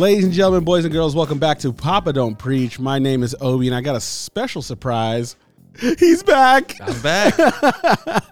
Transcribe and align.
Ladies 0.00 0.24
and 0.24 0.32
gentlemen, 0.32 0.64
boys 0.64 0.86
and 0.86 0.94
girls, 0.94 1.14
welcome 1.14 1.38
back 1.38 1.58
to 1.58 1.74
Papa 1.74 2.14
Don't 2.14 2.34
Preach. 2.34 2.80
My 2.80 2.98
name 2.98 3.22
is 3.22 3.36
Obi, 3.38 3.66
and 3.66 3.76
I 3.76 3.82
got 3.82 3.96
a 3.96 4.00
special 4.00 4.62
surprise. 4.62 5.36
He's 5.78 6.22
back. 6.22 6.74
I'm 6.80 7.02
back. 7.02 7.34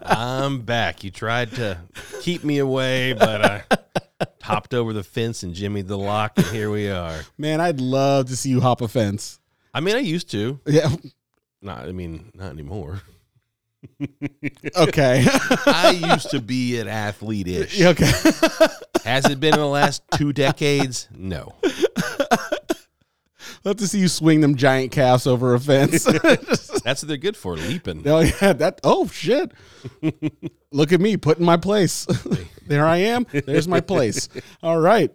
I'm 0.01 0.61
back. 0.61 1.03
You 1.03 1.11
tried 1.11 1.51
to 1.51 1.77
keep 2.21 2.43
me 2.43 2.57
away, 2.57 3.13
but 3.13 3.45
I 3.45 3.63
hopped 4.41 4.73
over 4.73 4.93
the 4.93 5.03
fence 5.03 5.43
and 5.43 5.53
jimmied 5.53 5.85
the 5.85 5.95
lock, 5.95 6.31
and 6.37 6.47
here 6.47 6.71
we 6.71 6.89
are. 6.89 7.21
Man, 7.37 7.61
I'd 7.61 7.79
love 7.79 8.29
to 8.29 8.35
see 8.35 8.49
you 8.49 8.61
hop 8.61 8.81
a 8.81 8.87
fence. 8.87 9.39
I 9.71 9.81
mean, 9.81 9.95
I 9.95 9.99
used 9.99 10.31
to. 10.31 10.59
Yeah. 10.65 10.89
Not. 11.61 11.87
I 11.87 11.91
mean, 11.91 12.31
not 12.33 12.49
anymore. 12.49 13.03
Okay. 14.75 15.25
I 15.65 15.91
used 16.13 16.31
to 16.31 16.41
be 16.41 16.79
an 16.79 16.87
athlete-ish. 16.87 17.81
okay. 17.81 18.11
Has 19.03 19.25
it 19.25 19.39
been 19.39 19.53
in 19.53 19.59
the 19.59 19.65
last 19.65 20.03
two 20.15 20.33
decades? 20.33 21.07
No. 21.15 21.55
love 23.63 23.77
to 23.77 23.87
see 23.87 23.99
you 23.99 24.07
swing 24.07 24.41
them 24.41 24.55
giant 24.55 24.91
calves 24.91 25.27
over 25.27 25.53
a 25.53 25.59
fence. 25.59 26.03
That's 26.83 27.01
what 27.01 27.07
they're 27.07 27.17
good 27.17 27.37
for, 27.37 27.55
leaping. 27.55 28.07
oh 28.07 28.19
yeah, 28.19 28.53
that. 28.53 28.79
Oh 28.83 29.07
shit! 29.07 29.51
Look 30.71 30.91
at 30.91 31.01
me 31.01 31.17
put 31.17 31.39
in 31.39 31.45
my 31.45 31.57
place. 31.57 32.05
there 32.67 32.85
I 32.85 32.97
am. 32.97 33.25
There's 33.31 33.67
my 33.67 33.81
place. 33.81 34.29
All 34.63 34.79
right. 34.79 35.11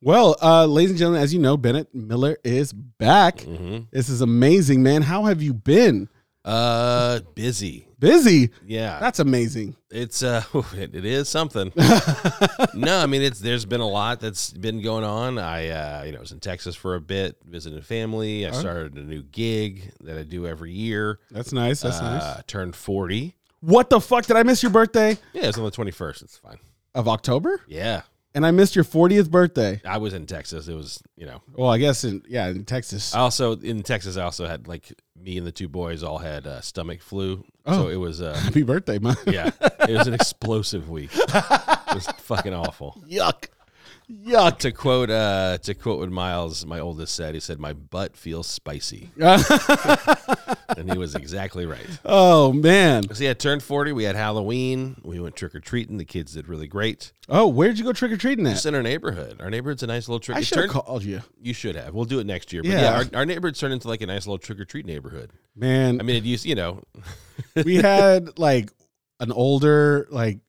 Well, 0.00 0.36
uh, 0.42 0.66
ladies 0.66 0.90
and 0.90 0.98
gentlemen, 0.98 1.22
as 1.22 1.32
you 1.32 1.40
know, 1.40 1.56
Bennett 1.56 1.94
Miller 1.94 2.36
is 2.42 2.72
back. 2.72 3.38
Mm-hmm. 3.38 3.84
This 3.92 4.08
is 4.08 4.20
amazing, 4.20 4.82
man. 4.82 5.02
How 5.02 5.24
have 5.24 5.42
you 5.42 5.54
been? 5.54 6.08
Uh, 6.44 7.20
busy. 7.34 7.86
Busy. 7.98 8.50
Yeah. 8.66 8.98
That's 8.98 9.20
amazing. 9.20 9.76
It's 9.90 10.22
uh, 10.22 10.42
it, 10.74 10.94
it 10.94 11.04
is 11.04 11.28
something. 11.28 11.72
no, 12.74 12.98
I 12.98 13.06
mean 13.06 13.22
it's 13.22 13.38
there's 13.38 13.64
been 13.64 13.80
a 13.80 13.88
lot 13.88 14.18
that's 14.20 14.50
been 14.52 14.82
going 14.82 15.04
on. 15.04 15.38
I 15.38 15.68
uh, 15.68 16.02
you 16.04 16.12
know 16.12 16.20
was 16.20 16.32
in 16.32 16.40
Texas 16.40 16.74
for 16.74 16.94
a 16.96 17.00
bit, 17.00 17.36
visiting 17.46 17.80
family. 17.82 18.46
I 18.46 18.50
started 18.50 18.94
a 18.94 19.02
new 19.02 19.22
gig 19.22 19.92
that 20.00 20.18
I 20.18 20.24
do 20.24 20.46
every 20.46 20.72
year. 20.72 21.20
That's 21.30 21.52
nice. 21.52 21.82
That's 21.82 22.00
nice. 22.00 22.22
uh, 22.22 22.42
Turned 22.46 22.74
forty. 22.74 23.36
What 23.60 23.88
the 23.90 24.00
fuck? 24.00 24.26
Did 24.26 24.36
I 24.36 24.42
miss 24.42 24.60
your 24.62 24.70
birthday 24.72 25.16
Yeah, 25.32 25.46
it's 25.46 25.58
on 25.58 25.64
the 25.64 25.70
twenty 25.70 25.92
first. 25.92 26.22
It's 26.22 26.36
fine. 26.38 26.58
of 26.96 27.06
October? 27.06 27.60
Yeah, 27.68 28.02
And 28.34 28.46
I 28.46 28.50
missed 28.50 28.74
your 28.74 28.84
40th 28.84 29.30
birthday. 29.30 29.80
I 29.84 29.98
was 29.98 30.14
in 30.14 30.26
Texas. 30.26 30.66
It 30.68 30.74
was 30.74 31.02
you 31.16 31.26
know. 31.26 31.42
Well, 31.54 31.70
I 31.70 31.78
guess 31.78 32.04
in 32.04 32.22
yeah, 32.28 32.48
in 32.48 32.64
Texas. 32.64 33.14
I 33.14 33.20
also 33.20 33.56
in 33.56 33.82
Texas. 33.82 34.16
I 34.16 34.22
also 34.24 34.46
had 34.46 34.66
like 34.68 34.92
me 35.20 35.38
and 35.38 35.46
the 35.46 35.52
two 35.52 35.68
boys 35.68 36.02
all 36.02 36.18
had 36.18 36.46
uh, 36.46 36.60
stomach 36.60 37.00
flu. 37.02 37.44
Oh. 37.66 37.82
So 37.82 37.88
it 37.88 37.96
was 37.96 38.20
uh, 38.22 38.34
Happy 38.42 38.62
birthday, 38.62 38.98
man. 38.98 39.16
yeah, 39.26 39.50
it 39.88 39.96
was 39.96 40.06
an 40.06 40.14
explosive 40.20 40.88
week. 40.88 41.10
It 41.14 41.94
was 41.94 42.06
fucking 42.18 42.54
awful. 42.54 43.02
Yuck. 43.08 43.48
Yuck. 44.12 44.58
to 44.58 44.72
quote 44.72 45.10
uh 45.10 45.58
to 45.62 45.74
quote 45.74 46.00
what 46.00 46.10
Miles, 46.10 46.66
my 46.66 46.78
oldest, 46.80 47.14
said, 47.14 47.34
he 47.34 47.40
said, 47.40 47.58
"My 47.58 47.72
butt 47.72 48.16
feels 48.16 48.46
spicy," 48.46 49.10
and 49.16 50.90
he 50.90 50.98
was 50.98 51.14
exactly 51.14 51.66
right. 51.66 51.86
oh 52.04 52.52
man. 52.52 53.12
So 53.14 53.24
yeah, 53.24 53.34
turned 53.34 53.62
forty. 53.62 53.92
We 53.92 54.04
had 54.04 54.16
Halloween. 54.16 54.96
We 55.02 55.20
went 55.20 55.36
trick 55.36 55.54
or 55.54 55.60
treating. 55.60 55.96
The 55.96 56.04
kids 56.04 56.32
did 56.34 56.48
really 56.48 56.66
great. 56.66 57.12
Oh, 57.28 57.48
where'd 57.48 57.78
you 57.78 57.84
go 57.84 57.92
trick 57.92 58.12
or 58.12 58.16
treating 58.16 58.46
at? 58.46 58.50
Just 58.54 58.66
in 58.66 58.74
our 58.74 58.82
neighborhood. 58.82 59.40
Our 59.40 59.48
neighborhood's 59.50 59.82
a 59.82 59.86
nice 59.86 60.08
little 60.08 60.20
trick. 60.20 60.38
I 60.38 60.40
should 60.42 60.58
have 60.58 60.70
called 60.70 61.04
you, 61.04 61.22
You 61.40 61.54
should 61.54 61.76
have. 61.76 61.94
We'll 61.94 62.04
do 62.04 62.18
it 62.18 62.26
next 62.26 62.52
year. 62.52 62.62
But 62.62 62.70
Yeah. 62.72 62.80
yeah, 62.82 62.96
our, 62.96 63.20
our 63.20 63.26
neighborhood's 63.26 63.60
turned 63.60 63.72
into 63.72 63.88
like 63.88 64.02
a 64.02 64.06
nice 64.06 64.26
little 64.26 64.38
trick 64.38 64.58
or 64.60 64.64
treat 64.64 64.84
neighborhood. 64.86 65.30
man. 65.56 66.00
I 66.00 66.02
mean, 66.02 66.16
it 66.16 66.24
used, 66.24 66.44
you 66.44 66.54
know, 66.56 66.82
we 67.64 67.76
had 67.76 68.38
like 68.38 68.70
an 69.20 69.30
older 69.32 70.06
like 70.10 70.40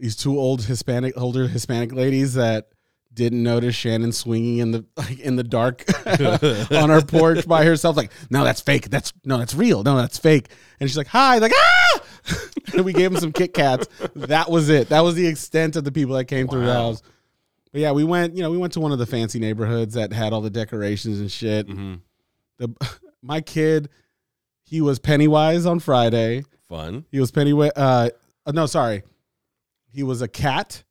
these 0.00 0.16
two 0.16 0.38
old 0.38 0.64
Hispanic 0.64 1.14
older 1.16 1.48
Hispanic 1.48 1.92
ladies 1.92 2.34
that 2.34 2.68
didn't 3.12 3.42
notice 3.42 3.74
Shannon 3.74 4.12
swinging 4.12 4.58
in 4.58 4.70
the 4.70 4.84
like 4.96 5.18
in 5.20 5.36
the 5.36 5.42
dark 5.44 5.84
on 6.72 6.90
our 6.90 7.02
porch 7.02 7.46
by 7.48 7.64
herself. 7.64 7.96
Like, 7.96 8.12
no, 8.30 8.44
that's 8.44 8.60
fake. 8.60 8.90
That's 8.90 9.12
no, 9.24 9.38
that's 9.38 9.54
real. 9.54 9.82
No, 9.82 9.96
that's 9.96 10.18
fake. 10.18 10.48
And 10.80 10.88
she's 10.88 10.96
like, 10.96 11.08
hi, 11.08 11.38
like 11.38 11.52
ah. 11.54 12.00
and 12.74 12.84
we 12.84 12.92
gave 12.92 13.10
them 13.12 13.20
some 13.20 13.32
Kit 13.32 13.54
Kats. 13.54 13.88
That 14.14 14.50
was 14.50 14.68
it. 14.68 14.90
That 14.90 15.00
was 15.00 15.14
the 15.14 15.26
extent 15.26 15.76
of 15.76 15.84
the 15.84 15.92
people 15.92 16.14
that 16.16 16.26
came 16.26 16.46
through 16.48 16.66
the 16.66 16.72
house. 16.72 17.02
But 17.72 17.80
yeah, 17.80 17.92
we 17.92 18.04
went. 18.04 18.36
You 18.36 18.42
know, 18.42 18.50
we 18.50 18.58
went 18.58 18.72
to 18.74 18.80
one 18.80 18.92
of 18.92 18.98
the 18.98 19.06
fancy 19.06 19.38
neighborhoods 19.38 19.94
that 19.94 20.12
had 20.12 20.32
all 20.32 20.40
the 20.40 20.50
decorations 20.50 21.20
and 21.20 21.30
shit. 21.30 21.66
mhm, 21.68 22.00
The 22.58 22.68
my 23.22 23.40
kid, 23.40 23.88
he 24.64 24.80
was 24.80 24.98
Pennywise 24.98 25.66
on 25.66 25.80
Friday. 25.80 26.44
fun. 26.68 27.04
He 27.10 27.18
was 27.18 27.30
Pennywise. 27.30 27.72
Uh, 27.74 28.10
no, 28.52 28.66
sorry. 28.66 29.02
He 29.90 30.02
was 30.02 30.22
a 30.22 30.28
cat. 30.28 30.84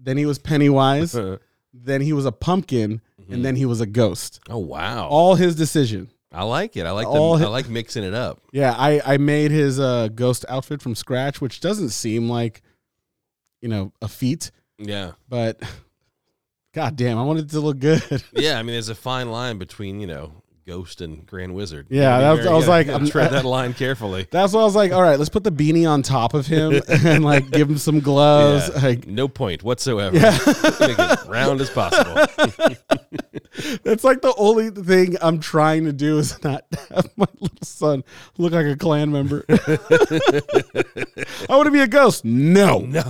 Then 0.00 0.16
he 0.16 0.26
was 0.26 0.38
Pennywise. 0.38 1.12
then 1.74 2.00
he 2.00 2.12
was 2.12 2.26
a 2.26 2.32
pumpkin, 2.32 3.00
and 3.30 3.44
then 3.44 3.54
he 3.56 3.64
was 3.64 3.80
a 3.80 3.86
ghost. 3.86 4.40
Oh 4.48 4.58
wow, 4.58 5.06
All 5.08 5.34
his 5.36 5.54
decision. 5.54 6.10
I 6.32 6.44
like 6.44 6.76
it. 6.76 6.86
I 6.86 6.92
like 6.92 7.06
all 7.08 7.32
the, 7.36 7.40
hi- 7.44 7.44
I 7.46 7.52
like 7.52 7.68
mixing 7.68 8.04
it 8.04 8.14
up. 8.14 8.40
Yeah, 8.52 8.72
I 8.76 9.00
I 9.04 9.16
made 9.18 9.50
his 9.50 9.78
uh, 9.80 10.08
ghost 10.14 10.44
outfit 10.48 10.80
from 10.80 10.94
scratch, 10.94 11.40
which 11.40 11.60
doesn't 11.60 11.88
seem 11.90 12.28
like, 12.28 12.62
you 13.60 13.68
know, 13.68 13.92
a 14.00 14.06
feat, 14.08 14.50
Yeah. 14.78 15.12
but 15.28 15.60
god 16.74 16.96
damn, 16.96 17.18
I 17.18 17.22
wanted 17.22 17.46
it 17.46 17.50
to 17.50 17.60
look 17.60 17.78
good. 17.78 18.02
Yeah, 18.32 18.58
I 18.58 18.62
mean, 18.62 18.74
there's 18.74 18.88
a 18.88 18.94
fine 18.94 19.30
line 19.30 19.58
between 19.58 20.00
you 20.00 20.06
know 20.06 20.39
Ghost 20.66 21.00
and 21.00 21.26
Grand 21.26 21.54
Wizard. 21.54 21.86
Yeah, 21.90 22.16
You 22.16 22.22
that 22.22 22.30
was- 22.30 22.40
be 22.40 22.48
I 22.48 22.52
was 22.54 22.68
like, 22.68 22.88
I'm- 22.88 23.06
tread 23.08 23.32
that 23.32 23.44
line 23.44 23.74
carefully. 23.74 24.26
That's 24.30 24.52
why 24.52 24.60
I 24.60 24.64
was 24.64 24.76
like, 24.76 24.92
all 24.92 25.02
right, 25.02 25.18
let's 25.18 25.30
put 25.30 25.44
the 25.44 25.52
beanie 25.52 25.88
on 25.88 26.02
top 26.02 26.34
of 26.34 26.46
him 26.46 26.80
and 26.88 27.24
like 27.24 27.50
give 27.50 27.68
him 27.68 27.78
some 27.78 28.00
gloves. 28.00 28.70
Yeah. 28.74 28.80
Like 28.82 29.06
no 29.06 29.28
point 29.28 29.62
whatsoever. 29.62 30.16
Yeah. 30.16 30.30
Make 30.80 30.98
it 30.98 31.26
round 31.28 31.60
as 31.60 31.70
possible. 31.70 32.14
That's 33.82 34.04
like 34.04 34.22
the 34.22 34.32
only 34.38 34.70
thing 34.70 35.16
I'm 35.20 35.40
trying 35.40 35.84
to 35.86 35.92
do 35.92 36.18
is 36.18 36.42
not 36.44 36.64
have 36.90 37.08
my 37.16 37.26
little 37.40 37.56
son 37.62 38.04
look 38.38 38.52
like 38.52 38.66
a 38.66 38.76
clan 38.76 39.10
member. 39.10 39.44
I 39.48 41.46
want 41.56 41.66
to 41.66 41.72
be 41.72 41.80
a 41.80 41.88
ghost. 41.88 42.24
No. 42.24 42.80
No. 42.80 43.00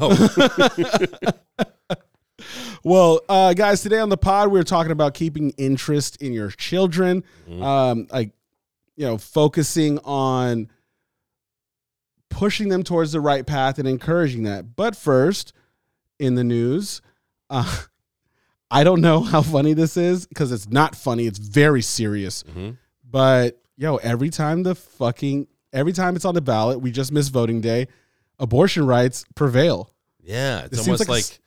Well, 2.82 3.20
uh, 3.28 3.52
guys, 3.54 3.82
today 3.82 3.98
on 3.98 4.08
the 4.08 4.16
pod, 4.16 4.50
we 4.50 4.58
are 4.58 4.64
talking 4.64 4.92
about 4.92 5.14
keeping 5.14 5.50
interest 5.58 6.20
in 6.22 6.32
your 6.32 6.50
children, 6.50 7.24
um, 7.60 8.06
like 8.10 8.32
you 8.96 9.06
know, 9.06 9.18
focusing 9.18 9.98
on 10.04 10.70
pushing 12.28 12.68
them 12.68 12.82
towards 12.82 13.12
the 13.12 13.20
right 13.20 13.46
path 13.46 13.78
and 13.78 13.88
encouraging 13.88 14.44
that. 14.44 14.76
But 14.76 14.96
first, 14.96 15.52
in 16.18 16.34
the 16.36 16.44
news, 16.44 17.02
uh, 17.48 17.82
I 18.70 18.84
don't 18.84 19.00
know 19.00 19.20
how 19.20 19.42
funny 19.42 19.72
this 19.72 19.96
is 19.96 20.26
because 20.26 20.52
it's 20.52 20.68
not 20.68 20.94
funny. 20.94 21.26
It's 21.26 21.38
very 21.38 21.82
serious. 21.82 22.44
Mhm. 22.44 22.76
But 23.04 23.60
yo, 23.76 23.96
every 23.96 24.30
time 24.30 24.62
the 24.62 24.74
fucking 24.74 25.48
every 25.72 25.92
time 25.92 26.14
it's 26.16 26.24
on 26.24 26.34
the 26.34 26.40
ballot, 26.40 26.80
we 26.80 26.90
just 26.92 27.10
miss 27.12 27.28
voting 27.28 27.60
day. 27.60 27.88
Abortion 28.38 28.86
rights 28.86 29.24
prevail. 29.34 29.92
Yeah, 30.22 30.60
it's 30.60 30.72
It 30.72 30.76
seems 30.76 30.88
almost 30.88 31.00
like 31.00 31.08
like, 31.08 31.40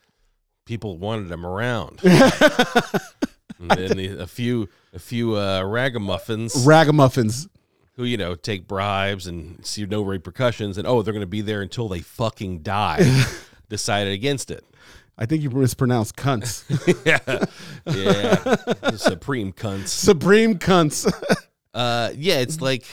people 0.65 0.97
wanted 0.97 1.29
them 1.29 1.45
around. 1.45 1.99
and 2.03 3.69
then 3.69 3.97
the, 3.97 4.17
a 4.19 4.27
few 4.27 4.69
a 4.93 4.99
few 4.99 5.35
uh, 5.35 5.63
ragamuffins 5.63 6.65
Ragamuffins. 6.65 7.47
who 7.95 8.03
you 8.03 8.17
know 8.17 8.35
take 8.35 8.67
bribes 8.67 9.27
and 9.27 9.65
see 9.65 9.85
no 9.85 10.01
repercussions, 10.01 10.77
and 10.77 10.87
oh, 10.87 11.01
they're 11.01 11.13
going 11.13 11.21
to 11.21 11.27
be 11.27 11.41
there 11.41 11.61
until 11.61 11.87
they 11.87 11.99
fucking 11.99 12.59
die. 12.59 13.25
decided 13.69 14.13
against 14.13 14.51
it. 14.51 14.63
I 15.17 15.25
think 15.25 15.43
you 15.43 15.49
mispronounced 15.49 16.15
cunts. 16.15 16.63
yeah, 17.05 17.45
yeah, 17.87 18.95
supreme 18.97 19.51
cunts. 19.51 19.87
Supreme 19.89 20.59
cunts. 20.59 21.11
Uh, 21.73 22.11
yeah, 22.15 22.35
it's 22.35 22.61
like, 22.61 22.85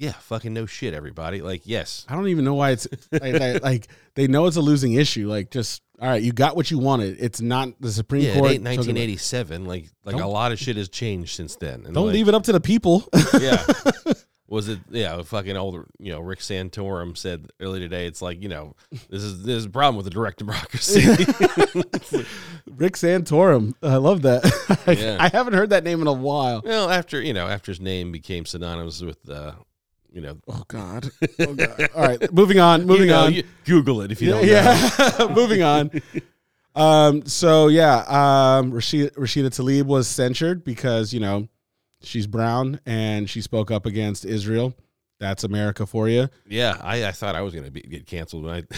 yeah, 0.00 0.12
fucking 0.12 0.54
no 0.54 0.64
shit, 0.64 0.94
everybody. 0.94 1.42
Like, 1.42 1.60
yes, 1.66 2.06
I 2.08 2.14
don't 2.14 2.28
even 2.28 2.42
know 2.46 2.54
why 2.54 2.70
it's 2.70 2.88
like, 3.12 3.34
like, 3.34 3.62
like 3.62 3.88
they 4.14 4.26
know 4.28 4.46
it's 4.46 4.56
a 4.56 4.62
losing 4.62 4.94
issue. 4.94 5.28
Like, 5.28 5.50
just 5.50 5.82
all 6.00 6.08
right, 6.08 6.22
you 6.22 6.32
got 6.32 6.56
what 6.56 6.70
you 6.70 6.78
wanted. 6.78 7.18
It's 7.20 7.42
not 7.42 7.78
the 7.80 7.92
Supreme 7.92 8.22
yeah, 8.22 8.30
it 8.30 8.38
Court. 8.38 8.50
ain't 8.52 8.64
1987. 8.64 9.66
Like, 9.66 9.90
like 10.04 10.16
a 10.16 10.26
lot 10.26 10.52
of 10.52 10.58
shit 10.58 10.76
has 10.76 10.88
changed 10.88 11.36
since 11.36 11.54
then. 11.56 11.84
And 11.84 11.92
Don't 11.92 12.06
like, 12.06 12.14
leave 12.14 12.28
it 12.28 12.34
up 12.34 12.44
to 12.44 12.52
the 12.52 12.60
people. 12.60 13.06
Yeah. 13.38 13.62
Was 14.48 14.68
it 14.68 14.80
yeah? 14.90 15.22
Fucking 15.22 15.56
old, 15.56 15.86
you 15.98 16.10
know, 16.10 16.20
Rick 16.20 16.40
Santorum 16.40 17.16
said 17.16 17.50
earlier 17.60 17.82
today. 17.82 18.06
It's 18.06 18.22
like 18.22 18.42
you 18.42 18.48
know, 18.48 18.74
this 19.10 19.22
is 19.22 19.44
this 19.44 19.56
is 19.56 19.66
a 19.66 19.70
problem 19.70 19.96
with 19.96 20.06
the 20.06 20.10
direct 20.10 20.38
democracy. 20.38 21.00
Rick 22.66 22.94
Santorum. 22.94 23.74
I 23.82 23.96
love 23.96 24.22
that. 24.22 24.82
I, 24.88 24.92
Yeah. 24.92 25.18
I 25.20 25.28
haven't 25.28 25.52
heard 25.52 25.70
that 25.70 25.84
name 25.84 26.00
in 26.00 26.08
a 26.08 26.12
while. 26.12 26.62
well, 26.64 26.90
after 26.90 27.20
you 27.22 27.32
know, 27.32 27.46
after 27.46 27.70
his 27.70 27.80
name 27.80 28.10
became 28.10 28.44
synonymous 28.44 29.02
with 29.02 29.28
uh, 29.30 29.52
you 30.12 30.20
know, 30.20 30.38
Oh 30.48 30.62
God. 30.68 31.10
Oh 31.40 31.54
God. 31.54 31.88
All 31.94 32.02
right, 32.02 32.32
moving 32.32 32.58
on. 32.60 32.84
Moving 32.86 33.02
you 33.08 33.12
know, 33.14 33.26
on. 33.26 33.42
Google 33.64 34.02
it 34.02 34.12
if 34.12 34.20
you 34.22 34.30
don't 34.30 34.42
know. 34.44 34.48
yeah. 34.52 35.28
moving 35.34 35.62
on. 35.62 35.90
Um. 36.74 37.26
So 37.26 37.68
yeah. 37.68 37.98
Um. 38.08 38.72
Rashida, 38.72 39.10
Rashida 39.14 39.48
Tlaib 39.48 39.84
was 39.86 40.06
censured 40.08 40.64
because 40.64 41.12
you 41.12 41.20
know 41.20 41.48
she's 42.02 42.26
brown 42.26 42.80
and 42.86 43.28
she 43.28 43.40
spoke 43.40 43.70
up 43.70 43.86
against 43.86 44.24
Israel. 44.24 44.74
That's 45.18 45.44
America 45.44 45.84
for 45.86 46.08
you. 46.08 46.28
Yeah, 46.48 46.78
I, 46.80 47.04
I 47.06 47.12
thought 47.12 47.34
I 47.34 47.42
was 47.42 47.54
gonna 47.54 47.70
be, 47.70 47.82
get 47.82 48.06
canceled 48.06 48.44
when 48.44 48.54
I 48.54 48.76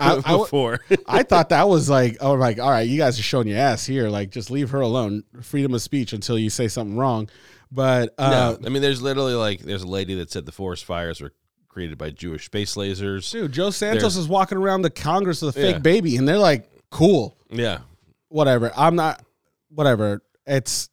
I- 0.00 0.22
I- 0.24 0.36
before. 0.38 0.80
I 1.06 1.22
thought 1.22 1.50
that 1.50 1.68
was 1.68 1.90
like, 1.90 2.16
oh, 2.20 2.32
like, 2.32 2.58
all 2.58 2.70
right, 2.70 2.88
you 2.88 2.96
guys 2.96 3.18
are 3.18 3.22
showing 3.22 3.46
your 3.48 3.58
ass 3.58 3.84
here. 3.84 4.08
Like, 4.08 4.30
just 4.30 4.50
leave 4.50 4.70
her 4.70 4.80
alone. 4.80 5.24
Freedom 5.42 5.74
of 5.74 5.82
speech 5.82 6.12
until 6.14 6.38
you 6.38 6.48
say 6.50 6.68
something 6.68 6.96
wrong. 6.96 7.28
But 7.72 8.14
uh, 8.18 8.30
no, 8.60 8.66
I 8.66 8.68
mean, 8.70 8.82
there's 8.82 9.02
literally 9.02 9.34
like 9.34 9.60
there's 9.60 9.82
a 9.82 9.86
lady 9.88 10.14
that 10.16 10.30
said 10.30 10.46
the 10.46 10.52
forest 10.52 10.84
fires 10.84 11.20
were 11.20 11.32
created 11.68 11.98
by 11.98 12.10
Jewish 12.10 12.46
space 12.46 12.74
lasers. 12.76 13.30
dude, 13.30 13.52
Joe 13.52 13.70
Santos 13.70 14.00
There's- 14.02 14.16
is 14.16 14.28
walking 14.28 14.56
around 14.58 14.82
the 14.82 14.90
Congress 14.90 15.42
with 15.42 15.56
a 15.56 15.60
fake 15.60 15.74
Yeah. 15.74 15.78
baby, 15.80 16.16
and 16.16 16.26
they're 16.26 16.38
like, 16.38 16.70
cool, 16.90 17.36
Yeah, 17.50 17.80
whatever. 18.28 18.72
I'm 18.76 18.96
not, 18.96 19.22
whatever. 19.68 20.22
It's 20.46 20.88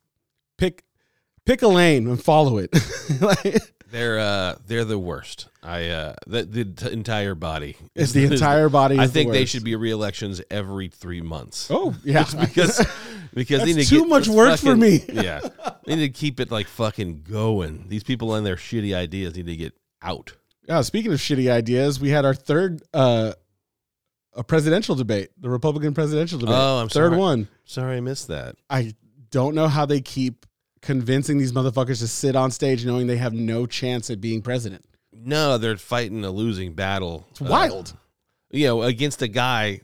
pick, 0.58 0.84
pick 1.46 1.62
a 1.62 1.68
lane 1.68 2.08
and 2.08 2.22
follow 2.22 2.58
it. 2.58 2.72
Like, 3.22 3.62
they're 3.94 4.19
uh 4.19 4.56
they're 4.66 4.84
the 4.84 4.98
worst. 5.00 5.48
I 5.62 5.88
uh 5.90 6.16
the, 6.28 6.44
the 6.44 6.66
t- 6.66 6.92
entire 6.92 7.36
body. 7.36 7.78
it's 7.95 8.13
is- 8.13 8.13
the 8.13 8.34
entire 8.34 8.68
body. 8.68 8.98
I 9.00 9.04
is 9.04 9.12
the 9.12 9.13
think 9.13 9.31
they 9.31 9.42
worst. 9.42 9.51
should 9.54 9.63
be 9.63 9.75
re-elections 9.75 10.42
every 10.50 10.90
three 10.90 11.22
months. 11.22 11.69
Oh 11.72 11.95
yeah, 12.04 12.25
because 12.38 12.86
because 13.34 13.60
they 13.63 13.72
That's 13.74 13.78
need 13.78 13.84
to 13.84 13.90
too 13.90 14.00
get 14.01 14.10
much 14.10 14.28
work 14.28 14.60
for 14.60 14.75
fucking- 14.75 14.80
me. 14.80 15.06
yeah, 15.13 15.42
they 15.86 15.95
need 15.95 16.13
to 16.13 16.19
keep 16.19 16.40
it 16.40 16.51
like 16.51 16.68
fucking 16.68 17.24
going. 17.30 17.86
These 17.88 18.04
people 18.04 18.34
and 18.36 18.45
their 18.45 18.56
shitty 18.57 18.95
ideas 18.95 19.36
need 19.36 19.45
to 19.45 19.56
get 19.56 19.74
out. 20.01 20.34
Yeah, 20.68 20.81
speaking 20.81 21.13
of 21.13 21.19
shitty 21.19 21.51
ideas, 21.51 22.00
we 22.00 22.10
had 22.10 22.25
our 22.25 22.34
third 22.34 22.81
uh 22.94 23.34
a 24.36 24.44
presidential 24.44 24.95
debate, 24.95 25.30
the 25.40 25.50
Republican 25.50 25.94
presidential 25.94 26.40
debate. 26.40 26.56
Oh, 26.57 26.80
I'm 26.81 26.90
third 26.90 27.10
sorry. 27.12 27.18
one. 27.18 27.48
Sorry, 27.66 27.98
I 27.98 28.00
missed 28.00 28.30
that. 28.30 28.56
I 28.68 28.94
don't 29.30 29.54
know 29.54 29.68
how 29.68 29.86
they 29.86 30.01
keep 30.01 30.48
convincing 30.83 31.38
these 31.38 31.51
motherfuckers 31.51 32.00
to 32.00 32.07
sit 32.07 32.35
on 32.35 32.51
stage 32.51 32.85
knowing 32.85 33.07
they 33.07 33.18
have 33.18 33.33
no 33.33 33.65
chance 33.65 34.09
at 34.09 34.21
being 34.21 34.41
president. 34.41 34.85
No, 35.12 35.57
they're 35.57 35.77
fighting 35.77 36.24
a 36.24 36.30
losing 36.30 36.74
battle. 36.74 37.25
It's 37.31 37.41
wild. 37.41 37.95
you 38.51 38.68
know, 38.68 38.83
against 38.83 39.21
a 39.21 39.27
guy 39.27 39.81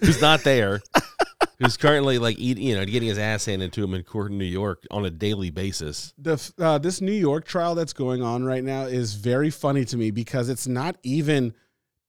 who's 0.00 0.20
not 0.20 0.42
there, 0.42 0.80
who's 1.58 1.76
currently 1.76 2.18
like 2.18 2.38
eating, 2.38 2.64
you 2.64 2.74
know, 2.76 2.84
getting 2.84 3.08
his 3.08 3.18
ass 3.18 3.44
handed 3.46 3.72
to 3.74 3.84
him 3.84 3.94
in 3.94 4.02
court 4.02 4.32
in 4.32 4.38
New 4.38 4.44
York 4.44 4.84
on 4.90 5.04
a 5.04 5.10
daily 5.10 5.50
basis. 5.50 6.12
The 6.18 6.52
uh, 6.58 6.78
this 6.78 7.00
New 7.00 7.12
York 7.12 7.46
trial 7.46 7.74
that's 7.74 7.92
going 7.92 8.22
on 8.22 8.44
right 8.44 8.64
now 8.64 8.82
is 8.82 9.14
very 9.14 9.50
funny 9.50 9.84
to 9.86 9.96
me 9.96 10.10
because 10.10 10.48
it's 10.48 10.66
not 10.66 10.96
even. 11.02 11.54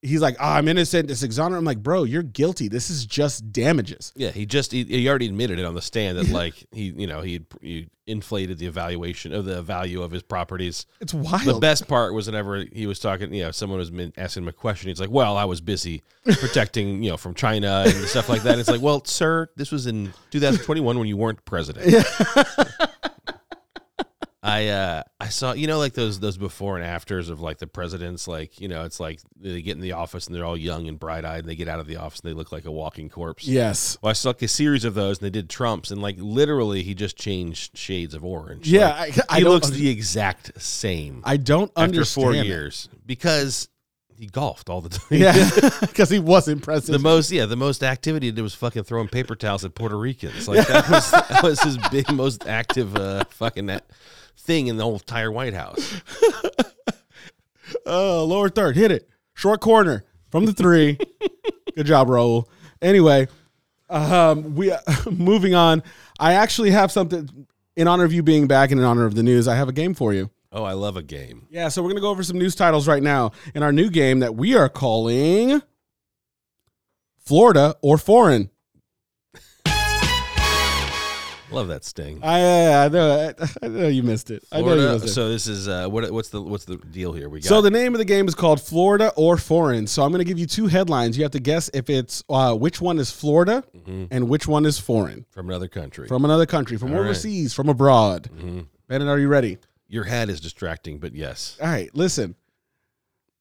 He's 0.03 0.21
like, 0.21 0.35
oh, 0.39 0.50
I'm 0.50 0.67
innocent. 0.67 1.09
It's 1.09 1.23
exonerated. 1.23 1.59
I'm 1.59 1.65
like, 1.65 1.81
bro, 1.81 2.03
you're 2.03 2.23
guilty. 2.23 2.67
This 2.67 2.89
is 2.89 3.05
just 3.05 3.51
damages. 3.53 4.11
Yeah, 4.15 4.31
he 4.31 4.45
just 4.45 4.73
he, 4.73 4.83
he 4.83 5.07
already 5.07 5.27
admitted 5.27 5.59
it 5.59 5.65
on 5.65 5.75
the 5.75 5.81
stand 5.81 6.17
that 6.17 6.29
like 6.29 6.55
he 6.71 6.94
you 6.95 7.07
know 7.07 7.21
he 7.21 7.45
he 7.61 7.88
inflated 8.05 8.57
the 8.57 8.65
evaluation 8.65 9.33
of 9.33 9.45
the 9.45 9.61
value 9.61 10.01
of 10.01 10.11
his 10.11 10.21
properties. 10.21 10.85
It's 11.00 11.13
wild. 11.13 11.45
The 11.45 11.59
best 11.59 11.88
part 11.88 12.13
was 12.13 12.27
whenever 12.27 12.65
he 12.71 12.85
was 12.85 13.00
talking, 13.00 13.33
you 13.33 13.44
know, 13.44 13.51
someone 13.51 13.79
was 13.79 13.91
asking 14.17 14.44
him 14.44 14.50
a 14.50 14.53
question. 14.53 14.89
He's 14.89 15.00
like, 15.00 15.09
"Well, 15.09 15.38
I 15.38 15.45
was 15.45 15.61
busy 15.61 16.03
protecting, 16.25 17.01
you 17.01 17.11
know, 17.11 17.17
from 17.17 17.33
China 17.33 17.83
and 17.85 17.95
stuff 18.05 18.27
like 18.27 18.44
that." 18.44 18.59
It's 18.59 18.69
like, 18.69 18.81
"Well, 18.81 19.05
sir, 19.05 19.50
this 19.55 19.71
was 19.71 19.88
in 19.88 20.13
2021 20.31 21.00
when 21.00 21.07
you 21.07 21.17
weren't 21.17 21.44
president." 21.45 22.05
I 24.45 24.67
uh 24.67 25.03
I 25.21 25.29
saw 25.29 25.53
you 25.53 25.67
know 25.67 25.77
like 25.77 25.93
those 25.93 26.19
those 26.19 26.37
before 26.37 26.75
and 26.75 26.85
afters 26.85 27.29
of 27.29 27.39
like 27.39 27.59
the 27.59 27.65
presidents 27.67 28.27
like 28.27 28.59
you 28.59 28.67
know 28.67 28.83
it's 28.83 28.99
like 28.99 29.21
they 29.39 29.61
get 29.61 29.75
in 29.77 29.79
the 29.81 29.93
office 29.93 30.27
and 30.27 30.35
they're 30.35 30.43
all 30.43 30.57
young 30.57 30.89
and 30.89 30.99
bright 30.99 31.23
eyed 31.23 31.39
and 31.39 31.47
they 31.47 31.55
get 31.55 31.69
out 31.69 31.79
of 31.79 31.87
the 31.87 31.95
office 31.95 32.19
and 32.19 32.29
they 32.29 32.33
look 32.35 32.51
like 32.51 32.65
a 32.65 32.71
walking 32.71 33.07
corpse. 33.09 33.47
Yes. 33.47 33.97
Well, 34.01 34.09
I 34.09 34.13
saw 34.13 34.29
like 34.31 34.41
a 34.41 34.49
series 34.49 34.83
of 34.83 34.95
those 34.95 35.19
and 35.19 35.25
they 35.25 35.29
did 35.29 35.49
Trump's 35.49 35.91
and 35.91 36.01
like 36.01 36.17
literally 36.19 36.83
he 36.83 36.93
just 36.93 37.15
changed 37.17 37.77
shades 37.77 38.13
of 38.13 38.25
orange. 38.25 38.69
Yeah, 38.69 38.89
Like, 38.89 39.17
I, 39.17 39.23
I 39.29 39.37
he 39.39 39.45
looks 39.45 39.69
the 39.69 39.87
exact 39.89 40.61
same 40.61 41.21
I 41.23 41.37
don't 41.37 41.71
after 41.77 41.81
understand. 41.83 42.23
four 42.25 42.33
it. 42.35 42.45
years 42.45 42.89
because 43.05 43.69
he 44.17 44.27
golfed 44.27 44.69
all 44.69 44.81
the 44.81 44.89
time. 44.89 45.07
Yeah, 45.09 45.49
because 45.81 46.09
he 46.09 46.19
wasn't 46.19 46.63
president. 46.63 47.01
the 47.01 47.09
most 47.09 47.31
yeah 47.31 47.45
the 47.45 47.55
most 47.55 47.81
activity 47.81 48.27
he 48.27 48.31
did 48.33 48.41
was 48.41 48.53
fucking 48.55 48.83
throwing 48.83 49.07
paper 49.07 49.35
towels 49.37 49.63
at 49.63 49.73
Puerto 49.73 49.97
Ricans. 49.97 50.49
Like 50.49 50.67
that 50.67 50.89
was 50.89 51.11
that 51.11 51.41
was 51.43 51.61
his 51.61 51.77
big 51.91 52.11
most 52.11 52.45
active 52.45 52.93
uh, 52.97 53.23
fucking 53.29 53.67
that 53.67 53.85
thing 54.38 54.68
in 54.68 54.77
the 54.77 54.83
whole 54.83 54.94
entire 54.94 55.31
White 55.31 55.53
House. 55.53 56.01
Oh, 57.85 58.25
lower 58.30 58.50
third, 58.50 58.75
hit 58.75 58.91
it. 58.91 59.09
Short 59.33 59.62
corner 59.62 60.03
from 60.30 60.45
the 60.45 60.53
three. 60.53 60.97
Good 61.75 61.85
job, 61.85 62.07
Raul. 62.07 62.45
Anyway, 62.81 63.27
um, 63.89 64.56
we 64.56 64.74
moving 65.12 65.56
on. 65.56 65.83
I 66.19 66.33
actually 66.33 66.71
have 66.71 66.91
something 66.91 67.47
in 67.75 67.88
honor 67.88 68.03
of 68.03 68.13
you 68.13 68.24
being 68.24 68.47
back 68.47 68.71
and 68.71 68.80
in 68.80 68.85
honor 68.85 69.06
of 69.06 69.15
the 69.15 69.24
news. 69.24 69.47
I 69.47 69.56
have 69.56 69.69
a 69.69 69.74
game 69.74 69.94
for 69.94 70.13
you. 70.13 70.30
Oh, 70.51 70.63
I 70.63 70.74
love 70.74 70.97
a 70.97 71.01
game. 71.01 71.47
Yeah, 71.50 71.69
so 71.69 71.81
we're 71.81 71.89
gonna 71.89 72.01
go 72.01 72.09
over 72.12 72.21
some 72.24 72.38
news 72.38 72.56
titles 72.56 72.88
right 72.88 73.01
now 73.01 73.31
in 73.56 73.63
our 73.63 73.71
new 73.71 73.89
game 73.89 74.19
that 74.19 74.36
we 74.36 74.56
are 74.56 74.69
calling 74.69 75.62
Florida 77.18 77.75
or 77.81 77.97
Foreign. 77.97 78.51
Love 81.53 81.67
that 81.67 81.85
sting. 81.85 82.19
I, 82.23 82.85
I, 82.85 82.89
know, 82.89 83.33
I 83.61 83.67
know 83.67 83.88
you 83.88 84.01
missed 84.03 84.31
it. 84.31 84.44
I 84.51 84.61
know 84.61 84.73
you 84.73 84.88
missed 84.94 85.05
it. 85.05 85.09
So 85.09 85.29
this 85.29 85.45
is 85.47 85.67
uh, 85.67 85.88
what 85.88 86.09
what's 86.11 86.29
the 86.29 86.41
what's 86.41 86.65
the 86.65 86.77
deal 86.77 87.13
here? 87.13 87.29
We 87.29 87.39
got 87.41 87.47
So 87.47 87.61
the 87.61 87.69
name 87.69 87.94
of 87.94 88.00
the 88.00 88.05
game 88.05 88.27
is 88.27 88.33
called 88.35 88.59
Florida 88.59 89.11
or 89.15 89.38
Foreign. 89.38 89.85
So 89.88 90.03
I'm 90.03 90.11
going 90.11 90.19
to 90.19 90.25
give 90.25 90.39
you 90.39 90.47
two 90.47 90.67
headlines. 90.67 91.15
You 91.17 91.23
have 91.23 91.31
to 91.33 91.39
guess 91.39 91.69
if 91.73 91.89
it's 91.89 92.23
uh, 92.29 92.55
which 92.55 92.81
one 92.81 92.97
is 92.97 93.11
Florida 93.11 93.63
Mhm. 93.77 94.07
and 94.11 94.29
which 94.29 94.47
one 94.47 94.65
is 94.65 94.79
foreign 94.79 95.25
from 95.29 95.47
another 95.50 95.67
country. 95.67 96.07
from 96.07 96.25
another 96.25 96.45
country, 96.45 96.77
from 96.77 96.89
All 96.89 96.95
right. 97.00 97.05
overseas, 97.05 97.53
from 97.53 97.69
abroad. 97.69 98.29
Mhm. 98.35 98.65
Bennett, 98.88 99.07
are 99.07 99.19
you 99.19 99.27
ready? 99.27 99.57
Your 99.88 100.05
hat 100.05 100.29
is 100.29 100.39
distracting, 100.41 100.97
but 101.00 101.13
yes, 101.13 101.57
All 101.61 101.67
right, 101.67 101.94
listen. 101.95 102.35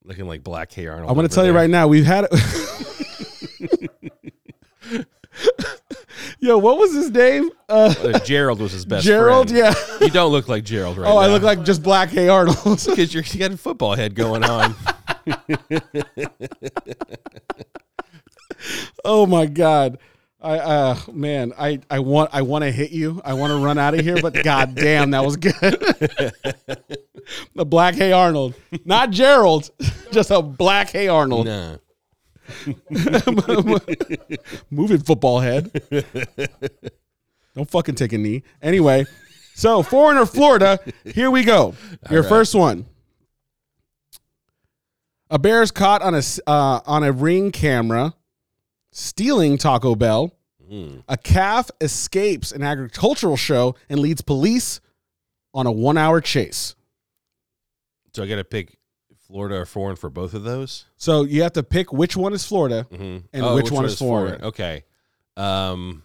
looking 0.05 0.26
like 0.26 0.43
Black 0.44 0.70
hair. 0.73 0.97
I'm 0.99 1.14
going 1.14 1.26
to 1.29 1.35
tell 1.35 1.47
you 1.47 1.53
right 1.53 1.70
now. 1.70 1.87
We've 1.88 2.05
had. 2.05 2.26
Yo, 6.43 6.59
what 6.59 6.77
was 6.77 6.93
his 6.93 7.09
name? 7.12 7.50
Uh, 7.69 7.95
Uh, 8.02 8.19
Gerald 8.19 8.59
was 8.59 8.73
his 8.73 8.85
best 8.85 9.07
Gerald. 9.07 9.49
friend. 9.49 9.76
Yeah. 9.76 9.97
You 10.00 10.11
don't 10.11 10.33
look 10.33 10.49
like 10.49 10.64
Gerald 10.64 10.99
right 10.99 11.09
oh, 11.09 11.14
now. 11.14 11.21
I 11.21 11.28
look 11.28 11.45
like 11.45 11.62
just 11.62 11.85
Black 11.85 12.09
Hey 12.09 12.28
Arnold. 12.28 12.57
because 12.64 13.14
you're 13.14 13.23
you 13.23 13.38
got 13.38 13.52
a 13.52 13.57
football 13.57 13.95
head 13.95 14.16
going 14.16 14.43
on. 14.43 14.75
oh 19.05 19.25
my 19.26 19.47
god. 19.47 19.99
I 20.40 20.59
uh 20.59 20.97
man, 21.12 21.52
I 21.57 21.78
I 21.88 22.00
want 22.00 22.31
I 22.33 22.43
want 22.43 22.64
to 22.64 22.73
hit 22.73 22.90
you. 22.90 23.23
I 23.25 23.35
want 23.35 23.52
to 23.52 23.64
run 23.64 23.78
out 23.78 23.95
of 23.95 24.00
here, 24.00 24.21
but 24.21 24.35
god 24.43 24.75
damn, 24.75 25.12
that 25.12 25.25
was 25.25 25.37
good. 25.37 25.55
the 27.55 27.64
Black 27.64 27.95
Hey 27.95 28.11
Arnold, 28.11 28.55
not 28.85 29.11
Gerald, 29.11 29.71
just 30.11 30.33
a 30.33 30.43
Black 30.43 30.90
Hey 30.90 31.07
Arnold. 31.07 31.47
nah. 31.47 31.76
Moving 34.70 35.00
football 35.00 35.40
head. 35.40 35.70
Don't 37.54 37.70
fucking 37.70 37.94
take 37.94 38.12
a 38.12 38.18
knee. 38.18 38.42
Anyway, 38.61 39.06
so 39.54 39.82
foreigner 39.82 40.26
Florida, 40.26 40.80
here 41.04 41.30
we 41.30 41.44
go. 41.44 41.75
Your 42.11 42.22
right. 42.22 42.28
first 42.28 42.54
one. 42.54 42.87
A 45.30 45.38
bear 45.38 45.62
is 45.62 45.70
caught 45.70 46.02
on 46.02 46.14
a 46.14 46.22
uh, 46.46 46.80
on 46.84 47.04
a 47.04 47.12
ring 47.12 47.52
camera 47.52 48.14
stealing 48.90 49.58
Taco 49.58 49.94
Bell. 49.94 50.34
Mm. 50.70 51.04
A 51.08 51.16
calf 51.16 51.70
escapes 51.80 52.52
an 52.52 52.62
agricultural 52.62 53.37
show 53.37 53.75
and 53.88 54.00
leads 54.00 54.22
police 54.22 54.80
on 55.54 55.66
a 55.66 55.72
one 55.72 55.99
hour 55.99 56.20
chase. 56.20 56.75
So 58.14 58.22
I 58.22 58.26
got 58.26 58.37
to 58.37 58.44
pick 58.44 58.78
Florida 59.33 59.57
or 59.57 59.65
foreign 59.65 59.97
for 59.97 60.11
both 60.11 60.35
of 60.35 60.45
those. 60.45 60.85
So 60.99 61.25
you 61.25 61.43
have 61.43 61.55
to 61.55 61.62
pick 61.62 61.91
which 61.91 62.17
one 62.17 62.35
is 62.35 62.45
Florida. 62.45 62.87
Mm-hmm. 62.93 63.27
And 63.33 63.55
which 63.55 63.71
one 63.71 63.87
is 63.87 63.99
foreign? 63.99 64.43
Okay. 64.43 64.85
Um, 65.39 66.03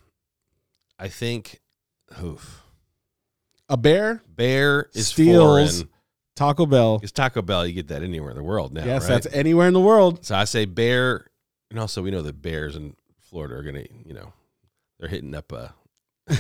I 0.98 1.10
think. 1.10 1.60
Oof. 2.24 2.64
A 3.68 3.76
bear 3.76 4.24
Bear 4.34 4.90
is 4.94 5.10
Steals 5.10 5.80
foreign. 5.80 5.90
Taco 6.38 6.66
Bell. 6.66 7.00
Because 7.00 7.12
Taco 7.12 7.42
Bell, 7.42 7.68
you 7.68 7.74
get 7.74 7.90
that 7.90 8.02
anywhere 8.02 8.30
in 8.30 8.38
the 8.38 8.44
world 8.44 8.72
now. 8.72 8.86
yes, 8.86 9.02
right? 9.02 9.10
that's 9.10 9.28
anywhere 9.36 9.68
in 9.68 9.74
the 9.74 9.82
world. 9.82 10.26
So 10.26 10.34
I 10.34 10.46
say 10.46 10.64
bear, 10.64 11.28
and 11.70 11.78
also 11.78 12.02
we 12.02 12.12
know 12.12 12.22
that 12.22 12.42
bears 12.42 12.78
in 12.78 12.96
Florida 13.20 13.56
are 13.56 13.64
gonna, 13.64 13.84
you 14.06 14.14
know, 14.14 14.32
they're 15.00 15.10
hitting 15.10 15.36
up 15.36 15.52
a 15.52 15.74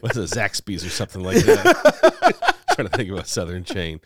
what's 0.00 0.18
a 0.18 0.26
Zaxby's 0.26 0.84
or 0.84 0.90
something 0.90 1.22
like 1.22 1.38
that. 1.44 2.56
trying 2.74 2.88
to 2.88 2.96
think 2.96 3.10
of 3.10 3.16
a 3.16 3.24
southern 3.24 3.64
chain. 3.64 4.00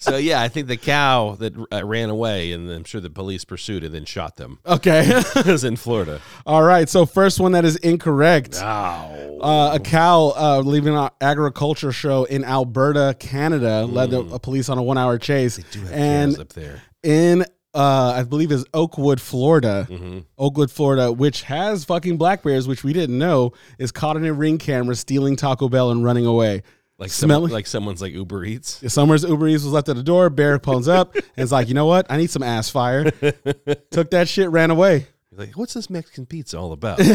So 0.00 0.16
yeah, 0.16 0.40
I 0.40 0.48
think 0.48 0.66
the 0.66 0.76
cow 0.78 1.36
that 1.40 1.54
uh, 1.72 1.84
ran 1.84 2.08
away, 2.10 2.52
and 2.52 2.70
I'm 2.70 2.84
sure 2.84 3.00
the 3.00 3.10
police 3.10 3.44
pursued 3.44 3.84
and 3.84 3.94
then 3.94 4.04
shot 4.06 4.36
them, 4.36 4.58
Okay. 4.66 5.02
it 5.36 5.46
was 5.46 5.62
in 5.62 5.76
Florida. 5.76 6.20
All 6.46 6.62
right. 6.62 6.88
So 6.88 7.04
first 7.06 7.38
one 7.38 7.52
that 7.52 7.64
is 7.66 7.76
incorrect. 7.76 8.56
Ow. 8.62 9.38
Uh, 9.42 9.70
a 9.74 9.78
cow 9.80 10.32
uh, 10.36 10.62
leaving 10.64 10.96
an 10.96 11.10
agriculture 11.20 11.92
show 11.92 12.24
in 12.24 12.44
Alberta, 12.44 13.14
Canada, 13.18 13.84
led 13.84 14.10
the 14.10 14.22
uh, 14.24 14.38
police 14.38 14.68
on 14.68 14.78
a 14.78 14.82
one-hour 14.82 15.18
chase. 15.18 15.58
Mm. 15.58 15.70
Do 15.70 15.80
have 15.80 15.92
and 15.92 16.38
up 16.40 16.48
there. 16.54 16.82
in, 17.02 17.42
uh, 17.74 18.14
I 18.16 18.22
believe, 18.24 18.50
is 18.52 18.64
Oakwood, 18.74 19.20
Florida. 19.20 19.84
hmm 19.84 20.20
Oakwood, 20.38 20.70
Florida, 20.70 21.12
which 21.12 21.42
has 21.42 21.84
fucking 21.84 22.16
black 22.16 22.42
bears, 22.42 22.66
which 22.66 22.82
we 22.84 22.92
didn't 22.92 23.18
know, 23.18 23.52
is 23.78 23.92
caught 23.92 24.16
in 24.16 24.24
a 24.24 24.32
ring 24.32 24.56
camera 24.58 24.94
stealing 24.94 25.36
Taco 25.36 25.68
Bell 25.68 25.90
and 25.90 26.02
running 26.04 26.24
away. 26.26 26.62
Like 27.00 27.10
some, 27.10 27.30
like 27.30 27.66
someone's 27.66 28.02
like 28.02 28.12
Uber 28.12 28.44
Eats. 28.44 28.92
Summer's 28.92 29.24
Uber 29.24 29.48
Eats 29.48 29.64
was 29.64 29.72
left 29.72 29.88
at 29.88 29.96
the 29.96 30.02
door. 30.02 30.28
Bear 30.28 30.58
pulls 30.58 30.86
up 30.86 31.14
and 31.14 31.24
is 31.38 31.50
like, 31.50 31.66
you 31.68 31.72
know 31.72 31.86
what? 31.86 32.04
I 32.10 32.18
need 32.18 32.28
some 32.28 32.42
ass 32.42 32.68
fire. 32.68 33.04
Took 33.90 34.10
that 34.10 34.28
shit, 34.28 34.50
ran 34.50 34.70
away. 34.70 35.06
He's 35.30 35.38
like, 35.38 35.56
what's 35.56 35.72
this 35.72 35.88
Mexican 35.88 36.26
pizza 36.26 36.58
all 36.58 36.72
about? 36.72 37.00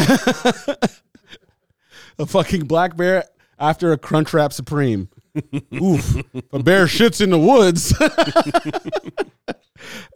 A 2.17 2.25
fucking 2.25 2.65
black 2.65 2.97
bear 2.97 3.25
after 3.59 3.91
a 3.91 3.97
Crunchwrap 3.97 4.53
Supreme. 4.53 5.09
Oof. 5.75 6.15
A 6.51 6.63
bear 6.63 6.85
shits 6.85 7.21
in 7.21 7.29
the 7.29 7.37
woods. 7.37 7.93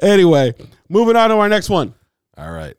anyway, 0.02 0.54
moving 0.88 1.16
on 1.16 1.30
to 1.30 1.36
our 1.36 1.50
next 1.50 1.70
one. 1.70 1.94
all 2.38 2.52
right. 2.52 2.76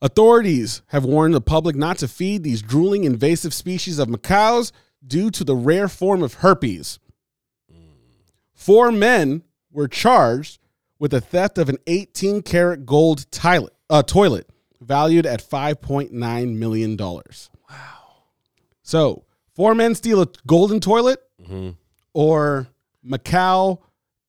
Authorities 0.00 0.82
have 0.88 1.04
warned 1.04 1.34
the 1.34 1.40
public 1.40 1.74
not 1.74 1.98
to 1.98 2.08
feed 2.08 2.44
these 2.44 2.62
drooling 2.62 3.04
invasive 3.04 3.52
species 3.52 3.98
of 3.98 4.08
macaques 4.08 4.70
due 5.06 5.30
to 5.30 5.44
the 5.44 5.54
rare 5.54 5.88
form 5.88 6.22
of 6.22 6.34
herpes. 6.34 6.98
Four 8.54 8.90
men 8.90 9.42
were 9.70 9.88
charged 9.88 10.58
with 10.98 11.10
the 11.10 11.20
theft 11.20 11.58
of 11.58 11.68
an 11.68 11.76
18 11.86 12.42
karat 12.42 12.86
gold 12.86 13.30
toilet, 13.30 13.72
uh, 13.90 14.02
toilet 14.02 14.48
valued 14.80 15.26
at 15.26 15.46
$5.9 15.46 16.56
million. 16.56 16.96
Wow. 16.96 17.22
So, 18.82 19.24
four 19.54 19.74
men 19.74 19.94
steal 19.94 20.22
a 20.22 20.28
golden 20.46 20.80
toilet 20.80 21.20
hmm 21.44 21.70
or 22.14 22.66
macaque 23.06 23.78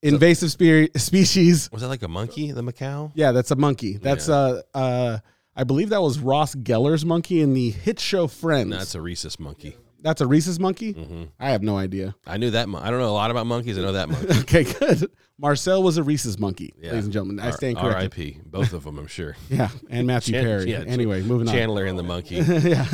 invasive 0.02 0.52
spe- 0.52 0.96
species. 0.98 1.72
Was 1.72 1.82
that 1.82 1.88
like 1.88 2.04
a 2.04 2.08
monkey, 2.10 2.52
the 2.52 2.62
macaque? 2.62 3.12
Yeah, 3.16 3.32
that's 3.32 3.50
a 3.52 3.56
monkey. 3.56 3.96
That's 3.98 4.28
Yeah. 4.28 4.36
uh 4.36 4.62
uh 4.74 5.18
I 5.56 5.64
believe 5.64 5.90
that 5.90 6.02
was 6.02 6.20
Ross 6.20 6.54
Geller's 6.54 7.04
monkey 7.06 7.42
in 7.42 7.54
the 7.54 7.72
hit 7.72 8.00
show 8.00 8.28
Friends. 8.28 8.70
No, 8.70 8.78
it's 8.78 8.94
a 8.94 9.02
rhesus 9.02 9.40
monkey. 9.40 9.78
That's 10.02 10.22
a 10.22 10.28
Reese's 10.28 10.60
monkey? 10.60 10.92
hmm 10.94 11.24
I 11.40 11.50
have 11.50 11.64
no 11.64 11.78
idea. 11.78 12.16
I 12.26 12.38
knew 12.38 12.52
that. 12.52 12.70
Mon- 12.70 12.82
I 12.84 12.90
don't 12.92 13.00
know 13.00 13.10
a 13.10 13.12
lot 13.12 13.32
about 13.32 13.46
monkeys. 13.48 13.78
I 13.78 13.82
know 13.82 13.94
that 13.94 14.10
monkey. 14.10 14.28
Okay, 14.42 14.64
good. 14.64 15.10
Marcel 15.40 15.84
was 15.84 15.98
a 15.98 16.04
Reese's 16.04 16.40
monkey, 16.40 16.74
Yeah. 16.80 16.90
ladies 16.92 17.06
and 17.06 17.14
gentlemen. 17.14 17.40
I 17.40 17.52
stand 17.52 17.78
corrected. 17.78 18.12
R.I.P. 18.20 18.40
Both 18.46 18.74
of 18.74 18.84
them, 18.84 18.98
I'm 19.00 19.08
sure. 19.08 19.36
Yeah, 19.50 19.70
and 19.90 20.08
Matthew 20.08 20.34
Chan- 20.34 20.44
Perry. 20.46 20.72
yeah, 20.72 20.84
anyway, 20.88 21.22
moving 21.22 21.48
on. 21.48 21.54
Chandler 21.54 21.86
and 21.86 21.98
the 21.98 22.04
monkey. 22.04 22.36
yeah. 22.38 22.86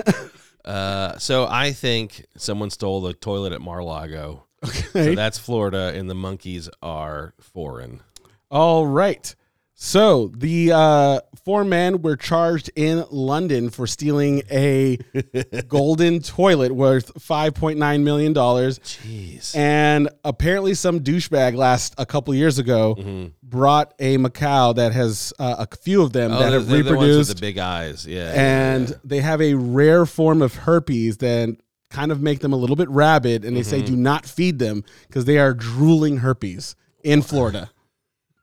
Uh, 0.65 1.17
so 1.17 1.45
I 1.49 1.71
think 1.73 2.25
someone 2.37 2.69
stole 2.69 3.01
the 3.01 3.13
toilet 3.13 3.53
at 3.53 3.61
Mar-Lago. 3.61 4.45
Okay. 4.65 4.81
So 4.93 5.15
that's 5.15 5.37
Florida, 5.37 5.91
and 5.95 6.09
the 6.09 6.15
monkeys 6.15 6.69
are 6.81 7.33
foreign. 7.39 8.01
All 8.49 8.87
right. 8.87 9.35
So 9.73 10.27
the 10.37 10.71
uh, 10.71 11.19
four 11.45 11.63
men 11.65 12.01
were 12.01 12.15
charged 12.15 12.71
in 12.75 13.03
London 13.11 13.69
for 13.69 13.85
stealing 13.87 14.43
a 14.51 14.97
golden 15.67 16.19
toilet 16.21 16.71
worth 16.71 17.21
five 17.21 17.53
point 17.53 17.77
nine 17.79 18.03
million 18.03 18.33
dollars. 18.33 18.79
Jeez. 18.79 19.55
And 19.55 20.09
apparently, 20.23 20.73
some 20.73 20.99
douchebag 21.01 21.55
last 21.55 21.93
a 21.97 22.05
couple 22.05 22.33
years 22.33 22.59
ago 22.59 22.95
Mhm. 22.99 23.31
brought 23.43 23.93
a 23.99 24.17
macaque 24.17 24.75
that 24.75 24.93
has 24.93 25.33
uh, 25.39 25.65
a 25.69 25.75
few 25.75 26.01
of 26.01 26.13
them 26.13 26.31
Oh, 26.31 26.39
that 26.39 26.53
have 26.53 26.67
they're 26.67 26.83
the 26.83 26.95
ones 26.95 26.99
with 26.99 27.01
reproduced, 27.01 27.35
the 27.35 27.41
big 27.41 27.57
eyes. 27.57 28.05
Yeah. 28.07 28.31
and 28.33 28.89
yeah. 28.89 28.95
they 29.03 29.19
have 29.21 29.41
a 29.41 29.53
rare 29.55 30.05
form 30.05 30.41
of 30.41 30.55
herpes 30.55 31.17
that 31.17 31.55
kind 31.89 32.11
of 32.11 32.21
make 32.21 32.39
them 32.39 32.53
a 32.53 32.57
little 32.57 32.75
bit 32.75 32.89
rabid. 32.89 33.45
And 33.45 33.55
they 33.55 33.63
say 33.63 33.77
Mm-hmm. 33.77 33.85
do 33.85 33.95
not 33.95 34.25
feed 34.25 34.59
them 34.59 34.83
because 35.07 35.25
they 35.25 35.37
are 35.37 35.53
drooling 35.53 36.17
herpes 36.17 36.75
in 37.03 37.21
Florida. 37.21 37.69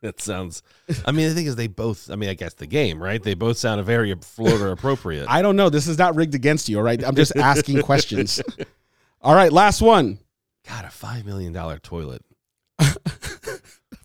that 0.03 0.21
sounds. 0.21 0.63
I 1.05 1.13
mean, 1.13 1.29
the 1.29 1.35
thing 1.35 1.47
is, 1.47 1.57
they 1.57 1.67
both. 1.67 2.11
I 2.11 2.17
mean, 2.17 2.31
I 2.31 2.35
guess 2.35 2.55
the 2.55 2.67
game, 2.67 3.03
right? 3.03 3.23
They 3.23 3.35
both 3.35 3.59
sound 3.59 3.85
very 3.85 4.15
Florida 4.21 4.69
appropriate. 4.73 5.27
I 5.29 5.43
don't 5.43 5.57
know. 5.57 5.69
This 5.69 5.87
is 5.87 5.99
not 5.99 6.15
rigged 6.17 6.35
against 6.35 6.69
you, 6.69 6.79
all 6.79 6.85
right? 6.85 7.03
I'm 7.05 7.15
just 7.17 7.37
asking 7.37 7.83
questions. 7.83 8.41
All 9.23 9.35
right, 9.35 9.53
last 9.53 9.83
one. 9.83 10.19
God, 10.67 10.87
a 10.87 10.91
five 10.91 11.27
million 11.27 11.53
dollar 11.53 11.79
toilet. 11.79 12.25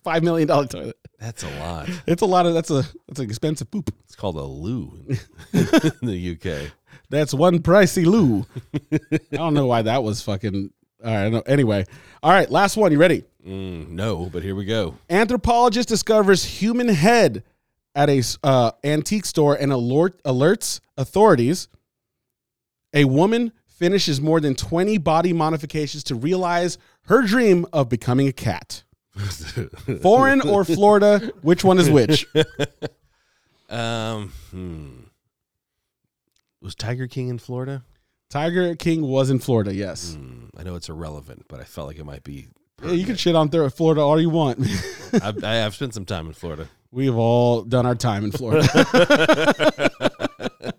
Five 0.04 0.24
million 0.24 0.48
dollar 0.48 0.68
toilet. 0.68 0.98
That's 1.20 1.44
a 1.44 1.50
lot. 1.60 1.90
It's 2.06 2.22
a 2.22 2.26
lot 2.28 2.46
of 2.46 2.54
that's 2.54 2.70
a 2.70 2.84
that's 3.08 3.20
an 3.20 3.26
expensive 3.26 3.72
poop. 3.72 3.92
It's 4.04 4.16
called 4.16 4.36
a 4.36 4.44
loo 4.44 5.04
in 5.54 5.98
the 6.04 6.38
UK. 6.38 6.72
That's 7.10 7.34
one 7.34 7.60
pricey 7.60 8.06
loo. 8.06 8.46
I 8.92 9.20
don't 9.32 9.56
know 9.56 9.66
why 9.66 9.82
that 9.82 10.04
was 10.04 10.22
fucking. 10.22 10.70
All 11.04 11.12
right. 11.12 11.42
Anyway, 11.48 11.86
all 12.22 12.32
right. 12.32 12.52
Last 12.52 12.78
one. 12.78 12.92
You 12.92 13.00
ready? 13.00 13.24
Mm, 13.46 13.90
no, 13.90 14.30
but 14.32 14.44
here 14.44 14.56
we 14.56 14.66
go. 14.66 14.96
Anthropologist 15.10 15.90
discovers 15.90 16.44
human 16.44 16.88
head 16.88 17.44
at 17.94 18.10
a 18.10 18.24
uh, 18.44 18.72
antique 18.84 19.26
store 19.26 19.56
and 19.56 19.72
alert, 19.72 20.22
alerts 20.24 20.80
authorities. 20.98 21.68
A 22.94 23.06
woman 23.06 23.52
finishes 23.66 24.20
more 24.20 24.40
than 24.40 24.56
20 24.56 24.98
body 24.98 25.34
modifications 25.34 26.04
to 26.06 26.16
realize 26.16 26.78
her 27.04 27.22
dream 27.22 27.66
of 27.72 27.90
becoming 27.90 28.28
a 28.28 28.34
cat. 28.34 28.84
Foreign 30.02 30.42
or 30.42 30.66
Florida? 30.66 31.32
Which 31.42 31.64
one 31.64 31.80
is 31.80 31.90
which? 31.90 32.26
Um, 33.68 34.32
hmm. 34.52 34.90
Was 36.62 36.76
Tiger 36.76 37.08
King 37.08 37.30
in 37.30 37.40
Florida? 37.40 37.84
Tiger 38.30 38.76
King 38.76 39.02
was 39.02 39.30
in 39.30 39.40
Florida, 39.40 39.74
yes. 39.74 40.16
Hmm, 40.16 40.46
I 40.58 40.64
know 40.64 40.76
it's 40.76 40.88
irrelevant, 40.90 41.46
but 41.48 41.60
I 41.60 41.64
felt 41.64 41.88
like 41.88 41.98
it 41.98 42.06
might 42.06 42.24
be. 42.24 42.48
Yeah, 42.84 42.92
you 42.92 43.06
can 43.06 43.16
shit 43.16 43.36
on 43.36 43.50
Thur- 43.50 43.70
Florida 43.70 44.02
all 44.02 44.20
you 44.20 44.30
want. 44.30 44.60
I've, 45.14 45.44
I 45.44 45.56
have 45.56 45.74
spent 45.76 45.94
some 45.94 46.06
time 46.06 46.28
in 46.28 46.34
Florida. 46.34 46.68
We've 46.92 47.16
all 47.16 47.62
done 47.64 47.86
our 47.86 47.96
time 47.96 48.24
in 48.26 48.32
Florida. 48.32 48.68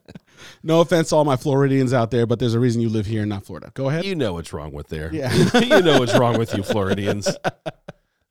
no 0.62 0.80
offense 0.80 1.10
to 1.10 1.16
all 1.16 1.24
my 1.24 1.36
Floridians 1.36 1.92
out 1.92 2.10
there, 2.10 2.26
but 2.26 2.38
there's 2.38 2.54
a 2.54 2.60
reason 2.60 2.80
you 2.82 2.88
live 2.88 3.06
here 3.06 3.22
and 3.22 3.28
not 3.28 3.44
Florida. 3.44 3.70
Go 3.74 3.88
ahead. 3.88 4.04
You 4.04 4.14
know 4.14 4.32
what's 4.34 4.52
wrong 4.52 4.72
with 4.72 4.88
there. 4.88 5.10
Yeah. 5.12 5.32
you 5.60 5.82
know 5.82 5.98
what's 5.98 6.16
wrong 6.16 6.38
with 6.38 6.54
you, 6.56 6.62
Floridians. 6.62 7.28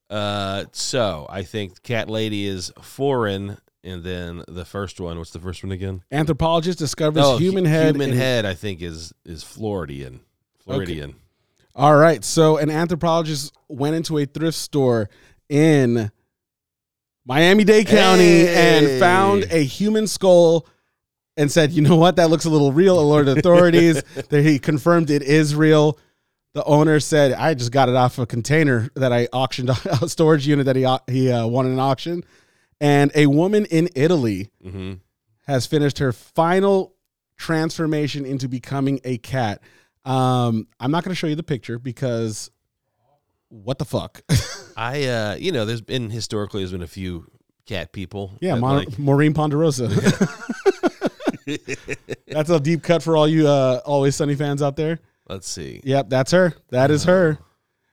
Uh, 0.09 0.65
so 0.71 1.25
I 1.29 1.43
think 1.43 1.81
Cat 1.83 2.09
Lady 2.09 2.45
is 2.47 2.71
foreign, 2.81 3.57
and 3.83 4.03
then 4.03 4.43
the 4.47 4.65
first 4.65 4.99
one. 4.99 5.17
What's 5.17 5.31
the 5.31 5.39
first 5.39 5.63
one 5.63 5.71
again? 5.71 6.03
Anthropologist 6.11 6.79
discovers 6.79 7.23
Oh, 7.25 7.37
human 7.37 7.65
head. 7.65 7.95
Human 7.95 8.11
in- 8.11 8.17
head, 8.17 8.45
I 8.45 8.53
think 8.53 8.81
is 8.81 9.13
is 9.25 9.43
Floridian. 9.43 10.21
Floridian. 10.63 11.15
All 11.75 11.95
right. 11.95 12.23
So 12.23 12.57
an 12.57 12.69
anthropologist 12.69 13.53
went 13.67 13.95
into 13.95 14.17
a 14.17 14.25
thrift 14.25 14.57
store 14.57 15.09
in 15.49 16.09
Miami 17.25 17.63
Dade 17.63 17.87
County 17.87 18.23
Hey. 18.45 18.77
and 18.93 18.99
found 18.99 19.43
a 19.51 19.63
human 19.63 20.07
skull 20.07 20.67
and 21.37 21.51
said, 21.51 21.71
you 21.71 21.81
know 21.81 21.97
what? 21.97 22.15
That 22.15 22.29
looks 22.29 22.45
a 22.45 22.49
little 22.49 22.71
real. 22.71 22.99
Alerted 22.99 23.37
authorities. 23.37 24.01
that 24.29 24.43
he 24.43 24.57
confirmed 24.59 25.09
it 25.09 25.21
is 25.21 25.53
real. 25.55 25.99
The 26.53 26.63
owner 26.63 27.01
said, 27.01 27.33
I 27.33 27.53
just 27.53 27.73
got 27.73 27.89
it 27.89 27.95
off 27.95 28.17
a 28.19 28.25
container 28.25 28.89
that 28.95 29.11
I 29.11 29.27
auctioned, 29.33 29.69
a 30.01 30.07
storage 30.07 30.47
unit 30.47 30.65
that 30.67 30.77
he, 30.77 30.87
he 31.11 31.29
uh, 31.29 31.45
won 31.45 31.65
in 31.65 31.73
an 31.73 31.79
auction. 31.79 32.23
And 32.79 33.11
a 33.15 33.25
woman 33.27 33.65
in 33.65 33.89
Italy 33.95 34.49
hmm 34.63 34.93
has 35.47 35.67
finished 35.67 35.99
her 35.99 36.11
final 36.11 36.95
transformation 37.37 38.25
into 38.25 38.47
becoming 38.49 38.99
a 39.03 39.19
cat. 39.19 39.61
Um, 40.05 40.67
I'm 40.79 40.91
not 40.91 41.03
going 41.03 41.11
to 41.11 41.15
show 41.15 41.27
you 41.27 41.35
the 41.35 41.43
picture 41.43 41.79
because 41.79 42.51
what 43.49 43.79
the 43.79 43.85
fuck? 43.85 44.21
I, 44.77 45.03
uh, 45.05 45.35
you 45.39 45.51
know, 45.51 45.65
there's 45.65 45.81
been 45.81 46.09
historically 46.09 46.61
there's 46.61 46.71
been 46.71 46.81
a 46.83 46.87
few 46.87 47.25
cat 47.65 47.91
people. 47.91 48.37
yeah, 48.41 48.55
Mon- 48.55 48.85
like- 48.85 48.99
Maureen 48.99 49.33
Ponderosa. 49.33 49.87
that's 52.27 52.49
a 52.49 52.59
deep 52.59 52.83
cut 52.83 53.03
for 53.03 53.15
all 53.15 53.27
you 53.27 53.47
uh, 53.47 53.81
Always 53.85 54.15
Sunny 54.15 54.35
fans 54.35 54.61
out 54.61 54.75
there. 54.75 54.99
let's 55.29 55.47
see. 55.47 55.81
Yep, 55.83 56.09
that's 56.09 56.31
her. 56.31 56.53
That 56.69 56.91
is 56.91 57.03
her. 57.05 57.37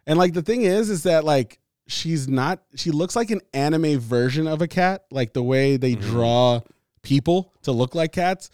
And 0.07 0.19
like 0.19 0.33
the 0.35 0.43
thing 0.43 0.63
is, 0.63 0.91
is 0.91 1.05
that 1.05 1.25
like 1.25 1.59
she's 1.87 2.29
not. 2.29 2.63
She 2.77 2.91
looks 2.91 3.15
like 3.15 3.31
an 3.31 3.41
anime 3.55 3.99
version 4.01 4.47
of 4.47 4.63
a 4.63 4.69
cat, 4.69 5.05
like 5.11 5.33
the 5.33 5.43
way 5.43 5.77
they 5.77 5.95
Mhm. 5.97 6.01
draw 6.01 6.61
people 7.03 7.53
to 7.63 7.73
look 7.73 7.95
like 7.95 8.13
cats. 8.13 8.51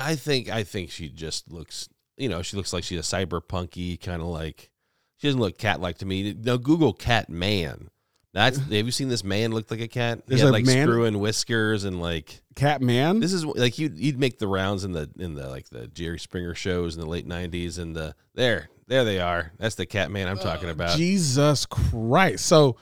I 0.00 0.16
think 0.16 0.48
I 0.50 0.64
think 0.64 0.90
she 0.90 1.08
just 1.08 1.50
looks. 1.50 1.88
You 2.18 2.28
know, 2.28 2.42
she 2.42 2.56
looks 2.56 2.72
like 2.72 2.84
she's 2.84 2.98
a 2.98 3.16
cyberpunky 3.16 4.00
kind 4.00 4.20
of 4.20 4.28
like. 4.28 4.70
She 5.16 5.26
doesn't 5.26 5.40
look 5.40 5.58
cat 5.58 5.80
like 5.80 5.98
to 5.98 6.06
me. 6.06 6.32
No, 6.32 6.58
Google 6.58 6.92
cat 6.92 7.28
man. 7.28 7.90
That's 8.34 8.58
have 8.58 8.70
you 8.70 8.90
seen 8.90 9.08
this 9.08 9.24
man 9.24 9.52
look 9.52 9.70
like 9.70 9.80
a 9.80 9.88
cat? 9.88 10.26
There's 10.26 10.40
he 10.40 10.46
had 10.46 10.50
a 10.50 10.52
like 10.52 10.66
man- 10.66 10.86
screw 10.86 11.04
in 11.04 11.18
whiskers 11.18 11.84
and 11.84 12.00
like 12.00 12.40
Cat 12.54 12.82
man. 12.82 13.20
this 13.20 13.32
is 13.32 13.44
like 13.44 13.78
you'd 13.78 13.98
you'd 13.98 14.18
make 14.18 14.38
the 14.38 14.48
rounds 14.48 14.84
in 14.84 14.90
the 14.92 15.08
in 15.18 15.34
the 15.34 15.48
like 15.48 15.68
the 15.68 15.86
Jerry 15.86 16.18
Springer 16.18 16.54
shows 16.54 16.96
in 16.96 17.00
the 17.00 17.06
late 17.06 17.26
nineties 17.26 17.78
and 17.78 17.94
the 17.94 18.14
there 18.34 18.68
there 18.88 19.04
they 19.04 19.20
are. 19.20 19.52
That's 19.58 19.76
the 19.76 19.86
cat 19.86 20.10
man 20.10 20.26
I'm 20.26 20.38
talking 20.38 20.68
oh, 20.68 20.72
about. 20.72 20.96
Jesus 20.96 21.66
Christ. 21.66 22.46
So 22.46 22.76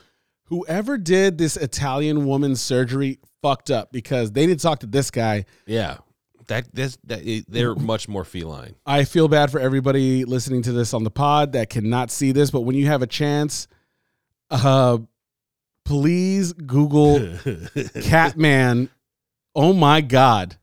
whoever 0.45 0.97
did 0.97 1.37
this 1.37 1.57
Italian 1.57 2.25
woman's 2.25 2.61
surgery 2.61 3.19
fucked 3.41 3.69
up 3.69 3.91
because 3.91 4.31
they 4.31 4.47
didn't 4.47 4.61
talk 4.61 4.79
to 4.79 4.87
this 4.87 5.11
guy. 5.11 5.45
Yeah, 5.67 5.97
that 6.47 6.73
this 6.73 6.97
that 7.05 7.45
they're 7.47 7.75
much 7.75 8.07
more 8.07 8.23
feline. 8.23 8.75
I 8.85 9.03
feel 9.03 9.27
bad 9.27 9.51
for 9.51 9.59
everybody 9.59 10.25
listening 10.25 10.61
to 10.63 10.71
this 10.71 10.93
on 10.93 11.03
the 11.03 11.11
pod 11.11 11.51
that 11.53 11.69
cannot 11.69 12.09
see 12.11 12.31
this, 12.31 12.51
but 12.51 12.61
when 12.61 12.75
you 12.75 12.87
have 12.87 13.01
a 13.01 13.07
chance, 13.07 13.67
uh 14.49 14.97
please 15.85 16.53
Google 16.53 17.37
Catman. 18.03 18.89
Oh 19.55 19.73
my 19.73 20.01
god. 20.01 20.57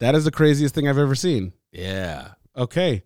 That 0.00 0.14
is 0.14 0.24
the 0.24 0.30
craziest 0.30 0.74
thing 0.74 0.88
I've 0.88 0.98
ever 0.98 1.14
seen. 1.14 1.52
yeah. 1.72 2.28
Okay. 2.56 3.02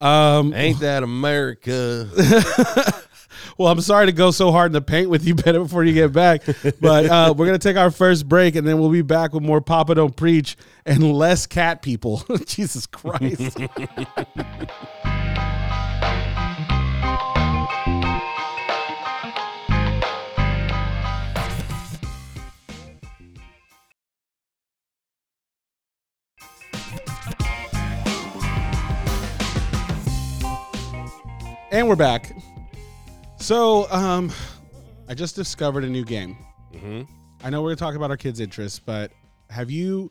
Um, 0.00 0.52
Ain't 0.54 0.80
that 0.80 1.02
America? 1.02 2.08
well, 3.58 3.72
I'm 3.72 3.80
sorry 3.80 4.06
to 4.06 4.12
go 4.12 4.30
so 4.30 4.52
hard 4.52 4.66
in 4.66 4.72
the 4.72 4.82
paint 4.82 5.08
with 5.08 5.24
you, 5.26 5.34
Bennett, 5.36 5.62
before 5.62 5.84
you 5.84 5.94
get 5.94 6.12
back. 6.12 6.42
But 6.80 7.06
uh, 7.06 7.34
we're 7.36 7.46
going 7.46 7.58
to 7.58 7.68
take 7.68 7.76
our 7.76 7.90
first 7.90 8.28
break, 8.28 8.54
and 8.56 8.66
then 8.66 8.78
we'll 8.78 8.90
be 8.90 9.02
back 9.02 9.32
with 9.32 9.42
more 9.42 9.60
Papa 9.60 9.94
Don't 9.94 10.16
Preach 10.16 10.56
and 10.84 11.12
less 11.12 11.46
cat 11.46 11.82
people. 11.82 12.22
Jesus 12.46 12.86
Christ. 12.86 13.58
and 31.70 31.88
we're 31.88 31.96
back. 31.96 32.32
So, 33.46 33.88
um, 33.92 34.32
I 35.08 35.14
just 35.14 35.36
discovered 35.36 35.84
a 35.84 35.88
new 35.88 36.04
game. 36.04 36.36
hmm 36.76 37.02
I 37.44 37.48
know 37.48 37.62
we're 37.62 37.68
gonna 37.68 37.76
talk 37.76 37.94
about 37.94 38.10
our 38.10 38.16
kids' 38.16 38.40
interests, 38.40 38.80
but 38.80 39.12
have 39.50 39.70
you 39.70 40.10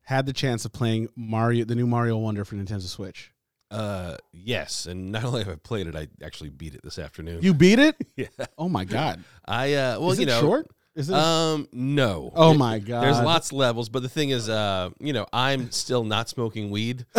had 0.00 0.24
the 0.24 0.32
chance 0.32 0.64
of 0.64 0.72
playing 0.72 1.10
Mario, 1.16 1.66
the 1.66 1.74
new 1.74 1.86
Mario 1.86 2.16
Wonder 2.16 2.46
for 2.46 2.54
Nintendo 2.56 2.80
Switch? 2.80 3.30
Uh, 3.70 4.16
yes, 4.32 4.86
and 4.86 5.12
not 5.12 5.24
only 5.24 5.40
have 5.44 5.52
I 5.52 5.56
played 5.56 5.86
it, 5.86 5.94
I 5.94 6.08
actually 6.24 6.48
beat 6.48 6.74
it 6.74 6.80
this 6.82 6.98
afternoon. 6.98 7.40
You 7.42 7.52
beat 7.52 7.78
it? 7.78 7.94
yeah, 8.16 8.28
Oh 8.56 8.70
my 8.70 8.86
god! 8.86 9.22
I 9.44 9.74
uh, 9.74 10.00
well, 10.00 10.12
Is 10.12 10.18
you 10.20 10.22
it 10.22 10.28
know, 10.28 10.40
short? 10.40 10.66
Is 10.94 11.10
it? 11.10 11.16
Um, 11.16 11.68
no. 11.74 12.32
oh 12.34 12.52
It- 12.52 12.56
my 12.56 12.78
god! 12.78 13.02
There's 13.04 13.20
lots 13.20 13.48
of 13.48 13.58
levels, 13.58 13.90
but 13.90 14.00
the 14.00 14.08
thing 14.08 14.30
is, 14.30 14.48
uh, 14.48 14.88
you 14.98 15.12
know, 15.12 15.26
I'm 15.30 15.70
still 15.72 16.04
not 16.04 16.30
smoking 16.30 16.70
weed. 16.70 17.04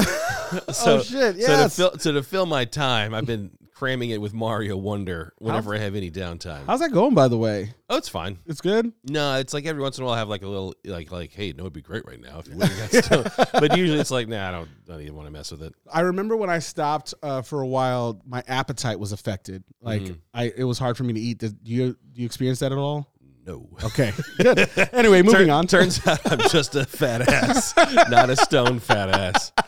so, 0.72 0.98
oh 0.98 1.04
shit! 1.04 1.44
So 1.44 1.58
to 1.63 1.70
fill 1.70 2.00
so 2.00 2.12
to 2.12 2.24
fill 2.24 2.48
my 2.48 2.66
time, 2.66 3.13
I've 3.13 3.28
been 3.28 3.51
cramming 3.81 4.11
it 4.11 4.21
with 4.21 4.31
Mario 4.31 4.77
Wonder 4.77 5.33
whenever 5.39 5.73
I 5.73 5.79
have 5.79 5.95
any 5.95 6.11
downtime. 6.11 6.67
How's 6.67 6.81
that 6.81 6.91
going, 6.91 7.15
by 7.15 7.27
the 7.27 7.38
way? 7.38 7.73
oh, 7.89 7.97
it's 7.97 8.07
fine. 8.09 8.38
It's 8.45 8.61
good. 8.61 8.93
No, 9.09 9.39
it's 9.39 9.55
like 9.55 9.65
every 9.65 9.81
once 9.81 9.97
in 9.97 10.03
a 10.03 10.05
while 10.05 10.13
I 10.13 10.19
have 10.19 10.29
like 10.29 10.43
a 10.43 10.47
little 10.47 10.75
like 10.85 11.11
like, 11.11 11.33
hey, 11.33 11.51
no, 11.51 11.63
it'd 11.63 11.73
be 11.73 11.81
great 11.81 12.05
right 12.05 12.21
now 12.21 12.38
if 12.38 12.47
you 12.47 12.53
got 12.57 13.03
still. 13.03 13.25
but 13.59 13.75
usually 13.75 14.00
it's 14.00 14.11
like, 14.11 14.27
nah, 14.27 14.47
I 14.50 14.51
don't, 14.51 14.69
I 14.88 14.91
don't 14.91 15.01
even 15.01 15.15
want 15.15 15.25
to 15.25 15.31
mess 15.31 15.50
with 15.50 15.63
it. 15.63 15.73
I 15.91 16.01
remember 16.01 16.35
when 16.38 16.51
I 16.51 16.59
stopped 16.59 17.15
uh, 17.23 17.41
for 17.41 17.61
a 17.61 17.67
while, 17.67 18.21
my 18.23 18.43
appetite 18.47 19.00
was 19.00 19.13
affected. 19.13 19.63
Like 19.81 20.03
Mhm. 20.03 20.19
I, 20.31 20.53
it 20.55 20.63
was 20.63 20.77
hard 20.77 20.95
for 20.95 21.03
me 21.03 21.13
to 21.13 21.19
eat. 21.19 21.39
Did 21.39 21.57
you 21.63 21.93
do 22.13 22.21
you 22.21 22.25
experience 22.27 22.59
that 22.59 22.71
at 22.71 22.77
all? 22.77 23.07
No. 23.47 23.67
Okay, 23.83 24.13
good. 24.38 24.69
Anyway, 24.93 25.23
moving 25.23 25.47
Turn- 25.47 25.50
on. 25.50 25.65
Turns 25.65 26.05
out 26.05 26.19
I'm 26.31 26.47
just 26.50 26.75
a 26.75 26.85
fat 26.85 27.21
ass, 27.27 27.73
not 28.11 28.29
a 28.29 28.35
stone 28.35 28.77
fat 28.77 29.09
ass. 29.09 29.51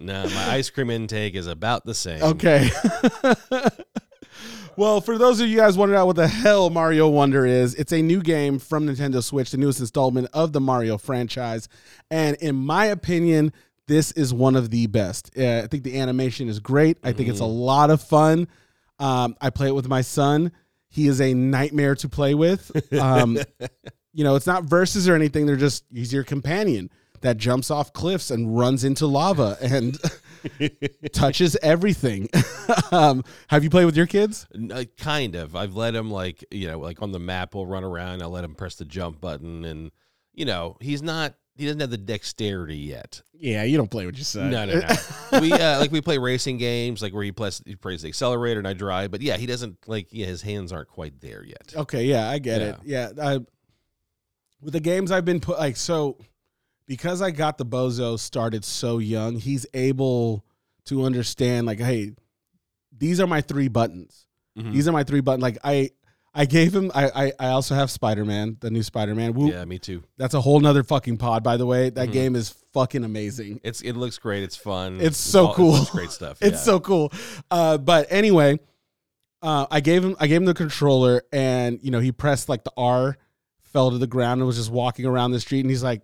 No, 0.00 0.24
my 0.28 0.50
ice 0.52 0.70
cream 0.70 0.90
intake 0.90 1.34
is 1.34 1.46
about 1.46 1.84
the 1.84 1.94
same. 1.94 2.22
Okay. 2.22 2.70
well, 4.76 5.00
for 5.00 5.18
those 5.18 5.40
of 5.40 5.48
you 5.48 5.56
guys 5.56 5.76
wondering 5.76 6.00
out 6.00 6.06
what 6.06 6.16
the 6.16 6.26
hell 6.26 6.70
Mario 6.70 7.08
Wonder 7.08 7.44
is, 7.44 7.74
it's 7.74 7.92
a 7.92 8.00
new 8.00 8.22
game 8.22 8.58
from 8.58 8.86
Nintendo 8.86 9.22
Switch, 9.22 9.50
the 9.50 9.58
newest 9.58 9.78
installment 9.80 10.28
of 10.32 10.52
the 10.52 10.60
Mario 10.60 10.96
franchise. 10.96 11.68
And 12.10 12.36
in 12.38 12.56
my 12.56 12.86
opinion, 12.86 13.52
this 13.86 14.12
is 14.12 14.32
one 14.32 14.56
of 14.56 14.70
the 14.70 14.86
best. 14.86 15.30
Uh, 15.36 15.62
I 15.64 15.66
think 15.66 15.84
the 15.84 15.98
animation 16.00 16.48
is 16.48 16.60
great. 16.60 16.96
I 17.04 17.12
think 17.12 17.28
it's 17.28 17.40
a 17.40 17.44
lot 17.44 17.90
of 17.90 18.00
fun. 18.02 18.48
Um, 18.98 19.36
I 19.40 19.50
play 19.50 19.68
it 19.68 19.74
with 19.74 19.88
my 19.88 20.00
son. 20.00 20.52
He 20.88 21.08
is 21.08 21.20
a 21.20 21.34
nightmare 21.34 21.94
to 21.96 22.08
play 22.08 22.34
with. 22.34 22.70
Um, 22.92 23.38
you 24.12 24.24
know, 24.24 24.34
it's 24.34 24.46
not 24.46 24.64
verses 24.64 25.08
or 25.08 25.14
anything. 25.14 25.46
They're 25.46 25.56
just 25.56 25.84
he's 25.92 26.12
your 26.12 26.24
companion 26.24 26.90
that 27.20 27.36
jumps 27.36 27.70
off 27.70 27.92
cliffs 27.92 28.30
and 28.30 28.56
runs 28.56 28.84
into 28.84 29.06
lava 29.06 29.56
and 29.60 29.98
touches 31.12 31.56
everything. 31.62 32.28
um, 32.92 33.24
have 33.48 33.64
you 33.64 33.70
played 33.70 33.84
with 33.84 33.96
your 33.96 34.06
kids? 34.06 34.46
Uh, 34.72 34.84
kind 34.96 35.34
of. 35.34 35.54
I've 35.54 35.74
let 35.74 35.94
him 35.94 36.10
like 36.10 36.44
you 36.50 36.68
know 36.68 36.78
like 36.78 37.02
on 37.02 37.12
the 37.12 37.18
map. 37.18 37.54
We'll 37.54 37.66
run 37.66 37.84
around. 37.84 38.22
I 38.22 38.26
let 38.26 38.44
him 38.44 38.54
press 38.54 38.76
the 38.76 38.84
jump 38.84 39.20
button, 39.20 39.64
and 39.64 39.90
you 40.32 40.44
know 40.44 40.76
he's 40.80 41.02
not. 41.02 41.34
He 41.56 41.66
doesn't 41.66 41.80
have 41.80 41.90
the 41.90 41.98
dexterity 41.98 42.76
yet. 42.76 43.20
Yeah, 43.34 43.64
you 43.64 43.76
don't 43.76 43.90
play 43.90 44.06
with 44.06 44.16
your 44.16 44.24
son. 44.24 44.50
No, 44.50 44.64
no, 44.64 44.80
no. 44.80 45.40
we 45.40 45.52
uh, 45.52 45.78
like 45.78 45.92
we 45.92 46.00
play 46.00 46.16
racing 46.16 46.56
games, 46.56 47.02
like 47.02 47.12
where 47.12 47.24
he 47.24 47.32
plays 47.32 47.60
he 47.66 47.76
plays 47.76 48.02
the 48.02 48.08
accelerator 48.08 48.58
and 48.58 48.68
I 48.68 48.72
drive. 48.72 49.10
But 49.10 49.20
yeah, 49.20 49.36
he 49.36 49.46
doesn't 49.46 49.76
like. 49.86 50.08
Yeah, 50.10 50.26
his 50.26 50.40
hands 50.40 50.72
aren't 50.72 50.88
quite 50.88 51.20
there 51.20 51.44
yet. 51.44 51.74
Okay, 51.76 52.04
yeah, 52.04 52.30
I 52.30 52.38
get 52.38 52.62
it. 52.62 52.76
Yeah, 52.84 53.10
I, 53.20 53.40
with 54.60 54.72
the 54.72 54.80
games 54.80 55.10
I've 55.10 55.24
been 55.24 55.40
put 55.40 55.58
like 55.58 55.76
so 55.76 56.16
because 56.90 57.22
I 57.22 57.30
got 57.30 57.56
the 57.56 57.64
bozo 57.64 58.18
started 58.18 58.64
so 58.64 58.98
young, 58.98 59.36
he's 59.36 59.64
able 59.74 60.44
to 60.86 61.04
understand 61.04 61.64
like, 61.68 61.78
hey, 61.78 62.14
these 62.98 63.20
are 63.20 63.28
my 63.28 63.40
three 63.40 63.68
buttons. 63.68 64.26
Mhm. 64.58 64.72
These 64.72 64.88
are 64.88 64.92
my 64.92 65.04
three 65.04 65.20
buttons. 65.20 65.42
Like 65.44 65.58
I, 65.62 65.90
I 66.34 66.46
gave 66.46 66.74
him. 66.74 66.90
I 66.92 67.08
I, 67.26 67.32
I 67.38 67.48
also 67.50 67.76
have 67.76 67.92
Spider 67.92 68.24
Man, 68.24 68.56
the 68.58 68.70
new 68.72 68.82
Spider 68.82 69.14
Man. 69.14 69.38
Yeah, 69.38 69.64
me 69.66 69.78
too. 69.78 70.02
That's 70.16 70.34
a 70.34 70.40
whole 70.40 70.58
nother 70.58 70.82
fucking 70.82 71.18
pod, 71.18 71.44
by 71.44 71.56
the 71.56 71.64
way. 71.66 71.90
That 71.90 72.08
Mhm. 72.08 72.12
game 72.12 72.36
is 72.36 72.50
fucking 72.72 73.04
amazing. 73.04 73.60
It's 73.62 73.80
it 73.82 73.92
looks 73.92 74.18
great. 74.18 74.42
It's 74.42 74.56
fun. 74.56 75.00
It's 75.00 75.16
so 75.18 75.46
all- 75.46 75.54
cool. 75.54 75.76
It's 75.76 75.90
great 75.90 76.10
stuff. 76.10 76.38
It's 76.42 76.56
yeah. 76.58 76.62
so 76.72 76.80
cool. 76.80 77.12
Uh, 77.52 77.78
but 77.78 78.08
anyway, 78.10 78.58
uh, 79.42 79.66
I 79.70 79.78
gave 79.80 80.04
him 80.04 80.16
I 80.18 80.26
gave 80.26 80.38
him 80.38 80.44
the 80.46 80.54
controller, 80.54 81.22
and 81.32 81.78
you 81.82 81.92
know 81.92 82.00
he 82.00 82.10
pressed 82.10 82.48
like 82.48 82.64
the 82.64 82.72
R, 82.76 83.16
fell 83.62 83.92
to 83.92 83.98
the 83.98 84.08
ground, 84.08 84.40
and 84.40 84.46
was 84.48 84.56
just 84.56 84.70
walking 84.72 85.06
around 85.06 85.30
the 85.30 85.40
street, 85.40 85.60
and 85.60 85.70
he's 85.70 85.84
like, 85.84 86.02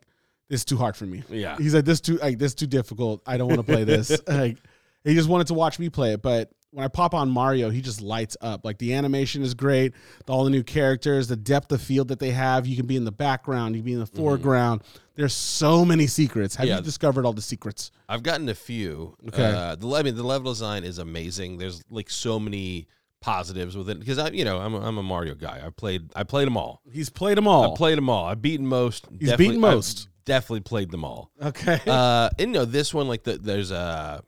"This 0.48 0.60
is 0.60 0.64
too 0.64 0.76
hard 0.76 0.96
for 0.96 1.06
me." 1.06 1.22
yeah. 1.30 1.56
He's 1.56 1.74
like, 1.74 1.84
"This 1.84 2.00
too 2.00 2.16
like 2.18 2.38
this 2.38 2.54
too 2.54 2.66
difficult. 2.66 3.22
I 3.26 3.36
don't 3.36 3.48
want 3.48 3.66
to 3.66 3.72
play 3.72 3.84
this." 3.94 4.20
like 4.26 4.56
he 5.04 5.14
just 5.14 5.28
wanted 5.28 5.46
to 5.48 5.54
watch 5.54 5.78
me 5.78 5.88
play 5.90 6.12
it, 6.14 6.22
but. 6.22 6.50
When 6.72 6.84
I 6.84 6.88
pop 6.88 7.14
on 7.14 7.30
Mario, 7.30 7.70
he 7.70 7.80
just 7.80 8.02
lights 8.02 8.36
up. 8.42 8.62
Like 8.62 8.76
the 8.76 8.92
animation 8.92 9.40
is 9.42 9.54
great, 9.54 9.94
all 10.28 10.44
the 10.44 10.50
new 10.50 10.62
characters, 10.62 11.26
the 11.26 11.36
depth 11.36 11.72
of 11.72 11.80
field 11.80 12.08
that 12.08 12.18
they 12.18 12.32
have. 12.32 12.66
You 12.66 12.76
can 12.76 12.84
be 12.84 12.96
in 12.96 13.04
the 13.04 13.12
background, 13.12 13.74
you 13.76 13.80
can 13.80 13.86
be 13.86 13.92
in 13.94 14.00
the 14.00 14.06
foreground. 14.06 14.82
There's 15.14 15.32
so 15.32 15.86
many 15.86 16.06
secrets. 16.06 16.54
Have 16.56 16.66
Yeah. 16.68 16.76
you 16.78 16.82
discovered 16.82 17.24
all 17.24 17.32
the 17.32 17.40
secrets? 17.40 17.92
I've 18.10 18.22
gotten 18.22 18.46
a 18.50 18.54
few. 18.54 19.16
Okay. 19.28 19.44
Uh, 19.46 19.76
the 19.76 19.88
I 19.90 20.02
mean 20.02 20.16
the 20.16 20.22
level 20.22 20.52
design 20.52 20.84
is 20.84 20.98
amazing. 20.98 21.56
There's 21.56 21.82
like 21.88 22.10
so 22.10 22.38
many 22.38 22.88
positives 23.22 23.74
with 23.74 23.88
it 23.88 23.98
because 23.98 24.18
I 24.18 24.28
you 24.30 24.44
know 24.44 24.58
I'm 24.58 24.74
a, 24.74 24.80
I'm 24.80 24.98
a 24.98 25.02
Mario 25.02 25.34
guy. 25.34 25.62
I 25.64 25.70
played 25.70 26.10
I 26.14 26.24
played 26.24 26.46
them 26.46 26.58
all. 26.58 26.82
He's 26.92 27.08
played 27.08 27.38
them 27.38 27.48
all. 27.48 27.72
I 27.72 27.76
played 27.76 27.96
them 27.96 28.10
all. 28.10 28.26
I've 28.26 28.42
beaten 28.42 28.66
most. 28.66 29.06
He's 29.18 29.34
beaten 29.36 29.54
I've 29.54 29.60
most. 29.76 30.08
Definitely 30.26 30.60
played 30.60 30.90
them 30.90 31.04
all. 31.04 31.30
okay. 31.42 31.80
uh, 31.86 32.28
and 32.38 32.52
no, 32.52 32.66
this 32.66 32.92
one 32.92 33.08
like 33.08 33.22
the, 33.24 33.38
there's 33.38 33.72
uh 33.72 34.20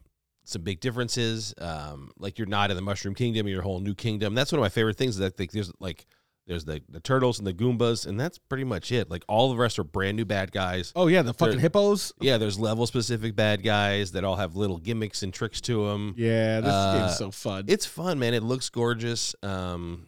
some 0.45 0.63
big 0.63 0.81
differences. 0.81 1.53
Um, 1.59 2.11
like 2.19 2.39
you're 2.39 2.47
not 2.49 2.71
in 2.71 2.77
the 2.77 2.83
Mushroom 2.83 3.15
Kingdom, 3.15 3.47
you're 3.47 3.61
a 3.61 3.65
whole 3.65 3.81
new 3.81 3.95
kingdom. 3.95 4.35
That's 4.35 4.51
one 4.51 4.59
of 4.61 4.63
my 4.63 4.71
favorite 4.71 4.97
things. 4.97 5.17
Is 5.17 5.19
that 5.19 5.39
like, 5.39 5.51
there's 5.53 5.71
like 5.79 6.07
there's 6.47 6.65
the 6.65 6.81
the 6.89 7.01
turtles 7.01 7.39
and 7.39 7.47
the 7.47 7.53
Goombas, 7.53 8.07
and 8.07 8.19
that's 8.19 8.39
pretty 8.39 8.65
much 8.65 8.91
it. 8.91 9.11
Like 9.11 9.23
all 9.29 9.51
the 9.51 9.57
rest 9.57 9.79
are 9.79 9.85
brand 9.85 10.17
new 10.17 10.25
bad 10.25 10.51
guys. 10.51 10.95
Oh 10.97 11.07
yeah, 11.09 11.21
the 11.21 11.35
fucking 11.35 11.57
There- 11.57 11.61
hippos. 11.61 12.15
Yeah, 12.23 12.39
there's 12.39 12.59
level 12.59 12.87
specific 12.87 13.37
bad 13.37 13.63
guys 13.63 14.13
that 14.13 14.25
all 14.25 14.37
have 14.37 14.57
little 14.57 14.79
gimmicks 14.79 15.23
and 15.23 15.35
tricks 15.35 15.61
to 15.63 15.87
them. 15.89 16.15
Yeah, 16.17 16.61
this 16.63 16.73
Uh, 16.73 16.99
game's 16.99 17.19
so 17.19 17.31
fun. 17.31 17.67
It's 17.69 17.85
fun, 17.85 18.19
man. 18.19 18.33
It 18.33 18.43
looks 18.43 18.71
gorgeous. 18.71 19.35
Um, 19.43 20.07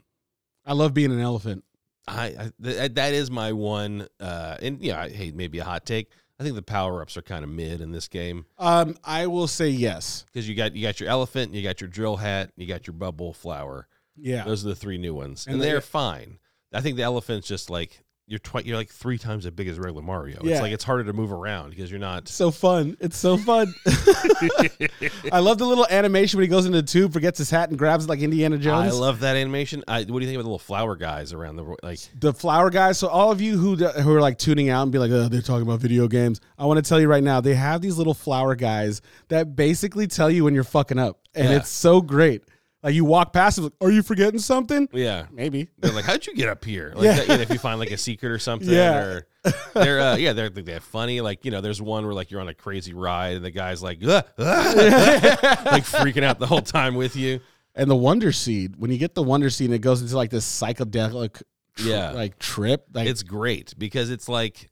I 0.64 0.72
love 0.72 0.94
being 0.94 1.12
an 1.12 1.20
elephant. 1.20 1.64
I, 2.08 2.26
I 2.26 2.50
th- 2.62 2.92
that 2.94 3.12
is 3.14 3.30
my 3.30 3.52
one. 3.52 4.06
Uh, 4.18 4.56
and 4.62 4.80
yeah, 4.82 5.00
I- 5.02 5.10
hey, 5.10 5.30
maybe 5.32 5.58
a 5.58 5.64
hot 5.64 5.84
take. 5.86 6.10
I 6.38 6.42
think 6.42 6.54
the 6.54 6.62
power 6.62 7.02
ups 7.02 7.16
are 7.18 7.22
kind 7.22 7.44
of 7.44 7.50
mid 7.50 7.82
in 7.82 7.92
this 7.92 8.08
game 8.08 8.46
Um, 8.58 8.96
I 9.04 9.26
will 9.26 9.46
say 9.46 9.68
yes. 9.68 10.24
because 10.32 10.48
you 10.48 10.54
got 10.54 10.74
you 10.74 10.80
got 10.82 10.98
your 10.98 11.10
elephant, 11.10 11.52
you 11.52 11.62
got 11.62 11.80
your 11.82 11.88
drill 11.88 12.16
hat, 12.16 12.50
you 12.56 12.66
got 12.66 12.86
your 12.86 12.94
bubble 12.94 13.34
flower. 13.34 13.86
Yeah, 14.16 14.44
Those 14.44 14.64
are 14.64 14.68
the 14.70 14.74
three 14.74 14.96
new 14.98 15.14
ones, 15.14 15.46
And 15.46 15.54
and, 15.54 15.62
they- 15.62 15.66
they're 15.66 15.80
fine. 15.82 16.38
I 16.72 16.80
think 16.80 16.96
the 16.96 17.02
elephant's 17.02 17.46
just 17.48 17.68
like 17.68 18.02
you're 18.30 18.38
twi- 18.38 18.62
you're 18.64 18.76
like 18.76 18.88
three 18.88 19.18
times 19.18 19.44
as 19.44 19.50
big 19.50 19.66
as 19.66 19.76
regular 19.76 20.02
Mario. 20.02 20.38
Yeah. 20.42 20.52
It's 20.52 20.62
like 20.62 20.72
it's 20.72 20.84
harder 20.84 21.02
to 21.04 21.12
move 21.12 21.32
around 21.32 21.70
because 21.70 21.90
you're 21.90 21.98
not. 22.00 22.28
so 22.28 22.50
fun. 22.52 22.96
It's 23.00 23.16
so 23.16 23.36
fun. 23.36 23.74
I 25.32 25.40
love 25.40 25.58
the 25.58 25.66
little 25.66 25.86
animation 25.90 26.38
when 26.38 26.44
he 26.44 26.48
goes 26.48 26.64
into 26.64 26.80
the 26.80 26.86
tube, 26.86 27.12
forgets 27.12 27.38
his 27.38 27.50
hat, 27.50 27.70
and 27.70 27.78
grabs 27.78 28.04
it 28.04 28.08
like 28.08 28.20
Indiana 28.20 28.56
Jones. 28.56 28.92
I 28.94 28.96
love 28.96 29.20
that 29.20 29.36
animation. 29.36 29.82
I, 29.88 29.98
what 30.04 30.06
do 30.06 30.14
you 30.20 30.26
think 30.26 30.36
of 30.38 30.44
the 30.44 30.48
little 30.48 30.58
flower 30.60 30.94
guys 30.96 31.32
around 31.32 31.56
the 31.56 31.76
like? 31.82 31.98
the 32.18 32.32
flower 32.32 32.70
guys. 32.70 32.98
So 32.98 33.08
all 33.08 33.32
of 33.32 33.40
you 33.40 33.58
who 33.58 33.74
who 33.76 34.14
are 34.14 34.20
like 34.20 34.38
tuning 34.38 34.68
out 34.70 34.84
and 34.84 34.92
be 34.92 34.98
like, 34.98 35.10
oh, 35.10 35.28
they're 35.28 35.42
talking 35.42 35.62
about 35.62 35.80
video 35.80 36.06
games. 36.06 36.40
I 36.56 36.66
want 36.66 36.82
to 36.82 36.88
tell 36.88 37.00
you 37.00 37.08
right 37.08 37.24
now, 37.24 37.40
they 37.40 37.54
have 37.54 37.80
these 37.82 37.98
little 37.98 38.14
flower 38.14 38.54
guys 38.54 39.00
that 39.28 39.56
basically 39.56 40.06
tell 40.06 40.30
you 40.30 40.44
when 40.44 40.54
you're 40.54 40.64
fucking 40.64 40.98
up, 40.98 41.18
and 41.34 41.48
Yeah. 41.50 41.56
it's 41.56 41.68
so 41.68 42.00
great. 42.00 42.42
Like 42.82 42.94
you 42.94 43.04
walk 43.04 43.32
past 43.32 43.56
them, 43.56 43.64
like, 43.64 43.72
are 43.82 43.90
you 43.90 44.02
forgetting 44.02 44.40
something? 44.40 44.88
Yeah, 44.92 45.26
Maybe. 45.30 45.68
They're 45.78 45.92
like, 45.92 46.04
how'd 46.06 46.26
you 46.26 46.34
get 46.34 46.48
up 46.48 46.64
here? 46.64 46.92
Like, 46.96 47.04
Yeah. 47.04 47.12
that, 47.16 47.28
you 47.28 47.34
know, 47.36 47.40
if 47.42 47.50
you 47.50 47.58
find 47.58 47.78
like 47.78 47.90
a 47.90 47.98
secret 47.98 48.30
or 48.32 48.38
something, 48.38 48.70
Yeah. 48.70 49.00
or 49.02 49.26
they're 49.74 50.00
uh, 50.00 50.16
yeah, 50.16 50.32
they're 50.32 50.50
they're 50.50 50.80
funny. 50.80 51.20
Like 51.20 51.44
you 51.44 51.50
know, 51.50 51.60
there's 51.60 51.80
one 51.82 52.04
where 52.04 52.14
like 52.14 52.30
you're 52.30 52.40
on 52.40 52.48
a 52.48 52.54
crazy 52.54 52.92
ride 52.94 53.36
and 53.36 53.44
the 53.44 53.50
guy's 53.50 53.82
like, 53.82 53.98
"Ah, 54.06 54.22
ah," 54.38 54.72
like 55.66 55.84
freaking 55.84 56.22
out 56.24 56.38
the 56.38 56.46
whole 56.46 56.60
time 56.60 56.94
with 56.94 57.16
you. 57.16 57.40
And 57.74 57.90
the 57.90 57.96
Wonder 57.96 58.32
Seed, 58.32 58.76
when 58.76 58.90
you 58.90 58.98
get 58.98 59.14
the 59.14 59.22
Wonder 59.22 59.48
Seed, 59.48 59.66
and 59.66 59.74
it 59.74 59.78
goes 59.80 60.02
into 60.02 60.16
like 60.16 60.28
this 60.30 60.44
psychedelic, 60.44 61.42
tr- 61.76 61.88
Yeah. 61.88 62.10
like 62.10 62.38
trip. 62.38 62.86
Like 62.92 63.08
It's 63.08 63.22
great 63.22 63.74
because 63.78 64.10
it's 64.10 64.28
like 64.28 64.68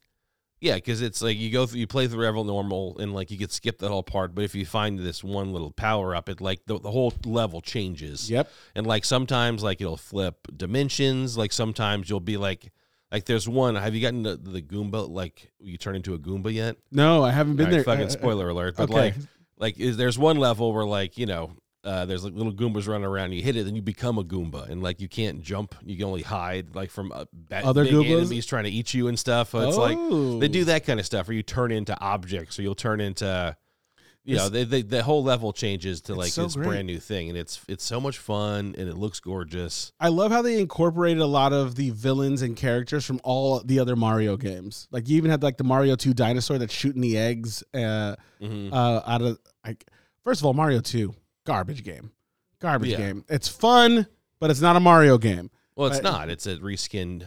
Yeah, 0.60 0.74
because 0.74 1.02
it's 1.02 1.22
like 1.22 1.36
you 1.36 1.50
go 1.50 1.66
through, 1.66 1.80
you 1.80 1.86
play 1.86 2.08
through 2.08 2.24
level 2.24 2.44
normal, 2.44 2.98
and 2.98 3.14
like 3.14 3.30
you 3.30 3.38
could 3.38 3.52
skip 3.52 3.78
that 3.78 3.88
whole 3.88 4.02
part. 4.02 4.34
But 4.34 4.44
if 4.44 4.54
you 4.54 4.66
find 4.66 4.98
this 4.98 5.22
one 5.22 5.52
little 5.52 5.70
power 5.70 6.16
up, 6.16 6.28
it 6.28 6.40
like 6.40 6.66
the, 6.66 6.80
the 6.80 6.90
whole 6.90 7.12
level 7.24 7.60
changes. 7.60 8.28
Yep. 8.28 8.50
And 8.74 8.86
like 8.86 9.04
sometimes 9.04 9.62
like 9.62 9.80
it'll 9.80 9.96
flip 9.96 10.48
dimensions. 10.56 11.38
Like 11.38 11.52
sometimes 11.52 12.10
you'll 12.10 12.18
be 12.18 12.36
like, 12.36 12.72
like 13.12 13.24
there's 13.24 13.48
one. 13.48 13.76
Have 13.76 13.94
you 13.94 14.02
gotten 14.02 14.24
the, 14.24 14.36
the 14.36 14.60
Goomba? 14.60 15.08
Like 15.08 15.52
you 15.60 15.78
turn 15.78 15.94
into 15.94 16.14
a 16.14 16.18
Goomba 16.18 16.52
yet? 16.52 16.76
No, 16.90 17.22
I 17.22 17.30
haven't 17.30 17.56
been 17.56 17.66
right, 17.66 17.72
there. 17.72 17.84
Fucking 17.84 18.10
spoiler 18.10 18.48
alert. 18.48 18.76
But 18.76 18.90
okay. 18.90 18.94
like, 18.94 19.14
like 19.58 19.78
is 19.78 19.96
there's 19.96 20.18
one 20.18 20.38
level 20.38 20.72
where 20.72 20.84
like 20.84 21.18
you 21.18 21.26
know. 21.26 21.52
Uh, 21.88 22.04
there's 22.04 22.22
like 22.24 22.34
little 22.34 22.52
Goombas 22.52 22.86
running 22.86 23.06
around. 23.06 23.32
You 23.32 23.42
hit 23.42 23.56
it, 23.56 23.64
then 23.64 23.74
you 23.74 23.82
become 23.82 24.18
a 24.18 24.24
Goomba, 24.24 24.68
and 24.68 24.82
like 24.82 25.00
you 25.00 25.08
can't 25.08 25.40
jump. 25.42 25.74
You 25.84 25.96
can 25.96 26.04
only 26.06 26.22
hide, 26.22 26.74
like 26.74 26.90
from 26.90 27.12
uh, 27.12 27.24
Other 27.50 27.84
big 27.84 27.94
Goombas? 27.94 28.20
enemies 28.20 28.46
trying 28.46 28.64
to 28.64 28.70
eat 28.70 28.92
you 28.94 29.08
and 29.08 29.18
stuff. 29.18 29.54
It's 29.54 29.76
like 29.76 29.96
Oh. 29.98 30.38
they 30.38 30.48
do 30.48 30.64
that 30.64 30.84
kind 30.84 31.00
of 31.00 31.06
stuff 31.06 31.28
or 31.28 31.32
you 31.32 31.42
turn 31.42 31.72
into 31.72 31.98
objects 32.00 32.58
or 32.58 32.62
you'll 32.62 32.74
turn 32.74 33.00
into 33.00 33.56
you 34.24 34.36
know 34.36 34.50
they, 34.50 34.64
they, 34.64 34.82
the 34.82 35.02
whole 35.02 35.22
level 35.24 35.54
changes 35.54 36.02
to 36.02 36.14
like 36.14 36.30
so 36.30 36.42
this 36.42 36.54
great. 36.56 36.66
brand 36.66 36.86
new 36.86 36.98
thing 36.98 37.30
and 37.30 37.38
it's 37.38 37.62
it's 37.66 37.84
so 37.84 37.98
much 37.98 38.18
fun 38.18 38.74
and 38.76 38.86
it 38.86 38.96
looks 38.98 39.20
gorgeous 39.20 39.90
I 39.98 40.08
love 40.08 40.30
how 40.32 40.42
they 40.42 40.60
incorporated 40.60 41.22
a 41.22 41.26
lot 41.26 41.54
of 41.54 41.76
the 41.76 41.88
villains 41.90 42.42
and 42.42 42.54
characters 42.54 43.06
from 43.06 43.20
all 43.24 43.60
the 43.64 43.78
other 43.80 43.96
Mario 43.96 44.36
games. 44.36 44.86
Like 44.90 45.08
you 45.08 45.16
even 45.16 45.30
had 45.30 45.42
like 45.42 45.56
the 45.56 45.64
Mario 45.64 45.96
2 45.96 46.12
dinosaur 46.12 46.58
that's 46.58 46.74
shooting 46.74 47.00
the 47.00 47.16
eggs 47.16 47.64
uh, 47.72 48.16
Mhm. 48.42 48.70
uh, 48.72 49.00
out 49.06 49.22
of 49.22 49.38
like 49.64 49.86
first 50.24 50.42
of 50.42 50.44
all, 50.46 50.52
Mario 50.52 50.80
2, 50.80 51.14
garbage 51.48 51.82
game. 51.82 52.12
Garbage 52.60 52.90
Yeah. 52.90 52.98
game. 52.98 53.24
It's 53.28 53.48
fun, 53.48 54.06
but 54.38 54.50
it's 54.50 54.60
not 54.60 54.76
a 54.76 54.80
Mario 54.80 55.16
game. 55.18 55.50
well 55.76 55.88
it's 55.88 55.98
But- 56.00 56.10
not 56.12 56.28
it's 56.28 56.46
a 56.46 56.56
reskinned 56.58 57.26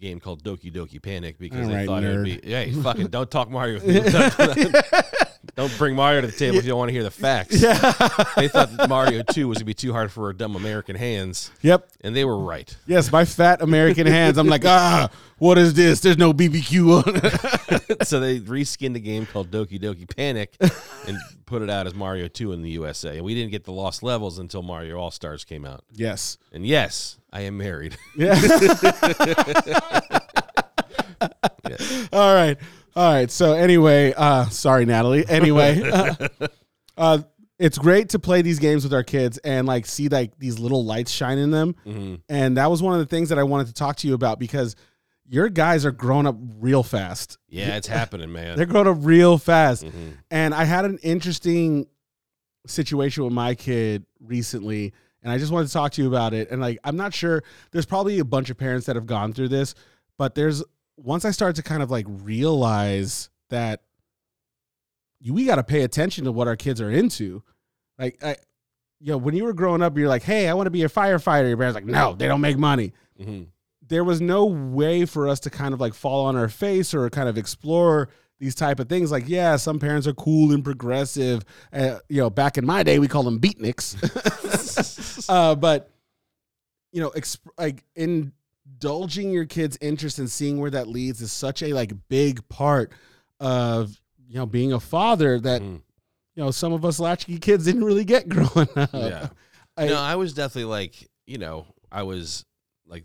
game 0.00 0.20
called 0.20 0.42
Doki 0.42 0.70
Doki 0.72 1.00
Panic 1.00 1.38
because 1.38 1.60
All 1.60 1.68
they 1.68 1.74
right, 1.76 1.86
thought 1.86 2.02
it 2.04 2.08
would 2.16 2.26
nerd. 2.26 2.42
be 2.42 2.50
hey 2.50 2.72
fucking 2.72 3.06
don't 3.16 3.30
talk 3.30 3.48
Mario 3.50 3.74
with 3.80 3.86
me. 3.86 4.00
don't 5.56 5.76
bring 5.78 5.94
Mario 5.94 6.20
to 6.20 6.26
the 6.26 6.32
table 6.32 6.58
if 6.58 6.64
you 6.64 6.70
don't 6.70 6.78
want 6.78 6.88
to 6.88 6.92
hear 6.92 7.02
the 7.02 7.10
facts 7.10 7.60
Yeah. 7.60 7.92
they 8.36 8.48
thought 8.48 8.88
Mario 8.88 9.22
2 9.22 9.48
was 9.48 9.58
gonna 9.58 9.64
be 9.66 9.74
too 9.74 9.92
hard 9.92 10.12
for 10.12 10.26
our 10.26 10.32
dumb 10.32 10.56
American 10.56 10.96
hands 10.96 11.50
yep. 11.62 11.88
and 12.02 12.14
they 12.14 12.24
were 12.24 12.38
right 12.38 12.74
Yes, 12.86 13.10
my 13.12 13.24
fat 13.24 13.62
American 13.62 14.06
hands. 14.06 14.38
I'm 14.38 14.46
like, 14.48 14.64
ah, 14.64 15.10
what 15.38 15.58
is 15.58 15.74
this? 15.74 16.00
There's 16.00 16.18
no 16.18 16.32
BBQ 16.32 17.06
on 17.06 17.20
it. 17.90 18.02
so 18.06 18.20
they 18.20 18.40
reskinned 18.40 18.96
a 18.96 19.00
game 19.00 19.26
called 19.26 19.50
Doki 19.50 19.80
Doki 19.80 20.08
Panic 20.16 20.54
and 21.06 21.18
put 21.46 21.62
it 21.62 21.70
out 21.70 21.86
as 21.86 21.94
Mario 21.94 22.28
2 22.28 22.52
in 22.52 22.62
the 22.62 22.70
USA. 22.70 23.16
And 23.16 23.24
we 23.24 23.34
didn't 23.34 23.50
get 23.50 23.64
the 23.64 23.72
lost 23.72 24.02
levels 24.02 24.38
until 24.38 24.62
Mario 24.62 24.98
All 24.98 25.10
Stars 25.10 25.44
came 25.44 25.64
out. 25.64 25.84
yes. 25.92 26.38
And 26.52 26.66
yes, 26.66 27.18
I 27.32 27.42
am 27.42 27.56
married. 27.58 27.96
Yeah. 28.16 28.34
All 32.12 32.34
right. 32.34 32.56
All 32.96 33.12
right. 33.12 33.30
So 33.30 33.52
anyway, 33.54 34.12
uh 34.16 34.46
sorry 34.50 34.84
Natalie. 34.86 35.24
Anyway, 35.28 35.82
uh, 35.92 36.14
uh 36.96 37.18
it's 37.58 37.78
great 37.78 38.08
to 38.10 38.18
play 38.18 38.42
these 38.42 38.58
games 38.58 38.82
with 38.84 38.92
our 38.92 39.04
kids 39.04 39.38
and 39.38 39.66
like 39.66 39.86
see 39.86 40.08
like 40.08 40.38
these 40.38 40.58
little 40.58 40.84
lights 40.84 41.10
shine 41.10 41.38
in 41.38 41.50
them. 41.50 41.74
Mhm. 41.86 42.20
And 42.28 42.56
that 42.56 42.70
was 42.70 42.82
one 42.82 42.94
of 42.94 43.00
the 43.00 43.06
things 43.06 43.28
that 43.28 43.38
I 43.38 43.44
wanted 43.44 43.68
to 43.68 43.74
talk 43.74 43.96
to 43.98 44.08
you 44.08 44.14
about 44.14 44.38
because 44.38 44.74
your 45.26 45.48
guys 45.48 45.86
are 45.86 45.90
growing 45.92 46.26
up 46.26 46.36
real 46.60 46.82
fast. 46.82 47.38
Yeah, 47.48 47.76
it's 47.76 47.86
happening, 47.86 48.32
man. 48.32 48.56
They're 48.56 48.66
growing 48.66 48.88
up 48.88 48.98
real 49.00 49.38
fast. 49.38 49.84
Mhm. 49.84 50.16
And 50.30 50.52
I 50.54 50.64
had 50.64 50.84
an 50.84 50.98
interesting 51.02 51.86
situation 52.66 53.24
with 53.24 53.32
my 53.32 53.54
kid 53.54 54.04
recently, 54.20 54.92
and 55.22 55.32
I 55.32 55.38
just 55.38 55.52
wanted 55.52 55.68
to 55.68 55.72
talk 55.72 55.92
to 55.92 56.02
you 56.02 56.08
about 56.08 56.34
it. 56.34 56.50
And 56.50 56.60
like, 56.60 56.78
I'm 56.84 56.96
not 56.96 57.14
sure. 57.14 57.42
There's 57.70 57.86
probably 57.86 58.18
a 58.18 58.24
bunch 58.24 58.50
of 58.50 58.56
parents 58.58 58.86
that 58.86 58.96
have 58.96 59.06
gone 59.06 59.32
through 59.32 59.48
this, 59.48 59.74
but 60.18 60.34
there's 60.34 60.62
once 60.96 61.24
I 61.24 61.30
started 61.30 61.56
to 61.56 61.62
kind 61.62 61.82
of 61.82 61.90
like 61.90 62.06
realize 62.08 63.30
that 63.50 63.82
you, 65.20 65.34
we 65.34 65.44
got 65.44 65.56
to 65.56 65.64
pay 65.64 65.82
attention 65.82 66.24
to 66.24 66.32
what 66.32 66.48
our 66.48 66.56
kids 66.56 66.80
are 66.80 66.90
into. 66.90 67.42
Like, 67.98 68.22
I, 68.22 68.36
you 69.00 69.12
know, 69.12 69.18
when 69.18 69.34
you 69.34 69.44
were 69.44 69.52
growing 69.52 69.82
up, 69.82 69.96
you're 69.96 70.08
like, 70.08 70.22
hey, 70.22 70.48
I 70.48 70.54
want 70.54 70.66
to 70.66 70.70
be 70.70 70.82
a 70.84 70.88
firefighter. 70.88 71.48
Your 71.48 71.56
parents 71.56 71.74
like, 71.74 71.84
no, 71.84 72.14
they 72.14 72.26
don't 72.28 72.40
make 72.40 72.58
money 72.58 72.92
Mhm. 73.20 73.46
there 73.86 74.02
was 74.02 74.20
no 74.20 74.44
way 74.46 75.04
for 75.06 75.28
us 75.28 75.38
to 75.40 75.50
kind 75.50 75.72
of 75.74 75.80
like 75.80 75.94
fall 75.94 76.26
on 76.26 76.36
our 76.36 76.48
face 76.48 76.92
or 76.94 77.08
kind 77.10 77.28
of 77.28 77.38
explore 77.38 78.08
these 78.40 78.56
type 78.56 78.80
of 78.80 78.88
things 78.88 79.12
like 79.12 79.28
yeah 79.28 79.54
some 79.54 79.78
parents 79.78 80.08
are 80.08 80.14
cool 80.14 80.50
and 80.52 80.64
progressive 80.64 81.44
uh, 81.72 81.98
you 82.08 82.20
know 82.20 82.28
back 82.28 82.58
in 82.58 82.66
my 82.66 82.82
day 82.82 82.98
we 82.98 83.06
call 83.06 83.22
them 83.22 83.38
beatniks 83.38 83.94
uh, 85.28 85.54
but 85.54 85.88
you 86.92 87.00
know 87.00 87.10
exp- 87.10 87.38
like 87.56 87.84
indulging 88.66 89.30
your 89.30 89.44
kids 89.44 89.76
interest 89.80 90.18
and 90.18 90.30
seeing 90.30 90.58
where 90.58 90.70
that 90.70 90.88
leads 90.88 91.20
is 91.20 91.32
such 91.32 91.62
a 91.62 91.72
like 91.72 91.92
big 92.08 92.46
part 92.48 92.92
of 93.40 94.00
you 94.26 94.36
know 94.36 94.46
being 94.46 94.72
a 94.72 94.80
father 94.80 95.38
that 95.40 95.60
Mhm. 95.62 95.82
you 96.34 96.42
know 96.42 96.50
some 96.50 96.72
of 96.72 96.84
us 96.84 96.98
latchkey 96.98 97.38
kids 97.38 97.64
didn't 97.64 97.84
really 97.84 98.04
get 98.04 98.28
growing 98.28 98.68
up 98.76 98.90
Yeah. 98.92 99.28
I- 99.76 99.86
no, 99.88 99.96
I 99.98 100.14
was 100.16 100.32
definitely 100.34 100.70
like, 100.70 101.08
you 101.26 101.36
know, 101.38 101.66
I 101.90 102.04
was 102.04 102.44
like 102.86 103.02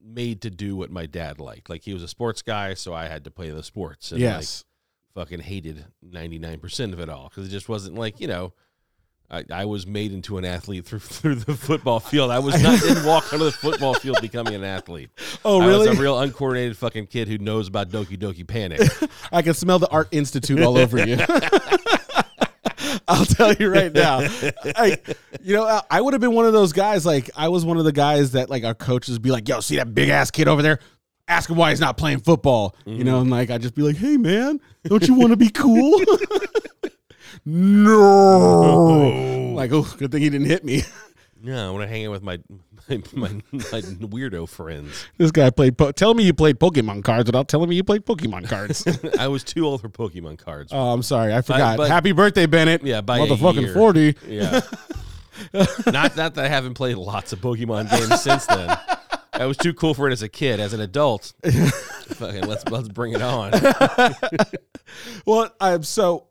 made 0.00 0.40
to 0.42 0.50
do 0.50 0.76
what 0.76 0.90
my 0.90 1.04
dad 1.06 1.38
liked. 1.40 1.68
Like 1.68 1.82
he 1.82 1.92
was 1.92 2.02
a 2.02 2.08
sports 2.08 2.40
guy, 2.42 2.72
so 2.74 2.94
I 2.94 3.06
had 3.06 3.24
to 3.24 3.30
play 3.30 3.50
the 3.50 3.62
sports. 3.62 4.10
And 4.10 4.20
yes 4.20 4.64
like 5.14 5.26
fucking 5.28 5.40
hated 5.40 5.84
99% 6.04 6.92
of 6.92 7.00
it 7.00 7.08
all 7.08 7.28
because 7.28 7.46
it 7.46 7.50
just 7.50 7.68
wasn't 7.68 7.96
like, 7.96 8.18
you 8.20 8.26
know, 8.26 8.52
I, 9.30 9.44
I 9.50 9.64
was 9.64 9.86
made 9.86 10.12
into 10.12 10.38
an 10.38 10.44
athlete 10.44 10.84
through 10.84 10.98
through 11.00 11.36
the 11.36 11.54
football 11.54 12.00
field. 12.00 12.30
I 12.30 12.38
was 12.38 12.62
not 12.62 12.80
didn't 12.80 13.04
walk 13.04 13.32
onto 13.32 13.44
the 13.44 13.52
football 13.52 13.94
field 13.94 14.18
becoming 14.20 14.54
an 14.54 14.64
athlete. 14.64 15.10
oh 15.44 15.60
I 15.60 15.66
really 15.66 15.88
was 15.88 15.98
a 15.98 16.02
real 16.02 16.18
uncoordinated 16.18 16.76
fucking 16.76 17.06
kid 17.06 17.28
who 17.28 17.38
knows 17.38 17.68
about 17.68 17.90
Doki 17.90 18.18
Doki 18.18 18.46
Panic. 18.46 18.80
I 19.32 19.42
can 19.42 19.54
smell 19.54 19.78
the 19.78 19.88
Art 19.88 20.08
Institute 20.12 20.60
all 20.60 20.78
over 20.78 21.04
you. 21.04 21.18
I'll 23.06 23.26
tell 23.26 23.52
you 23.54 23.70
right 23.70 23.92
now. 23.92 24.20
I, 24.64 24.98
you 25.42 25.54
know, 25.54 25.64
I- 25.64 25.82
I 25.90 26.00
would 26.00 26.14
have 26.14 26.20
been 26.20 26.32
one 26.32 26.46
of 26.46 26.54
those 26.54 26.72
guys. 26.72 27.04
Like, 27.04 27.28
I 27.36 27.48
was 27.48 27.64
one 27.64 27.76
of 27.76 27.84
the 27.84 27.92
guys 27.92 28.32
that, 28.32 28.48
like, 28.48 28.64
our 28.64 28.72
coaches 28.74 29.14
would 29.14 29.22
be 29.22 29.30
like, 29.30 29.46
yo, 29.46 29.60
see 29.60 29.76
that 29.76 29.94
big 29.94 30.08
ass 30.08 30.30
kid 30.30 30.48
over 30.48 30.62
there? 30.62 30.78
Ask 31.28 31.50
him 31.50 31.56
why 31.56 31.70
he's 31.70 31.80
not 31.80 31.98
playing 31.98 32.20
football. 32.20 32.74
You 32.86 32.94
mm-hmm. 32.94 33.04
know, 33.04 33.20
and 33.20 33.30
like, 33.30 33.50
I'd 33.50 33.60
just 33.60 33.74
be 33.74 33.82
like, 33.82 33.96
hey, 33.96 34.16
man, 34.16 34.58
don't 34.84 35.06
you 35.06 35.14
want 35.14 35.32
to 35.32 35.36
be 35.36 35.50
cool? 35.50 36.00
No. 37.44 38.00
Oh. 38.00 39.52
Like, 39.54 39.72
oh, 39.72 39.86
good 39.98 40.12
thing 40.12 40.22
he 40.22 40.30
didn't 40.30 40.46
hit 40.46 40.64
me. 40.64 40.82
yeah, 41.42 41.66
I 41.66 41.70
want 41.70 41.82
to 41.82 41.88
hang 41.88 42.06
out 42.06 42.12
with 42.12 42.22
my 42.22 42.38
my, 42.88 43.02
my 43.14 43.28
my 43.52 43.80
weirdo 43.80 44.48
friends. 44.48 45.06
This 45.18 45.30
guy 45.30 45.50
played, 45.50 45.78
po- 45.78 45.92
tell 45.92 46.14
me 46.14 46.24
you 46.24 46.34
played 46.34 46.58
Pokemon 46.58 47.04
cards 47.04 47.26
without 47.26 47.48
telling 47.48 47.68
me 47.68 47.76
you 47.76 47.84
played 47.84 48.04
Pokemon 48.04 48.48
cards. 48.48 48.86
I 49.18 49.28
was 49.28 49.44
too 49.44 49.66
old 49.66 49.80
for 49.80 49.88
Pokemon 49.88 50.38
cards. 50.38 50.72
oh, 50.72 50.92
I'm 50.92 51.02
sorry. 51.02 51.34
I 51.34 51.42
forgot. 51.42 51.78
Happy 51.88 52.12
birthday, 52.12 52.46
Bennett. 52.46 52.82
Yeah, 52.82 53.00
by 53.00 53.18
a 53.18 53.20
Motherfucking 53.22 53.62
year. 53.62 53.74
40. 53.74 54.16
Yeah. 54.28 54.60
not 55.86 56.16
not 56.16 56.34
that 56.34 56.38
I 56.38 56.48
haven't 56.48 56.74
played 56.74 56.96
lots 56.96 57.32
of 57.32 57.40
Pokemon 57.40 57.90
games 57.90 58.22
since 58.22 58.46
then. 58.46 58.76
I 59.32 59.46
was 59.46 59.56
too 59.56 59.74
cool 59.74 59.94
for 59.94 60.08
it 60.08 60.12
as 60.12 60.22
a 60.22 60.28
kid. 60.28 60.60
As 60.60 60.72
an 60.74 60.80
adult, 60.80 61.32
fucking 61.42 62.44
let's 62.44 62.64
let's 62.68 62.88
bring 62.88 63.14
it 63.14 63.22
on. 63.22 63.50
Well, 65.26 65.50
I 65.60 65.72
am 65.72 65.82
so 65.82 66.26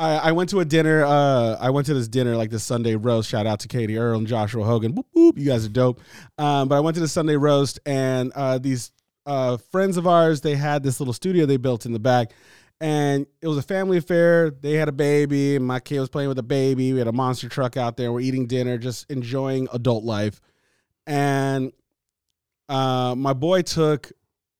I, 0.00 0.16
I 0.16 0.32
went 0.32 0.48
to 0.50 0.60
a 0.60 0.64
dinner. 0.64 1.04
Uh, 1.04 1.56
I 1.60 1.68
went 1.68 1.86
to 1.88 1.94
this 1.94 2.08
dinner 2.08 2.34
like 2.34 2.48
this 2.48 2.64
Sunday 2.64 2.96
roast. 2.96 3.28
Shout 3.28 3.46
out 3.46 3.60
to 3.60 3.68
Katie 3.68 3.98
Earl 3.98 4.16
and 4.18 4.26
Joshua 4.26 4.64
Hogan. 4.64 4.94
Boop, 4.94 5.04
boop, 5.14 5.38
you 5.38 5.44
guys 5.44 5.66
are 5.66 5.68
dope. 5.68 6.00
Um, 6.38 6.68
but 6.68 6.76
I 6.76 6.80
went 6.80 6.94
to 6.94 7.02
the 7.02 7.08
Sunday 7.08 7.36
roast, 7.36 7.78
and 7.84 8.32
uh, 8.34 8.56
these 8.56 8.92
uh, 9.26 9.58
friends 9.58 9.98
of 9.98 10.06
ours 10.06 10.40
they 10.40 10.56
had 10.56 10.82
this 10.82 11.00
little 11.00 11.12
studio 11.12 11.44
they 11.44 11.58
built 11.58 11.84
in 11.84 11.92
the 11.92 11.98
back, 11.98 12.32
and 12.80 13.26
it 13.42 13.46
was 13.46 13.58
a 13.58 13.62
family 13.62 13.98
affair. 13.98 14.50
They 14.50 14.72
had 14.72 14.88
a 14.88 14.92
baby, 14.92 15.58
my 15.58 15.80
kid 15.80 16.00
was 16.00 16.08
playing 16.08 16.30
with 16.30 16.38
a 16.38 16.44
baby. 16.44 16.94
We 16.94 16.98
had 16.98 17.08
a 17.08 17.12
monster 17.12 17.50
truck 17.50 17.76
out 17.76 17.98
there. 17.98 18.10
We're 18.10 18.20
eating 18.20 18.46
dinner, 18.46 18.78
just 18.78 19.10
enjoying 19.10 19.68
adult 19.70 20.04
life, 20.04 20.40
and 21.06 21.72
uh, 22.70 23.14
my 23.18 23.34
boy 23.34 23.60
took 23.62 24.10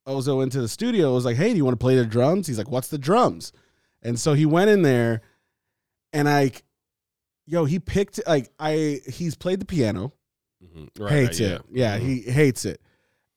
Ozo 0.07 0.43
into 0.43 0.61
the 0.61 0.69
studio. 0.69 1.15
Was 1.15 1.25
like, 1.25 1.37
"Hey, 1.37 1.53
do 1.53 1.57
you 1.57 1.65
want 1.65 1.81
to 1.81 1.83
play 1.83 1.97
the 1.97 2.05
drums?" 2.05 2.47
He's 2.47 2.59
like, 2.59 2.71
"What's 2.71 2.89
the 2.89 2.99
drums?" 2.99 3.55
And 4.03 4.19
so 4.19 4.35
he 4.35 4.47
went 4.47 4.71
in 4.71 4.83
there, 4.83 5.23
and 6.13 6.27
like, 6.27 6.63
yo, 7.47 7.65
he 7.65 7.79
picked 7.79 8.21
like 8.27 8.51
I 8.59 9.01
he's 9.07 9.35
played 9.35 9.61
the 9.61 9.65
piano, 9.67 10.13
Mhm. 10.65 10.89
Right, 10.99 11.13
hates 11.13 11.41
right, 11.41 11.51
it. 11.53 11.63
Yeah, 11.73 11.99
Mhm. 11.99 12.03
he 12.03 12.21
hates 12.31 12.65
it. 12.65 12.81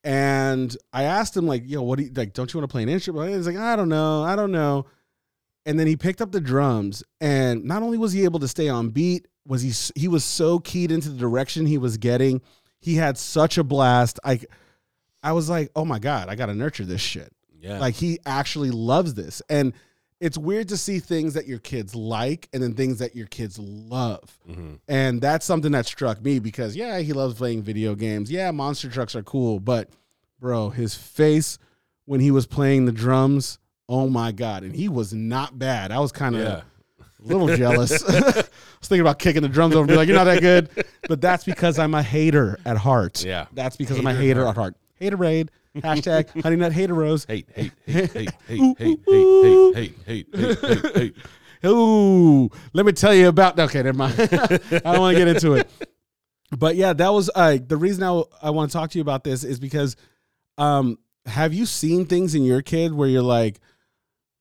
And 0.03 0.75
I 0.91 1.03
asked 1.03 1.36
him 1.38 1.47
like, 1.47 1.63
yo, 1.65 1.81
what 1.81 1.97
do 1.97 2.03
you 2.05 2.12
like? 2.13 2.33
Don't 2.33 2.53
you 2.53 2.59
want 2.59 2.69
to 2.69 2.71
play 2.73 2.83
an 2.83 2.89
instrument? 2.89 3.33
He's 3.33 3.47
like, 3.47 3.55
I 3.55 3.75
don't 3.75 3.89
know, 3.89 4.23
I 4.23 4.36
don't 4.36 4.51
know. 4.51 4.86
And 5.65 5.79
then 5.79 5.88
he 5.88 5.95
picked 5.95 6.21
up 6.21 6.33
the 6.33 6.41
drums, 6.41 7.03
and 7.21 7.63
not 7.63 7.83
only 7.83 7.97
was 7.97 8.12
he 8.12 8.25
able 8.25 8.39
to 8.41 8.47
stay 8.49 8.67
on 8.67 8.89
beat, 8.89 9.27
was 9.47 9.62
he 9.62 9.71
he 9.99 10.07
was 10.09 10.25
so 10.25 10.59
keyed 10.59 10.91
into 10.91 11.09
the 11.09 11.17
direction 11.17 11.65
he 11.65 11.77
was 11.77 11.97
getting. 11.97 12.41
He 12.81 12.95
had 12.95 13.17
such 13.17 13.57
a 13.57 13.63
blast. 13.63 14.19
I 14.25 14.41
I 15.23 15.31
was 15.31 15.49
like, 15.49 15.71
oh 15.73 15.86
my 15.86 15.99
god, 15.99 16.27
I 16.27 16.36
got 16.36 16.47
to 16.47 16.53
nurture 16.53 16.83
this 16.83 16.99
shit. 16.99 17.31
yeah. 17.62 17.79
Like 17.79 17.95
he 17.95 18.19
actually 18.25 18.71
loves 18.71 19.13
this. 19.13 19.41
And 19.49 19.71
it's 20.23 20.38
weird 20.38 20.69
to 20.69 20.77
see 20.77 20.99
things 20.99 21.33
that 21.33 21.47
your 21.47 21.59
kids 21.59 21.93
like 21.95 22.47
and 22.53 22.63
then 22.63 22.73
things 22.73 22.99
that 22.99 23.15
your 23.15 23.27
kids 23.27 23.59
love. 23.59 24.21
Mhm. 24.49 24.79
And 24.88 25.21
that's 25.21 25.45
something 25.45 25.71
that 25.73 25.86
struck 25.86 26.21
me 26.23 26.39
because 26.39 26.75
yeah, 26.75 26.99
he 26.99 27.12
loves 27.13 27.33
playing 27.36 27.63
video 27.63 27.93
games. 27.95 28.31
Yeah, 28.31 28.51
monster 28.51 28.89
trucks 28.89 29.15
are 29.15 29.23
cool, 29.23 29.59
but 29.59 29.89
bro, 30.39 30.69
his 30.69 30.95
face 30.95 31.57
when 32.05 32.19
he 32.19 32.31
was 32.31 32.45
playing 32.45 32.86
the 32.86 32.91
drums, 32.91 33.59
Oh 33.89 34.07
my 34.07 34.31
god! 34.31 34.63
And 34.63 34.73
he 34.73 34.88
was 34.88 35.13
not 35.13 35.59
bad. 35.59 35.91
I 35.91 35.99
was 35.99 36.13
kind 36.13 36.36
of 36.36 36.41
Yeah. 36.41 36.62
a 37.01 37.27
little 37.27 37.53
jealous. 37.55 38.01
I 38.09 38.21
was 38.21 38.43
thinking 38.81 39.01
about 39.01 39.19
kicking 39.19 39.41
the 39.41 39.49
drums 39.49 39.75
over 39.75 39.81
and 39.81 39.89
be 39.89 39.95
like, 39.97 40.07
"You're 40.07 40.15
not 40.17 40.23
that 40.23 40.39
good," 40.41 40.69
but 41.09 41.19
that's 41.19 41.43
because 41.43 41.77
I'm 41.77 41.93
a 41.93 42.01
hater 42.01 42.57
at 42.65 42.77
heart. 42.77 43.25
Yeah. 43.25 43.45
that's 43.51 43.75
because 43.75 43.99
I'm 43.99 44.07
a 44.07 44.13
Hater 44.15 44.47
at 44.47 44.55
heart. 44.55 44.75
hater 44.99 45.13
at 45.13 45.19
heart. 45.19 45.19
Haterade. 45.45 45.49
Hashtag 45.77 46.41
Honey 46.41 46.55
Nut 46.55 46.71
Hater 46.71 46.93
Rose. 46.93 47.25
Hate, 47.25 47.47
hate, 47.53 47.71
hate, 47.86 48.12
hate, 48.12 48.31
hate, 48.47 48.77
hate, 48.77 48.77
hate, 48.77 48.99
hate, 49.07 49.95
hate, 50.05 50.27
hate, 50.36 50.36
hate, 50.36 50.95
hate. 50.95 51.15
Ooh, 51.65 52.49
let 52.73 52.86
me 52.86 52.91
tell 52.91 53.13
you 53.13 53.29
about. 53.29 53.59
Okay, 53.59 53.81
never 53.81 53.97
mind. 53.97 54.15
I 54.19 54.79
don't 54.83 54.99
want 54.99 55.17
to 55.17 55.25
get 55.25 55.27
into 55.27 55.53
it. 55.53 55.69
But 56.55 56.75
yeah, 56.75 56.93
that 56.93 57.09
was 57.09 57.31
uh, 57.33 57.57
the 57.65 57.77
reason 57.77 58.03
I, 58.03 58.21
I 58.41 58.49
want 58.51 58.69
to 58.69 58.77
talk 58.77 58.91
to 58.91 58.97
you 58.97 59.01
about 59.01 59.23
this 59.23 59.43
is 59.43 59.59
because, 59.59 59.95
um, 60.57 60.99
have 61.25 61.53
you 61.53 61.65
seen 61.65 62.05
things 62.05 62.36
in 62.36 62.43
your 62.43 62.62
kid 62.62 62.93
where 62.93 63.09
you're 63.09 63.23
like, 63.23 63.59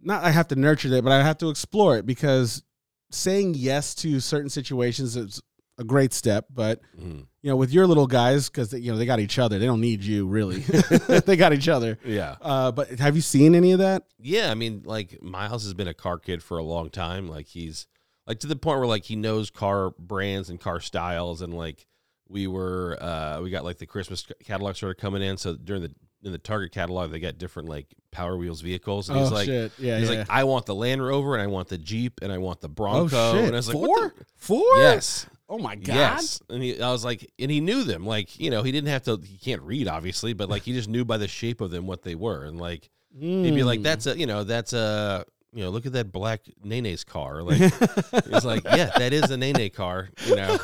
not 0.00 0.24
I 0.24 0.30
have 0.30 0.48
to 0.48 0.56
nurture 0.56 0.92
it, 0.92 1.04
but 1.04 1.12
I 1.12 1.22
have 1.22 1.38
to 1.38 1.48
explore 1.48 1.96
it 1.96 2.04
because 2.04 2.62
saying 3.10 3.54
yes 3.54 3.94
to 3.96 4.20
certain 4.20 4.50
situations 4.50 5.16
is 5.16 5.40
a 5.82 5.86
great 5.86 6.12
step. 6.12 6.46
But 6.52 6.80
Mhm. 6.98 7.26
you 7.42 7.50
know, 7.50 7.56
with 7.56 7.72
your 7.72 7.86
little 7.86 8.06
guys, 8.06 8.48
because 8.48 8.72
you 8.72 8.90
know 8.90 8.96
they 8.98 9.04
got 9.06 9.20
each 9.20 9.38
other, 9.38 9.58
they 9.58 9.66
don't 9.66 9.80
need 9.80 10.02
you 10.02 10.26
really. 10.26 10.60
they 11.26 11.36
got 11.36 11.52
each 11.52 11.68
other. 11.68 11.98
Yeah. 12.04 12.36
Uh, 12.40 12.72
but 12.72 12.88
have 12.98 13.14
you 13.16 13.22
seen 13.22 13.54
any 13.54 13.72
of 13.72 13.78
that? 13.80 14.04
Yeah, 14.18 14.50
I 14.50 14.54
mean, 14.54 14.82
like 14.84 15.22
Miles 15.22 15.64
has 15.64 15.74
been 15.74 15.88
a 15.88 15.94
car 15.94 16.18
kid 16.18 16.42
for 16.42 16.56
a 16.58 16.64
long 16.64 16.88
time. 16.90 17.28
Like 17.28 17.46
he's 17.46 17.86
like 18.26 18.40
to 18.40 18.46
the 18.46 18.56
point 18.56 18.78
where 18.78 18.86
like 18.88 19.04
he 19.04 19.16
knows 19.16 19.50
car 19.50 19.90
brands 19.98 20.48
and 20.50 20.58
car 20.60 20.80
styles, 20.80 21.42
and 21.42 21.52
like 21.54 21.86
we 22.28 22.46
were, 22.46 22.96
uh 23.00 23.40
we 23.42 23.50
got 23.50 23.64
like 23.64 23.78
the 23.78 23.86
Christmas 23.86 24.26
catalog 24.44 24.74
started 24.76 24.98
coming 25.00 25.20
in. 25.22 25.36
So 25.36 25.54
during 25.56 25.82
the 25.82 25.92
in 26.24 26.30
the 26.30 26.38
Target 26.38 26.70
catalog, 26.70 27.10
they 27.10 27.18
got 27.18 27.36
different 27.36 27.68
like 27.68 27.88
Power 28.12 28.36
Wheels 28.36 28.60
vehicles, 28.60 29.08
and 29.08 29.18
he's 29.18 29.32
like, 29.32 29.48
Oh, 29.48 29.52
shit! 29.52 29.72
Yeah, 29.76 29.98
he's 29.98 30.08
yeah. 30.08 30.18
like, 30.20 30.30
I 30.30 30.44
want 30.44 30.66
the 30.66 30.74
Land 30.74 31.04
Rover, 31.04 31.34
and 31.34 31.42
I 31.42 31.48
want 31.48 31.66
the 31.66 31.78
Jeep, 31.78 32.20
and 32.22 32.30
I 32.30 32.38
want 32.38 32.60
the 32.60 32.68
oh 32.68 32.72
Bronco, 32.72 33.32
shit! 33.32 33.44
and 33.46 33.54
I 33.54 33.58
was 33.58 33.66
like, 33.66 33.74
four, 33.76 34.14
four? 34.36 34.62
Yes, 34.76 35.26
Oh 35.54 35.58
my 35.58 35.76
god! 35.76 35.94
Yes, 35.94 36.40
and 36.48 36.62
he, 36.62 36.80
I 36.80 36.90
was 36.90 37.04
like, 37.04 37.30
and 37.38 37.50
he 37.50 37.60
knew 37.60 37.84
them. 37.84 38.06
Like, 38.06 38.40
you 38.40 38.48
know, 38.50 38.62
he 38.62 38.72
didn't 38.72 38.88
have 38.88 39.02
to. 39.02 39.20
He 39.22 39.36
can't 39.36 39.60
read, 39.60 39.86
obviously, 39.86 40.32
but 40.32 40.48
like, 40.48 40.62
he 40.62 40.72
just 40.72 40.88
knew 40.88 41.04
by 41.04 41.18
the 41.18 41.28
shape 41.28 41.60
of 41.60 41.70
them 41.70 41.86
what 41.86 42.02
they 42.02 42.14
were, 42.14 42.44
and 42.46 42.58
like, 42.58 42.88
he'd 43.20 43.54
be 43.54 43.62
like, 43.62 43.80
Mm. 43.80 43.82
"That's 43.82 44.06
a, 44.06 44.16
you 44.18 44.24
know, 44.24 44.44
that's 44.44 44.72
a, 44.72 45.26
you 45.52 45.62
know, 45.62 45.68
look 45.68 45.84
at 45.84 45.92
that 45.92 46.10
black 46.10 46.40
Nene's 46.64 47.04
car." 47.04 47.42
Like, 47.42 47.60
it's 47.60 48.46
like, 48.46 48.64
yeah, 48.64 48.92
that 48.96 49.12
is 49.12 49.30
a 49.30 49.36
Nene 49.36 49.68
car, 49.68 50.08
you 50.24 50.36
know, 50.36 50.56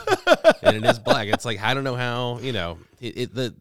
and 0.63 0.77
it 0.79 0.85
is 0.87 0.99
black. 0.99 1.29
It's 1.29 1.45
like 1.45 1.61
I 1.63 1.75
don't 1.75 1.85
know 1.85 1.97
how, 1.97 2.39
you 2.39 2.53
know, 2.53 2.79
it, 2.99 3.19
it 3.19 3.35
the, 3.35 3.55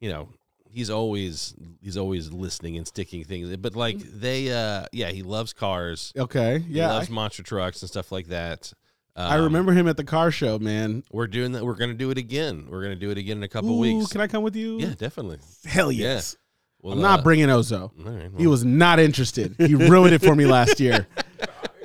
you 0.00 0.10
know, 0.10 0.28
he's 0.70 0.90
always 0.90 1.54
he's 1.80 1.96
always 1.96 2.30
listening 2.30 2.76
and 2.76 2.86
sticking 2.86 3.24
things, 3.24 3.56
but 3.56 3.74
like 3.74 3.96
they, 4.00 4.52
uh, 4.52 4.84
yeah, 4.92 5.08
he 5.12 5.22
loves 5.22 5.54
cars. 5.54 6.12
okay, 6.14 6.58
yeah, 6.68 6.88
He 6.88 6.92
loves 6.94 7.08
monster 7.08 7.42
trucks 7.42 7.80
and 7.80 7.88
stuff 7.88 8.12
like 8.12 8.26
that. 8.26 8.70
I, 9.16 9.34
I 9.34 9.38
Um, 9.38 9.44
remember 9.44 9.72
him 9.72 9.86
at 9.88 9.96
the 9.96 10.04
car 10.04 10.30
show, 10.30 10.58
man. 10.58 11.04
we're 11.12 11.26
doing 11.26 11.52
that. 11.52 11.64
We're 11.64 11.74
gonna 11.76 11.94
do 11.94 12.10
it 12.10 12.18
again. 12.18 12.66
We're 12.68 12.82
gonna 12.82 12.96
do 12.96 13.10
it 13.10 13.18
again 13.18 13.36
in 13.38 13.42
a 13.44 13.48
couple 13.48 13.70
Ooh, 13.70 13.78
weeks. 13.80 14.10
Can 14.12 14.20
I 14.20 14.26
come 14.26 14.42
with 14.42 14.56
you? 14.56 14.78
yeah, 14.78 14.94
definitely. 14.96 15.38
Hell 15.64 15.92
Yeah. 15.92 16.14
yes. 16.14 16.36
Well, 16.82 16.92
I'm 16.94 17.00
not 17.00 17.20
uh, 17.20 17.22
bringing 17.22 17.46
Ozo. 17.46 17.92
right, 17.96 18.30
He 18.36 18.46
was 18.46 18.62
not 18.64 19.00
interested. 19.00 19.54
He 19.58 19.74
ruined 19.74 20.14
it 20.14 20.20
for 20.22 20.34
me 20.34 20.44
last 20.46 20.80
year. 20.80 21.06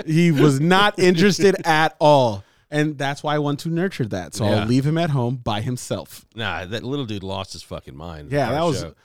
He 0.06 0.32
was 0.32 0.62
not 0.62 0.98
interested 0.98 1.56
at 1.66 1.96
all. 2.00 2.44
And 2.72 2.98
that's 3.00 3.24
why 3.24 3.34
I 3.34 3.40
want 3.40 3.62
to 3.62 3.70
nurture 3.70 4.06
that. 4.06 4.36
So 4.36 4.46
Yeah. 4.46 4.62
I'll 4.62 4.68
leave 4.68 4.86
him 4.86 4.98
at 5.00 5.10
home 5.10 5.38
by 5.38 5.62
himself. 5.62 6.26
nah. 6.36 6.66
That 6.66 6.84
little 6.84 7.06
dude 7.06 7.24
lost 7.24 7.54
his 7.54 7.64
fucking 7.64 7.96
mind. 7.98 8.32
Yeah, 8.32 8.48
at 8.48 8.52
that 8.52 8.62
our 8.62 8.68
was 8.68 8.80
show. 8.80 8.86
like- 8.86 8.96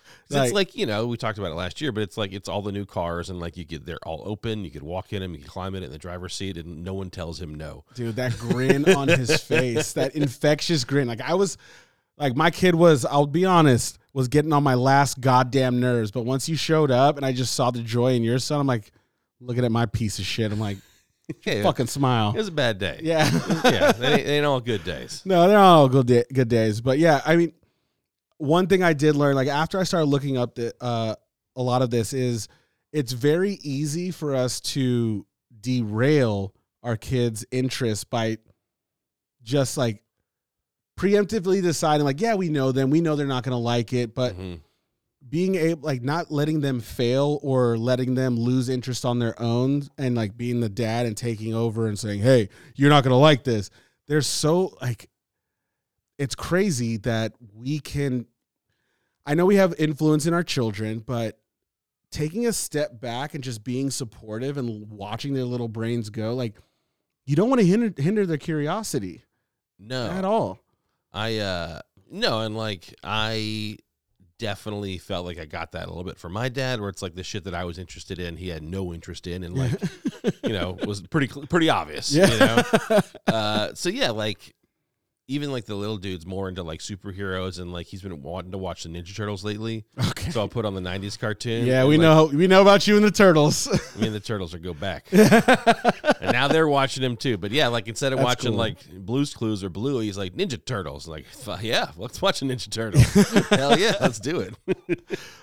it's 0.45 0.53
like 0.53 0.75
you 0.77 0.85
know 0.87 1.07
we 1.07 1.17
talked 1.17 1.39
about 1.39 1.51
it 1.53 1.55
last 1.55 1.81
year, 1.81 1.93
but 1.93 2.03
it's 2.03 2.17
like 2.19 2.33
it's 2.33 2.49
all 2.49 2.61
the 2.61 2.73
new 2.73 2.85
cars 2.85 3.31
and 3.31 3.39
like 3.41 3.57
you 3.57 3.65
get 3.65 3.87
they're 3.87 3.99
all 4.05 4.23
open. 4.27 4.65
You 4.65 4.71
could 4.71 4.83
walk 4.83 5.13
in 5.13 5.21
them, 5.23 5.33
you 5.33 5.39
can 5.39 5.49
climb 5.49 5.75
in 5.75 5.83
it 5.83 5.87
in 5.87 5.93
the 5.93 5.99
driver's 5.99 6.35
seat, 6.35 6.57
and 6.57 6.83
no 6.85 6.93
one 6.95 7.09
tells 7.11 7.41
him 7.41 7.55
no. 7.55 7.85
Dude, 7.95 8.17
that 8.17 8.37
grin 8.39 8.89
on 8.95 9.09
his 9.09 9.37
face, 9.43 9.93
that 9.93 10.15
infectious 10.17 10.85
grin. 10.85 11.07
Like 11.09 11.21
I 11.21 11.35
was 11.35 11.57
like 12.19 12.35
my 12.37 12.51
kid 12.51 12.75
was, 12.75 13.05
I'll 13.05 13.27
be 13.27 13.45
honest, 13.45 13.99
was 14.13 14.29
getting 14.29 14.53
on 14.53 14.63
my 14.63 14.75
last 14.75 15.21
goddamn 15.21 15.81
nerves. 15.81 16.11
But 16.11 16.25
once 16.25 16.49
you 16.49 16.57
showed 16.57 16.91
up 16.91 17.17
and 17.17 17.25
I 17.25 17.33
just 17.33 17.55
saw 17.55 17.71
the 17.71 17.81
joy 17.83 18.15
in 18.15 18.23
your 18.23 18.39
son, 18.39 18.61
I'm 18.61 18.67
like, 18.67 18.91
looking 19.41 19.65
at 19.65 19.73
my 19.73 19.87
piece 19.87 20.19
of 20.19 20.25
shit. 20.25 20.51
I'm 20.53 20.61
like, 20.61 20.79
Hey, 21.41 21.63
fucking 21.63 21.87
smile. 21.87 22.33
it 22.35 22.37
was 22.39 22.49
a 22.49 22.53
bad 22.53 22.79
day. 22.79 23.01
Yeah. 23.03 23.25
yeah. 23.65 23.93
They 23.93 24.13
ain't, 24.15 24.27
they 24.27 24.37
ain't 24.37 24.47
all 24.47 24.61
good 24.61 24.85
days. 24.85 25.23
No, 25.25 25.49
they're 25.49 25.59
all 25.59 25.89
good 25.89 26.07
day, 26.07 26.25
good 26.33 26.49
days. 26.49 26.81
But 26.81 26.99
yeah, 26.99 27.23
I 27.25 27.37
mean, 27.37 27.53
one 28.39 28.67
thing 28.67 28.83
I 28.83 28.93
did 28.93 29.17
learn, 29.17 29.35
like 29.35 29.49
after 29.49 29.79
I 29.79 29.85
started 29.85 30.07
looking 30.07 30.37
up 30.37 30.55
the 30.55 30.75
uh, 30.81 31.15
a 31.57 31.63
lot 31.63 31.81
of 31.83 31.91
this, 31.91 32.13
is 32.13 32.49
it's 32.93 33.13
very 33.13 33.53
easy 33.63 34.11
for 34.11 34.35
us 34.35 34.61
to 34.61 35.27
derail 35.61 36.55
our 36.83 36.97
kids' 36.97 37.45
interests 37.51 38.05
by 38.05 38.37
just 39.43 39.77
like 39.79 40.03
preemptively 40.99 41.63
deciding, 41.63 42.05
like, 42.05 42.21
yeah, 42.21 42.35
we 42.35 42.49
know 42.49 42.71
them, 42.73 42.91
we 42.91 43.01
know 43.01 43.17
they're 43.17 43.27
not 43.27 43.43
going 43.45 43.53
to 43.53 43.57
like 43.57 43.93
it, 43.93 44.15
but 44.15 44.35
Mhm. 44.39 44.61
Being 45.29 45.55
able, 45.55 45.87
like, 45.87 46.03
not 46.03 46.31
letting 46.31 46.61
them 46.61 46.81
fail 46.81 47.39
or 47.43 47.79
letting 47.79 48.15
them 48.15 48.37
lose 48.39 48.69
interest 48.69 49.05
on 49.05 49.19
their 49.19 49.41
own, 49.41 49.83
and 49.99 50.15
like 50.15 50.37
being 50.37 50.61
the 50.61 50.69
dad 50.69 51.07
and 51.07 51.17
taking 51.17 51.55
over 51.55 51.87
and 51.87 51.99
saying, 51.99 52.21
hey, 52.21 52.49
you're 52.75 52.91
not 52.91 53.05
going 53.05 53.13
to 53.13 53.17
like 53.17 53.45
this. 53.45 53.71
They're 54.07 54.21
so 54.21 54.77
like 54.83 55.09
it's 56.19 56.35
crazy 56.35 56.99
that 56.99 57.33
we 57.55 57.81
can 57.81 58.27
I 59.27 59.35
know 59.35 59.47
we 59.47 59.57
have 59.57 59.75
influence 59.79 60.27
in 60.27 60.35
our 60.35 60.43
children, 60.43 60.99
but 60.99 61.39
taking 62.11 62.47
a 62.47 62.53
step 62.53 63.01
back 63.01 63.35
and 63.35 63.43
just 63.43 63.65
being 63.65 63.91
supportive 63.91 64.59
and 64.59 64.91
watching 64.91 65.33
their 65.35 65.45
little 65.45 65.69
brains 65.69 66.11
go, 66.11 66.35
like 66.35 66.55
you 67.27 67.35
don't 67.35 67.49
want 67.49 67.61
to 67.61 67.67
hinder 67.67 67.93
hinder 68.01 68.27
their 68.27 68.37
curiosity 68.37 69.25
No, 69.79 70.11
at 70.11 70.25
all. 70.25 70.59
I 71.13 71.39
uh 71.39 71.81
no, 72.11 72.41
and 72.41 72.55
like 72.57 72.95
I 73.03 73.79
definitely 74.39 74.99
felt 74.99 75.25
like 75.25 75.39
I 75.39 75.45
got 75.45 75.73
that 75.73 75.87
a 75.87 75.89
little 75.89 76.05
bit 76.05 76.19
from 76.19 76.33
my 76.33 76.49
dad, 76.49 76.81
where 76.81 76.89
it's 76.89 77.03
like 77.03 77.15
the 77.15 77.23
shit 77.23 77.45
that 77.45 77.55
I 77.55 77.65
was 77.65 77.79
interested 77.79 78.19
in, 78.19 78.37
he 78.37 78.49
had 78.49 78.63
no 78.63 78.93
interest 78.93 79.27
in, 79.27 79.45
and 79.45 79.57
like 79.57 79.73
you 80.45 80.53
know 80.53 80.77
was 80.87 81.03
pretty 81.03 81.29
pretty 81.47 81.71
obvious. 81.71 82.13
Yeah. 82.13 82.31
You 82.31 82.39
know, 82.39 83.01
uh, 83.27 83.75
so 83.75 83.89
yeah, 83.89 84.11
like 84.11 84.55
even 85.27 85.51
like 85.51 85.65
the 85.65 85.75
little 85.75 85.97
dude's 85.97 86.27
more 86.27 86.49
into 86.49 86.63
like 86.63 86.81
superheroes, 86.81 87.59
and 87.59 87.73
like 87.73 87.87
he's 87.87 88.03
been 88.03 88.23
wanting 88.23 88.53
to 88.53 88.59
watch 88.59 88.83
the 88.83 88.91
Ninja 88.91 89.15
Turtles 89.17 89.43
lately. 89.45 89.85
okay. 90.11 90.31
So 90.31 90.41
I'll 90.41 90.49
put 90.49 90.65
on 90.65 90.75
the 90.75 90.81
'90s 90.81 91.19
cartoon. 91.19 91.67
yeah, 91.67 91.85
we 91.85 91.97
like, 91.97 92.03
know 92.03 92.25
we 92.27 92.47
know 92.47 92.61
about 92.61 92.87
you 92.87 92.97
and 92.97 93.05
the 93.05 93.11
turtles. 93.11 93.67
I 93.97 94.01
mean, 94.01 94.13
the 94.13 94.21
turtles 94.21 94.55
are 94.55 94.59
go 94.59 94.75
back, 94.75 95.07
and 95.13 96.33
now 96.33 96.49
they're 96.49 96.69
watching 96.69 97.03
him 97.03 97.17
too. 97.17 97.39
But 97.39 97.53
yeah, 97.53 97.69
like 97.69 97.89
instead 97.89 98.13
of 98.13 98.19
That's 98.19 98.27
watching 98.27 98.51
cool. 98.53 98.59
like 98.59 98.77
Blue's 98.91 99.33
Clues 99.33 99.65
or 99.65 99.71
Blue, 99.71 100.01
he's 100.01 100.19
like 100.19 100.35
Ninja 100.35 100.63
Turtles. 100.63 101.09
Like, 101.09 101.25
yeah, 101.63 101.91
let's 101.97 102.21
watch 102.21 102.43
a 102.43 102.45
Ninja 102.45 102.71
Turtle. 102.71 103.01
Hell 103.57 103.79
yeah, 103.79 103.95
let's 104.01 104.19
do 104.19 104.41
it. 104.41 105.01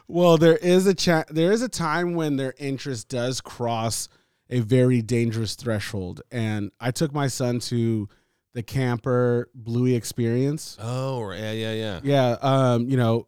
Well, 0.07 0.37
there 0.37 0.57
is 0.57 0.85
a 0.85 0.93
cha- 0.93 1.25
there 1.29 1.51
is 1.51 1.61
a 1.63 1.69
time 1.69 2.13
when 2.13 2.35
their 2.35 2.53
interest 2.59 3.09
does 3.09 3.41
cross 3.41 4.09
a 4.49 4.59
very 4.59 5.01
dangerous 5.01 5.55
threshold, 5.55 6.21
and 6.31 6.71
I 6.79 6.91
took 6.91 7.13
my 7.13 7.27
son 7.27 7.59
to 7.61 8.09
the 8.53 8.63
camper 8.63 9.49
Bluey 9.55 9.95
experience. 9.95 10.77
oh, 10.81 11.31
yeah, 11.31 11.51
yeah, 11.51 11.73
yeah. 11.73 11.99
Yeah, 12.03 12.37
um, 12.41 12.89
you 12.89 12.97
know, 12.97 13.27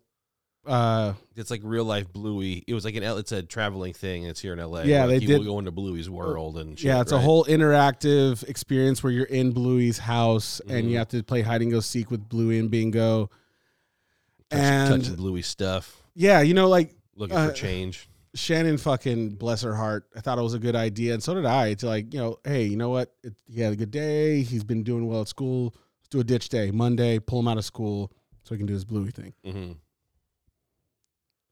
uh, 0.65 1.13
It's 1.35 1.51
like 1.51 1.61
real 1.63 1.85
life 1.85 2.11
Bluey. 2.11 2.63
It 2.67 2.73
was 2.73 2.85
like 2.85 2.95
an 2.95 3.03
L. 3.03 3.17
It's 3.17 3.31
a 3.31 3.41
traveling 3.43 3.93
thing. 3.93 4.23
It's 4.23 4.39
here 4.39 4.53
in 4.53 4.59
L.A. 4.59 4.85
Yeah, 4.85 5.05
like 5.05 5.19
they 5.21 5.25
did- 5.25 5.43
go 5.45 5.59
into 5.59 5.71
Bluey's 5.71 6.09
world 6.09 6.57
and 6.57 6.77
shit, 6.77 6.87
yeah, 6.87 7.01
it's 7.01 7.11
a 7.11 7.19
whole 7.19 7.43
interactive 7.45 8.47
experience 8.49 9.03
where 9.03 9.11
you're 9.11 9.25
in 9.25 9.51
Bluey's 9.51 9.97
house 9.97 10.61
and 10.67 10.85
Mhm. 10.85 10.89
you 10.91 10.97
have 10.97 11.09
to 11.09 11.23
play 11.23 11.41
hide 11.41 11.61
and 11.61 11.71
go 11.71 11.79
seek 11.79 12.09
with 12.11 12.27
Bluey 12.29 12.59
and 12.59 12.69
Bingo. 12.71 13.29
Touch- 14.49 14.59
and- 14.59 15.01
touching 15.03 15.15
Bluey's 15.15 15.47
stuff, 15.47 16.01
Yeah, 16.15 16.41
you 16.41 16.53
know, 16.53 16.69
like 16.69 16.93
looking 17.15 17.35
Uh, 17.35 17.47
for 17.47 17.53
change. 17.53 18.07
Shannon 18.35 18.77
fucking 18.77 19.35
bless 19.35 19.61
her 19.61 19.75
heart. 19.75 20.05
I 20.15 20.21
thought 20.21 20.39
it 20.39 20.41
was 20.41 20.53
a 20.55 20.59
good 20.59 20.75
idea, 20.75 21.13
and 21.13 21.21
so 21.21 21.33
did 21.35 21.45
I. 21.45 21.73
To 21.75 21.85
like, 21.87 22.13
you 22.13 22.19
know, 22.19 22.37
hey, 22.43 22.63
you 22.63 22.77
know 22.77 22.89
what? 22.89 23.13
It, 23.23 23.33
he 23.45 23.61
had 23.61 23.73
a 23.73 23.75
good 23.75 23.91
day. 23.91 24.41
He's 24.41 24.63
been 24.63 24.83
doing 24.83 25.07
well 25.07 25.21
at 25.21 25.27
school. 25.27 25.65
Let's 25.99 26.09
do 26.09 26.19
a 26.19 26.23
ditch 26.23 26.49
day 26.49 26.71
Monday. 26.71 27.19
Pull 27.19 27.39
him 27.41 27.47
out 27.47 27.57
of 27.57 27.65
school 27.65 28.11
so 28.43 28.55
he 28.55 28.57
can 28.57 28.65
do 28.67 28.73
his 28.73 28.85
Bluey 28.85 29.11
thing. 29.11 29.33
hmm 29.45 29.71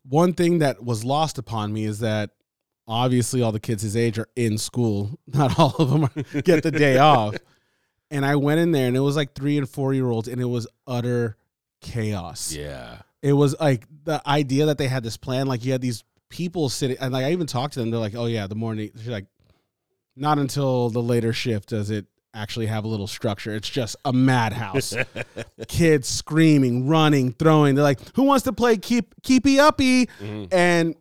One 0.07 0.33
thing 0.33 0.59
that 0.59 0.83
was 0.83 1.03
lost 1.05 1.37
upon 1.37 1.71
me 1.71 1.85
is 1.85 1.99
that 1.99 2.31
obviously 2.87 3.41
all 3.41 3.51
the 3.51 3.59
kids 3.59 3.83
his 3.83 3.95
age 3.95 4.17
are 4.17 4.27
in 4.35 4.57
school. 4.57 5.19
Not 5.27 5.59
all 5.59 5.75
of 5.77 5.89
them 5.91 6.05
are, 6.05 6.41
get 6.41 6.63
the 6.63 6.71
day 6.71 6.97
off. 6.99 7.35
And 8.09 8.25
I 8.25 8.35
went 8.35 8.59
in 8.59 8.71
there, 8.71 8.87
and 8.87 8.97
it 8.97 9.01
was 9.01 9.15
like 9.15 9.35
three 9.35 9.57
and 9.57 9.69
four 9.69 9.93
year 9.93 10.09
olds, 10.09 10.27
and 10.27 10.41
it 10.41 10.45
was 10.45 10.67
utter 10.87 11.37
chaos. 11.79 12.51
Yeah. 12.53 12.97
it 13.21 13.33
was 13.33 13.55
like 13.59 13.85
the 14.03 14.21
idea 14.27 14.65
that 14.65 14.77
they 14.77 14.87
had 14.87 15.03
this 15.03 15.17
plan 15.17 15.47
like 15.47 15.63
you 15.63 15.71
had 15.71 15.81
these 15.81 16.03
people 16.31 16.69
sitting 16.69 16.97
and 16.99 17.13
like 17.13 17.25
i 17.25 17.31
even 17.31 17.45
talked 17.45 17.73
to 17.73 17.79
them 17.79 17.91
they're 17.91 17.99
like 17.99 18.15
oh 18.15 18.25
yeah 18.25 18.47
the 18.47 18.55
morning 18.55 18.89
she's 18.97 19.07
like 19.07 19.25
not 20.15 20.39
until 20.39 20.89
the 20.89 21.01
later 21.01 21.31
shift 21.33 21.69
does 21.69 21.91
it 21.91 22.05
actually 22.33 22.65
have 22.67 22.85
a 22.85 22.87
little 22.87 23.07
structure. 23.07 23.53
It's 23.53 23.69
just 23.69 23.97
a 24.05 24.13
madhouse. 24.13 24.93
Kids 25.67 26.07
screaming 26.07 26.87
running 26.87 27.33
throwing. 27.33 27.75
They're 27.75 27.83
like 27.83 27.99
who 28.15 28.23
wants 28.23 28.43
to 28.45 28.53
play 28.53 28.77
keep 28.77 29.13
keepy 29.21 29.59
uppy 29.59 30.05
Mhm. 30.21 30.47
and 30.53 30.95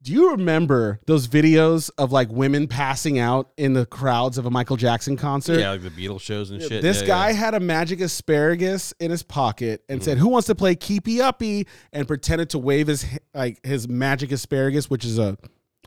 Do 0.00 0.12
you 0.12 0.30
remember 0.30 1.00
those 1.06 1.26
videos 1.26 1.90
of 1.98 2.12
like 2.12 2.28
women 2.30 2.68
passing 2.68 3.18
out 3.18 3.50
in 3.56 3.72
the 3.72 3.84
crowds 3.84 4.38
of 4.38 4.46
a 4.46 4.50
Michael 4.50 4.76
Jackson 4.76 5.16
concert? 5.16 5.58
Yeah, 5.58 5.72
like 5.72 5.82
the 5.82 5.90
Beatles 5.90 6.20
shows 6.20 6.52
and 6.52 6.62
shit. 6.62 6.82
This 6.82 7.00
Yeah, 7.00 7.06
guy 7.08 7.28
yeah. 7.30 7.34
had 7.34 7.54
a 7.54 7.60
magic 7.60 8.00
asparagus 8.00 8.94
in 9.00 9.10
his 9.10 9.24
pocket 9.24 9.82
and 9.88 10.00
Mm-hmm. 10.00 10.04
said, 10.04 10.18
"Who 10.18 10.28
wants 10.28 10.46
to 10.46 10.54
play 10.54 10.76
keepy 10.76 11.20
uppy?" 11.20 11.66
and 11.92 12.06
pretended 12.06 12.50
to 12.50 12.58
wave 12.58 12.86
his 12.86 13.04
like 13.34 13.58
his 13.66 13.88
magic 13.88 14.30
asparagus, 14.30 14.88
which 14.88 15.04
is 15.04 15.18
a 15.18 15.36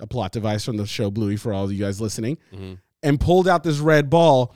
a 0.02 0.08
plot 0.08 0.34
device 0.34 0.66
from 0.66 0.76
the 0.78 0.86
show 0.86 1.10
Bluey 1.10 1.38
for 1.38 1.54
all 1.54 1.64
of 1.66 1.72
you 1.72 1.80
guys 1.80 2.02
listening, 2.02 2.38
Mhm. 2.54 2.80
and 3.04 3.18
pulled 3.20 3.48
out 3.48 3.64
this 3.64 3.80
red 3.80 4.10
ball. 4.10 4.54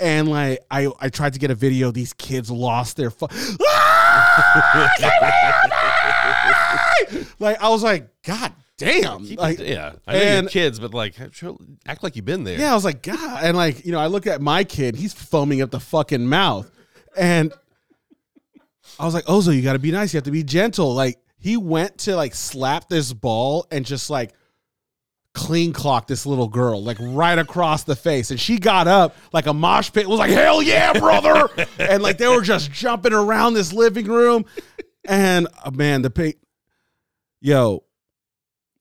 And 0.00 0.28
like 0.28 0.60
I, 0.70 0.88
I 0.98 1.08
tried 1.10 1.34
to 1.34 1.38
get 1.38 1.50
a 1.50 1.54
video. 1.54 1.90
These 1.90 2.14
kids 2.14 2.50
lost 2.50 2.96
their 2.96 3.10
fu- 3.10 3.26
like 7.38 7.60
I 7.60 7.68
was 7.68 7.82
like, 7.82 8.08
God 8.22 8.52
damn! 8.78 9.24
Keep 9.26 9.38
Like 9.38 9.60
it- 9.60 9.68
yeah, 9.68 9.92
I 10.06 10.12
know 10.12 10.18
and- 10.20 10.48
kids, 10.48 10.78
but 10.80 10.92
like, 10.94 11.14
act 11.86 12.02
like 12.02 12.16
you've 12.16 12.24
been 12.24 12.44
there. 12.44 12.58
yeah, 12.58 12.72
I 12.72 12.74
was 12.74 12.84
like, 12.84 13.02
God. 13.02 13.44
And 13.44 13.56
like, 13.56 13.84
you 13.84 13.92
know, 13.92 14.00
I 14.00 14.06
look 14.06 14.26
at 14.26 14.40
my 14.40 14.64
kid, 14.64 14.96
he's 14.96 15.12
foaming 15.14 15.62
up 15.62 15.70
the 15.70 15.80
fucking 15.80 16.26
mouth. 16.26 16.70
And 17.16 17.52
I 18.98 19.04
was 19.04 19.14
like, 19.14 19.24
Ozo, 19.26 19.54
you 19.54 19.62
got 19.62 19.74
to 19.74 19.78
be 19.78 19.90
nice. 19.92 20.12
You 20.12 20.18
have 20.18 20.24
to 20.24 20.30
be 20.30 20.42
gentle. 20.42 20.94
Like, 20.94 21.18
he 21.38 21.56
went 21.56 21.98
to 21.98 22.16
like 22.16 22.34
slap 22.34 22.88
this 22.88 23.12
ball 23.12 23.66
and 23.70 23.84
just 23.84 24.10
like 24.10 24.32
clean 25.34 25.72
clock 25.72 26.06
this 26.06 26.26
little 26.26 26.48
girl, 26.48 26.82
like 26.82 26.96
right 27.00 27.38
across 27.38 27.84
the 27.84 27.96
face. 27.96 28.30
And 28.30 28.38
she 28.38 28.58
got 28.58 28.86
up 28.88 29.16
like 29.32 29.46
a 29.46 29.52
mosh 29.54 29.92
pit, 29.92 30.08
was 30.08 30.18
like, 30.18 30.30
hell 30.30 30.62
yeah, 30.62 30.92
brother. 30.98 31.48
and 31.78 32.02
like 32.02 32.18
they 32.18 32.28
were 32.28 32.42
just 32.42 32.70
jumping 32.72 33.12
around 33.12 33.54
this 33.54 33.72
living 33.72 34.06
room. 34.06 34.44
And 35.04 35.48
uh, 35.64 35.70
man, 35.70 36.02
the 36.02 36.10
pig, 36.10 36.36
yo, 37.40 37.84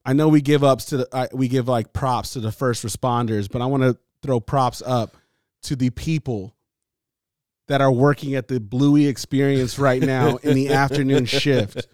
I 0.05 0.13
know 0.13 0.27
we 0.27 0.41
give 0.41 0.63
ups 0.63 0.85
to 0.85 0.97
the 0.97 1.07
uh, 1.11 1.27
we 1.33 1.47
give 1.47 1.67
like 1.67 1.93
props 1.93 2.33
to 2.33 2.39
the 2.39 2.51
first 2.51 2.85
responders, 2.85 3.49
but 3.49 3.61
I 3.61 3.65
want 3.65 3.83
to 3.83 3.97
throw 4.21 4.39
props 4.39 4.81
up 4.85 5.15
to 5.63 5.75
the 5.75 5.89
people 5.91 6.55
that 7.67 7.79
are 7.79 7.91
working 7.91 8.35
at 8.35 8.47
the 8.47 8.59
Bluey 8.59 9.07
experience 9.07 9.79
right 9.79 10.01
now 10.01 10.35
in 10.37 10.55
the 10.55 10.73
afternoon 10.73 11.25
shift. 11.25 11.87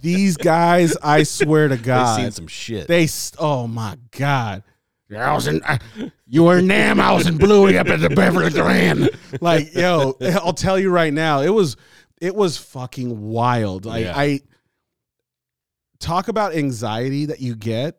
These 0.00 0.36
guys, 0.36 0.96
I 1.02 1.22
swear 1.22 1.68
to 1.68 1.76
God, 1.76 2.16
seen 2.16 2.30
some 2.32 2.48
shit. 2.48 2.88
they 2.88 3.08
oh 3.38 3.66
my 3.66 3.96
God. 4.10 4.62
I 5.16 5.32
was 5.34 5.46
in, 5.46 5.62
I, 5.64 5.78
you 6.26 6.42
were 6.42 6.58
in 6.58 6.66
Nam, 6.66 6.98
I 6.98 7.12
was 7.12 7.28
in 7.28 7.38
Bluey 7.38 7.78
up 7.78 7.86
at 7.86 8.00
the 8.00 8.10
Beverly 8.10 8.50
Grand. 8.50 9.08
Like, 9.40 9.72
yo, 9.72 10.16
I'll 10.20 10.52
tell 10.52 10.80
you 10.80 10.90
right 10.90 11.12
now, 11.12 11.42
it 11.42 11.50
was 11.50 11.76
it 12.20 12.34
was 12.34 12.56
fucking 12.56 13.22
wild. 13.28 13.84
Like 13.84 14.04
Yeah. 14.04 14.16
I 14.16 14.40
talk 15.98 16.28
about 16.28 16.54
anxiety 16.54 17.26
that 17.26 17.40
you 17.40 17.54
get, 17.54 17.98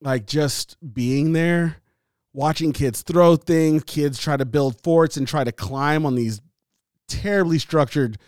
like 0.00 0.26
just 0.26 0.76
being 0.94 1.32
there, 1.32 1.76
watching 2.32 2.72
kids 2.72 3.02
throw 3.02 3.36
things, 3.36 3.84
kids 3.84 4.18
try 4.18 4.36
to 4.36 4.44
build 4.44 4.82
forts 4.82 5.16
and 5.16 5.26
try 5.28 5.44
to 5.44 5.52
climb 5.52 6.06
on 6.06 6.14
these 6.14 6.40
terribly 7.08 7.58
structured 7.58 8.18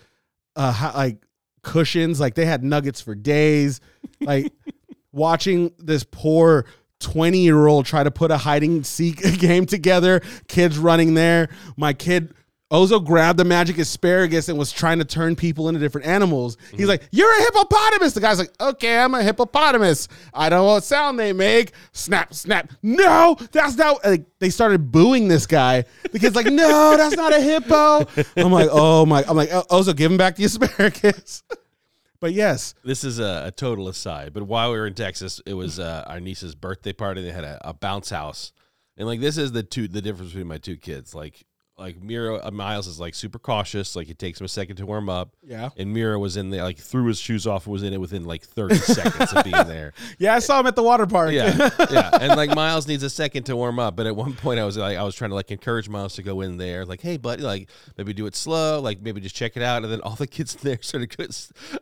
uh 0.56 0.92
like 0.94 1.24
cushions. 1.62 2.20
Like 2.20 2.34
they 2.34 2.46
had 2.46 2.62
nuggets 2.62 3.00
for 3.00 3.14
days. 3.14 3.80
Like 4.20 4.52
watching 5.12 5.72
this 5.78 6.04
poor 6.04 6.66
20 7.00 7.38
year 7.38 7.66
old 7.66 7.86
try 7.86 8.04
to 8.04 8.10
put 8.10 8.30
a 8.30 8.36
hiding 8.36 8.84
seek 8.84 9.20
game 9.38 9.66
together, 9.66 10.20
kids 10.48 10.78
running 10.78 11.14
there. 11.14 11.48
My 11.76 11.92
kid 11.92 12.34
Ozo 12.74 13.02
grabbed 13.02 13.38
the 13.38 13.44
magic 13.44 13.78
asparagus 13.78 14.48
and 14.48 14.58
was 14.58 14.72
trying 14.72 14.98
to 14.98 15.04
turn 15.04 15.36
people 15.36 15.68
into 15.68 15.78
different 15.78 16.08
animals. 16.08 16.56
He's 16.72 16.88
like, 16.88 17.08
You're 17.12 17.32
a 17.32 17.42
hippopotamus. 17.42 18.14
The 18.14 18.20
guy's 18.20 18.40
like, 18.40 18.50
Okay, 18.60 18.98
I'm 18.98 19.14
a 19.14 19.22
hippopotamus. 19.22 20.08
I 20.34 20.48
don't 20.48 20.58
know 20.58 20.64
what 20.64 20.82
sound 20.82 21.16
they 21.16 21.32
make. 21.32 21.70
Snap, 21.92 22.34
snap. 22.34 22.72
No, 22.82 23.36
that's 23.52 23.76
not. 23.76 24.04
Like, 24.04 24.26
they 24.40 24.50
started 24.50 24.90
booing 24.90 25.28
this 25.28 25.46
guy. 25.46 25.84
The 26.10 26.18
kid's 26.18 26.34
like, 26.34 26.46
No, 26.46 26.96
that's 26.96 27.14
not 27.14 27.32
a 27.32 27.40
hippo. 27.40 28.06
I'm 28.36 28.50
like, 28.50 28.68
Oh 28.72 29.06
my. 29.06 29.22
I'm 29.22 29.36
like, 29.36 29.50
Ozo, 29.50 29.94
give 29.94 30.10
him 30.10 30.18
back 30.18 30.34
the 30.34 30.44
asparagus. 30.44 31.44
but 32.20 32.32
yes, 32.32 32.74
This 32.82 33.04
is 33.04 33.20
a, 33.20 33.44
a 33.46 33.50
total 33.52 33.86
aside, 33.86 34.32
but 34.32 34.42
while 34.42 34.72
we 34.72 34.78
were 34.78 34.88
in 34.88 34.94
Texas, 34.94 35.40
it 35.46 35.54
was 35.54 35.78
uh, 35.78 36.02
our 36.08 36.18
niece's 36.18 36.56
birthday 36.56 36.92
party. 36.92 37.22
They 37.22 37.30
had 37.30 37.44
a, 37.44 37.68
a 37.68 37.72
bounce 37.72 38.10
house, 38.10 38.52
and 38.96 39.06
like 39.06 39.20
this 39.20 39.38
is 39.38 39.52
the 39.52 39.62
two 39.62 39.86
the 39.86 40.02
difference 40.02 40.32
between 40.32 40.48
my 40.48 40.58
two 40.58 40.76
kids. 40.76 41.14
Like 41.14 41.46
like 41.76 42.00
Mira 42.00 42.40
uh, 42.44 42.50
Miles 42.52 42.86
is 42.86 43.00
like 43.00 43.14
super 43.14 43.38
cautious, 43.38 43.96
like 43.96 44.08
it 44.08 44.18
takes 44.18 44.40
him 44.40 44.44
a 44.44 44.48
second 44.48 44.76
to 44.76 44.86
warm 44.86 45.08
up, 45.08 45.34
yeah. 45.42 45.70
and 45.76 45.92
Mira 45.92 46.18
was 46.18 46.36
in 46.36 46.50
there 46.50 46.62
like 46.62 46.78
threw 46.78 47.06
his 47.06 47.18
shoes 47.18 47.48
off, 47.48 47.66
and 47.66 47.72
was 47.72 47.82
in 47.82 47.92
it 47.92 48.00
within 48.00 48.24
like 48.24 48.42
thirty 48.42 48.74
seconds 48.76 49.32
of 49.32 49.42
being 49.42 49.66
there. 49.66 49.92
Yeah, 50.18 50.34
I 50.34 50.38
saw 50.38 50.60
him 50.60 50.66
at 50.66 50.76
the 50.76 50.84
water 50.84 51.06
park. 51.06 51.32
Yeah, 51.32 51.70
yeah, 51.90 52.10
and 52.20 52.36
like 52.36 52.54
Miles 52.54 52.86
needs 52.86 53.02
a 53.02 53.10
second 53.10 53.44
to 53.44 53.56
warm 53.56 53.80
up. 53.80 53.96
But 53.96 54.06
at 54.06 54.14
one 54.14 54.34
point, 54.34 54.60
I 54.60 54.64
was 54.64 54.76
like, 54.76 54.96
I 54.96 55.02
was 55.02 55.16
trying 55.16 55.30
to 55.30 55.34
like 55.34 55.50
encourage 55.50 55.88
Miles 55.88 56.14
to 56.14 56.22
go 56.22 56.42
in 56.42 56.58
there, 56.58 56.84
like, 56.84 57.00
hey, 57.00 57.16
buddy, 57.16 57.42
like 57.42 57.68
maybe 57.98 58.12
do 58.12 58.26
it 58.26 58.36
slow, 58.36 58.80
like 58.80 59.00
maybe 59.00 59.20
just 59.20 59.34
check 59.34 59.56
it 59.56 59.62
out. 59.62 59.82
And 59.82 59.92
then 59.92 60.00
all 60.02 60.14
the 60.14 60.28
kids 60.28 60.54
in 60.54 60.60
there 60.62 60.78
started 60.80 61.16
go, 61.16 61.26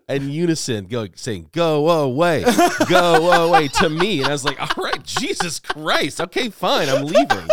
in 0.08 0.30
unison, 0.30 0.86
go 0.86 1.06
saying, 1.14 1.50
"Go 1.52 1.90
away, 1.90 2.44
go 2.88 3.30
away" 3.30 3.68
to 3.68 3.90
me, 3.90 4.20
and 4.20 4.28
I 4.28 4.32
was 4.32 4.44
like, 4.44 4.58
all 4.58 4.82
right, 4.82 5.02
Jesus 5.04 5.58
Christ, 5.58 6.18
okay, 6.18 6.48
fine, 6.48 6.88
I'm 6.88 7.04
leaving. 7.04 7.48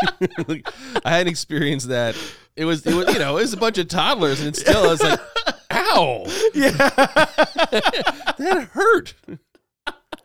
I 1.04 1.10
hadn't 1.10 1.28
experienced 1.28 1.88
that. 1.88 2.16
It 2.56 2.64
was, 2.64 2.86
it 2.86 2.94
was, 2.94 3.12
you 3.12 3.18
know, 3.18 3.38
it 3.38 3.42
was 3.42 3.52
a 3.52 3.56
bunch 3.56 3.78
of 3.78 3.88
toddlers, 3.88 4.40
and 4.40 4.48
it's 4.48 4.60
still, 4.60 4.84
I 4.84 4.88
was 4.88 5.02
like, 5.02 5.20
ow, 5.70 6.24
yeah. 6.54 6.70
that 8.38 8.68
hurt. 8.72 9.14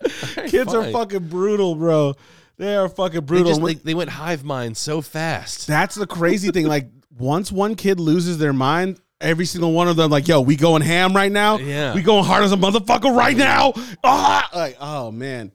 Kids 0.48 0.74
are 0.74 0.92
fucking 0.92 1.28
brutal, 1.28 1.76
bro. 1.76 2.16
They 2.58 2.76
are 2.76 2.90
fucking 2.90 3.22
They, 3.22 3.26
brutal. 3.26 3.54
just, 3.54 3.62
they, 3.64 3.74
they 3.76 3.94
went 3.94 4.10
hive 4.10 4.44
mind 4.44 4.78
so 4.78 5.02
fast. 5.02 5.68
That's 5.68 5.96
the 5.96 6.08
crazy 6.08 6.50
thing. 6.52 6.68
Like 6.68 6.90
once 7.18 7.52
one 7.52 7.76
kid 7.76 8.00
loses 8.00 8.38
their 8.38 8.54
mind, 8.54 9.00
every 9.22 9.46
single 9.46 9.74
one 9.74 9.88
of 9.88 9.96
them, 9.96 10.12
like, 10.12 10.28
yo, 10.28 10.42
we 10.42 10.56
going 10.56 10.82
ham 10.82 11.16
right 11.16 11.32
now. 11.32 11.58
Yeah. 11.58 11.94
we 11.94 12.02
going 12.02 12.26
hard 12.26 12.44
as 12.44 12.52
a 12.52 12.58
motherfucker 12.58 13.16
right 13.16 13.38
now. 13.38 13.74
Ah, 14.04 14.50
like, 14.54 14.78
oh 14.80 15.12
man, 15.12 15.52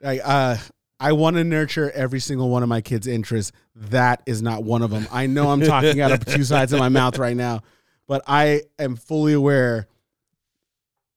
like, 0.00 0.20
uh, 0.24 0.56
I 0.98 1.12
want 1.12 1.36
to 1.36 1.44
nurture 1.44 1.90
every 1.90 2.20
single 2.20 2.48
one 2.48 2.62
of 2.62 2.68
my 2.68 2.80
kids' 2.80 3.06
interests. 3.06 3.52
That 3.74 4.22
is 4.26 4.40
not 4.40 4.64
one 4.64 4.82
of 4.82 4.90
them. 4.90 5.06
I 5.12 5.26
know 5.26 5.50
I'm 5.50 5.60
talking 5.60 6.00
out 6.00 6.12
of 6.12 6.24
two 6.24 6.44
sides 6.44 6.72
of 6.72 6.78
my 6.78 6.88
mouth 6.88 7.18
right 7.18 7.36
now, 7.36 7.62
but 8.06 8.22
I 8.26 8.62
am 8.78 8.96
fully 8.96 9.34
aware 9.34 9.88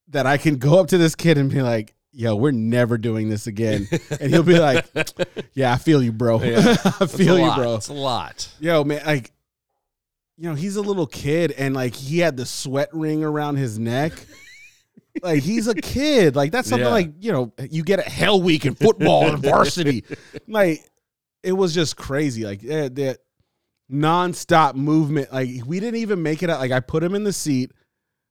that 0.10 0.26
I 0.26 0.38
can 0.38 0.58
go 0.58 0.80
up 0.80 0.88
to 0.88 0.98
this 0.98 1.16
kid 1.16 1.38
and 1.38 1.50
be 1.50 1.62
like, 1.62 1.96
yo, 2.12 2.36
we're 2.36 2.52
never 2.52 2.98
doing 2.98 3.30
this 3.30 3.48
again. 3.48 3.88
And 4.20 4.30
he'll 4.30 4.44
be 4.44 4.60
like, 4.60 4.86
yeah, 5.54 5.72
I 5.72 5.78
feel 5.78 6.04
you, 6.04 6.12
bro. 6.12 6.42
Yeah. 6.44 6.76
I 7.00 7.06
feel 7.06 7.38
you, 7.38 7.46
lot. 7.46 7.58
bro. 7.58 7.76
It's 7.76 7.88
a 7.90 7.94
lot. 7.94 8.50
Yo, 8.60 8.84
man, 8.84 9.02
like, 9.06 9.32
you 10.38 10.50
know, 10.50 10.56
he's 10.56 10.76
a 10.76 10.82
little 10.82 11.08
kid 11.08 11.52
and 11.52 11.76
like 11.76 11.96
he 11.96 12.20
had 12.20 12.38
the 12.38 12.46
sweat 12.46 12.90
ring 12.94 13.24
around 13.24 13.58
his 13.58 13.78
neck. 13.78 14.14
Like 15.24 15.42
he's 15.44 15.68
a 15.68 15.76
kid. 15.76 16.36
Like 16.36 16.52
that's 16.52 16.68
something 16.70 16.86
Yeah. 16.88 16.92
like, 16.94 17.14
you 17.20 17.32
know, 17.32 17.54
you 17.70 17.84
get 17.84 18.00
at 18.00 18.08
Hell 18.08 18.42
Week 18.42 18.66
in 18.66 18.76
football 18.76 19.28
and 19.28 19.40
varsity. 19.44 20.04
Like 20.48 20.84
it 21.44 21.54
was 21.54 21.74
just 21.74 21.96
crazy. 21.98 22.44
Like 22.44 22.64
eh, 22.64 22.90
that 22.94 23.20
nonstop 23.92 24.76
movement. 24.76 25.32
Like 25.32 25.50
we 25.66 25.80
didn't 25.80 26.00
even 26.02 26.22
make 26.24 26.44
it 26.44 26.50
out. 26.50 26.60
Like 26.60 26.72
I 26.72 26.80
put 26.80 27.04
him 27.04 27.16
in 27.16 27.24
the 27.24 27.34
seat 27.34 27.72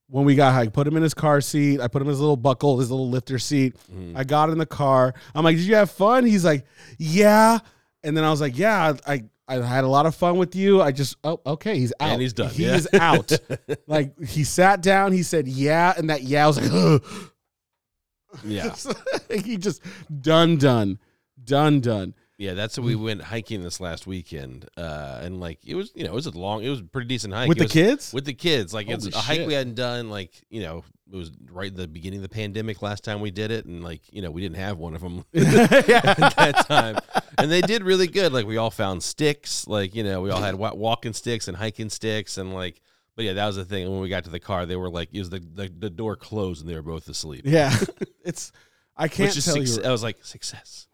when 0.08 0.24
we 0.24 0.34
got 0.34 0.54
I 0.54 0.68
put 0.68 0.86
him 0.86 0.96
in 0.96 1.02
his 1.02 1.14
car 1.14 1.40
seat. 1.40 1.80
I 1.80 1.88
put 1.88 2.00
him 2.02 2.08
in 2.08 2.12
his 2.12 2.20
little 2.20 2.36
buckle, 2.36 2.78
his 2.78 2.90
little 2.90 3.08
lifter 3.08 3.38
seat. 3.38 3.76
Mm. 3.92 4.16
I 4.16 4.24
got 4.24 4.50
in 4.50 4.58
the 4.58 4.66
car. 4.66 5.14
I'm 5.34 5.44
like, 5.44 5.56
"Did 5.56 5.66
you 5.66 5.74
have 5.76 5.90
fun?" 5.90 6.24
He's 6.24 6.44
like, 6.44 6.64
"Yeah." 6.98 7.58
And 8.02 8.16
then 8.16 8.24
I 8.24 8.30
was 8.30 8.40
like, 8.40 8.56
"Yeah, 8.58 8.94
I 9.06 9.12
I 9.14 9.24
had 9.54 9.84
a 9.84 9.88
lot 9.88 10.06
of 10.06 10.14
fun 10.14 10.36
with 10.38 10.54
you. 10.54 10.82
I 10.82 10.92
just 10.92 11.16
oh 11.24 11.40
okay, 11.46 11.78
he's 11.78 11.92
out. 12.00 12.10
And 12.10 12.22
he's 12.22 12.32
done, 12.32 12.50
He 12.50 12.66
yeah. 12.66 12.74
is 12.76 12.88
out." 12.94 13.32
like 13.86 14.18
he 14.22 14.44
sat 14.44 14.82
down. 14.82 15.12
He 15.12 15.22
said, 15.22 15.48
"Yeah," 15.48 15.94
and 15.96 16.10
that 16.10 16.22
yeah 16.22 16.44
I 16.44 16.46
was 16.46 16.60
like, 16.60 16.70
Ugh. 16.72 17.04
Yeah. 18.44 18.74
he 19.30 19.56
just 19.56 19.82
done 20.20 20.58
done 20.58 20.98
done 21.42 21.80
done. 21.80 22.14
Yeah, 22.38 22.54
that's 22.54 22.78
what 22.78 22.86
we 22.86 22.94
went 22.94 23.20
hiking 23.20 23.62
this 23.64 23.80
last 23.80 24.06
weekend. 24.06 24.68
Uh, 24.76 25.18
and 25.22 25.40
like 25.40 25.58
it 25.66 25.74
was, 25.74 25.90
you 25.96 26.04
know, 26.04 26.12
it 26.12 26.14
was 26.14 26.26
a 26.26 26.30
long, 26.38 26.62
it 26.62 26.68
was 26.68 26.78
a 26.80 26.84
pretty 26.84 27.08
decent 27.08 27.34
hike. 27.34 27.48
with 27.48 27.58
It 27.58 27.60
the 27.60 27.64
was- 27.64 27.72
kids. 27.72 28.12
With 28.14 28.24
the 28.26 28.32
kids. 28.32 28.72
Like 28.72 28.88
it's 28.88 29.06
a 29.08 29.18
hike 29.18 29.44
we 29.46 29.54
hadn't 29.54 29.74
done 29.74 30.08
like, 30.08 30.30
you 30.48 30.62
know, 30.62 30.84
it 31.12 31.16
was 31.16 31.32
right 31.50 31.70
at 31.70 31.76
the 31.76 31.88
beginning 31.88 32.18
of 32.18 32.22
the 32.22 32.28
pandemic 32.28 32.80
last 32.80 33.02
time 33.02 33.20
we 33.20 33.30
did 33.32 33.50
it 33.50 33.64
and 33.64 33.82
like, 33.82 34.02
you 34.12 34.22
know, 34.22 34.30
we 34.30 34.40
didn't 34.40 34.56
have 34.58 34.78
one 34.78 34.94
of 34.94 35.00
them 35.00 35.24
at 35.34 36.16
that 36.36 36.64
time. 36.68 36.98
And 37.40 37.52
they 37.52 37.60
did 37.60 37.84
really 37.84 38.08
good. 38.08 38.32
Like 38.32 38.46
we 38.46 38.56
all 38.56 38.70
found 38.70 39.00
sticks, 39.00 39.68
like, 39.68 39.94
you 39.94 40.02
know, 40.02 40.20
we 40.22 40.30
all 40.30 40.40
had 40.40 40.56
walking 40.56 41.12
sticks 41.12 41.46
and 41.46 41.56
hiking 41.56 41.88
sticks 41.88 42.36
and 42.36 42.52
like 42.52 42.80
but 43.14 43.24
yeah, 43.24 43.32
that 43.32 43.46
was 43.46 43.56
the 43.56 43.64
thing. 43.64 43.90
When 43.90 44.00
we 44.00 44.08
got 44.08 44.24
to 44.24 44.30
the 44.30 44.38
car, 44.38 44.64
they 44.64 44.76
were 44.76 44.88
like, 44.90 45.08
"Is 45.12 45.28
the, 45.28 45.40
the, 45.40 45.68
the 45.76 45.90
door 45.90 46.14
closed 46.14 46.60
and 46.60 46.70
they 46.70 46.76
were 46.76 46.82
both 46.82 47.08
asleep. 47.08 47.42
yeah, 47.44 47.76
it's. 48.24 48.52
I 48.96 49.08
can't 49.08 49.34
Which 49.34 49.44
tell 49.44 49.56
you. 49.56 49.82
I 49.84 49.90
was 49.90 50.04
like, 50.04 50.24
success. 50.24 50.86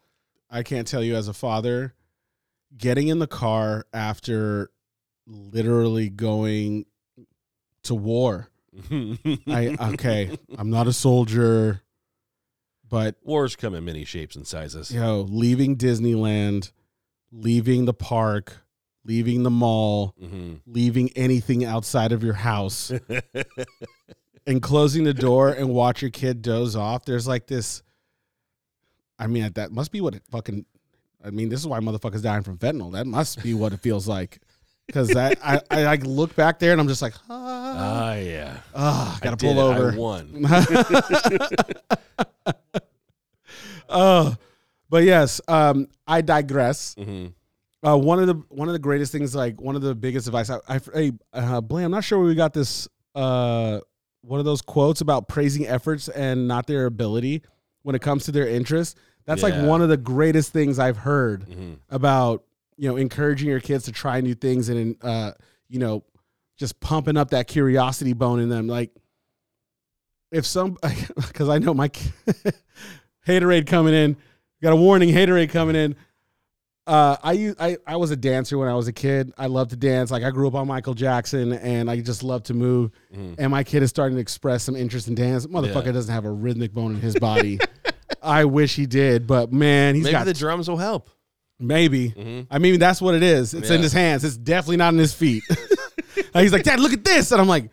I 0.49 0.63
can't 0.63 0.87
tell 0.87 1.03
you 1.03 1.15
as 1.15 1.27
a 1.27 1.33
father, 1.33 1.93
getting 2.77 3.07
in 3.07 3.19
the 3.19 3.27
car 3.27 3.85
after 3.93 4.69
literally 5.27 6.09
going 6.09 6.85
to 7.83 7.95
war. 7.95 8.49
I 9.47 9.75
okay, 9.93 10.37
I'm 10.57 10.69
not 10.69 10.87
a 10.87 10.93
soldier, 10.93 11.81
But 12.89 13.15
Wars 13.23 13.55
come 13.55 13.73
in 13.73 13.85
many 13.85 14.03
shapes 14.05 14.35
and 14.35 14.45
sizes. 14.45 14.91
yo, 14.93 15.21
leaving 15.29 15.77
Disneyland, 15.77 16.71
leaving 17.31 17.85
the 17.85 17.93
park, 17.93 18.57
leaving 19.05 19.43
the 19.43 19.49
mall, 19.49 20.13
hmm 20.19 20.55
leaving 20.67 21.09
anything 21.15 21.63
outside 21.63 22.11
of 22.11 22.21
your 22.23 22.33
house, 22.33 22.91
and 24.47 24.61
closing 24.61 25.05
the 25.05 25.13
door 25.13 25.49
and 25.49 25.69
watch 25.69 26.01
your 26.01 26.11
kid 26.11 26.41
doze 26.41 26.75
off. 26.75 27.05
There's 27.05 27.27
like 27.27 27.47
this. 27.47 27.81
I 29.19 29.27
mean, 29.27 29.49
that 29.53 29.71
must 29.71 29.91
be 29.91 30.01
what 30.01 30.15
it 30.15 30.23
fucking. 30.31 30.65
I 31.23 31.29
mean, 31.31 31.49
this 31.49 31.59
is 31.59 31.67
why 31.67 31.79
motherfuckers 31.79 32.21
dying 32.21 32.43
from 32.43 32.57
fentanyl. 32.57 32.91
That 32.93 33.07
must 33.07 33.41
be 33.41 33.53
what 33.53 33.73
it 33.73 33.79
feels 33.79 34.07
like. 34.07 34.39
Because 34.85 35.15
I, 35.15 35.33
I, 35.43 35.59
I 35.71 35.83
like 35.83 36.05
look 36.05 36.35
back 36.35 36.59
there 36.59 36.71
and 36.71 36.79
I'm 36.79 36.87
just 36.87 37.01
like, 37.01 37.15
ah, 37.29 37.53
Ah, 37.77 38.13
yeah. 38.15 38.57
ah, 38.75 39.17
gotta 39.21 39.37
pull 39.37 39.57
it. 39.57 39.73
I 39.73 39.77
over. 39.77 39.97
won. 39.97 40.45
Oh, 43.87 44.35
but 44.89 45.03
yes, 45.03 45.39
um, 45.47 45.87
I 46.07 46.21
digress. 46.21 46.95
hmm 46.97 47.27
Uh, 47.83 47.95
one 47.97 48.19
of 48.19 48.25
the 48.27 48.33
one 48.49 48.67
of 48.67 48.73
the 48.73 48.79
greatest 48.79 49.11
things, 49.11 49.35
like 49.35 49.61
one 49.61 49.75
of 49.75 49.81
the 49.83 49.93
biggest 49.93 50.25
advice. 50.27 50.49
I, 50.49 50.57
I 50.67 50.79
hey, 50.93 51.11
uh, 51.33 51.61
Blaine, 51.61 51.85
I'm 51.85 51.91
not 51.91 52.03
sure 52.03 52.17
where 52.17 52.27
we 52.27 52.33
got 52.35 52.53
this. 52.53 52.87
Uh, 53.13 53.79
one 54.21 54.39
of 54.39 54.45
those 54.45 54.61
quotes 54.63 55.01
about 55.01 55.27
praising 55.27 55.67
efforts 55.67 56.09
and 56.09 56.47
not 56.47 56.65
their 56.65 56.87
ability 56.87 57.43
when 57.85 57.93
it 57.95 58.01
comes 58.01 58.25
to 58.25 58.31
their 58.31 58.47
interests. 58.47 58.95
That's 59.25 59.43
like 59.43 59.53
one 59.67 59.81
of 59.83 59.89
the 59.89 59.97
greatest 59.97 60.51
things 60.53 60.79
I've 60.79 60.97
heard 60.97 61.43
hmm 61.43 61.73
about 61.89 62.43
you 62.77 62.89
know 62.89 62.95
encouraging 62.97 63.47
your 63.47 63.59
kids 63.59 63.85
to 63.85 63.91
try 63.91 64.19
new 64.21 64.33
things 64.35 64.69
and 64.69 64.97
uh, 65.03 65.31
you 65.69 65.77
know 65.79 66.03
just 66.57 66.79
pumping 66.79 67.15
up 67.15 67.29
that 67.29 67.47
curiosity 67.47 68.13
bone 68.13 68.39
in 68.39 68.49
them. 68.49 68.67
Like 68.67 68.91
if 70.31 70.45
some, 70.45 70.77
because 71.15 71.47
I 71.47 71.59
know 71.59 71.73
my 71.73 71.89
haterade 73.27 73.67
coming 73.67 73.93
in. 73.93 74.17
Got 74.61 74.73
a 74.73 74.77
warning, 74.77 75.09
haterade 75.09 75.49
coming 75.49 75.75
in. 75.75 75.95
Uh, 76.87 77.17
I, 77.23 77.53
I 77.59 77.77
I 77.87 77.95
was 77.97 78.11
a 78.11 78.15
dancer 78.15 78.57
when 78.57 78.67
I 78.69 78.75
was 78.75 78.87
a 78.87 78.93
kid. 78.93 79.33
I 79.37 79.47
loved 79.47 79.71
to 79.71 79.75
dance. 79.75 80.11
Like 80.11 80.23
I 80.23 80.29
grew 80.31 80.47
up 80.47 80.53
on 80.55 80.67
Michael 80.67 80.93
Jackson, 80.93 81.51
and 81.53 81.89
I 81.89 81.99
just 82.01 82.23
loved 82.23 82.45
to 82.47 82.53
move. 82.53 82.91
hmm 83.13 83.33
And 83.37 83.51
my 83.51 83.63
kid 83.63 83.81
is 83.83 83.89
starting 83.89 84.15
to 84.17 84.21
express 84.21 84.63
some 84.63 84.75
interest 84.75 85.07
in 85.07 85.15
dance. 85.15 85.45
Motherfucker 85.47 85.87
Yeah. 85.87 85.91
doesn't 85.93 86.13
have 86.13 86.25
a 86.25 86.31
rhythmic 86.31 86.73
bone 86.73 86.93
in 86.95 87.01
his 87.01 87.15
body. 87.15 87.59
I 88.25 88.45
wish 88.45 88.75
he 88.75 88.85
did, 88.85 89.27
but 89.27 89.51
man, 89.53 89.95
he's 89.95 90.03
Maybe 90.05 90.11
got 90.13 90.25
the 90.25 90.33
drums 90.33 90.67
will 90.69 90.77
help. 90.77 91.09
maybe. 91.59 92.09
hmm 92.09 92.41
I 92.51 92.59
mean, 92.59 92.79
that's 92.79 93.01
what 93.01 93.15
it 93.15 93.23
is. 93.23 93.53
It's 93.53 93.69
in 93.69 93.81
his 93.81 93.93
hands. 93.93 94.23
It's 94.23 94.37
definitely 94.37 94.77
not 94.77 94.93
in 94.93 94.99
his 94.99 95.13
feet. 95.13 95.43
He's 96.33 96.51
like, 96.51 96.63
Dad, 96.63 96.79
look 96.81 96.91
at 96.93 97.03
this. 97.05 97.31
And 97.31 97.39
I'm 97.41 97.47
like, 97.47 97.69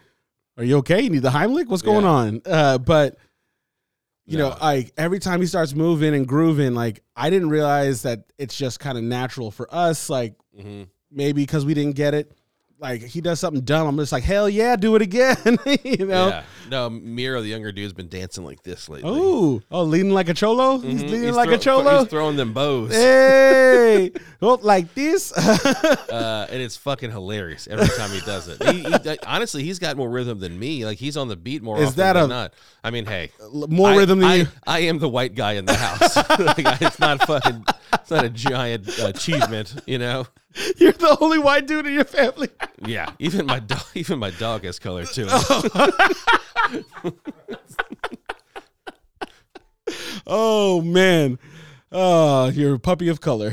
Are 0.57 0.62
you 0.64 0.78
okay? 0.78 1.00
You 1.00 1.11
need 1.11 1.22
the 1.22 1.30
Heimlich? 1.30 1.66
What's 1.66 1.82
going 1.82 2.05
Yeah. 2.05 2.11
on? 2.11 2.42
Uh, 2.46 2.78
but 2.78 3.16
you 4.26 4.38
know, 4.38 4.50
No. 4.50 4.57
like 4.61 4.92
every 4.96 5.18
time 5.18 5.40
he 5.40 5.46
starts 5.46 5.74
moving 5.74 6.14
and 6.14 6.26
grooving, 6.28 6.74
like 6.74 7.03
I 7.16 7.28
didn't 7.30 7.48
realize 7.50 8.03
that 8.03 8.24
it's 8.38 8.57
just 8.57 8.78
kind 8.78 8.96
of 8.96 9.03
natural 9.05 9.50
for 9.50 9.72
us. 9.74 10.09
Like 10.11 10.34
hmm 10.59 10.84
maybe 11.11 11.42
because 11.42 11.64
we 11.66 11.74
didn't 11.74 11.96
get 11.96 12.14
it. 12.14 12.32
Like 12.83 13.03
he 13.05 13.20
does 13.20 13.39
something 13.39 13.62
dumb, 13.62 13.87
I'm 13.87 13.97
just 13.97 14.11
like, 14.11 14.24
hell 14.24 14.49
yeah, 14.49 14.74
do 14.74 14.97
it 14.97 15.03
again. 15.03 15.37
you 15.85 16.05
know? 16.05 16.28
Yeah. 16.28 16.43
No, 16.68 16.91
Miro, 16.91 17.41
the 17.41 17.49
younger 17.49 17.70
dude's 17.70 17.93
been 17.93 18.09
dancing 18.09 18.45
like 18.45 18.64
this 18.64 18.89
lately. 18.89 19.09
Oh, 19.14 19.62
oh, 19.70 19.85
leaning 19.85 20.12
like 20.12 20.28
a 20.28 20.35
cholo. 20.35 20.78
Mhm. 20.78 20.85
He's 20.85 21.03
leaning 21.03 21.22
He's 21.24 21.37
like 21.37 21.51
a 21.51 21.59
cholo. 21.59 22.01
He's 22.01 22.09
throwing 22.09 22.37
them 22.37 22.53
bows. 22.53 22.91
hey, 22.91 24.11
oh, 24.43 24.59
like 24.62 24.93
this. 24.95 25.30
uh, 25.37 26.49
and 26.51 26.61
it's 26.61 26.76
fucking 26.76 27.12
hilarious 27.12 27.68
every 27.68 27.87
time 27.87 28.11
he 28.11 28.20
does 28.20 28.49
it. 28.49 28.61
He, 28.64 28.83
he, 28.83 29.18
honestly, 29.26 29.62
he's 29.62 29.78
got 29.78 29.97
more 29.97 30.11
rhythm 30.11 30.41
than 30.41 30.59
me. 30.59 30.85
Like 30.85 30.99
he's 30.99 31.16
on 31.16 31.28
the 31.28 31.37
beat 31.37 31.62
more 31.62 31.78
Is 31.78 31.91
often 31.91 31.99
that 31.99 32.12
than 32.14 32.24
a- 32.24 32.26
not. 32.28 32.55
I 32.83 32.91
mean, 32.91 33.07
hey, 33.07 33.30
More 33.53 33.91
I, 33.91 33.97
rhythm 33.97 34.18
than 34.18 34.28
I, 34.28 34.35
you. 34.35 34.47
I 34.66 34.78
am 34.80 34.99
the 34.99 35.09
white 35.09 35.37
guy 35.37 35.53
in 35.53 35.66
the 35.66 35.74
house. 35.74 36.16
like, 36.16 36.83
it's 36.83 36.99
not 36.99 37.24
fucking. 37.28 37.64
It's 37.93 38.11
not 38.11 38.24
a 38.24 38.30
giant 38.30 38.89
achievement, 38.99 39.76
you 39.87 39.99
know. 39.99 40.26
You're 40.76 40.92
the 40.92 41.16
only 41.20 41.38
white 41.38 41.66
dude 41.66 41.86
in 41.86 41.94
your 41.94 42.05
family. 42.05 42.48
Yeah, 42.84 43.12
even 43.20 43.46
my 43.46 43.61
dog, 43.61 43.84
even 43.94 44.18
my 44.18 44.30
dog 44.30 44.64
has 44.64 44.80
color 44.80 45.07
too. 45.07 45.28
Oh 50.26 50.80
man. 50.82 51.38
Oh, 51.92 52.48
you're 52.48 52.74
a 52.74 52.78
puppy 52.80 53.07
of 53.09 53.20
color. 53.20 53.53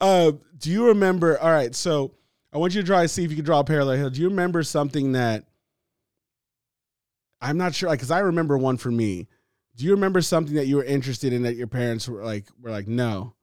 uh, 0.00 0.32
do 0.58 0.70
you 0.70 0.88
remember? 0.88 1.38
All 1.38 1.52
right, 1.52 1.72
so 1.72 2.14
I 2.52 2.58
want 2.58 2.74
you 2.74 2.80
to 2.80 2.86
try 2.86 3.02
to 3.02 3.08
see 3.08 3.24
if 3.24 3.30
you 3.30 3.36
can 3.36 3.44
draw 3.44 3.60
a 3.60 3.64
parallel 3.64 3.96
here. 3.96 4.10
Do 4.10 4.20
you 4.20 4.28
remember 4.28 4.64
something 4.64 5.12
that 5.12 5.44
I'm 7.40 7.58
not 7.58 7.74
sure, 7.74 7.88
like, 7.88 7.98
because 7.98 8.10
I 8.10 8.20
remember 8.20 8.56
one 8.56 8.76
for 8.76 8.90
me. 8.90 9.28
Do 9.76 9.84
you 9.84 9.92
remember 9.92 10.20
something 10.20 10.54
that 10.56 10.66
you 10.66 10.76
were 10.76 10.84
interested 10.84 11.32
in 11.32 11.42
that 11.42 11.56
your 11.56 11.66
parents 11.66 12.08
were 12.08 12.22
like, 12.24 12.46
were 12.60 12.70
like, 12.70 12.86
no, 12.88 13.34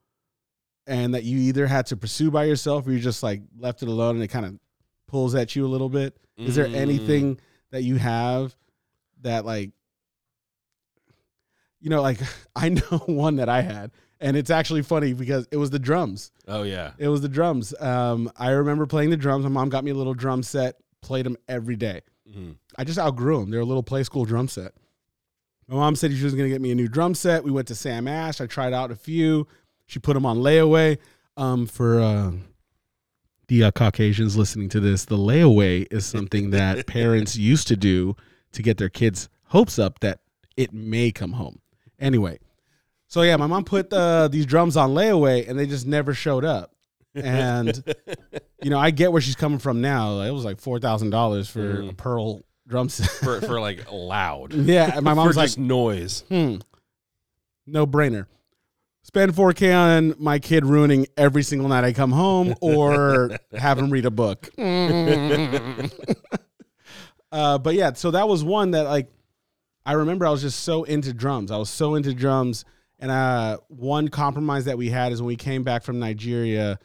and 0.86 1.14
that 1.16 1.24
you 1.24 1.38
either 1.40 1.66
had 1.68 1.88
to 1.88 1.98
pursue 1.98 2.30
by 2.32 2.46
yourself 2.46 2.86
or 2.88 2.92
you 2.92 3.00
just 3.00 3.24
like 3.24 3.42
left 3.58 3.82
it 3.84 3.88
alone 3.90 4.16
and 4.16 4.24
it 4.24 4.28
kind 4.30 4.46
of 4.46 4.60
pulls 5.08 5.34
at 5.36 5.56
you 5.56 5.66
a 5.66 5.68
little 5.70 5.90
bit? 5.90 6.16
Is 6.38 6.56
there 6.56 6.66
Mm. 6.68 6.76
anything 6.76 7.40
that 7.72 7.84
you 7.84 7.98
have 7.98 8.56
that 9.22 9.44
like 9.46 9.72
you 11.82 11.90
know 11.90 12.02
like 12.02 12.20
I 12.56 12.70
know 12.70 12.82
one 13.08 13.38
that 13.38 13.50
I 13.50 13.62
had 13.62 13.92
and 14.22 14.36
it's 14.38 14.50
actually 14.50 14.82
funny 14.84 15.14
because 15.14 15.48
it 15.52 15.58
was 15.58 15.70
the 15.70 15.80
drums. 15.80 16.32
Oh 16.48 16.64
yeah, 16.64 16.92
It 16.98 17.08
was 17.08 17.22
the 17.22 17.30
drums. 17.30 17.74
Um 17.80 18.32
I 18.38 18.50
remember 18.52 18.86
playing 18.86 19.10
the 19.10 19.18
drums. 19.18 19.44
My 19.44 19.50
mom 19.50 19.70
got 19.70 19.84
me 19.84 19.92
a 19.92 19.96
little 19.96 20.14
drum 20.14 20.44
set, 20.44 20.76
played 21.02 21.26
them 21.26 21.38
every 21.48 21.76
day. 21.76 22.02
Mhm. 22.30 22.56
I 22.78 22.84
just 22.84 23.00
outgrew 23.00 23.40
them. 23.40 23.50
They're 23.50 23.60
a 23.62 23.66
little 23.66 23.84
play 23.84 24.04
school 24.04 24.26
drum 24.26 24.48
set. 24.48 24.74
My 25.70 25.76
mom 25.76 25.96
said 25.96 26.12
she 26.12 26.24
was 26.24 26.34
going 26.34 26.46
to 26.46 26.50
get 26.50 26.62
me 26.62 26.72
a 26.72 26.76
new 26.76 26.88
drum 26.88 27.14
set. 27.14 27.44
We 27.44 27.52
went 27.52 27.68
to 27.68 27.76
Sam 27.76 28.08
Ash. 28.08 28.42
I 28.42 28.48
tried 28.48 28.74
out 28.74 28.90
a 28.92 28.96
few. 28.96 29.48
She 29.86 30.00
put 30.00 30.16
them 30.16 30.26
on 30.26 30.38
layaway. 30.40 30.98
Um, 31.38 31.68
for 31.68 32.00
uh, 32.02 32.32
the 33.48 33.66
uh, 33.66 33.72
Caucasians 33.72 34.36
listening 34.36 34.70
to 34.70 34.80
this, 34.80 35.06
the 35.06 35.18
layaway 35.18 35.86
is 35.92 36.06
something 36.08 36.50
that 36.52 36.88
parents 36.88 37.36
used 37.36 37.68
to 37.68 37.76
do 37.78 38.16
to 38.54 38.64
get 38.64 38.78
their 38.78 38.90
kids' 38.90 39.30
hopes 39.46 39.78
up 39.78 40.00
that 40.00 40.22
it 40.58 40.74
may 40.74 41.12
come 41.12 41.34
home. 41.34 41.60
Anyway, 42.00 42.40
so 43.08 43.22
yeah, 43.22 43.36
my 43.38 43.46
mom 43.48 43.64
put 43.64 43.94
uh, 43.94 44.28
these 44.28 44.48
drums 44.48 44.76
on 44.76 44.92
layaway, 44.96 45.48
and 45.48 45.58
they 45.60 45.68
just 45.68 45.86
never 45.86 46.14
showed 46.16 46.46
up. 46.46 46.74
And 47.14 47.84
you 48.64 48.70
know, 48.72 48.80
I 48.80 48.90
get 48.92 49.12
where 49.12 49.22
she's 49.22 49.36
coming 49.36 49.60
from 49.60 49.82
now. 49.82 50.22
It 50.22 50.32
was 50.32 50.46
like 50.46 50.60
four 50.60 50.80
thousand 50.80 51.10
dollars 51.12 51.48
for 51.50 51.60
a 51.82 51.84
Mhm. 51.84 51.98
pearl 51.98 52.42
drum 52.70 52.88
set. 52.88 53.10
for 53.24 53.42
for 53.42 53.60
like 53.60 53.92
loud. 53.92 54.54
yeah, 54.54 54.96
and 54.96 55.04
my 55.04 55.12
for 55.16 55.16
mom's 55.16 55.36
like, 55.38 55.58
noise. 55.58 56.24
hmm, 56.30 56.58
no 57.68 57.86
brainer. 57.86 58.28
Spend 59.02 59.34
4K 59.34 59.76
on 59.76 60.14
my 60.20 60.38
kid 60.38 60.66
ruining 60.66 61.08
every 61.18 61.42
single 61.42 61.68
night 61.68 61.84
I 61.84 61.94
come 61.94 62.12
home 62.12 62.54
or 62.62 63.32
have 63.58 63.80
him 63.80 63.90
read 63.90 64.06
a 64.06 64.12
book. 64.12 64.50
uh, 67.32 67.58
but 67.58 67.74
yeah, 67.74 67.94
so 67.94 68.12
that 68.12 68.28
was 68.28 68.44
one 68.44 68.72
that 68.72 68.84
like 68.84 69.08
I 69.86 69.94
remember 69.94 70.28
I 70.28 70.30
was 70.30 70.42
just 70.44 70.60
so 70.60 70.84
into 70.84 71.14
drums. 71.14 71.50
I 71.50 71.58
was 71.58 71.70
so 71.70 71.96
into 71.96 72.14
drums. 72.14 72.66
And 73.00 73.10
uh, 73.10 73.58
one 73.70 74.10
compromise 74.10 74.66
that 74.66 74.78
we 74.78 74.90
had 74.90 75.12
is 75.14 75.22
when 75.22 75.28
we 75.28 75.38
came 75.38 75.64
back 75.64 75.84
from 75.84 76.00
Nigeria 76.00 76.78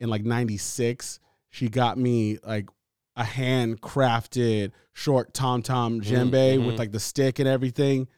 in 0.00 0.10
like 0.10 0.24
96, 0.24 1.20
she 1.48 1.68
got 1.68 1.96
me 1.96 2.38
like 2.44 2.68
a 3.16 3.22
handcrafted 3.22 4.72
short 4.92 5.34
tom 5.34 5.62
tom 5.62 6.00
djembe 6.00 6.58
mhm. 6.58 6.66
with 6.66 6.78
like 6.78 6.92
the 6.92 7.00
stick 7.00 7.38
and 7.38 7.48
everything. 7.48 8.08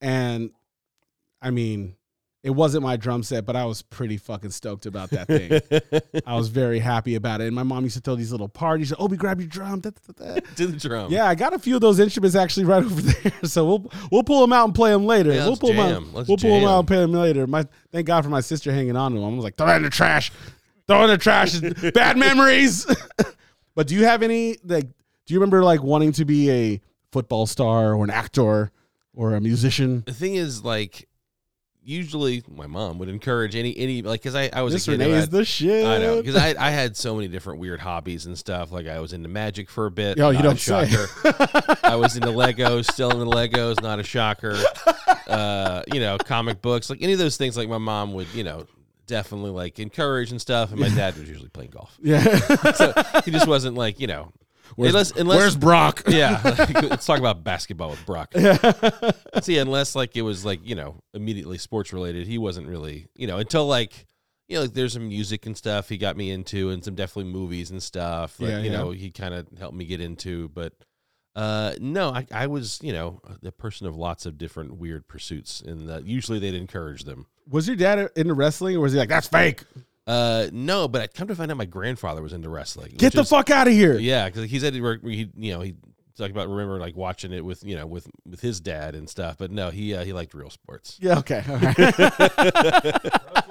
And 0.00 0.50
I 1.40 1.50
mean, 1.50 1.96
it 2.42 2.50
wasn't 2.50 2.82
my 2.82 2.96
drum 2.96 3.22
set, 3.22 3.46
but 3.46 3.54
I 3.54 3.64
was 3.66 3.82
pretty 3.82 4.16
fucking 4.16 4.50
stoked 4.50 4.86
about 4.86 5.10
that 5.10 5.28
thing. 5.28 6.20
I 6.26 6.34
was 6.34 6.48
very 6.48 6.80
happy 6.80 7.14
about 7.14 7.40
it. 7.40 7.46
And 7.46 7.54
my 7.54 7.62
mom 7.62 7.84
used 7.84 7.94
to 7.96 8.02
throw 8.02 8.16
these 8.16 8.32
little 8.32 8.48
parties. 8.48 8.92
Obi, 8.98 9.16
grab 9.16 9.38
your 9.38 9.48
drum. 9.48 9.78
da, 9.78 9.90
da, 9.90 10.34
da, 10.34 10.40
to 10.56 10.66
the 10.66 10.76
drum. 10.76 11.12
Yeah, 11.12 11.28
I 11.28 11.36
got 11.36 11.52
a 11.52 11.58
few 11.58 11.76
of 11.76 11.80
those 11.80 12.00
instruments 12.00 12.34
actually 12.34 12.64
right 12.66 12.82
over 12.82 13.00
there. 13.00 13.32
So 13.44 13.64
we'll 13.64 13.92
we'll 14.10 14.24
pull 14.24 14.40
them 14.40 14.52
out 14.52 14.64
and 14.64 14.74
play 14.74 14.90
them 14.90 15.06
later. 15.06 15.32
Yeah, 15.32 15.46
we'll 15.46 15.56
pull 15.56 15.70
'em 15.70 15.78
out. 15.78 16.12
Let's 16.12 16.28
we'll 16.28 16.36
pull 16.36 16.58
them 16.58 16.68
out 16.68 16.80
and 16.80 16.88
play 16.88 16.98
them 16.98 17.12
later. 17.12 17.46
My 17.46 17.64
thank 17.92 18.08
God 18.08 18.24
for 18.24 18.30
my 18.30 18.40
sister 18.40 18.72
hanging 18.72 18.96
on 18.96 19.12
to 19.12 19.20
them. 19.20 19.32
I 19.32 19.34
was 19.34 19.44
like, 19.44 19.56
throw 19.56 19.68
that 19.68 19.76
in 19.76 19.82
the 19.82 19.90
trash. 19.90 20.32
Throw 20.88 21.02
it 21.02 21.04
in 21.04 21.10
the 21.10 21.18
trash. 21.18 21.60
Bad 21.92 22.16
memories. 22.16 22.86
But 23.74 23.86
do 23.86 23.94
you 23.94 24.04
have 24.04 24.22
any 24.22 24.58
like? 24.64 24.86
Do 25.26 25.34
you 25.34 25.40
remember 25.40 25.62
like 25.62 25.82
wanting 25.82 26.12
to 26.12 26.24
be 26.24 26.50
a 26.50 26.80
football 27.10 27.46
star 27.46 27.94
or 27.94 28.04
an 28.04 28.10
actor 28.10 28.70
or 29.14 29.34
a 29.34 29.40
musician? 29.40 30.02
The 30.06 30.12
thing 30.12 30.34
is, 30.34 30.64
like, 30.64 31.08
usually 31.84 32.42
my 32.48 32.66
mom 32.66 32.98
would 32.98 33.08
encourage 33.08 33.56
any 33.56 33.76
any 33.76 34.02
like 34.02 34.20
because 34.22 34.34
I 34.34 34.50
I 34.52 34.62
was 34.62 34.72
This 34.72 34.86
a 34.86 34.92
kid. 34.92 35.00
Renee 35.00 35.12
is 35.12 35.28
the 35.28 35.44
shit. 35.44 35.84
I 35.86 35.98
know 35.98 36.16
because 36.16 36.36
I, 36.36 36.54
I 36.58 36.70
had 36.70 36.96
so 36.96 37.14
many 37.14 37.28
different 37.28 37.60
weird 37.60 37.80
hobbies 37.80 38.26
and 38.26 38.38
stuff. 38.38 38.72
Like 38.72 38.86
I 38.86 39.00
was 39.00 39.12
into 39.12 39.28
magic 39.28 39.68
for 39.68 39.86
a 39.86 39.90
bit. 39.90 40.18
Yo, 40.18 40.30
you 40.30 40.42
don't 40.42 40.58
say. 40.58 40.88
shocker. 40.88 41.78
I 41.82 41.96
was 41.96 42.16
into 42.16 42.28
Legos, 42.28 42.90
still 42.90 43.10
into 43.10 43.24
Legos, 43.24 43.82
not 43.82 43.98
a 43.98 44.04
shocker. 44.04 44.56
Uh, 45.26 45.82
you 45.92 46.00
know, 46.00 46.18
comic 46.18 46.60
books, 46.62 46.90
like 46.90 47.02
any 47.02 47.12
of 47.12 47.18
those 47.18 47.36
things. 47.36 47.56
Like 47.56 47.68
my 47.68 47.78
mom 47.78 48.12
would, 48.14 48.28
you 48.34 48.44
know, 48.44 48.66
definitely 49.06 49.50
like 49.50 49.78
encourage 49.78 50.30
and 50.30 50.40
stuff. 50.40 50.70
And 50.70 50.80
my 50.80 50.88
dad 50.88 51.16
was 51.18 51.28
usually 51.28 51.48
playing 51.48 51.70
golf, 51.70 51.96
yeah. 52.02 52.22
so 52.74 52.92
he 53.24 53.30
just 53.30 53.46
wasn't 53.48 53.76
like 53.76 54.00
you 54.00 54.06
know 54.06 54.32
Where's, 54.76 54.92
Unless- 54.94 55.10
unless- 55.12 55.38
where's 55.38 55.56
Brock? 55.56 56.02
yeah, 56.08 56.40
like, 56.58 56.82
let's 56.84 57.04
talk 57.04 57.18
about 57.18 57.44
basketball 57.44 57.90
with 57.90 58.06
Brock. 58.06 58.32
Yeah, 58.34 58.56
See, 59.42 59.58
unless 59.58 59.94
like 59.94 60.16
it 60.16 60.22
was 60.22 60.44
like 60.46 60.60
you 60.66 60.74
know 60.74 60.96
immediately 61.12 61.58
sports 61.58 61.92
related, 61.92 62.26
he 62.26 62.38
wasn't 62.38 62.68
really 62.68 63.06
you 63.14 63.26
know 63.26 63.36
until 63.36 63.66
like 63.66 64.06
you 64.48 64.56
know 64.56 64.62
like 64.62 64.72
there's 64.72 64.94
some 64.94 65.08
music 65.08 65.44
and 65.44 65.56
stuff 65.56 65.90
he 65.90 65.98
got 65.98 66.16
me 66.16 66.30
into, 66.30 66.70
and 66.70 66.82
some 66.82 66.94
definitely 66.94 67.30
movies 67.32 67.70
and 67.70 67.82
stuff. 67.82 68.40
Like, 68.40 68.48
Yeah, 68.50 68.58
you 68.60 68.70
yeah. 68.70 68.76
know 68.78 68.90
he 68.92 69.10
kind 69.10 69.34
of 69.34 69.46
helped 69.58 69.76
me 69.76 69.84
get 69.84 70.00
into, 70.00 70.48
but 70.48 70.72
uh 71.34 71.74
no, 71.80 72.08
I, 72.10 72.26
I 72.32 72.46
was 72.46 72.78
you 72.82 72.92
know 72.94 73.20
a 73.44 73.52
person 73.52 73.86
of 73.86 73.96
lots 73.96 74.24
of 74.24 74.38
different 74.38 74.76
weird 74.76 75.06
pursuits, 75.06 75.60
and 75.60 76.06
usually 76.08 76.38
they'd 76.38 76.54
encourage 76.54 77.04
them. 77.04 77.26
Was 77.52 77.68
your 77.68 77.76
dad 77.76 78.10
into 78.16 78.34
wrestling, 78.34 78.76
or 78.76 78.80
was 78.80 78.92
he 78.92 78.98
like, 78.98 79.08
"That's 79.08 79.28
fake"? 79.28 79.62
Uh 80.06 80.48
no, 80.52 80.88
but 80.88 81.00
I 81.02 81.06
come 81.06 81.28
to 81.28 81.36
find 81.36 81.50
out 81.50 81.56
my 81.56 81.64
grandfather 81.64 82.22
was 82.22 82.32
into 82.32 82.48
wrestling. 82.48 82.94
Get 82.96 83.12
the 83.12 83.20
is- 83.20 83.28
fuck 83.28 83.50
out 83.50 83.68
of 83.68 83.72
here! 83.72 83.96
Yeah, 83.98 84.26
because 84.28 84.50
he 84.50 84.58
said 84.58 84.74
he, 84.74 84.80
he 85.04 85.30
you 85.36 85.52
know 85.52 85.60
he 85.60 85.74
talked 86.16 86.30
about 86.32 86.48
remember 86.48 86.78
like 86.80 86.96
watching 86.96 87.32
it 87.32 87.44
with 87.44 87.62
you 87.64 87.76
know 87.76 87.86
with 87.86 88.08
with 88.28 88.40
his 88.40 88.60
dad 88.60 88.94
and 88.96 89.08
stuff. 89.08 89.36
But 89.38 89.52
no, 89.52 89.70
he 89.70 89.94
uh, 89.94 90.04
he 90.04 90.12
liked 90.12 90.34
real 90.34 90.50
sports. 90.50 90.98
Yeah, 91.00 91.18
okay. 91.18 91.44
All 91.48 91.56
right. 91.58 93.32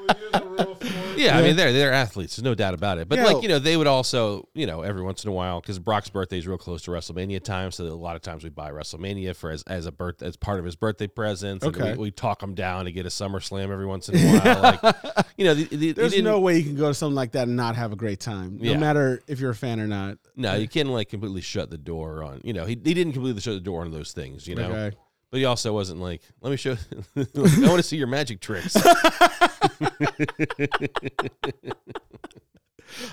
Yeah, 1.22 1.38
I 1.38 1.42
mean 1.42 1.56
they're 1.56 1.72
they're 1.72 1.94
athletes. 1.94 2.36
There's 2.36 2.44
no 2.44 2.56
doubt 2.56 2.74
about 2.74 2.98
it. 2.98 3.08
But 3.10 3.20
Yeah. 3.20 3.26
like 3.26 3.44
you 3.44 3.50
know 3.50 3.60
they 3.60 3.78
would 3.78 3.88
also 3.88 4.48
you 4.54 4.66
know 4.66 4.82
every 4.82 5.02
once 5.02 5.24
in 5.24 5.30
a 5.30 5.34
while 5.34 5.62
because 5.62 5.80
Brock's 5.80 6.10
birthday 6.10 6.38
is 6.38 6.48
real 6.48 6.58
close 6.58 6.82
to 6.84 6.92
WrestleMania 6.92 7.44
time, 7.44 7.72
so 7.72 7.86
a 7.86 7.90
lot 7.90 8.16
of 8.16 8.22
times 8.22 8.44
we 8.44 8.50
buy 8.50 8.72
WrestleMania 8.72 9.36
for 9.36 9.52
as 9.52 9.64
as 9.68 9.86
a 9.86 9.92
birth 9.92 10.22
as 10.22 10.36
part 10.38 10.60
of 10.60 10.66
his 10.66 10.76
birthday 10.76 11.08
presents. 11.08 11.66
And 11.66 11.76
Okay. 11.76 11.94
we, 11.94 11.98
we 12.06 12.12
talk 12.12 12.42
him 12.42 12.56
down 12.56 12.86
to 12.86 12.92
get 12.92 13.06
a 13.06 13.10
SummerSlam 13.10 13.70
every 13.72 13.86
once 13.86 14.10
in 14.10 14.16
a 14.16 14.40
while. 14.40 14.62
like 14.84 14.96
you 15.38 15.46
know, 15.46 15.54
the, 15.54 15.64
the, 15.66 15.78
he 15.78 15.92
There's 15.94 16.12
didn't- 16.12 16.26
no 16.26 16.40
way 16.40 16.58
you 16.58 16.64
can 16.64 16.76
go 16.76 16.88
to 16.88 16.94
something 16.94 17.16
like 17.16 17.34
that 17.34 17.48
and 17.48 17.56
not 17.56 17.76
have 17.76 17.92
a 17.94 17.96
great 17.96 18.20
time, 18.20 18.58
no 18.60 18.72
Yeah. 18.72 18.78
matter 18.78 19.22
if 19.28 19.40
you're 19.40 19.52
a 19.52 19.56
fan 19.56 19.80
or 19.80 19.88
not. 19.88 20.18
no, 20.36 20.56
you 20.56 20.68
can't 20.68 20.90
like 20.90 21.10
completely 21.10 21.42
shut 21.42 21.70
the 21.70 21.78
door 21.78 22.24
on. 22.24 22.42
You 22.44 22.54
know, 22.54 22.66
he 22.66 22.72
he 22.84 22.94
didn't 22.94 23.14
completely 23.14 23.42
shut 23.42 23.54
the 23.54 23.60
door 23.60 23.82
on 23.82 23.92
those 23.92 24.12
things. 24.12 24.48
You 24.48 24.56
know. 24.56 24.72
Okay. 24.72 24.98
But 25.32 25.40
he 25.40 25.46
also 25.46 25.72
wasn't 25.74 26.02
like, 26.02 26.22
let 26.42 26.50
me 26.52 26.58
show. 26.58 26.76
I 27.16 27.26
want 27.34 27.78
to 27.78 27.84
see 27.84 27.96
your 27.98 28.08
magic 28.08 28.42
tricks. 28.42 28.76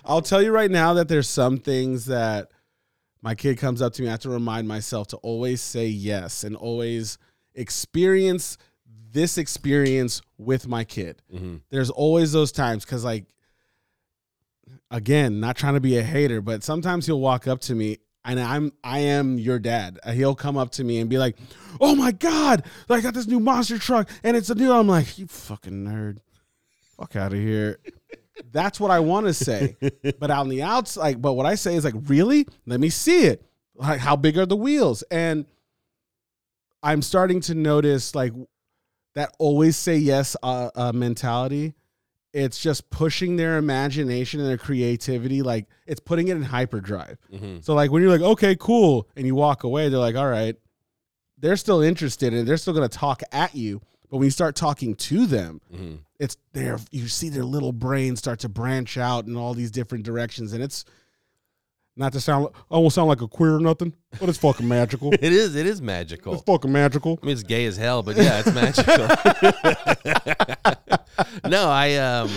I'll 0.04 0.22
tell 0.22 0.42
you 0.42 0.50
right 0.50 0.70
now 0.70 0.94
that 0.94 1.06
there's 1.08 1.28
some 1.28 1.58
things 1.58 2.06
that 2.06 2.50
my 3.22 3.34
kid 3.36 3.58
comes 3.58 3.80
up 3.80 3.92
to 3.94 4.02
me. 4.02 4.08
I 4.08 4.12
have 4.12 4.20
to 4.20 4.30
remind 4.30 4.66
myself 4.66 5.06
to 5.08 5.16
always 5.18 5.60
say 5.62 5.86
yes 5.86 6.42
and 6.44 6.56
always 6.56 7.18
experience 7.54 8.58
this 9.10 9.38
experience 9.38 10.20
with 10.36 10.66
my 10.66 10.82
kid. 10.84 11.22
hmm 11.30 11.56
There's 11.70 11.90
always 11.90 12.32
those 12.32 12.50
times 12.52 12.84
because, 12.84 13.04
like, 13.04 13.26
again, 14.90 15.38
not 15.40 15.56
trying 15.56 15.74
to 15.74 15.80
be 15.80 15.96
a 15.98 16.02
hater, 16.02 16.40
but 16.40 16.64
sometimes 16.64 17.06
he'll 17.06 17.20
walk 17.20 17.46
up 17.46 17.60
to 17.62 17.74
me 17.74 17.98
and 18.24 18.38
I'm 18.40 18.72
I 18.84 19.00
am 19.00 19.38
your 19.38 19.58
dad. 19.58 19.98
Uh, 20.04 20.12
He'll 20.12 20.34
come 20.34 20.56
up 20.56 20.70
to 20.72 20.84
me 20.84 20.98
and 21.00 21.08
be 21.08 21.18
like, 21.18 21.36
"Oh 21.80 21.94
my 21.94 22.12
god, 22.12 22.64
I 22.88 23.00
got 23.00 23.14
this 23.14 23.26
new 23.26 23.40
monster 23.40 23.78
truck 23.78 24.08
and 24.22 24.36
it's 24.36 24.50
a 24.50 24.54
new." 24.54 24.72
I'm 24.72 24.88
like, 24.88 25.18
"You 25.18 25.26
fucking 25.26 25.84
nerd, 25.84 26.18
fuck 26.96 27.16
out 27.16 27.32
of 27.32 27.38
here." 27.38 27.78
That's 28.52 28.78
what 28.78 28.92
I 28.92 29.00
want 29.00 29.26
to 29.26 29.34
say, 29.34 29.76
but 30.20 30.30
on 30.30 30.48
the 30.48 30.62
outside, 30.62 31.00
like, 31.00 31.20
but 31.20 31.32
what 31.32 31.44
I 31.46 31.56
say 31.56 31.74
is 31.74 31.84
like, 31.84 31.94
"Really? 32.06 32.46
Let 32.66 32.78
me 32.78 32.88
see 32.88 33.24
it. 33.26 33.44
Like, 33.74 33.98
how 33.98 34.14
big 34.14 34.38
are 34.38 34.46
the 34.46 34.56
wheels?" 34.56 35.02
And 35.10 35.46
I'm 36.82 37.02
starting 37.02 37.40
to 37.42 37.54
notice 37.54 38.14
like 38.14 38.32
that 39.14 39.34
always 39.38 39.76
say 39.76 39.96
yes 39.96 40.36
uh, 40.42 40.70
uh, 40.74 40.92
mentality. 40.92 41.74
It's 42.32 42.60
just 42.60 42.90
pushing 42.90 43.36
their 43.36 43.56
imagination 43.56 44.40
and 44.40 44.48
their 44.48 44.58
creativity. 44.58 45.40
Like 45.42 45.66
it's 45.86 46.00
putting 46.00 46.28
it 46.28 46.36
in 46.36 46.42
hyperdrive. 46.42 47.18
hmm 47.30 47.58
So 47.60 47.74
like 47.74 47.90
when 47.90 48.02
you're 48.02 48.10
like, 48.12 48.20
okay, 48.20 48.54
cool, 48.56 49.08
and 49.16 49.26
you 49.26 49.34
walk 49.34 49.64
away, 49.64 49.88
they're 49.88 49.98
like, 49.98 50.16
all 50.16 50.28
right, 50.28 50.54
they're 51.38 51.56
still 51.56 51.80
interested 51.80 52.34
and 52.34 52.46
they're 52.46 52.56
still 52.58 52.74
gonna 52.74 52.88
talk 52.88 53.22
at 53.32 53.54
you. 53.54 53.80
But 54.10 54.18
when 54.18 54.24
you 54.26 54.30
start 54.30 54.56
talking 54.56 54.94
to 54.94 55.26
them, 55.26 55.60
hmm 55.74 55.94
it's 56.20 56.36
there. 56.52 56.78
You 56.90 57.06
see 57.06 57.28
their 57.28 57.44
little 57.44 57.70
brains 57.70 58.18
start 58.18 58.40
to 58.40 58.48
branch 58.48 58.98
out 58.98 59.26
in 59.26 59.36
all 59.36 59.54
these 59.54 59.70
different 59.70 60.04
directions, 60.04 60.52
and 60.52 60.60
it's 60.60 60.84
not 61.96 62.12
to 62.14 62.20
sound. 62.20 62.48
Won't 62.68 62.92
sound 62.92 63.06
like 63.08 63.20
a 63.22 63.28
queer 63.28 63.54
or 63.54 63.60
nothing, 63.60 63.92
but 64.18 64.28
it's 64.28 64.38
fucking 64.38 64.66
magical. 64.66 65.12
It 65.22 65.32
is. 65.32 65.54
It 65.54 65.66
is 65.66 65.80
magical. 65.80 66.34
It's 66.34 66.42
fucking 66.42 66.72
magical. 66.72 67.20
I 67.22 67.26
mean, 67.26 67.32
it's 67.34 67.44
gay 67.44 67.66
as 67.66 67.76
hell, 67.76 68.02
but 68.02 68.16
yeah, 68.16 68.42
it's 68.44 68.52
magical. 68.52 69.06
no, 71.48 71.68
I 71.68 71.94
um. 71.96 72.30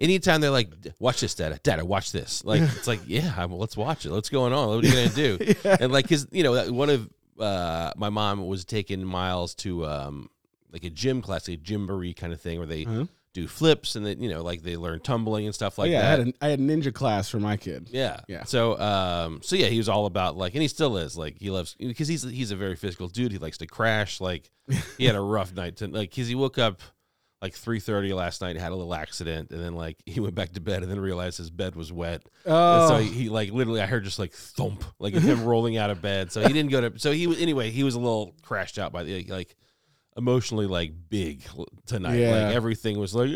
Anytime 0.00 0.40
they're 0.40 0.50
like, 0.50 0.70
"Watch 0.98 1.20
this, 1.20 1.34
Dad. 1.34 1.58
Dad, 1.62 1.80
watch 1.82 2.10
this." 2.10 2.44
Like, 2.44 2.62
it's 2.62 2.88
like, 2.88 3.00
yeah, 3.06 3.32
I'm, 3.36 3.52
let's 3.52 3.76
watch 3.76 4.04
it. 4.06 4.10
What's 4.10 4.28
going 4.28 4.52
on? 4.52 4.68
What 4.68 4.84
are 4.84 4.88
you 4.88 4.92
gonna 4.92 5.08
do? 5.08 5.54
And 5.80 5.92
like, 5.92 6.08
cause 6.08 6.26
you 6.32 6.42
know, 6.42 6.72
one 6.72 6.90
of 6.90 7.08
uh, 7.38 7.92
my 7.96 8.10
mom 8.10 8.46
was 8.46 8.64
taking 8.64 9.04
Miles 9.04 9.54
to 9.56 9.86
um, 9.86 10.30
like 10.72 10.84
a 10.84 10.90
gym 10.90 11.22
class, 11.22 11.48
a 11.48 11.56
gymboree 11.56 12.14
kind 12.14 12.32
of 12.32 12.40
thing, 12.40 12.58
where 12.58 12.66
they 12.66 12.84
Uh-huh. 12.84 13.04
do 13.32 13.46
flips 13.46 13.94
and 13.94 14.04
then 14.04 14.20
you 14.20 14.28
know, 14.28 14.42
like 14.42 14.62
they 14.62 14.76
learn 14.76 14.98
tumbling 15.00 15.46
and 15.46 15.54
stuff 15.54 15.78
like 15.78 15.88
Oh, 15.88 15.92
yeah, 15.92 15.98
I 15.98 16.16
that. 16.16 16.18
had, 16.18 16.28
a, 16.28 16.32
I 16.42 16.48
had 16.48 16.58
a 16.60 16.62
ninja 16.62 16.92
class 16.92 17.28
for 17.30 17.38
my 17.38 17.56
kid. 17.56 17.88
Yeah. 17.92 18.18
Yeah. 18.28 18.44
So 18.44 18.78
um 18.80 19.40
so 19.42 19.54
yeah, 19.56 19.66
he 19.68 19.78
was 19.78 19.88
all 19.88 20.06
about 20.06 20.36
like 20.36 20.54
and 20.54 20.62
he 20.62 20.68
still 20.68 20.96
is 20.96 21.16
like 21.16 21.38
he 21.38 21.50
loves 21.50 21.76
because 21.78 22.08
he's 22.08 22.22
he's 22.24 22.50
a 22.50 22.56
very 22.56 22.74
physical 22.76 23.08
dude. 23.08 23.30
He 23.32 23.38
likes 23.38 23.58
to 23.58 23.66
crash 23.66 24.20
like 24.20 24.50
he 24.98 25.04
had 25.06 25.14
a 25.14 25.20
rough 25.20 25.54
night 25.54 25.76
to 25.78 25.86
like 25.88 26.14
cuz 26.14 26.26
he 26.28 26.34
woke 26.34 26.58
up 26.58 26.80
like 27.42 27.52
3:30 27.54 28.14
last 28.14 28.40
night 28.40 28.56
had 28.56 28.72
a 28.72 28.74
little 28.74 28.94
accident 28.94 29.50
and 29.50 29.60
then 29.62 29.74
like 29.74 29.96
he 30.06 30.20
went 30.20 30.34
back 30.34 30.52
to 30.52 30.60
bed 30.60 30.82
and 30.82 30.90
then 30.90 30.98
realized 31.00 31.38
his 31.38 31.50
bed 31.50 31.76
was 31.76 31.92
wet. 31.92 32.22
And 32.44 32.54
Oh, 32.54 32.88
so 32.88 32.96
he, 32.98 33.08
he, 33.10 33.28
like 33.28 33.50
literally 33.52 33.80
I 33.80 33.86
heard 33.86 34.04
just 34.04 34.18
like 34.18 34.32
thump 34.32 34.84
like 34.98 35.14
him 35.14 35.44
rolling 35.46 35.76
out 35.76 35.90
of 35.90 36.00
bed. 36.00 36.32
So 36.32 36.40
he 36.40 36.52
didn't 36.52 36.70
go 36.70 36.88
to 36.88 36.98
so 36.98 37.12
he 37.12 37.26
was 37.26 37.40
anyway, 37.40 37.70
he 37.70 37.82
was 37.84 37.94
a 37.94 38.00
little 38.00 38.34
crashed 38.42 38.78
out 38.78 38.92
by 38.92 39.02
the 39.04 39.24
like 39.24 39.56
emotionally 40.16 40.66
like 40.66 40.92
big 41.08 41.42
tonight. 41.86 42.16
Yeah. 42.18 42.46
Like 42.46 42.54
everything 42.54 42.98
was 42.98 43.14
like 43.14 43.30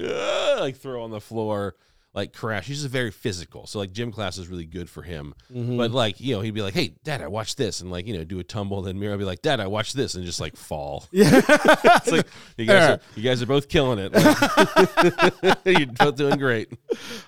like 0.58 0.76
throw 0.76 1.02
on 1.02 1.10
the 1.10 1.20
floor, 1.20 1.74
like 2.18 2.32
crash. 2.32 2.66
He's 2.66 2.80
just 2.82 2.92
very 2.92 3.10
physical. 3.10 3.66
So 3.66 3.78
like 3.78 3.92
gym 3.92 4.10
class 4.12 4.38
is 4.38 4.48
really 4.48 4.64
good 4.64 4.90
for 4.90 5.02
him. 5.02 5.34
Mhm. 5.54 5.76
But 5.76 5.92
like, 5.92 6.20
you 6.20 6.34
know, 6.34 6.40
he'd 6.40 6.52
be 6.54 6.62
like, 6.62 6.74
Hey, 6.74 6.94
dad, 7.04 7.22
I 7.22 7.28
watched 7.28 7.56
this 7.56 7.80
and 7.80 7.90
like, 7.90 8.06
you 8.06 8.16
know, 8.16 8.24
do 8.24 8.38
a 8.40 8.44
tumble, 8.44 8.82
then 8.82 8.98
Mira 8.98 9.12
would 9.12 9.20
be 9.20 9.24
like, 9.24 9.40
Dad, 9.42 9.60
I 9.60 9.66
watched 9.68 9.94
this 9.96 10.14
and 10.14 10.24
just 10.24 10.40
like 10.40 10.56
fall. 10.56 11.06
yeah. 11.12 11.40
It's 11.98 12.10
like 12.10 12.26
you 12.56 12.66
guys 12.66 12.90
are 12.90 13.00
you 13.16 13.22
guys 13.22 13.40
are 13.42 13.46
both 13.46 13.68
killing 13.68 13.98
it. 13.98 14.12
Like, 14.12 15.58
you're 15.64 15.86
both 15.86 16.16
doing 16.16 16.38
great. 16.38 16.72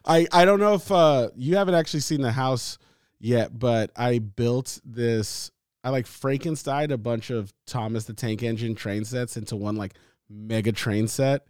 I 0.04 0.26
I 0.32 0.44
don't 0.44 0.60
know 0.60 0.74
if 0.74 0.90
uh 0.90 1.30
you 1.36 1.56
haven't 1.56 1.74
actually 1.74 2.00
seen 2.00 2.20
the 2.20 2.32
house 2.32 2.78
yet, 3.20 3.56
but 3.58 3.90
I 3.96 4.18
built 4.18 4.80
this. 4.84 5.50
I 5.82 5.90
like 5.90 6.06
Frankenstein 6.06 6.90
a 6.90 6.98
bunch 6.98 7.30
of 7.30 7.52
Thomas 7.66 8.04
the 8.04 8.12
Tank 8.12 8.42
Engine 8.42 8.74
train 8.74 9.04
sets 9.04 9.36
into 9.36 9.56
one 9.56 9.76
like 9.76 9.94
mega 10.28 10.72
train 10.72 11.08
set, 11.08 11.46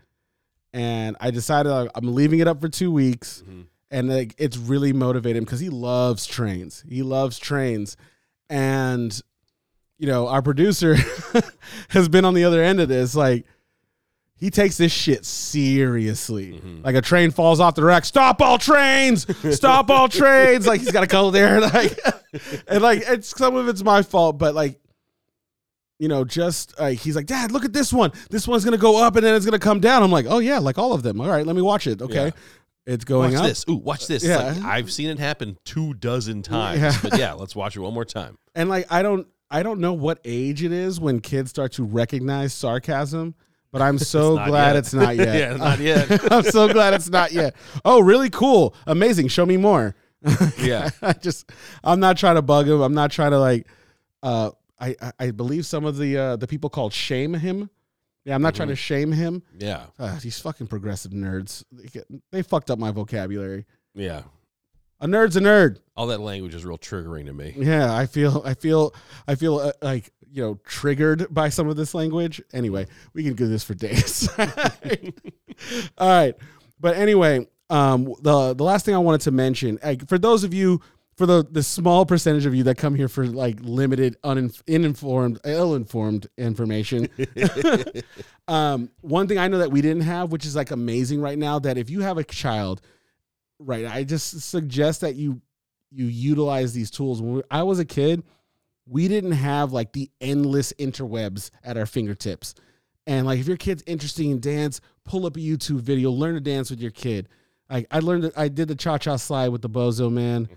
and 0.73 1.17
I 1.21 1.31
decided 1.31 1.71
I'm 1.95 2.15
leaving 2.15 2.39
it 2.41 2.49
up 2.49 2.61
for 2.61 2.69
two 2.69 2.91
weeks, 2.93 3.43
Mhm. 3.49 3.65
and 3.91 4.09
like 4.09 4.35
it's 4.39 4.57
really 4.57 4.93
motivated 4.93 5.37
him 5.39 5.45
because 5.45 5.61
he 5.61 5.69
loves 5.71 6.27
trains. 6.27 6.85
He 6.89 7.03
loves 7.03 7.39
trains, 7.39 7.97
and 8.49 9.21
you 9.99 10.07
know 10.07 10.29
our 10.29 10.43
producer 10.43 10.97
has 11.89 12.09
been 12.09 12.25
on 12.25 12.35
the 12.35 12.45
other 12.45 12.63
end 12.63 12.81
of 12.81 12.89
this 12.89 13.15
like. 13.15 13.45
He 14.37 14.49
takes 14.49 14.79
this 14.79 14.91
shit 14.91 15.27
seriously. 15.27 16.63
Mhm. 16.65 16.83
Like 16.83 16.95
a 16.95 17.03
train 17.03 17.31
falls 17.31 17.61
off 17.61 17.75
the 17.75 17.85
rack. 17.85 18.07
Stop 18.07 18.41
all 18.41 18.57
trains! 18.57 19.27
Stop 19.55 19.91
all 19.91 20.09
trains! 20.09 20.67
Like 20.67 20.81
he's 20.81 20.93
got 20.93 21.03
to 21.03 21.07
go 21.07 21.31
there. 21.31 21.61
Like 21.75 21.99
and 22.67 22.81
like 22.81 23.03
it's 23.07 23.29
some 23.37 23.55
of 23.55 23.69
it's 23.69 23.85
my 23.85 24.01
fault, 24.03 24.39
but 24.39 24.55
like 24.55 24.80
you 26.01 26.09
know, 26.09 26.25
just 26.25 26.77
like 26.81 26.99
he's 26.99 27.15
like, 27.15 27.27
Dad, 27.27 27.53
look 27.53 27.65
at 27.65 27.73
this 27.73 27.93
one. 27.93 28.11
This 28.31 28.49
one's 28.49 28.65
gonna 28.65 28.77
go 28.79 29.01
up 29.05 29.15
and 29.15 29.25
then 29.25 29.37
it's 29.37 29.45
gonna 29.45 29.59
come 29.61 29.79
down. 29.79 30.03
I'm 30.03 30.11
like, 30.11 30.27
oh 30.29 30.39
yeah, 30.41 30.59
like 30.59 30.79
all 30.79 30.93
of 30.93 31.03
them. 31.05 31.21
All 31.21 31.29
right, 31.29 31.47
let 31.47 31.55
me 31.55 31.63
watch 31.63 31.87
it. 31.87 32.01
Okay, 32.03 32.25
Yeah. 32.27 32.31
it's 32.87 33.05
going 33.05 33.33
watch 33.35 33.41
up. 33.43 33.47
this. 33.47 33.65
Ooh, 33.69 33.77
watch 33.77 34.07
this. 34.09 34.25
Yeah. 34.25 34.39
like, 34.39 34.63
I've 34.65 34.91
seen 34.91 35.11
it 35.11 35.19
happen 35.19 35.57
two 35.65 35.95
dozen 35.95 36.43
times. 36.43 36.81
Yeah. 36.81 36.97
But 37.03 37.19
yeah, 37.19 37.35
let's 37.35 37.55
watch 37.55 37.77
it 37.77 37.81
one 37.81 37.95
more 37.95 38.05
time. 38.07 38.39
And 38.57 38.69
like 38.69 38.91
I 38.91 39.03
don't 39.03 39.27
I 39.51 39.63
don't 39.63 39.79
know 39.81 39.93
what 39.93 40.21
age 40.25 40.65
it 40.65 40.73
is 40.73 40.99
when 40.99 41.21
kids 41.21 41.51
start 41.51 41.73
to 41.73 41.85
recognize 41.85 42.55
sarcasm, 42.55 43.35
but 43.71 43.83
I'm 43.83 43.99
so 44.15 44.37
not 44.37 44.49
glad 44.49 44.69
yet. 44.69 44.77
it's 44.77 44.95
not 44.95 45.17
yet. 45.17 45.35
Yeah, 45.39 45.57
not 45.57 45.79
yet. 45.81 46.33
I'm 46.33 46.45
so 46.45 46.73
glad 46.73 46.95
it's 46.95 47.11
not 47.11 47.31
yet. 47.33 47.55
Oh, 47.85 48.01
really 48.01 48.31
cool. 48.31 48.75
Amazing. 48.87 49.29
Show 49.29 49.45
me 49.45 49.59
more. 49.59 49.95
Yeah. 50.59 50.91
I 51.03 51.13
just 51.13 51.51
I'm 51.85 52.01
not 52.01 52.17
trying 52.17 52.37
to 52.37 52.43
bug 52.43 52.69
him. 52.69 52.81
I'm 52.81 52.95
not 52.95 53.11
trying 53.11 53.33
to 53.33 53.39
like 53.39 53.67
uh 54.23 54.51
I 54.81 55.13
I- 55.19 55.31
believe 55.31 55.67
some 55.67 55.85
of 55.85 55.97
the 55.99 56.17
uh 56.17 56.37
the 56.37 56.47
people 56.47 56.71
called 56.71 56.93
shame 56.93 57.35
him. 57.35 57.71
Yeah, 58.25 58.35
I'm 58.35 58.43
not 58.43 58.55
trying 58.55 58.69
to 58.69 58.77
shame 58.77 59.13
him. 59.13 59.43
Yeah. 59.59 59.85
Uh, 59.99 60.19
these 60.21 60.39
fucking 60.39 60.67
progressive 60.67 61.13
nerds. 61.13 61.65
They, 61.73 61.87
get, 61.89 62.07
they 62.31 62.43
fucked 62.43 62.71
up 62.71 62.79
my 62.79 62.91
vocabulary. 62.91 63.65
Yeah. 63.95 64.25
A 65.01 65.07
nerd's 65.07 65.37
a 65.37 65.41
nerd. 65.41 65.79
All 65.97 66.07
that 66.09 66.21
language 66.21 66.55
is 66.55 66.63
real 66.63 66.77
triggering 66.77 67.25
to 67.27 67.33
me. 67.33 67.55
Yeah, 67.57 67.95
I 67.95 68.05
feel 68.05 68.43
I 68.45 68.53
feel 68.55 68.95
I 69.27 69.35
feel 69.37 69.59
uh, 69.59 69.73
like 69.81 70.13
you 70.31 70.43
know 70.43 70.59
triggered 70.67 71.33
by 71.33 71.49
some 71.49 71.69
of 71.71 71.77
this 71.77 71.95
language. 71.95 72.43
Anyway, 72.53 72.87
we 73.15 73.25
can 73.25 73.35
do 73.35 73.49
this 73.49 73.65
for 73.65 73.73
days. 73.75 74.29
All 75.99 76.09
right, 76.09 76.35
but 76.79 76.97
anyway, 76.97 77.47
um, 77.71 78.15
the 78.21 78.53
the 78.55 78.65
last 78.65 78.85
thing 78.85 78.95
I 78.95 78.99
wanted 78.99 79.23
to 79.23 79.31
mention 79.31 79.79
like, 79.83 80.07
for 80.09 80.19
those 80.19 80.45
of 80.45 80.53
you 80.53 80.81
for 81.21 81.27
the 81.27 81.47
the 81.51 81.63
small 81.63 82.07
percentage 82.07 82.47
of 82.47 82.55
you 82.55 82.63
that 82.63 82.79
come 82.79 82.95
here 82.95 83.07
for 83.07 83.27
like 83.27 83.59
limited, 83.61 84.17
uninf- 84.23 84.63
uninformed, 84.67 85.39
ill-informed 85.45 86.27
information. 86.39 87.09
um, 88.49 88.91
one 89.03 89.29
thing 89.29 89.37
I 89.37 89.47
know 89.47 89.59
that 89.59 89.71
we 89.71 89.83
didn't 89.83 90.05
have, 90.05 90.33
which 90.33 90.47
is 90.47 90.57
like 90.57 90.71
amazing 90.71 91.21
right 91.21 91.37
now, 91.37 91.59
that 91.59 91.77
if 91.77 91.91
you 91.91 92.01
have 92.01 92.17
a 92.17 92.25
child, 92.25 92.81
right, 93.59 93.85
I 93.85 94.03
just 94.03 94.41
suggest 94.41 95.03
that 95.03 95.15
you 95.15 95.43
you 95.91 96.07
utilize 96.07 96.73
these 96.73 96.91
tools. 96.91 97.21
When 97.21 97.43
I 97.51 97.65
was 97.65 97.81
a 97.81 97.85
kid, 97.85 98.23
we 98.87 99.07
didn't 99.07 99.33
have 99.33 99.75
like 99.75 99.93
the 99.93 100.11
endless 100.23 100.73
interwebs 100.79 101.51
at 101.63 101.77
our 101.77 101.85
fingertips. 101.85 102.55
And 103.07 103.27
like 103.27 103.41
if 103.41 103.47
your 103.47 103.59
kid's 103.59 103.83
interested 103.87 104.25
in 104.25 104.41
dance, 104.41 104.81
pull 105.05 105.27
up 105.27 105.37
a 105.37 105.41
YouTube 105.41 105.81
video, 105.81 106.13
learn 106.13 106.33
to 106.33 106.41
dance 106.41 106.71
with 106.71 106.81
your 106.81 106.93
kid. 106.93 107.29
Like 107.69 107.89
I 107.91 107.99
learned 107.99 108.33
I 108.39 108.49
did 108.49 108.69
the 108.69 108.75
cha 108.75 108.97
cha 108.97 109.17
slide 109.17 109.49
with 109.49 109.61
the 109.61 109.69
bozo 109.69 110.11
man. 110.11 110.49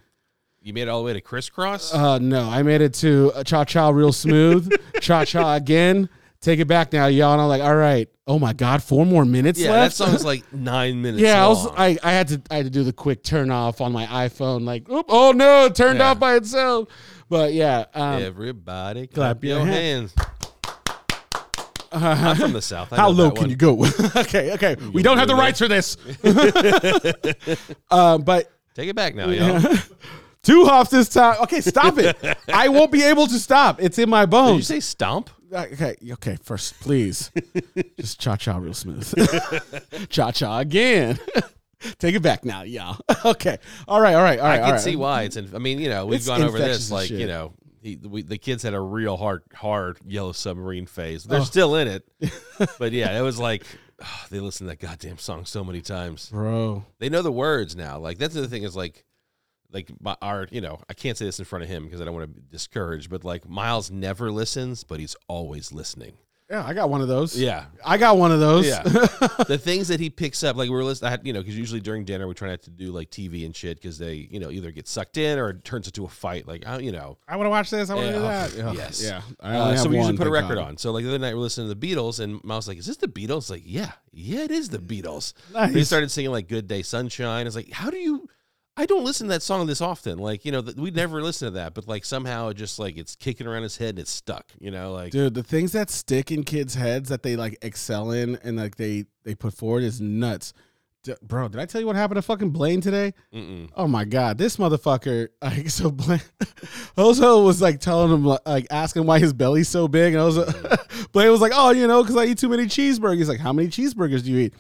You 0.64 0.72
made 0.74 0.84
it 0.84 0.88
all 0.90 1.00
the 1.00 1.06
way 1.06 1.14
to 1.14 1.20
crisscross. 1.22 1.94
Uh 1.94 2.20
no, 2.20 2.50
I 2.50 2.64
made 2.64 2.80
it 2.82 2.94
to 2.96 3.34
cha 3.46 3.66
cha 3.66 3.90
real 3.90 4.14
smooth, 4.14 4.72
cha 5.02 5.26
cha 5.26 5.56
again. 5.56 6.08
Take 6.40 6.60
it 6.60 6.66
back 6.68 6.92
now, 6.94 7.08
y'all. 7.08 7.34
And 7.34 7.42
I'm 7.42 7.48
like, 7.50 7.62
all 7.62 7.76
right. 7.76 8.08
Oh 8.28 8.40
my 8.40 8.54
god, 8.54 8.82
four 8.82 9.06
more 9.06 9.26
minutes 9.26 9.60
yeah, 9.60 9.72
left. 9.72 9.98
that 9.98 10.06
song's 10.06 10.24
like 10.24 10.52
nine 10.54 11.02
minutes. 11.02 11.22
yeah, 11.22 11.44
I 11.44 11.48
was 11.50 11.66
long. 11.66 11.76
I, 11.78 11.98
I 12.02 12.12
had 12.14 12.30
to 12.30 12.42
I 12.50 12.56
had 12.56 12.66
to 12.66 12.72
do 12.72 12.86
the 12.86 12.94
quick 12.94 13.22
turn 13.24 13.52
off 13.52 13.82
on 13.82 13.92
my 13.92 14.06
iPhone. 14.06 14.64
Like, 14.64 14.90
oop, 14.90 15.08
oh 15.10 15.34
no, 15.34 15.66
it 15.66 15.76
turned 15.76 16.00
Yeah. 16.00 16.12
off 16.12 16.20
by 16.20 16.36
itself. 16.36 16.88
But 17.28 17.52
yeah, 17.54 17.84
um, 17.94 18.22
Everybody, 18.22 19.08
clap 19.08 19.42
clap 19.42 19.44
your 19.44 19.58
your 19.58 19.66
hands. 19.66 20.14
hands. 20.18 20.30
I'm 21.92 22.36
from 22.38 22.54
the 22.54 22.62
south. 22.62 22.94
I 22.94 22.96
How 22.96 23.10
know 23.12 23.16
low 23.16 23.24
that 23.26 23.36
can 23.36 23.42
one. 23.44 23.50
you 23.50 23.56
go? 23.58 23.86
okay, 24.16 24.54
okay. 24.54 24.76
We 24.94 25.04
don't 25.04 25.18
have 25.18 25.28
the 25.28 25.34
do 25.34 25.40
rights 25.40 25.60
for 25.60 25.68
this. 25.68 25.98
um, 27.92 28.22
but 28.24 28.50
Take 28.74 28.90
it 28.90 28.96
back 28.96 29.14
now, 29.16 29.30
y'all. 29.30 29.60
Two 30.44 30.66
hops 30.66 30.90
this 30.92 31.10
time. 31.10 31.38
Okay, 31.44 31.62
stop 31.62 31.98
it. 31.98 32.18
I 32.54 32.70
won't 32.70 32.92
be 32.92 33.04
able 33.04 33.28
to 33.28 33.40
stop. 33.40 33.82
It's 33.82 33.98
in 33.98 34.10
my 34.10 34.26
Did 34.26 34.56
you 34.56 34.62
say 34.62 34.80
stomp? 34.80 35.30
okay, 35.52 35.96
okay. 36.14 36.38
First, 36.44 36.80
please, 36.80 37.32
just 38.00 38.20
cha 38.20 38.36
cha 38.36 38.58
real 38.58 38.74
smooth. 38.74 39.12
cha 40.10 40.32
cha 40.32 40.60
again. 40.60 41.20
Take 42.00 42.16
it 42.16 42.22
back 42.22 42.46
now, 42.46 42.62
y'all. 42.64 42.98
okay. 43.26 43.58
All 43.88 44.00
right. 44.00 44.16
All 44.16 44.24
right. 44.24 44.40
All 44.40 44.46
right. 44.46 44.62
I 44.62 44.64
can 44.64 44.72
right. 44.74 44.82
see 44.82 44.96
why 44.96 45.24
it's. 45.24 45.36
In, 45.36 45.54
I 45.54 45.60
mean, 45.60 45.80
you 45.80 45.90
know, 45.90 46.06
we've 46.06 46.18
It's 46.18 46.28
gone 46.28 46.42
over 46.42 46.58
this. 46.58 46.90
Like, 46.90 47.10
shit. 47.10 47.20
you 47.20 47.28
know, 47.28 47.54
he, 47.82 47.98
we, 47.98 48.22
the 48.22 48.38
kids 48.38 48.64
had 48.64 48.74
a 48.74 48.80
real 48.80 49.18
hard, 49.18 49.44
hard 49.54 49.98
yellow 50.06 50.32
submarine 50.32 50.86
phase. 50.86 51.26
They're 51.26 51.42
Oh. 51.42 51.44
still 51.44 51.76
in 51.76 51.90
it, 51.90 52.08
but 52.80 52.94
yeah, 52.94 53.18
it 53.20 53.22
was 53.22 53.38
like 53.38 53.66
ah, 54.02 54.26
they 54.32 54.40
listened 54.40 54.70
to 54.70 54.76
that 54.78 54.86
goddamn 54.86 55.18
song 55.18 55.46
so 55.46 55.64
many 55.64 55.82
times. 55.82 56.30
bro. 56.30 56.86
They 57.00 57.10
know 57.10 57.22
the 57.22 57.32
words 57.32 57.76
now. 57.76 58.00
Like 58.00 58.18
that's 58.18 58.34
the 58.34 58.48
thing 58.48 58.64
is 58.64 58.76
like, 58.78 59.04
like 59.74 59.90
my, 60.00 60.16
our, 60.22 60.48
you 60.52 60.62
know, 60.62 60.80
I 60.90 60.94
can't 60.94 61.18
say 61.18 61.26
this 61.26 61.40
in 61.40 61.46
front 61.46 61.64
of 61.64 61.70
him 61.70 61.86
because 61.86 62.00
I 62.00 62.06
don't 62.06 62.14
want 62.14 62.34
to 62.34 62.42
discourage. 62.42 63.10
But 63.10 63.24
like 63.26 63.48
Miles 63.48 63.92
never 63.92 64.32
listens, 64.32 64.84
but 64.84 65.00
he's 65.00 65.16
always 65.28 65.72
listening. 65.72 66.14
Yeah, 66.50 66.64
I 66.64 66.74
got 66.74 66.90
one 66.90 67.02
of 67.02 67.08
those. 67.08 67.36
Yeah, 67.36 67.66
I 67.84 67.98
got 67.98 68.18
one 68.18 68.32
of 68.32 68.40
those. 68.40 68.68
Yeah. 68.68 68.84
the 69.48 69.60
things 69.60 69.88
that 69.88 70.00
he 70.00 70.12
picks 70.12 70.44
up, 70.44 70.56
like 70.56 70.70
we 70.70 70.76
were 70.76 70.84
listening, 70.84 71.08
I 71.08 71.12
had, 71.12 71.26
you 71.26 71.34
know, 71.34 71.40
because 71.40 71.58
usually 71.58 71.80
during 71.80 72.04
dinner 72.06 72.28
we 72.28 72.36
try 72.36 72.50
not 72.50 72.62
to 72.64 72.70
do 72.70 72.92
like 72.92 73.10
TV 73.10 73.46
and 73.46 73.56
shit 73.56 73.78
because 73.82 73.98
they, 73.98 74.28
you 74.30 74.40
know, 74.40 74.52
either 74.52 74.70
get 74.70 74.88
sucked 74.88 75.18
in 75.18 75.40
or 75.40 75.50
it 75.52 75.64
turns 75.64 75.88
into 75.88 76.06
a 76.06 76.08
fight. 76.08 76.48
Like, 76.48 76.68
I, 76.68 76.78
you 76.78 76.92
know, 76.92 77.18
I 77.28 77.38
want 77.38 77.48
to 77.48 77.50
watch 77.50 77.72
this. 77.72 77.90
I 77.90 77.96
want 77.96 78.08
to 78.08 78.14
do 78.14 78.20
that. 78.20 78.54
Yeah. 78.56 78.72
yes. 78.74 79.04
Yeah. 79.04 79.22
I 79.40 79.56
uh, 79.56 79.78
so 79.78 79.90
we 79.90 79.98
usually 79.98 80.18
put 80.18 80.28
a 80.28 80.32
record 80.32 80.60
on. 80.60 80.78
So 80.78 80.92
like 80.92 81.04
the 81.04 81.10
other 81.10 81.18
night 81.18 81.34
we're 81.34 81.42
listening 81.42 81.70
to 81.70 81.76
the 81.76 81.96
Beatles, 81.96 82.20
and 82.20 82.44
Miles 82.44 82.68
like, 82.68 82.78
"Is 82.78 82.86
this 82.86 82.98
the 82.98 83.08
Beatles?" 83.08 83.50
Like, 83.50 83.64
yeah, 83.66 83.94
yeah, 84.12 84.42
it 84.42 84.52
is 84.52 84.70
the 84.70 84.80
Beatles. 84.80 85.34
Nice. 85.54 85.74
He 85.74 85.84
started 85.84 86.12
singing 86.12 86.32
like 86.32 86.48
"Good 86.48 86.68
Day 86.68 86.84
Sunshine." 86.84 87.48
It's 87.48 87.56
like, 87.56 87.72
how 87.72 87.90
do 87.90 87.98
you? 87.98 88.28
I 88.76 88.88
don't 88.88 89.04
listen 89.04 89.28
to 89.28 89.34
that 89.34 89.44
song 89.44 89.68
this 89.68 89.82
often. 89.82 90.18
Like, 90.18 90.46
you 90.46 90.52
know, 90.52 90.62
th- 90.62 90.78
we 90.78 90.90
never 90.90 91.22
listen 91.22 91.48
to 91.48 91.52
that, 91.52 91.76
but 91.76 91.88
like 91.88 92.04
somehow 92.04 92.50
it 92.50 92.56
just 92.56 92.80
like 92.80 92.98
it's 92.98 93.16
kicking 93.16 93.46
around 93.46 93.64
his 93.64 93.78
head 93.78 93.90
and 93.90 94.00
it's 94.00 94.12
stuck. 94.12 94.52
You 94.60 94.72
know, 94.72 94.92
like 94.94 95.12
Dude, 95.12 95.36
the 95.36 95.44
things 95.44 95.74
that 95.74 95.92
stick 95.92 96.32
in 96.32 96.44
kids' 96.44 96.74
heads 96.74 97.10
that 97.10 97.22
they 97.22 97.36
like 97.36 97.58
excel 97.62 98.12
in 98.12 98.36
and 98.44 98.58
like 98.58 98.78
they 98.78 99.06
they 99.24 99.36
put 99.36 99.54
forward 99.54 99.84
is 99.84 100.02
nuts. 100.02 100.54
D- 101.04 101.14
bro, 101.22 101.50
did 101.50 101.60
I 101.60 101.66
tell 101.66 101.82
you 101.82 101.88
what 101.88 101.98
happened 101.98 102.16
to 102.16 102.22
fucking 102.22 102.52
Blaine 102.52 102.80
today? 102.80 103.14
mm-mm. 103.34 103.70
Oh 103.76 103.88
my 103.90 104.06
god, 104.06 104.38
this 104.38 104.56
motherfucker! 104.58 105.28
Like 105.42 105.70
so, 105.70 105.92
Blaine 105.92 106.22
Ozo 106.98 107.46
was 107.46 107.62
like 107.62 107.80
telling 107.82 108.12
him 108.12 108.24
like 108.46 108.68
asking 108.72 109.06
why 109.06 109.20
his 109.20 109.34
belly's 109.34 109.68
so 109.68 109.88
big, 109.88 110.14
and 110.14 110.22
I 110.22 110.26
was 110.26 110.38
Blaine 111.12 111.30
was 111.30 111.42
like, 111.42 111.52
"Oh, 111.54 111.72
you 111.72 111.88
know, 111.88 112.02
because 112.02 112.16
I 112.16 112.26
eat 112.26 112.38
too 112.38 112.50
many 112.50 112.66
cheeseburgers." 112.66 113.18
He's 113.18 113.30
like, 113.30 113.42
"How 113.42 113.54
many 113.54 113.68
cheeseburgers 113.68 114.24
do 114.24 114.32
you 114.32 114.40
eat?" 114.40 114.54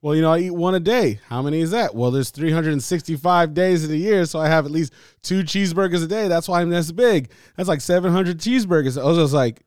Well, 0.00 0.14
you 0.14 0.22
know, 0.22 0.32
I 0.32 0.38
eat 0.38 0.50
one 0.50 0.74
a 0.76 0.80
day. 0.80 1.18
How 1.26 1.42
many 1.42 1.60
is 1.60 1.72
that? 1.72 1.92
Well, 1.94 2.12
there's 2.12 2.30
365 2.30 3.52
days 3.52 3.84
in 3.84 3.90
a 3.90 3.94
year, 3.96 4.24
so 4.26 4.38
I 4.38 4.46
have 4.48 4.64
at 4.64 4.70
least 4.70 4.92
two 5.22 5.42
cheeseburgers 5.42 6.04
a 6.04 6.06
day. 6.06 6.28
That's 6.28 6.48
why 6.48 6.60
I'm 6.62 6.70
this 6.70 6.92
big. 6.92 7.32
That's 7.56 7.68
like 7.68 7.80
700 7.80 8.38
cheeseburgers. 8.38 8.96
Ozo's 8.96 9.32
like, 9.34 9.64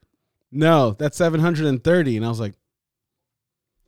"No, 0.51 0.91
that's 0.97 1.17
730," 1.17 2.15
and 2.15 2.25
I 2.25 2.29
was 2.29 2.39
like, 2.39 2.53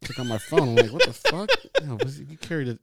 "Check 0.04 0.20
on 0.20 0.28
my 0.28 0.38
phone." 0.38 0.70
I'm 0.70 0.76
like, 0.76 0.92
"What 0.92 1.06
the 1.06 1.14
fuck?" 1.14 1.50
No, 1.86 1.96
was 2.04 2.18
he, 2.18 2.26
he 2.26 2.36
carried 2.36 2.68
it. 2.68 2.80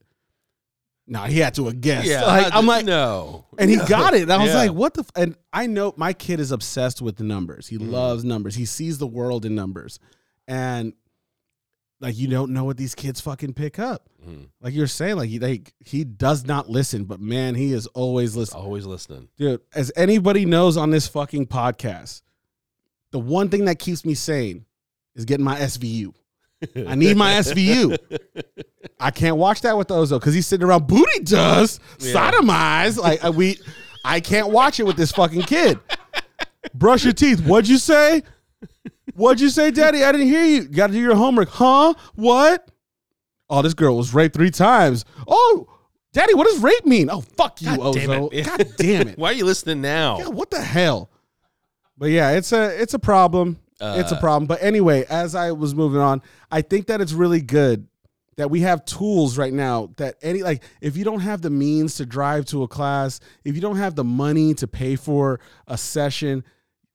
No, 1.07 1.23
he 1.23 1.39
had 1.39 1.53
to 1.55 1.65
have 1.65 1.81
guessed. 1.81 2.07
yeah. 2.07 2.25
Like, 2.25 2.53
I- 2.53 2.57
I'm 2.57 2.65
like, 2.67 2.85
no, 2.85 3.45
and 3.59 3.69
he 3.69 3.75
No. 3.75 3.85
got 3.87 4.13
it. 4.13 4.21
And 4.23 4.31
I 4.33 4.37
was 4.37 4.49
Yeah. 4.49 4.55
like, 4.57 4.71
what 4.71 4.93
the? 4.93 5.01
F-? 5.01 5.11
And 5.15 5.35
I 5.53 5.67
know 5.67 5.93
my 5.97 6.13
kid 6.13 6.39
is 6.39 6.51
obsessed 6.51 7.01
with 7.01 7.17
the 7.17 7.23
numbers. 7.23 7.67
He 7.67 7.77
Mhm. 7.77 7.91
loves 7.91 8.23
numbers. 8.23 8.55
He 8.55 8.65
sees 8.65 8.97
the 8.97 9.07
world 9.07 9.45
in 9.45 9.53
numbers. 9.53 9.99
And 10.47 10.93
like, 12.01 12.17
you 12.17 12.27
don't 12.27 12.51
know 12.51 12.63
what 12.65 12.75
these 12.77 12.95
kids 12.95 13.21
fucking 13.21 13.53
pick 13.53 13.79
up. 13.79 14.09
Mhm. 14.27 14.47
Like 14.59 14.73
you're 14.73 14.87
saying, 14.87 15.15
like 15.17 15.29
he, 15.29 15.39
like, 15.39 15.73
he 15.79 16.03
does 16.03 16.45
not 16.45 16.69
listen, 16.69 17.05
but 17.05 17.21
man, 17.21 17.55
he 17.55 17.71
is 17.73 17.87
always 17.87 18.35
listening. 18.35 18.63
always 18.63 18.85
listening. 18.85 19.29
Dude, 19.37 19.61
as 19.73 19.91
anybody 19.95 20.45
knows 20.45 20.77
on 20.77 20.89
this 20.89 21.07
fucking 21.07 21.47
podcast, 21.47 22.21
the 23.11 23.19
one 23.19 23.49
thing 23.49 23.65
that 23.65 23.79
keeps 23.79 24.03
me 24.03 24.13
sane 24.15 24.65
is 25.15 25.25
getting 25.25 25.45
my 25.45 25.57
SVU. 25.59 26.13
I 26.87 26.95
need 26.95 27.17
my 27.17 27.33
SVU. 27.33 27.97
I 28.99 29.09
can't 29.11 29.37
watch 29.37 29.61
that 29.61 29.75
with 29.77 29.87
Ozo 29.87 30.19
because 30.19 30.33
he's 30.33 30.45
sitting 30.47 30.65
around 30.65 30.87
booty 30.87 31.19
does 31.23 31.79
Yeah. 31.99 32.13
sodomize. 32.31 32.97
Like 32.97 33.23
uh, 33.25 33.31
we, 33.31 33.57
I 34.05 34.19
can't 34.19 34.49
watch 34.49 34.79
it 34.79 34.83
with 34.83 34.95
this 34.95 35.11
fucking 35.11 35.41
kid. 35.43 35.79
Brush 36.75 37.03
your 37.03 37.13
teeth. 37.13 37.41
What'd 37.45 37.67
you 37.67 37.77
say? 37.79 38.21
What'd 39.13 39.41
you 39.41 39.49
say, 39.49 39.71
Daddy? 39.71 40.03
I 40.03 40.11
didn't 40.11 40.27
hear 40.27 40.43
you. 40.45 40.63
Got 40.67 40.87
to 40.87 40.93
do 40.93 40.99
your 40.99 41.15
homework, 41.15 41.49
huh? 41.49 41.93
What? 42.15 42.69
Oh, 43.49 43.61
this 43.61 43.73
girl 43.73 43.97
was 43.97 44.13
raped 44.13 44.35
three 44.35 44.51
times. 44.51 45.03
Oh, 45.27 45.67
Daddy, 46.13 46.33
what 46.33 46.45
does 46.47 46.59
rape 46.59 46.85
mean? 46.85 47.09
Oh, 47.09 47.21
fuck 47.21 47.61
you, 47.61 47.75
God 47.75 47.93
damn 47.93 48.09
Ozo. 48.09 48.29
it. 48.33 48.45
God 48.45 48.67
damn 48.77 49.07
it. 49.09 49.17
Why 49.17 49.29
are 49.31 49.33
you 49.33 49.45
listening 49.45 49.81
now? 49.81 50.19
Yeah, 50.19 50.27
what 50.27 50.49
the 50.49 50.61
hell? 50.61 51.09
But 51.97 52.07
yeah, 52.11 52.31
it's 52.31 52.51
a 52.53 52.81
it's 52.81 52.93
a 52.93 52.99
problem. 52.99 53.59
it's 53.81 54.11
a 54.11 54.15
Uh, 54.15 54.19
problem. 54.19 54.47
But 54.47 54.63
anyway, 54.63 55.05
as 55.09 55.35
I 55.35 55.51
was 55.51 55.75
moving 55.75 55.99
on, 55.99 56.21
I 56.51 56.61
think 56.61 56.87
that 56.87 57.01
it's 57.01 57.13
really 57.13 57.41
good 57.41 57.87
that 58.37 58.49
we 58.49 58.61
have 58.61 58.85
tools 58.85 59.37
right 59.37 59.53
now 59.53 59.89
that 59.97 60.15
any 60.21 60.41
like 60.41 60.63
if 60.79 60.95
you 60.97 61.03
don't 61.03 61.19
have 61.19 61.41
the 61.41 61.49
means 61.49 61.95
to 61.95 62.05
drive 62.05 62.45
to 62.47 62.63
a 62.63 62.67
class, 62.67 63.19
if 63.43 63.55
you 63.55 63.61
don't 63.61 63.75
have 63.77 63.95
the 63.95 64.03
money 64.05 64.53
to 64.55 64.67
pay 64.67 64.95
for 64.95 65.39
a 65.67 65.77
session, 65.77 66.43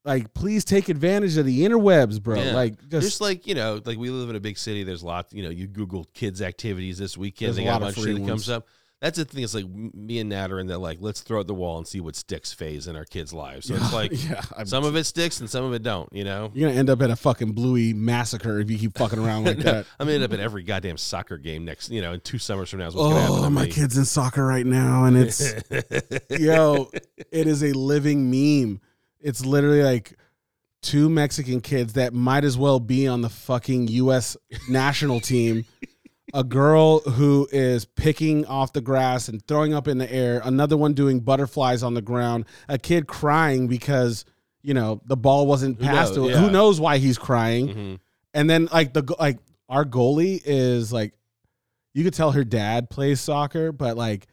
like 0.07 0.33
please 0.33 0.65
take 0.65 0.89
advantage 0.89 1.37
of 1.37 1.45
the 1.45 1.63
interwebs, 1.63 2.23
bro. 2.23 2.41
Yeah. 2.41 2.55
Like 2.55 2.89
just, 2.89 3.07
Just 3.07 3.21
like 3.21 3.47
you 3.47 3.55
know, 3.55 3.83
like 3.85 3.99
we 3.99 4.09
live 4.09 4.31
in 4.31 4.37
a 4.37 4.41
big 4.41 4.57
city. 4.57 4.85
There's 4.85 5.03
lots. 5.03 5.35
You 5.35 5.43
know, 5.43 5.51
you 5.51 5.67
Google 5.67 6.07
kids 6.15 6.41
activities 6.41 6.97
this 6.97 7.19
weekend. 7.19 7.55
They 7.57 7.63
a 7.63 7.65
got 7.67 7.83
a 7.83 7.85
lot 7.85 7.89
of 7.91 7.97
bunch 7.97 7.99
of 7.99 8.13
shit 8.15 8.23
that 8.23 8.29
comes 8.29 8.49
up. 8.49 8.67
That's 9.03 9.19
the 9.19 9.27
thing. 9.27 9.45
It's 9.45 9.55
like 9.55 9.67
me 9.69 10.21
and 10.21 10.31
Nat 10.31 10.51
are 10.51 10.59
in 10.59 10.69
that. 10.69 10.79
Like, 10.79 10.99
let's 11.03 11.21
throw 11.21 11.41
at 11.41 11.47
the 11.47 11.53
wall 11.55 11.77
and 11.77 11.87
see 11.87 12.01
what 12.01 12.17
sticks 12.17 12.55
phase 12.55 12.87
in 12.89 12.97
our 12.97 13.05
kids' 13.05 13.31
lives. 13.31 13.67
So 13.67 13.75
it's 13.75 13.93
like 13.93 14.11
yeah, 14.27 14.41
I'm- 14.57 14.65
some 14.65 14.85
of 14.85 14.97
it 14.97 15.05
sticks 15.05 15.39
and 15.41 15.51
some 15.51 15.65
of 15.65 15.75
it 15.75 15.83
don't. 15.83 16.11
You 16.13 16.25
know. 16.25 16.51
you're 16.55 16.69
gonna 16.71 16.79
end 16.81 16.89
up 16.89 17.03
at 17.03 17.11
a 17.11 17.17
fucking 17.17 17.53
bluey 17.53 17.93
massacre 17.93 18.59
if 18.59 18.71
you 18.71 18.79
keep 18.79 18.97
fucking 18.97 19.19
around 19.19 19.45
like 19.45 19.59
that. 19.65 19.85
I'm 20.01 20.07
gonna 20.07 20.15
end 20.15 20.25
up 20.25 20.33
at 20.33 20.41
every 20.41 20.63
goddamn 20.63 20.97
soccer 20.97 21.37
game 21.37 21.65
next. 21.67 21.91
You 21.91 22.01
know, 22.01 22.15
in 22.15 22.21
two 22.21 22.39
summers 22.39 22.71
from 22.71 22.79
now 22.79 22.87
is 22.89 22.95
what's 22.95 23.09
gonna 23.13 23.21
happen 23.21 23.39
Oh, 23.41 23.45
to 23.45 23.51
my 23.51 23.65
me. 23.65 23.71
kid's 23.71 23.99
in 23.99 24.07
soccer 24.07 24.47
right 24.47 24.65
now, 24.67 25.05
and 25.05 25.17
it's 25.19 25.53
yo, 26.31 26.91
it 27.31 27.47
is 27.47 27.63
a 27.63 27.73
living 27.73 28.31
meme. 28.31 28.81
It's 29.27 29.45
literally 29.45 29.83
like 29.83 30.15
two 30.83 31.09
Mexican 31.09 31.61
kids 31.61 31.95
that 31.95 32.15
might 32.15 32.45
as 32.45 32.57
well 32.57 32.79
be 32.79 33.09
on 33.09 33.21
the 33.23 33.29
fucking 33.29 33.89
U.S. 33.89 34.37
national 34.71 35.19
team. 35.21 35.65
A 36.33 36.45
girl 36.45 37.01
who 37.01 37.49
is 37.51 37.85
picking 37.85 38.45
off 38.47 38.73
the 38.73 38.81
grass 38.81 39.29
and 39.29 39.45
throwing 39.47 39.75
up 39.75 39.89
in 39.89 39.99
the 39.99 40.13
air. 40.13 40.41
Another 40.45 40.77
one 40.77 40.93
doing 40.93 41.21
butterflies 41.21 41.83
on 41.83 41.95
the 41.95 42.03
ground. 42.03 42.45
A 42.69 42.79
kid 42.79 43.07
crying 43.07 43.67
because 43.69 44.25
you 44.63 44.75
know 44.75 45.01
the 45.07 45.17
ball 45.17 45.47
wasn't 45.47 45.79
Who 45.79 45.85
passed 45.85 46.15
knows? 46.17 46.33
to. 46.33 46.39
Who 46.39 46.51
knows 46.51 46.81
why 46.81 46.99
he's 46.99 47.19
crying? 47.19 47.69
Mhm. 47.69 47.99
And 48.35 48.51
then 48.51 48.69
like 48.73 48.93
the 48.93 49.03
like 49.19 49.39
our 49.69 49.85
goalie 49.85 50.41
is 50.45 50.93
like 50.93 51.15
you 51.95 52.05
could 52.05 52.15
tell 52.15 52.33
her 52.33 52.45
dad 52.45 52.91
plays 52.91 53.21
soccer, 53.21 53.73
but 53.73 53.97
like 53.97 54.27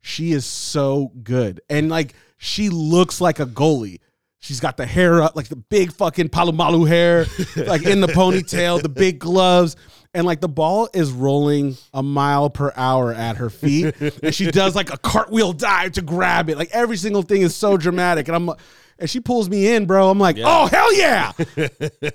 she 0.00 0.32
is 0.32 0.46
so 0.46 1.12
good. 1.22 1.60
And 1.68 1.88
like 1.88 2.14
she 2.36 2.68
looks 2.68 3.20
like 3.20 3.38
a 3.40 3.46
goalie. 3.46 3.98
She's 4.44 4.60
got 4.60 4.76
the 4.76 4.84
hair 4.84 5.22
up, 5.22 5.36
like 5.36 5.48
the 5.48 5.56
big 5.56 5.90
fucking 5.90 6.28
Polamalu 6.28 6.86
hair, 6.86 7.24
like 7.66 7.86
in 7.86 8.02
the 8.02 8.08
ponytail, 8.08 8.82
the 8.82 8.90
big 8.90 9.18
gloves. 9.18 9.74
And 10.12 10.26
like 10.26 10.42
the 10.42 10.50
ball 10.50 10.90
is 10.92 11.10
rolling 11.10 11.78
a 11.94 12.02
mile 12.02 12.50
per 12.50 12.70
hour 12.76 13.10
at 13.10 13.38
her 13.38 13.48
feet. 13.48 13.94
and 14.22 14.34
she 14.34 14.50
does 14.50 14.76
like 14.76 14.92
a 14.92 14.98
cartwheel 14.98 15.54
dive 15.54 15.92
to 15.92 16.02
grab 16.02 16.50
it. 16.50 16.58
Like 16.58 16.68
every 16.72 16.98
single 16.98 17.22
thing 17.22 17.40
is 17.40 17.56
so 17.56 17.78
dramatic. 17.78 18.28
And 18.28 18.36
I'm 18.36 18.50
and 18.98 19.08
she 19.08 19.18
pulls 19.18 19.48
me 19.48 19.74
in, 19.74 19.86
bro. 19.86 20.10
I'm 20.10 20.18
like, 20.18 20.36
Yeah. 20.36 20.44
oh 20.46 20.66
hell 20.66 20.94
yeah, 20.94 21.32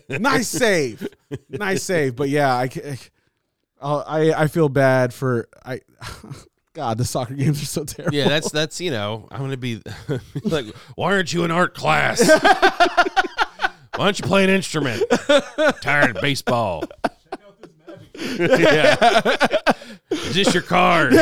nice 0.20 0.48
save, 0.48 1.08
nice 1.50 1.82
save. 1.82 2.16
But 2.16 2.30
yeah, 2.30 2.54
I, 2.54 2.70
I 3.82 4.34
I 4.44 4.48
feel 4.48 4.70
bad 4.70 5.16
for 5.16 5.50
I. 5.66 5.82
God, 6.80 6.98
the 6.98 7.04
soccer 7.04 7.34
games 7.34 7.62
are 7.62 7.66
so 7.66 7.84
terrible. 7.84 8.16
Yeah, 8.16 8.30
that's 8.30 8.50
that's 8.54 8.80
you 8.80 8.90
know, 8.90 9.28
I'm 9.32 9.42
gonna 9.42 9.58
be 9.58 9.82
like, 10.46 10.66
why 10.96 11.12
aren't 11.12 11.34
you 11.34 11.44
in 11.44 11.52
art 11.52 11.76
class? 11.76 12.26
why 12.40 14.06
don't 14.06 14.18
you 14.18 14.26
play 14.26 14.46
an 14.46 14.50
instrument? 14.50 15.04
Tired 15.82 16.16
of 16.16 16.22
baseball. 16.22 16.86
yeah. 18.16 18.96
Is 20.10 20.36
this 20.36 20.54
your 20.54 20.64
card? 20.64 21.16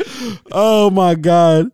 oh 0.52 0.90
my 0.90 1.14
god. 1.14 1.70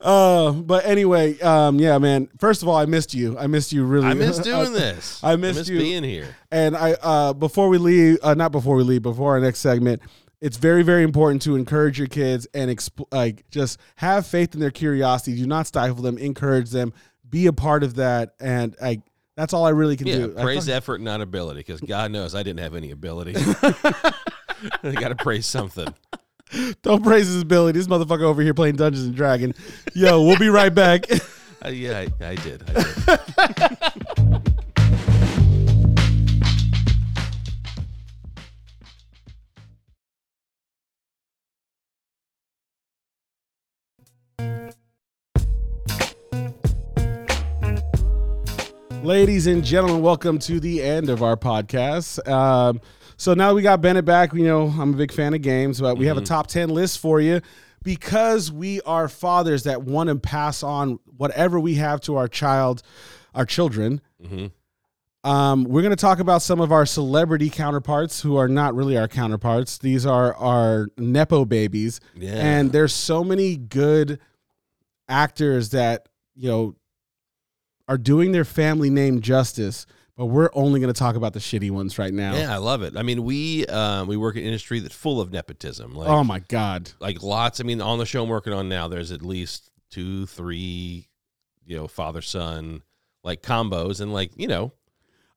Uh, 0.00 0.50
but 0.52 0.84
anyway, 0.84 1.38
um, 1.40 1.78
yeah, 1.78 1.96
man. 1.98 2.28
First 2.38 2.62
of 2.62 2.68
all, 2.68 2.76
I 2.76 2.86
missed 2.86 3.14
you. 3.14 3.38
I 3.38 3.46
missed 3.46 3.72
you 3.72 3.84
really. 3.84 4.06
I 4.06 4.14
miss 4.14 4.38
doing 4.40 4.72
this. 4.72 5.22
I 5.22 5.36
missed 5.36 5.60
miss 5.60 5.68
you. 5.68 5.78
being 5.78 6.02
here. 6.02 6.34
And 6.50 6.76
I, 6.76 6.92
uh, 6.94 7.32
before 7.32 7.68
we 7.68 7.78
leave, 7.78 8.18
uh, 8.22 8.34
not 8.34 8.50
before 8.52 8.76
we 8.76 8.82
leave, 8.82 9.02
before 9.02 9.32
our 9.32 9.40
next 9.40 9.60
segment, 9.60 10.02
it's 10.40 10.56
very, 10.56 10.82
very 10.82 11.04
important 11.04 11.42
to 11.42 11.54
encourage 11.54 11.98
your 11.98 12.08
kids 12.08 12.48
and 12.52 12.68
exp- 12.70 13.06
like 13.12 13.48
just 13.50 13.78
have 13.96 14.26
faith 14.26 14.54
in 14.54 14.60
their 14.60 14.72
curiosity. 14.72 15.36
Do 15.36 15.46
not 15.46 15.68
stifle 15.68 16.02
them. 16.02 16.18
Encourage 16.18 16.70
them. 16.70 16.92
Be 17.28 17.46
a 17.46 17.52
part 17.52 17.84
of 17.84 17.94
that. 17.94 18.34
And 18.40 18.74
I 18.82 19.02
that's 19.36 19.54
all 19.54 19.64
I 19.64 19.70
really 19.70 19.96
can 19.96 20.08
Yeah, 20.08 20.16
do. 20.16 20.28
Praise 20.30 20.66
fuck- 20.66 20.74
effort, 20.74 21.00
not 21.00 21.20
ability, 21.20 21.60
because 21.60 21.80
God 21.80 22.10
knows 22.10 22.34
I 22.34 22.42
didn't 22.42 22.60
have 22.60 22.74
any 22.74 22.90
ability. 22.90 23.34
I 24.82 24.92
got 24.92 25.08
to 25.08 25.14
praise 25.16 25.46
something. 25.46 25.88
Don't 26.82 27.02
praise 27.02 27.26
his 27.26 27.42
ability. 27.42 27.78
This 27.78 27.88
motherfucker 27.88 28.22
over 28.22 28.42
here 28.42 28.54
playing 28.54 28.76
Dungeons 28.76 29.06
and 29.06 29.14
Dragons. 29.14 29.56
Yo, 29.94 30.22
we'll 30.22 30.38
be 30.38 30.48
right 30.48 30.74
back. 30.74 31.06
Uh, 31.64 31.68
yeah, 31.68 32.06
I, 32.20 32.24
I 32.26 32.34
did. 32.34 32.60
I 32.66 32.82
did. 33.52 34.52
Ladies 49.04 49.46
and 49.46 49.64
gentlemen, 49.64 50.02
welcome 50.02 50.40
to 50.40 50.58
the 50.58 50.82
end 50.82 51.08
of 51.08 51.22
our 51.22 51.36
podcast. 51.36 52.28
Um, 52.28 52.80
so 53.22 53.34
now 53.34 53.54
we 53.54 53.62
got 53.62 53.80
Bennett 53.80 54.04
back. 54.04 54.32
We 54.32 54.42
know 54.42 54.66
I'm 54.66 54.94
a 54.94 54.96
big 54.96 55.12
fan 55.12 55.32
of 55.32 55.42
games, 55.42 55.80
but 55.80 55.96
we 55.96 56.06
have 56.06 56.16
a 56.16 56.22
top 56.22 56.48
10 56.48 56.70
list 56.70 56.98
for 56.98 57.20
you 57.20 57.40
because 57.84 58.50
we 58.50 58.80
are 58.80 59.08
fathers 59.08 59.62
that 59.62 59.84
want 59.84 60.08
to 60.08 60.16
pass 60.16 60.64
on 60.64 60.98
whatever 61.16 61.60
we 61.60 61.76
have 61.76 62.00
to 62.00 62.16
our 62.16 62.26
child, 62.26 62.82
our 63.32 63.46
children. 63.46 64.00
Um, 65.22 65.62
we're 65.62 65.82
going 65.82 65.90
to 65.90 65.96
talk 65.96 66.18
about 66.18 66.42
some 66.42 66.60
of 66.60 66.72
our 66.72 66.84
celebrity 66.84 67.48
counterparts 67.48 68.20
who 68.20 68.34
are 68.34 68.48
not 68.48 68.74
really 68.74 68.98
our 68.98 69.06
counterparts. 69.06 69.78
These 69.78 70.04
are 70.04 70.34
our 70.34 70.88
Nepo 70.98 71.44
babies. 71.44 72.00
Yeah. 72.16 72.32
And 72.34 72.72
there's 72.72 72.92
so 72.92 73.22
many 73.22 73.56
good 73.56 74.18
actors 75.08 75.70
that, 75.70 76.08
you 76.34 76.48
know, 76.48 76.74
are 77.86 77.98
doing 77.98 78.32
their 78.32 78.44
family 78.44 78.90
name 78.90 79.20
justice, 79.20 79.86
but 80.16 80.26
we're 80.26 80.50
only 80.54 80.80
going 80.80 80.92
to 80.92 80.98
talk 80.98 81.16
about 81.16 81.32
the 81.32 81.40
shitty 81.40 81.70
ones 81.70 81.98
right 81.98 82.12
now. 82.12 82.34
Yeah, 82.34 82.52
I 82.52 82.58
love 82.58 82.82
it. 82.82 82.96
I 82.96 83.02
mean, 83.02 83.24
we 83.24 83.66
um, 83.66 84.06
we 84.08 84.16
work 84.16 84.36
in 84.36 84.42
an 84.42 84.46
industry 84.48 84.80
that's 84.80 84.94
full 84.94 85.20
of 85.20 85.32
nepotism. 85.32 85.94
Like, 85.94 86.08
oh 86.08 86.22
my 86.24 86.40
God. 86.40 86.90
like 87.00 87.22
lots. 87.22 87.60
I 87.60 87.64
mean, 87.64 87.80
on 87.80 87.98
the 87.98 88.06
show 88.06 88.22
I'm 88.22 88.28
working 88.28 88.52
on 88.52 88.68
now, 88.68 88.88
there's 88.88 89.10
at 89.12 89.22
least 89.22 89.70
two, 89.90 90.26
three, 90.26 91.08
you 91.64 91.76
know, 91.76 91.88
father 91.88 92.22
son 92.22 92.82
like 93.24 93.42
combos, 93.42 94.00
and 94.00 94.12
like 94.12 94.32
you 94.36 94.48
know, 94.48 94.72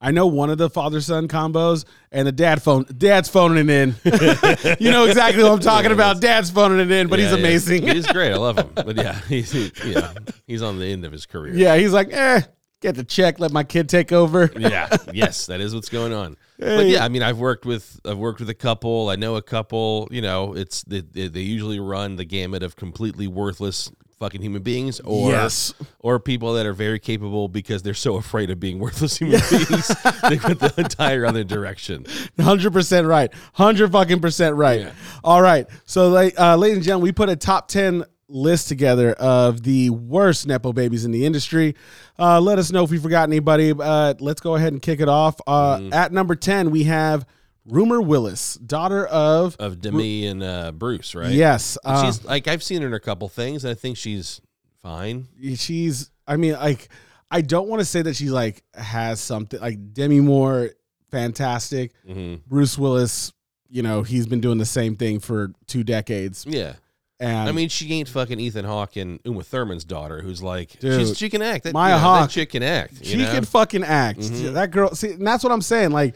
I 0.02 0.12
know 0.12 0.28
one 0.28 0.50
of 0.50 0.58
the 0.58 0.70
father 0.70 1.00
son 1.02 1.28
combos 1.28 1.86
and 2.12 2.28
the 2.28 2.32
dad 2.32 2.62
phone, 2.62 2.86
dad's 2.98 3.30
phoning 3.30 3.70
it 3.70 3.72
in. 3.72 3.96
you 4.80 4.92
know 4.92 5.06
exactly 5.06 5.42
what 5.44 5.52
I'm 5.54 5.60
talking 5.62 5.90
Yeah, 5.92 5.96
about. 5.96 6.20
Dad's 6.20 6.50
phoning 6.50 6.80
it 6.80 6.92
in, 6.92 7.08
but 7.08 7.20
yeah, 7.20 7.26
he's 7.26 7.34
yeah. 7.34 7.40
amazing. 7.40 7.88
He's 7.88 8.08
great. 8.08 8.32
I 8.34 8.38
love 8.38 8.58
him. 8.58 8.70
But 8.76 8.98
yeah, 8.98 9.20
he's 9.30 9.52
he, 9.52 9.72
yeah, 9.86 10.14
he's 10.48 10.62
on 10.62 10.80
the 10.80 10.86
end 10.86 11.06
of 11.06 11.12
his 11.12 11.26
career. 11.26 11.54
yeah, 11.56 11.78
he's 11.78 11.94
like, 11.94 12.12
eh, 12.12 12.42
get 12.86 12.96
the 12.96 13.04
check, 13.04 13.40
let 13.40 13.52
my 13.52 13.64
kid 13.64 13.90
take 13.90 14.12
over. 14.12 14.52
yeah 14.58 14.96
yes 15.12 15.48
that 15.48 15.60
is 15.60 15.74
what's 15.74 15.90
going 15.90 16.14
on 16.14 16.38
but 16.60 16.86
yeah 16.86 17.04
i 17.04 17.10
mean 17.10 17.22
i've 17.24 17.38
worked 17.38 17.66
with 17.66 18.00
i've 18.06 18.18
worked 18.18 18.40
with 18.40 18.50
a 18.50 18.54
couple 18.54 19.10
i 19.10 19.16
know 19.16 19.36
a 19.36 19.42
couple 19.42 20.08
you 20.12 20.22
know 20.22 20.54
it's 20.54 20.84
they, 20.84 21.02
they, 21.02 21.42
usually 21.42 21.80
run 21.80 22.16
the 22.16 22.24
gamut 22.26 22.64
of 22.64 22.76
completely 22.76 23.28
worthless 23.28 23.92
fucking 24.20 24.42
human 24.42 24.62
beings 24.62 25.00
or 25.02 25.32
Yes. 25.32 25.74
or 26.00 26.20
people 26.20 26.54
that 26.54 26.66
are 26.66 26.74
very 26.74 27.00
capable 27.00 27.50
because 27.50 27.84
they're 27.84 27.94
so 27.94 28.16
afraid 28.16 28.50
of 28.50 28.60
being 28.60 28.80
worthless 28.80 29.18
human 29.18 29.42
beings 29.50 29.88
they 30.30 30.38
went 30.38 30.60
the 30.60 30.74
entire 30.78 31.26
other 31.26 31.44
direction 31.44 32.06
Hundred 32.40 32.72
percent 32.72 33.08
right. 33.08 33.32
Hundred 33.54 33.92
fucking 33.92 34.22
percent 34.22 34.56
right. 34.56 34.82
Yeah. 34.82 34.92
All 35.24 35.42
right. 35.42 35.68
So, 35.86 36.10
like, 36.10 36.40
uh, 36.40 36.56
ladies 36.56 36.78
and 36.78 36.86
gentlemen, 36.86 37.04
we 37.04 37.12
put 37.12 37.30
a 37.30 37.36
top 37.36 37.68
ten 37.68 38.04
list 38.28 38.68
together 38.68 39.14
of 39.14 39.64
the 39.64 39.90
worst 39.92 40.48
nepo 40.48 40.74
babies 40.74 41.06
in 41.06 41.12
the 41.12 41.26
industry. 41.26 41.76
Uh, 42.18 42.40
let 42.42 42.58
us 42.60 42.72
know 42.72 42.84
if 42.84 42.90
we 42.90 42.98
forgot 42.98 43.30
anybody. 43.30 43.72
Uh, 43.72 44.14
let's 44.20 44.42
go 44.42 44.56
ahead 44.56 44.74
and 44.74 44.82
kick 44.82 45.00
it 45.00 45.10
off. 45.10 45.40
Uh, 45.46 45.78
Mm-hmm. 45.78 45.94
At 45.94 46.12
number 46.12 46.36
ten, 46.36 46.72
we 46.72 46.84
have 46.86 47.26
Rumer 47.66 48.02
Willis, 48.02 48.56
daughter 48.56 49.06
of 49.08 49.56
of 49.60 49.82
demi 49.82 50.28
and 50.28 50.44
uh 50.44 50.72
bruce 50.72 51.16
right 51.16 51.32
yes. 51.32 51.78
Uh, 51.84 52.06
she's 52.06 52.24
like 52.24 52.48
i've 52.48 52.62
seen 52.62 52.82
her 52.84 52.88
in 52.88 52.94
a 52.94 53.00
couple 53.00 53.28
things 53.28 53.64
and 53.66 53.72
i 53.72 53.74
think 53.74 53.98
she's 53.98 54.40
fine 54.84 55.28
she's. 55.56 56.12
I 56.28 56.38
mean, 56.38 56.54
like, 56.54 56.90
I 57.32 57.42
don't 57.42 57.68
want 57.68 57.80
to 57.82 57.86
say 57.86 58.02
that 58.04 58.16
she's 58.16 58.32
like 58.32 58.64
has 58.76 59.20
something 59.20 59.60
like 59.60 59.94
Demi 59.94 60.20
Moore, 60.22 60.72
fantastic. 61.12 61.92
hmm 62.06 62.36
Bruce 62.48 62.78
Willis. 62.78 63.32
You 63.70 63.82
know, 63.82 64.04
he's 64.04 64.26
been 64.28 64.42
doing 64.42 64.58
the 64.60 64.66
same 64.66 64.96
thing 64.96 65.20
for 65.20 65.52
two 65.68 65.84
decades. 65.84 66.46
yeah 66.48 66.74
And 67.20 67.48
I 67.50 67.52
mean, 67.54 67.70
she 67.70 67.94
ain't 67.94 68.10
fucking 68.10 68.40
Ethan 68.40 68.66
Hawke 68.66 68.98
and 68.98 69.20
Uma 69.24 69.44
Thurman's 69.44 69.86
daughter, 69.86 70.22
who's 70.22 70.44
like, 70.44 70.78
Dude, 70.80 71.00
she's, 71.00 71.18
she 71.18 71.30
can 71.30 71.42
act. 71.42 71.64
That, 71.64 71.74
Maya 71.74 71.96
you 71.96 72.02
know, 72.02 72.04
Hawke, 72.08 72.22
that 72.28 72.30
chick 72.34 72.50
can 72.52 72.62
act. 72.62 73.06
she 73.06 73.18
know? 73.18 73.32
can 73.32 73.46
fucking 73.46 73.84
act. 73.84 74.20
Mhm. 74.20 74.54
That 74.54 74.72
girl, 74.72 74.94
see, 74.94 75.12
and 75.12 75.26
that's 75.26 75.44
what 75.44 75.54
I'm 75.54 75.62
saying. 75.62 75.92
Like, 75.92 76.16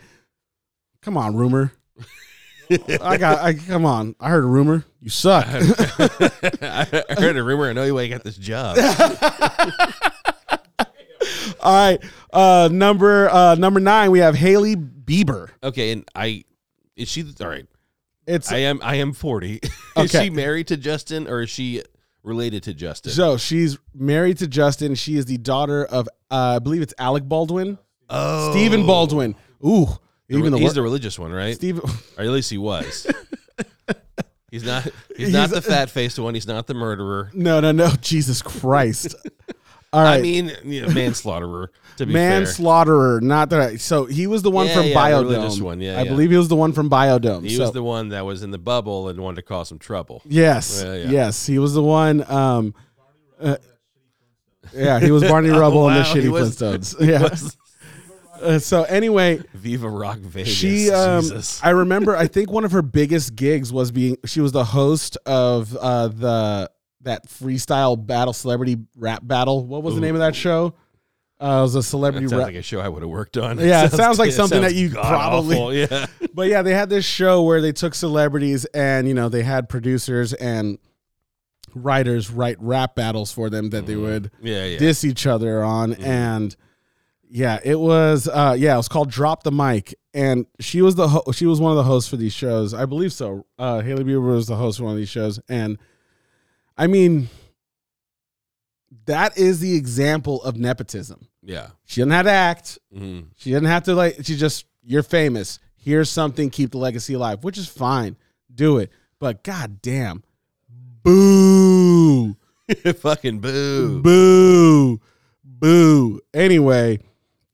come 1.01 1.15
on, 1.15 1.35
Rumer. 1.35 1.71
I 3.01 3.17
got, 3.17 3.39
I 3.39 3.53
come 3.53 3.85
on. 3.85 4.15
I 4.19 4.29
heard 4.29 4.43
a 4.43 4.47
rumor. 4.47 4.85
You 5.01 5.09
suck. 5.09 5.45
I 5.47 6.85
heard 7.17 7.35
a 7.37 7.43
rumor. 7.43 7.69
I 7.69 7.73
know 7.73 7.83
you 7.83 7.97
ain't 7.99 8.11
got 8.11 8.23
this 8.23 8.37
job. 8.37 8.77
All 11.61 11.73
right, 11.73 11.99
uh, 12.31 12.69
number 12.71 13.29
uh, 13.29 13.55
number 13.55 13.79
nine, 13.79 14.11
we 14.11 14.19
have 14.19 14.35
Hailey 14.35 14.75
Bieber. 14.75 15.49
okay, 15.63 15.91
and 15.91 16.07
I 16.15 16.45
is 16.95 17.09
she 17.09 17.25
all 17.41 17.47
right? 17.47 17.65
It's 18.29 18.51
I 18.51 18.57
am. 18.59 18.79
I 18.83 18.95
am 18.95 19.13
forty. 19.13 19.59
is 19.63 19.69
Okay. 19.97 20.25
she 20.25 20.29
married 20.29 20.67
to 20.67 20.77
Justin 20.77 21.27
or 21.27 21.41
is 21.41 21.49
she 21.49 21.81
related 22.23 22.63
to 22.63 22.73
Justin? 22.73 23.11
so 23.11 23.37
she's 23.37 23.77
married 23.93 24.37
to 24.39 24.47
Justin. 24.47 24.95
She 24.95 25.15
is 25.17 25.25
the 25.25 25.37
daughter 25.37 25.85
of, 25.85 26.07
uh, 26.29 26.55
I 26.55 26.59
believe 26.59 26.81
it's 26.81 26.93
Alec 26.99 27.23
Baldwin, 27.23 27.77
oh, 28.09 28.51
Stephen 28.51 28.85
Baldwin. 28.85 29.35
Ooh, 29.65 29.87
even 30.29 30.51
the, 30.51 30.57
he's 30.59 30.67
wor- 30.69 30.73
the 30.73 30.81
religious 30.81 31.17
one, 31.17 31.31
right? 31.31 31.55
Stephen. 31.55 31.81
Or 32.17 32.23
at 32.23 32.29
least 32.29 32.49
he 32.51 32.57
was. 32.57 33.07
he's 34.51 34.63
not. 34.63 34.83
He's, 35.15 35.29
He's- 35.29 35.31
not 35.31 35.49
the 35.49 35.61
fat 35.61 35.89
faced 35.89 36.19
one. 36.19 36.33
He's 36.33 36.47
not 36.47 36.67
the 36.67 36.73
murderer. 36.73 37.31
No, 37.33 37.59
no, 37.59 37.71
no. 37.71 37.89
Jesus 38.01 38.41
Christ. 38.41 39.15
All 39.91 40.03
right. 40.03 40.19
I 40.19 40.21
mean, 40.21 40.51
you 40.63 40.81
know, 40.87 40.89
manslaughterer. 40.93 41.71
To 41.97 42.05
be 42.05 42.13
fair. 42.13 42.29
manslaughterer, 42.41 43.19
not 43.21 43.49
that. 43.49 43.81
So 43.81 44.05
he 44.05 44.27
was 44.27 44.41
the 44.41 44.51
one 44.51 44.67
Yeah, 44.67 44.73
from 44.75 44.85
yeah, 44.85 45.09
the 45.09 45.25
Biodome. 45.25 45.61
one, 45.61 45.81
yeah, 45.81 45.99
I 45.99 46.03
yeah. 46.03 46.09
believe 46.11 46.31
he 46.31 46.37
was 46.37 46.47
the 46.47 46.55
one 46.55 46.71
from 46.73 46.89
Biodome. 46.89 47.43
He 47.43 47.55
so, 47.55 47.63
was 47.63 47.71
the 47.73 47.83
one 47.83 48.09
that 48.09 48.23
was 48.25 48.41
in 48.43 48.51
the 48.51 48.57
bubble 48.57 49.09
and 49.09 49.19
wanted 49.19 49.37
to 49.37 49.41
cause 49.41 49.67
some 49.67 49.79
trouble. 49.79 50.21
yes, 50.25 50.81
Yeah, 50.85 50.93
yeah. 50.95 51.09
yes, 51.09 51.45
he 51.45 51.59
was 51.59 51.73
the 51.73 51.83
one. 51.83 52.23
Um, 52.31 52.73
uh, 53.41 53.57
yeah, 54.73 54.99
he 54.99 55.11
was 55.11 55.23
Barney 55.23 55.49
Rubble 55.63 55.87
in 55.89 55.95
the 55.95 55.99
Oh, 56.01 56.03
wow, 56.03 56.13
he 56.13 56.19
Shitty 56.21 56.29
was- 56.31 56.55
Flintstones. 56.57 56.95
Yeah. 57.05 57.29
Uh, 58.41 58.57
so 58.57 58.83
anyway, 58.83 59.41
Viva 59.53 59.89
Rock 59.89 60.19
Vegas. 60.19 60.53
she, 60.53 60.89
um, 60.89 61.21
Jesus. 61.21 61.59
I 61.61 61.71
remember, 61.71 62.15
I 62.15 62.27
think 62.27 62.49
one 62.49 62.63
of 62.63 62.71
her 62.71 62.81
biggest 62.81 63.35
gigs 63.35 63.73
was 63.73 63.91
being. 63.91 64.15
She 64.25 64.39
was 64.39 64.53
the 64.53 64.63
host 64.63 65.17
of 65.25 65.75
uh, 65.75 66.07
the 66.07 66.71
that 67.01 67.27
freestyle 67.27 68.03
battle 68.05 68.33
celebrity 68.33 68.77
rap 68.95 69.21
battle. 69.25 69.65
What 69.65 69.83
was 69.83 69.95
the 69.95 70.01
name 70.01 70.15
of 70.15 70.19
that 70.21 70.35
show? 70.35 70.73
Uh, 71.41 71.59
it 71.59 71.61
was 71.61 71.75
a 71.75 71.77
That 71.79 71.83
celebrity 71.83 72.27
sounds 72.27 72.37
rap. 72.39 72.47
like 72.47 72.55
a 72.55 72.61
show 72.61 72.81
I 72.81 72.89
would 72.89 73.01
have 73.01 73.09
worked 73.09 73.37
on. 73.37 73.59
Yeah, 73.59 73.85
it 73.85 73.93
sounds 73.93 74.19
like 74.19 74.31
something 74.33 74.61
that 74.61 74.75
you 74.75 74.89
probably- 74.89 75.79
Yeah. 75.81 76.05
but 76.33 76.49
yeah, 76.49 76.61
they 76.61 76.73
had 76.73 76.89
this 76.89 77.05
show 77.05 77.43
where 77.43 77.61
they 77.61 77.71
took 77.71 77.95
celebrities 77.95 78.65
and 78.73 79.07
you 79.07 79.13
know 79.13 79.29
they 79.29 79.43
had 79.43 79.69
producers 79.69 80.33
and 80.33 80.77
writers 81.75 82.29
write 82.31 82.57
rap 82.59 82.95
battles 82.95 83.31
for 83.31 83.49
them 83.49 83.69
that 83.69 83.85
they 83.85 83.95
would 83.95 84.31
Yeah, 84.41 84.65
yeah. 84.65 84.79
diss 84.79 85.03
each 85.05 85.27
other 85.27 85.63
on 85.63 85.93
and 85.93 86.55
yeah 87.29 87.59
it 87.63 87.79
was 87.79 88.27
uh 88.27 88.55
yeah 88.57 88.73
it 88.73 88.77
was 88.77 88.87
called 88.87 89.11
drop 89.11 89.43
the 89.43 89.51
mic 89.51 89.93
and 90.15 90.47
she 90.59 90.81
was 90.81 90.95
the 90.95 91.07
ho- 91.09 91.31
she 91.31 91.45
was 91.45 91.61
one 91.61 91.69
of 91.71 91.77
the 91.77 91.83
hosts 91.83 92.09
for 92.09 92.17
these 92.17 92.33
shows 92.33 92.73
i 92.73 92.85
believe 92.87 93.13
so 93.13 93.45
uh 93.59 93.81
hailey 93.81 94.03
bieber 94.03 94.33
was 94.33 94.47
the 94.47 94.55
host 94.55 94.79
for 94.79 94.85
one 94.85 94.93
of 94.93 94.97
these 94.97 95.09
shows 95.09 95.39
and 95.47 95.77
i 96.79 96.87
mean 96.87 97.27
that 99.05 99.37
is 99.37 99.59
the 99.59 99.75
example 99.75 100.41
of 100.43 100.57
nepotism 100.57 101.27
yeah. 101.43 101.67
she 101.85 102.01
doesn't 102.01 102.11
have 102.11 102.25
to 102.25 102.31
act 102.31 102.79
Mhm. 102.95 103.27
she 103.35 103.51
didn't 103.51 103.67
have 103.69 103.83
to 103.83 103.93
like 103.93 104.17
she 104.23 104.35
just 104.35 104.65
you're 104.83 105.03
famous 105.03 105.59
here's 105.75 106.09
something 106.09 106.49
keep 106.49 106.71
the 106.71 106.77
legacy 106.79 107.13
alive 107.13 107.43
which 107.43 107.57
is 107.59 107.67
fine 107.67 108.15
do 108.53 108.77
it 108.79 108.89
but 109.19 109.43
god 109.43 109.81
damn 109.81 110.23
boo 111.03 112.35
Fucking 113.01 113.39
boo. 113.39 113.99
Boo. 114.03 115.01
Boo. 115.43 116.21
Anyway, 116.35 116.99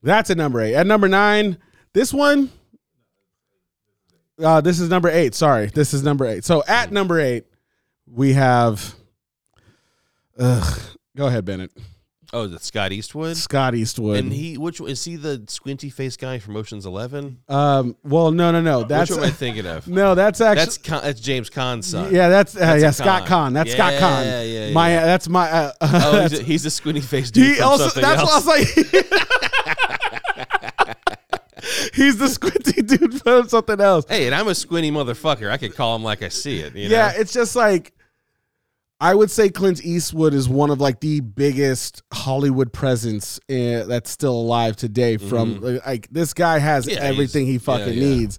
that's 0.02 0.28
at 0.28 0.36
number 0.36 0.60
eight. 0.60 0.74
At 0.74 0.86
number 0.86 1.08
nine, 1.08 1.56
this 1.94 2.12
one. 2.12 2.50
Uh, 4.38 4.60
this 4.60 4.78
is 4.78 4.90
number 4.90 5.08
eight. 5.08 5.34
Sorry. 5.34 5.68
This 5.68 5.94
is 5.94 6.02
number 6.02 6.26
eight. 6.26 6.44
So 6.44 6.62
at 6.68 6.92
number 6.92 7.18
eight, 7.18 7.46
we 8.06 8.34
have. 8.34 8.94
Ugh, 10.38 10.80
go 11.16 11.26
ahead, 11.26 11.44
Bennett. 11.44 11.72
Oh, 12.32 12.42
is 12.42 12.52
it 12.52 12.62
Scott 12.62 12.90
Eastwood? 12.90 13.36
Scott 13.36 13.76
Eastwood. 13.76 14.18
And 14.18 14.32
he, 14.32 14.58
which 14.58 14.80
is 14.80 15.04
he 15.04 15.14
the 15.14 15.44
squinty 15.46 15.88
face 15.90 16.16
guy 16.16 16.40
from 16.40 16.56
Ocean's 16.56 16.84
Eleven? 16.84 17.38
um. 17.48 17.96
Well, 18.02 18.32
no, 18.32 18.50
no, 18.50 18.60
no. 18.60 18.82
That's 18.82 19.10
which 19.10 19.18
one 19.20 19.28
am 19.28 19.32
I 19.32 19.36
thinking 19.36 19.64
of? 19.64 19.86
no. 19.88 20.16
That's 20.16 20.40
actually. 20.40 20.64
That's 20.64 20.78
Caan, 20.78 21.02
that's 21.02 21.20
James 21.20 21.48
Caan's 21.50 21.86
son. 21.86 22.12
yeah, 22.12 22.28
that's, 22.28 22.56
uh, 22.56 22.60
That's 22.60 22.82
yeah, 22.82 22.90
Scott. 22.90 23.26
Caan. 23.28 23.52
That's 23.54 23.72
Scott 23.72 23.92
Yeah, 23.92 24.00
Caan. 24.00 24.24
yeah, 24.24 24.42
yeah, 24.42 24.72
My, 24.72 24.90
yeah. 24.90 25.04
that's 25.06 25.28
my. 25.28 25.48
Uh, 25.50 25.72
Oh, 25.82 26.12
that's- 26.12 26.30
he's 26.32 26.40
a, 26.40 26.42
he's 26.42 26.66
a 26.66 26.70
squinty 26.70 27.00
face 27.00 27.30
dude 27.30 27.46
He 27.46 27.54
from 27.54 27.68
also 27.68 28.00
that's 28.00 28.20
else. 28.20 28.44
what 28.44 28.56
I 28.58 28.58
was 28.60 28.76
like. 28.76 29.06
He's 31.94 32.18
the 32.18 32.28
squinty 32.28 32.82
dude 32.82 33.22
from 33.22 33.48
something 33.48 33.80
else. 33.80 34.04
Hey, 34.08 34.26
and 34.26 34.34
I'm 34.34 34.46
a 34.48 34.54
squinty 34.54 34.90
motherfucker. 34.90 35.50
I 35.50 35.56
could 35.56 35.74
call 35.74 35.96
him 35.96 36.02
like 36.04 36.22
I 36.22 36.28
see 36.28 36.58
it. 36.60 36.76
You 36.76 36.88
yeah, 36.88 37.08
know? 37.08 37.14
it's 37.20 37.32
just 37.32 37.56
like 37.56 37.92
I 38.98 39.14
would 39.14 39.30
say 39.30 39.50
Clint 39.50 39.84
Eastwood 39.84 40.32
is 40.32 40.48
one 40.48 40.70
of 40.70 40.80
like 40.80 41.00
the 41.00 41.20
biggest 41.20 42.02
Hollywood 42.12 42.72
presence 42.72 43.38
uh, 43.50 43.84
that's 43.84 44.10
still 44.10 44.32
alive 44.34 44.76
today. 44.76 45.18
From 45.18 45.60
like, 45.60 45.86
like, 45.86 46.08
this 46.10 46.32
guy 46.32 46.58
has 46.58 46.86
Mm-hmm. 46.86 47.02
Yeah, 47.02 47.08
everything 47.08 47.46
he 47.46 47.58
fucking 47.58 47.88
yeah, 47.88 47.92
yeah. 47.92 48.16
needs, 48.16 48.38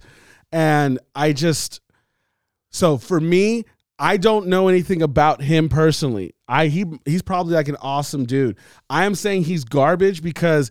and 0.52 1.00
I 1.16 1.34
just 1.34 1.82
so 2.72 2.98
for 2.98 3.20
me. 3.20 3.66
I 4.00 4.18
don't 4.18 4.46
know 4.46 4.68
anything 4.68 5.02
about 5.02 5.42
him 5.42 5.70
personally. 5.70 6.36
I 6.48 6.68
he 6.68 6.86
he's 7.06 7.24
probably 7.24 7.56
like 7.56 7.68
an 7.68 7.78
awesome 7.82 8.26
dude. 8.26 8.58
I 8.92 9.06
am 9.06 9.16
saying 9.16 9.46
he's 9.46 9.64
garbage 9.64 10.22
because 10.22 10.70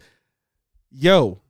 yo, 0.93 1.41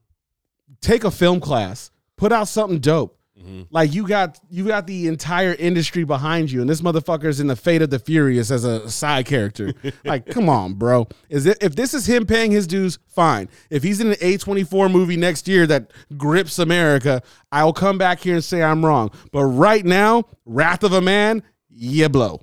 take 0.81 1.05
a 1.05 1.11
film 1.11 1.39
class, 1.39 1.91
put 2.17 2.33
out 2.33 2.49
something 2.49 2.79
dope. 2.79 3.16
Mhm. 3.39 3.67
Like 3.71 3.93
you 3.93 4.07
got 4.09 4.41
you 4.49 4.67
got 4.67 4.87
the 4.87 5.09
entire 5.09 5.53
industry 5.55 6.05
behind 6.05 6.51
you, 6.51 6.63
and 6.63 6.71
this 6.71 6.81
motherfucker's 6.81 7.39
in 7.39 7.49
the 7.49 7.57
Fate 7.57 7.83
of 7.83 7.91
the 7.91 7.99
Furious 7.99 8.51
as 8.51 8.65
a 8.65 8.89
side 8.89 9.27
character. 9.27 9.75
like, 10.05 10.27
come 10.27 10.49
on, 10.49 10.75
bro. 10.75 11.07
Is 11.29 11.45
it 11.45 11.59
if 11.61 11.77
this 11.77 11.93
is 11.93 12.07
him 12.07 12.25
paying 12.25 12.51
his 12.51 12.67
dues? 12.67 12.99
Fine. 13.09 13.49
If 13.69 13.83
he's 13.83 14.01
in 14.01 14.09
an 14.09 14.17
A 14.23 14.39
twenty 14.39 14.65
four 14.65 14.89
movie 14.89 15.17
next 15.19 15.49
year 15.49 15.67
that 15.67 15.91
grips 16.17 16.59
America, 16.59 17.23
I'll 17.53 17.75
come 17.75 17.99
back 17.99 18.21
here 18.21 18.35
and 18.37 18.45
say 18.45 18.63
I'm 18.63 18.85
wrong. 18.85 19.11
But 19.33 19.45
right 19.45 19.85
now, 19.85 20.25
Wrath 20.47 20.83
of 20.83 20.93
a 20.95 21.03
Man, 21.03 21.43
yeah, 21.69 22.09
blow, 22.09 22.41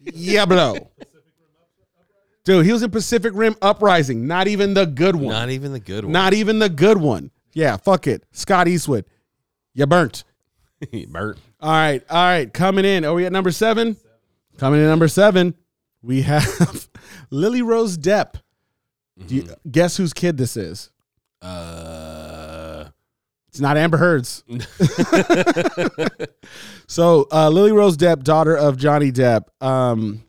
yeah, 0.00 0.46
blow. 0.46 0.90
Dude, 2.44 2.64
he 2.66 2.72
was 2.72 2.82
in 2.82 2.90
Pacific 2.90 3.32
Rim 3.34 3.54
Uprising. 3.62 4.26
Not 4.26 4.48
even 4.48 4.74
the 4.74 4.86
good 4.86 5.16
one. 5.16 5.28
Not 5.32 5.50
even 5.50 5.72
the 5.72 5.80
good 5.80 6.04
one. 6.04 6.12
Not 6.12 6.34
even 6.34 6.58
the 6.58 6.68
good 6.68 6.98
one. 6.98 7.30
Yeah, 7.54 7.76
fuck 7.76 8.06
it. 8.06 8.24
Scott 8.32 8.66
Eastwood. 8.68 9.04
You 9.74 9.86
burnt. 9.86 10.24
burnt. 11.08 11.38
All 11.60 11.70
right, 11.70 12.02
all 12.10 12.16
right. 12.24 12.52
Coming 12.52 12.84
in. 12.84 13.04
Are 13.04 13.14
we 13.14 13.26
at 13.26 13.32
number 13.32 13.50
seven? 13.50 13.96
Coming 14.58 14.80
in 14.80 14.86
number 14.86 15.08
seven, 15.08 15.54
we 16.02 16.22
have 16.22 16.88
Lily 17.30 17.60
Rose 17.62 17.98
Depp. 17.98 18.34
Do 19.26 19.34
you, 19.34 19.48
guess 19.70 19.96
whose 19.96 20.12
kid 20.12 20.36
this 20.36 20.56
is? 20.56 20.90
Uh, 21.42 22.84
It's 23.48 23.58
not 23.60 23.76
Amber 23.76 23.96
Heard's. 23.98 24.44
so 26.86 27.26
uh, 27.32 27.48
Lily 27.50 27.72
Rose 27.72 27.96
Depp, 27.96 28.22
daughter 28.22 28.56
of 28.56 28.76
Johnny 28.76 29.10
Depp. 29.12 29.44
Um, 29.60 30.22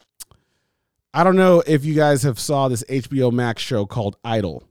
I 1.14 1.24
don't 1.24 1.36
know 1.36 1.62
if 1.66 1.86
you 1.86 1.94
guys 1.94 2.24
have 2.24 2.40
saw 2.40 2.68
this 2.68 2.84
HBO 2.90 3.32
Max 3.32 3.62
show 3.62 3.86
called 3.86 4.18
Idol. 4.24 4.64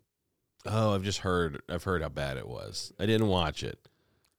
oh, 0.66 0.95
I've 0.95 1.03
just 1.03 1.20
heard. 1.20 1.61
I've 1.68 1.85
heard 1.85 2.03
how 2.03 2.09
bad 2.09 2.37
it 2.39 2.49
was. 2.49 2.93
I 2.99 3.07
didn't 3.07 3.29
watch 3.29 3.62
it. 3.62 3.79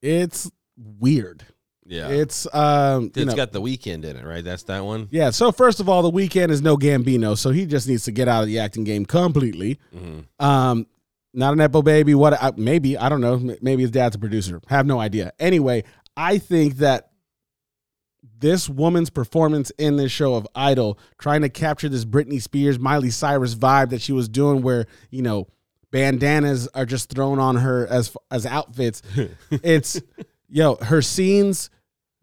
It's 0.01 0.49
weird. 0.77 1.45
Yeah, 1.87 2.09
It's 2.09 2.47
um, 2.51 3.03
you 3.03 3.11
it's 3.15 3.25
know, 3.25 3.35
got 3.35 3.51
the 3.51 3.61
Weeknd 3.61 4.05
in 4.05 4.15
it, 4.17 4.25
right? 4.25 4.43
That's 4.43 4.63
that 4.63 4.83
one. 4.83 5.07
Yeah, 5.11 5.29
so 5.29 5.51
first 5.51 5.79
of 5.79 5.87
all, 5.87 6.01
the 6.01 6.11
Weeknd 6.11 6.49
is 6.49 6.63
no 6.63 6.77
Gambino, 6.77 7.37
so 7.37 7.51
he 7.51 7.67
just 7.67 7.87
needs 7.87 8.05
to 8.05 8.11
get 8.11 8.27
out 8.27 8.41
of 8.41 8.47
the 8.47 8.57
acting 8.57 8.83
game 8.85 9.05
completely. 9.05 9.79
hmm 9.93 10.21
Um, 10.39 10.87
not 11.33 11.51
an 11.51 11.59
Nepo 11.59 11.83
baby. 11.83 12.15
What? 12.15 12.41
I, 12.41 12.53
maybe 12.57 12.97
I 12.97 13.07
don't 13.09 13.21
know. 13.21 13.37
Maybe 13.61 13.83
his 13.83 13.91
dad's 13.91 14.15
a 14.15 14.19
producer. 14.19 14.61
Have 14.67 14.87
no 14.87 14.99
idea. 14.99 15.31
Anyway, 15.37 15.83
I 16.17 16.39
think 16.39 16.77
that 16.77 17.11
this 18.39 18.67
woman's 18.67 19.09
performance 19.09 19.69
in 19.77 19.97
this 19.97 20.11
show 20.11 20.35
of 20.35 20.47
Idol, 20.55 20.97
trying 21.19 21.41
to 21.41 21.49
capture 21.49 21.89
this 21.89 22.05
Britney 22.05 22.41
Spears, 22.41 22.79
Miley 22.79 23.09
Cyrus 23.11 23.53
vibe 23.53 23.89
that 23.91 24.01
she 24.01 24.11
was 24.11 24.27
doing, 24.27 24.61
where 24.63 24.87
you 25.11 25.21
know 25.21 25.47
bandanas 25.95 26.67
are 26.73 26.85
just 26.85 27.09
thrown 27.09 27.39
on 27.39 27.55
her 27.55 27.87
as 27.87 28.15
as 28.29 28.45
outfits. 28.45 29.01
it's 29.51 30.01
yo 30.49 30.75
her 30.75 31.01
scenes. 31.01 31.69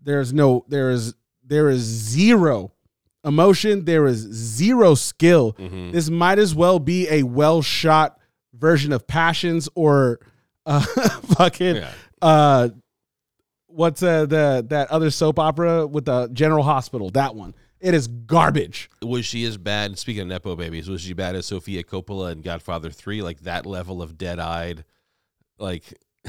There's 0.02 0.32
no. 0.32 0.64
There 0.68 0.90
is 0.90 1.14
there 1.44 1.70
is 1.70 1.80
zero 1.82 2.72
emotion. 3.24 3.84
There 3.84 4.06
is 4.06 4.18
zero 4.18 4.94
skill. 4.94 5.52
hmm 5.52 5.90
This 5.90 6.10
might 6.10 6.38
as 6.38 6.54
well 6.54 6.78
be 6.78 7.08
a 7.10 7.22
well 7.22 7.62
shot 7.62 8.18
version 8.52 8.92
of 8.92 9.06
Passions 9.06 9.68
or 9.74 10.20
uh, 10.66 10.80
fucking 11.36 11.76
Yeah. 11.76 11.90
uh, 12.20 12.68
what's 13.66 14.02
uh, 14.02 14.26
the 14.26 14.66
that 14.68 14.90
other 14.90 15.10
soap 15.10 15.38
opera 15.38 15.86
with 15.86 16.04
the 16.04 16.28
General 16.32 16.62
Hospital? 16.64 17.10
That 17.10 17.34
one. 17.34 17.54
It 17.82 17.94
is 17.94 18.06
garbage. 18.06 18.88
Was 19.02 19.26
she 19.26 19.44
as 19.44 19.56
bad? 19.58 19.98
Speaking 19.98 20.22
of 20.22 20.28
nepo 20.28 20.54
babies, 20.54 20.88
was 20.88 21.00
she 21.00 21.14
bad 21.14 21.34
as 21.34 21.46
Sofia 21.46 21.82
Coppola 21.82 22.30
in 22.30 22.40
Godfather 22.40 22.90
Three? 22.90 23.22
Like 23.22 23.40
that 23.40 23.66
level 23.66 24.00
of 24.00 24.16
dead 24.16 24.38
eyed, 24.38 24.84
like. 25.58 25.92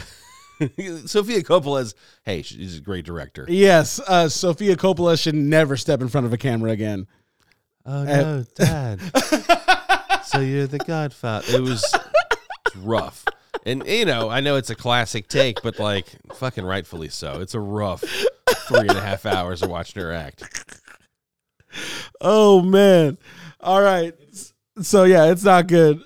Sofia 1.05 1.43
Coppola's 1.43 1.93
hey, 2.23 2.41
she's 2.41 2.77
a 2.77 2.81
great 2.81 3.05
director. 3.05 3.45
Yes, 3.47 3.99
uh, 4.07 4.29
Sophia 4.29 4.75
Coppola 4.75 5.21
should 5.21 5.35
never 5.35 5.77
step 5.77 6.01
in 6.01 6.07
front 6.07 6.25
of 6.25 6.33
a 6.33 6.37
camera 6.37 6.71
again. 6.71 7.05
Oh 7.85 8.03
no, 8.03 8.45
Dad. 8.55 8.99
so 10.25 10.39
you're 10.39 10.67
the 10.67 10.83
Godfather. 10.85 11.57
It 11.57 11.61
was 11.61 11.83
rough. 12.77 13.25
And 13.65 13.85
you 13.85 14.05
know, 14.05 14.29
I 14.29 14.39
know 14.39 14.55
it's 14.55 14.69
a 14.69 14.75
classic 14.75 15.27
take, 15.27 15.61
but 15.61 15.79
like 15.79 16.07
fucking 16.33 16.65
rightfully 16.65 17.09
so. 17.09 17.41
It's 17.41 17.53
a 17.53 17.59
rough 17.59 18.03
three 18.47 18.87
and 18.87 18.91
a 18.91 19.01
half 19.01 19.25
hours 19.25 19.61
of 19.61 19.69
watching 19.69 20.01
her 20.01 20.11
act. 20.11 20.43
Oh 22.21 22.61
man. 22.61 23.17
All 23.59 23.81
right. 23.81 24.13
So 24.81 25.03
yeah, 25.03 25.31
it's 25.31 25.43
not 25.43 25.67
good. 25.67 26.03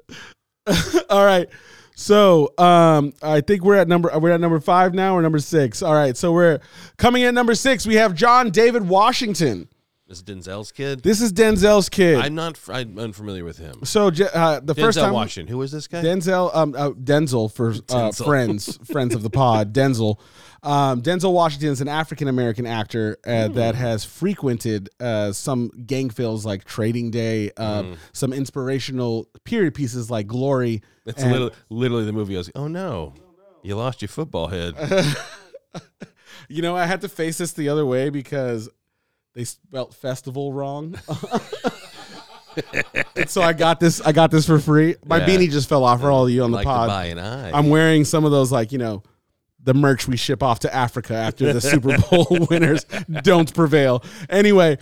All 1.09 1.25
right. 1.25 1.47
So 1.95 2.53
um 2.57 3.13
I 3.21 3.41
think 3.41 3.63
we're 3.63 3.75
at 3.75 3.87
number 3.87 4.11
we're 4.19 4.31
at 4.31 4.41
number 4.41 4.59
five 4.59 4.93
now 4.93 5.15
or 5.15 5.21
number 5.21 5.39
six. 5.39 5.81
All 5.81 5.93
right. 5.93 6.15
So 6.15 6.31
we're 6.31 6.59
coming 6.97 7.23
in 7.23 7.33
number 7.33 7.55
six. 7.55 7.85
We 7.85 7.95
have 7.95 8.13
John 8.13 8.49
David 8.51 8.87
Washington. 8.87 9.67
This 10.07 10.19
is 10.19 10.23
Denzel's 10.23 10.71
kid. 10.71 11.03
This 11.03 11.19
is 11.19 11.33
Denzel's 11.33 11.89
kid. 11.89 12.17
I'm 12.19 12.33
not. 12.33 12.57
I'm 12.69 12.97
unfamiliar 12.97 13.43
with 13.43 13.57
him. 13.57 13.83
so 13.83 14.07
uh, 14.07 14.61
the 14.61 14.73
first 14.73 14.97
Denzel 14.97 15.01
time 15.01 15.13
Washington. 15.13 15.53
Who 15.53 15.61
is 15.63 15.71
this 15.71 15.87
guy? 15.87 16.01
Denzel, 16.01 16.55
um, 16.55 16.73
uh, 16.77 16.91
Denzel 16.91 17.51
for 17.51 17.71
uh, 17.71 17.73
Denzel. 17.73 18.25
friends, 18.25 18.79
friends 18.89 19.13
of 19.13 19.21
the 19.21 19.29
pod, 19.29 19.73
Denzel. 19.73 20.17
Um, 20.63 21.01
Denzel 21.01 21.33
Washington 21.33 21.71
is 21.71 21.81
an 21.81 21.89
African 21.89 22.29
American 22.29 22.65
actor 22.65 23.17
uh, 23.27 23.49
that 23.49 23.75
has 23.75 24.05
frequented 24.05 24.89
uh, 25.01 25.33
some 25.33 25.71
gang 25.85 26.09
films 26.09 26.45
like 26.45 26.63
Training 26.63 27.11
Day, 27.11 27.51
uh, 27.57 27.83
some 28.13 28.31
inspirational 28.31 29.27
period 29.43 29.73
pieces 29.73 30.09
like 30.09 30.25
Glory. 30.25 30.83
That's 31.03 31.21
and- 31.21 31.33
literally, 31.33 31.53
literally 31.69 32.05
the 32.05 32.13
movie. 32.13 32.35
I 32.35 32.37
was. 32.37 32.51
Oh 32.55 32.69
no, 32.69 33.13
you 33.61 33.75
lost 33.75 34.01
your 34.01 34.09
football 34.09 34.47
head. 34.47 34.73
You 36.49 36.61
know, 36.61 36.77
I 36.77 36.85
had 36.85 37.01
to 37.01 37.09
face 37.09 37.39
this 37.39 37.51
the 37.51 37.67
other 37.67 37.85
way 37.85 38.09
because 38.09 38.69
they 39.37 39.43
spelt 39.43 39.93
festival 39.93 40.51
wrong. 40.51 40.97
And 43.15 43.29
so 43.29 43.41
I 43.43 43.53
got 43.53 43.79
this. 43.79 44.01
I 44.01 44.11
got 44.11 44.31
this 44.31 44.47
for 44.47 44.57
free. 44.57 44.95
My 45.05 45.17
Yeah. 45.19 45.27
beanie 45.27 45.51
just 45.51 45.69
fell 45.69 45.83
off 45.83 46.01
for 46.01 46.09
all 46.09 46.25
of 46.25 46.31
you 46.31 46.43
on 46.43 46.49
the 46.49 46.57
like 46.57 46.65
pod. 46.65 46.87
to 46.89 46.93
buy 46.93 47.05
an 47.05 47.19
eye. 47.19 47.51
I'm 47.51 47.69
wearing 47.69 48.03
some 48.03 48.25
of 48.25 48.31
those 48.31 48.51
like 48.51 48.71
you 48.71 48.79
know 48.79 49.03
the 49.63 49.75
merch 49.75 50.07
we 50.07 50.17
ship 50.17 50.41
off 50.41 50.61
to 50.61 50.73
Africa 50.73 51.13
after 51.13 51.53
the 51.53 51.61
Super 51.61 51.95
Bowl 52.09 52.25
winners 52.49 52.83
don't 53.21 53.53
prevail. 53.53 54.03
Anyway, 54.27 54.79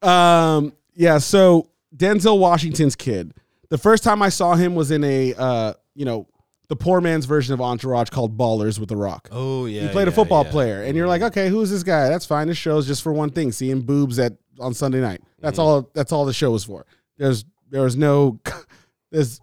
Um, 0.00 0.72
yeah. 0.94 1.18
So 1.18 1.70
Denzel 1.96 2.38
Washington's 2.38 2.94
kid. 2.94 3.34
The 3.68 3.78
first 3.78 4.04
time 4.04 4.22
I 4.22 4.28
saw 4.28 4.54
him 4.54 4.76
was 4.76 4.92
in 4.92 5.02
a, 5.02 5.34
uh, 5.34 5.72
you 5.94 6.04
know, 6.04 6.28
the 6.68 6.76
poor 6.76 7.00
man's 7.00 7.24
version 7.24 7.54
of 7.54 7.60
Entourage 7.60 8.10
called 8.10 8.36
Ballers 8.36 8.78
with 8.78 8.88
The 8.88 8.96
Rock. 8.96 9.28
Oh 9.32 9.66
yeah, 9.66 9.82
he 9.82 9.88
played 9.88 10.08
a 10.08 10.12
football 10.12 10.44
yeah. 10.44 10.50
player, 10.50 10.82
and 10.82 10.96
you're 10.96 11.08
like, 11.08 11.22
okay, 11.22 11.48
who's 11.48 11.70
this 11.70 11.82
guy? 11.82 12.08
That's 12.08 12.26
fine. 12.26 12.48
This 12.48 12.58
show's 12.58 12.86
just 12.86 13.02
for 13.02 13.12
one 13.12 13.30
thing: 13.30 13.52
seeing 13.52 13.80
boobs 13.82 14.18
at 14.18 14.34
on 14.60 14.74
Sunday 14.74 15.00
night. 15.00 15.22
That's 15.40 15.58
Mhm. 15.58 15.62
all. 15.62 15.90
That's 15.94 16.12
all 16.12 16.24
the 16.24 16.32
show 16.32 16.50
was 16.50 16.64
for. 16.64 16.84
There's 17.16 17.44
there 17.70 17.82
was 17.82 17.96
no 17.96 18.40
there's 19.10 19.40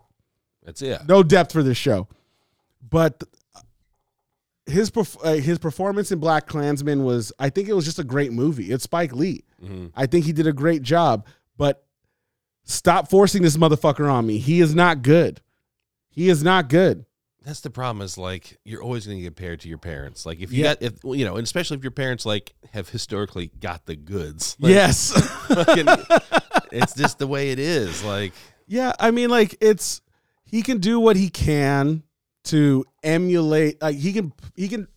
That's 0.64 0.82
it. 0.82 1.02
no 1.08 1.24
depth 1.24 1.52
for 1.52 1.64
this 1.64 1.78
show, 1.78 2.08
but 2.90 3.24
his 4.68 4.92
uh, 5.24 5.34
his 5.34 5.60
performance 5.60 6.12
in 6.12 6.20
Black 6.20 6.48
Klansman 6.48 7.04
was. 7.04 7.32
I 7.40 7.50
think 7.50 7.70
it 7.70 7.74
was 7.74 7.86
just 7.86 8.00
a 8.00 8.04
great 8.04 8.32
movie. 8.34 8.72
It's 8.72 8.84
Spike 8.84 9.14
Lee. 9.14 9.44
Mhm. 9.64 9.92
I 9.96 10.06
think 10.06 10.26
he 10.26 10.34
did 10.34 10.48
a 10.48 10.54
great 10.54 10.82
job, 10.82 11.26
but 11.58 11.86
stop 12.64 13.10
forcing 13.10 13.42
this 13.44 13.58
motherfucker 13.58 14.12
on 14.12 14.26
me. 14.26 14.38
He 14.40 14.60
is 14.62 14.74
not 14.76 15.02
good. 15.02 15.42
He 16.10 16.30
is 16.30 16.44
not 16.44 16.70
good. 16.70 17.06
That's 17.46 17.62
the 17.62 17.70
problem. 17.70 18.02
Is 18.04 18.18
like 18.18 18.58
you're 18.66 18.82
always 18.82 19.06
going 19.06 19.18
to 19.20 19.24
get 19.24 19.36
paired 19.36 19.60
to 19.62 19.70
your 19.70 19.78
parents. 19.78 20.26
Like 20.26 20.40
if 20.42 20.52
you 20.52 20.64
Yeah. 20.64 20.74
got, 20.76 20.82
if 20.82 20.94
you 21.04 21.24
know, 21.26 21.36
and 21.36 21.44
especially 21.44 21.78
if 21.78 21.84
your 21.84 21.92
parents 21.92 22.26
like 22.26 22.54
have 22.74 22.90
historically 22.90 23.52
got 23.60 23.86
the 23.86 23.96
goods. 23.96 24.58
Like, 24.60 24.72
yes. 24.72 25.12
fucking- 25.48 25.88
it's 26.72 26.96
just 26.96 27.20
the 27.20 27.28
way 27.28 27.52
it 27.52 27.60
is. 27.60 28.04
Like 28.04 28.34
yeah, 28.68 28.94
I 29.00 29.12
mean 29.12 29.30
like 29.30 29.56
it's 29.62 30.02
he 30.46 30.62
can 30.64 30.80
do 30.80 31.00
what 31.00 31.16
he 31.16 31.30
can 31.30 32.04
to 32.46 32.84
emulate 33.04 33.82
like 33.82 33.96
he 33.96 34.12
can 34.14 34.34
he 34.56 34.68
can 34.68 34.88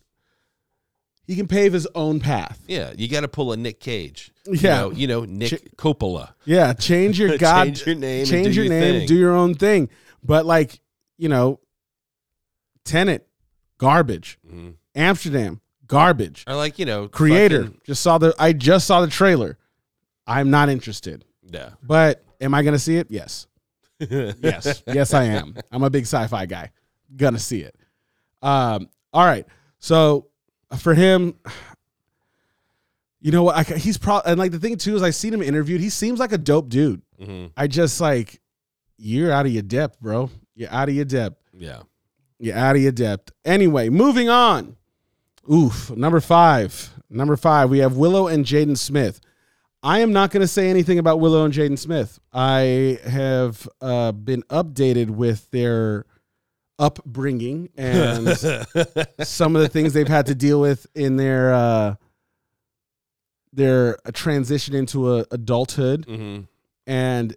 he 1.27 1.35
can 1.35 1.47
pave 1.47 1.73
his 1.73 1.87
own 1.93 2.19
path. 2.19 2.59
yeah, 2.67 2.91
you 2.97 3.07
got 3.07 3.21
to 3.21 3.27
pull 3.27 3.51
a 3.51 3.57
Nick 3.57 3.79
Cage. 3.79 4.31
You 4.47 4.55
Yeah. 4.55 4.79
know, 4.81 4.91
you 4.91 5.05
know 5.05 5.25
Nick 5.25 5.77
Coppola. 5.77 6.33
Yeah, 6.45 6.73
change 6.73 7.19
your 7.19 7.37
god 7.37 7.65
Change 7.65 7.85
your 7.85 7.95
name. 7.95 8.19
and 8.21 8.27
change 8.29 8.57
your 8.57 8.67
name, 8.67 8.99
thing. 9.01 9.07
do 9.07 9.15
your 9.15 9.35
own 9.35 9.53
thing. 9.53 9.89
But 10.23 10.47
like, 10.47 10.81
you 11.19 11.29
know, 11.29 11.59
Tenet, 12.85 13.27
garbage. 13.77 14.39
Mhm. 14.49 14.75
Amsterdam, 14.95 15.61
garbage. 15.87 16.43
Or 16.47 16.55
like 16.55 16.79
you 16.79 16.85
know, 16.85 17.07
Creator, 17.07 17.63
fucking- 17.65 17.81
just 17.85 18.01
saw 18.01 18.17
the 18.17 18.33
I 18.39 18.53
just 18.53 18.87
saw 18.87 19.01
the 19.01 19.07
trailer. 19.07 19.57
I'm 20.27 20.49
not 20.49 20.69
interested. 20.69 21.25
yeah. 21.51 21.71
But 21.83 22.23
am 22.41 22.53
I 22.53 22.63
gonna 22.63 22.79
see 22.79 22.97
it? 22.97 23.07
Yes. 23.09 23.47
Yes. 23.99 24.81
yes, 24.87 25.13
I 25.13 25.23
am. 25.25 25.55
I'm 25.71 25.83
a 25.83 25.89
big 25.89 26.03
sci-fi 26.03 26.45
guy. 26.45 26.71
Gonna 27.15 27.39
see 27.39 27.61
it. 27.61 27.75
Um, 28.41 28.87
all 29.11 29.25
right. 29.25 29.45
So 29.79 30.27
for 30.77 30.93
him, 30.93 31.33
you 33.21 33.31
know 33.31 33.43
what? 33.43 33.55
I, 33.71 33.75
he's 33.75 33.97
probably 33.97 34.31
and 34.31 34.39
like 34.39 34.51
the 34.51 34.59
thing 34.59 34.77
too 34.77 34.95
is 34.95 35.03
I 35.03 35.09
seen 35.09 35.33
him 35.33 35.41
interviewed. 35.41 35.81
He 35.81 35.89
seems 35.89 36.19
like 36.19 36.31
a 36.31 36.37
dope 36.37 36.69
dude. 36.69 37.01
Mhm. 37.21 37.51
I 37.57 37.67
just 37.67 37.99
like 37.99 38.39
you're 38.97 39.31
out 39.31 39.45
of 39.45 39.51
your 39.51 39.63
depth, 39.63 39.99
bro. 39.99 40.29
You're 40.55 40.71
out 40.71 40.87
of 40.89 40.95
your 40.95 41.05
depth. 41.05 41.37
Yeah. 41.57 41.81
You're 42.39 42.55
out 42.55 42.75
of 42.75 42.81
your 42.81 42.91
depth. 42.91 43.31
Anyway, 43.45 43.89
moving 43.89 44.29
on. 44.29 44.77
Oof. 45.51 45.91
Number 45.91 46.19
five. 46.21 46.89
Number 47.09 47.35
five. 47.35 47.69
We 47.69 47.79
have 47.79 47.97
Willow 47.97 48.27
and 48.27 48.45
Jaden 48.45 48.77
Smith. 48.77 49.19
I 49.81 49.99
am 49.99 50.11
not 50.11 50.31
going 50.31 50.41
to 50.41 50.47
say 50.47 50.69
anything 50.69 50.99
about 50.99 51.19
Willow 51.19 51.45
and 51.45 51.53
Jaden 51.53 51.77
Smith. 51.79 52.19
I 52.33 52.99
have 53.03 53.67
uh, 53.81 54.11
been 54.11 54.43
updated 54.43 55.09
with 55.09 55.49
their 55.51 56.05
upbringing 56.77 57.69
and 57.77 58.27
some 59.21 59.55
of 59.55 59.61
the 59.61 59.69
things 59.69 59.93
they've 59.93 60.07
had 60.07 60.27
to 60.27 60.35
deal 60.35 60.61
with 60.61 60.87
in 60.95 61.17
their 61.17 61.53
uh, 61.53 61.95
their 63.51 63.97
transition 64.13 64.75
into 64.75 65.13
a 65.17 65.25
adulthood. 65.31 66.05
hmm 66.07 66.41
And 66.87 67.35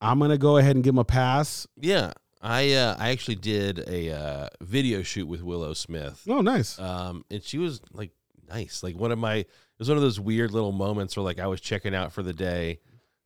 I'm 0.00 0.18
going 0.18 0.30
to 0.30 0.38
go 0.38 0.56
ahead 0.58 0.74
and 0.76 0.84
give 0.84 0.94
them 0.94 0.98
a 0.98 1.04
pass. 1.04 1.66
Yeah. 1.80 2.12
I 2.42 2.72
uh, 2.72 2.96
I 2.98 3.10
actually 3.10 3.36
did 3.36 3.78
a 3.88 4.10
uh, 4.10 4.48
video 4.60 5.02
shoot 5.02 5.26
with 5.28 5.42
Willow 5.42 5.74
Smith. 5.74 6.22
Oh, 6.28 6.40
nice. 6.40 6.78
Um, 6.78 7.24
and 7.30 7.42
she 7.42 7.58
was 7.58 7.80
like 7.92 8.10
nice. 8.48 8.82
Like 8.82 8.96
one 8.96 9.12
of 9.12 9.18
my, 9.18 9.36
it 9.36 9.48
was 9.78 9.88
one 9.88 9.96
of 9.96 10.02
those 10.02 10.18
weird 10.18 10.50
little 10.50 10.72
moments 10.72 11.16
where 11.16 11.22
like 11.22 11.38
I 11.38 11.46
was 11.46 11.60
checking 11.60 11.94
out 11.94 12.12
for 12.12 12.24
the 12.24 12.32
day, 12.32 12.80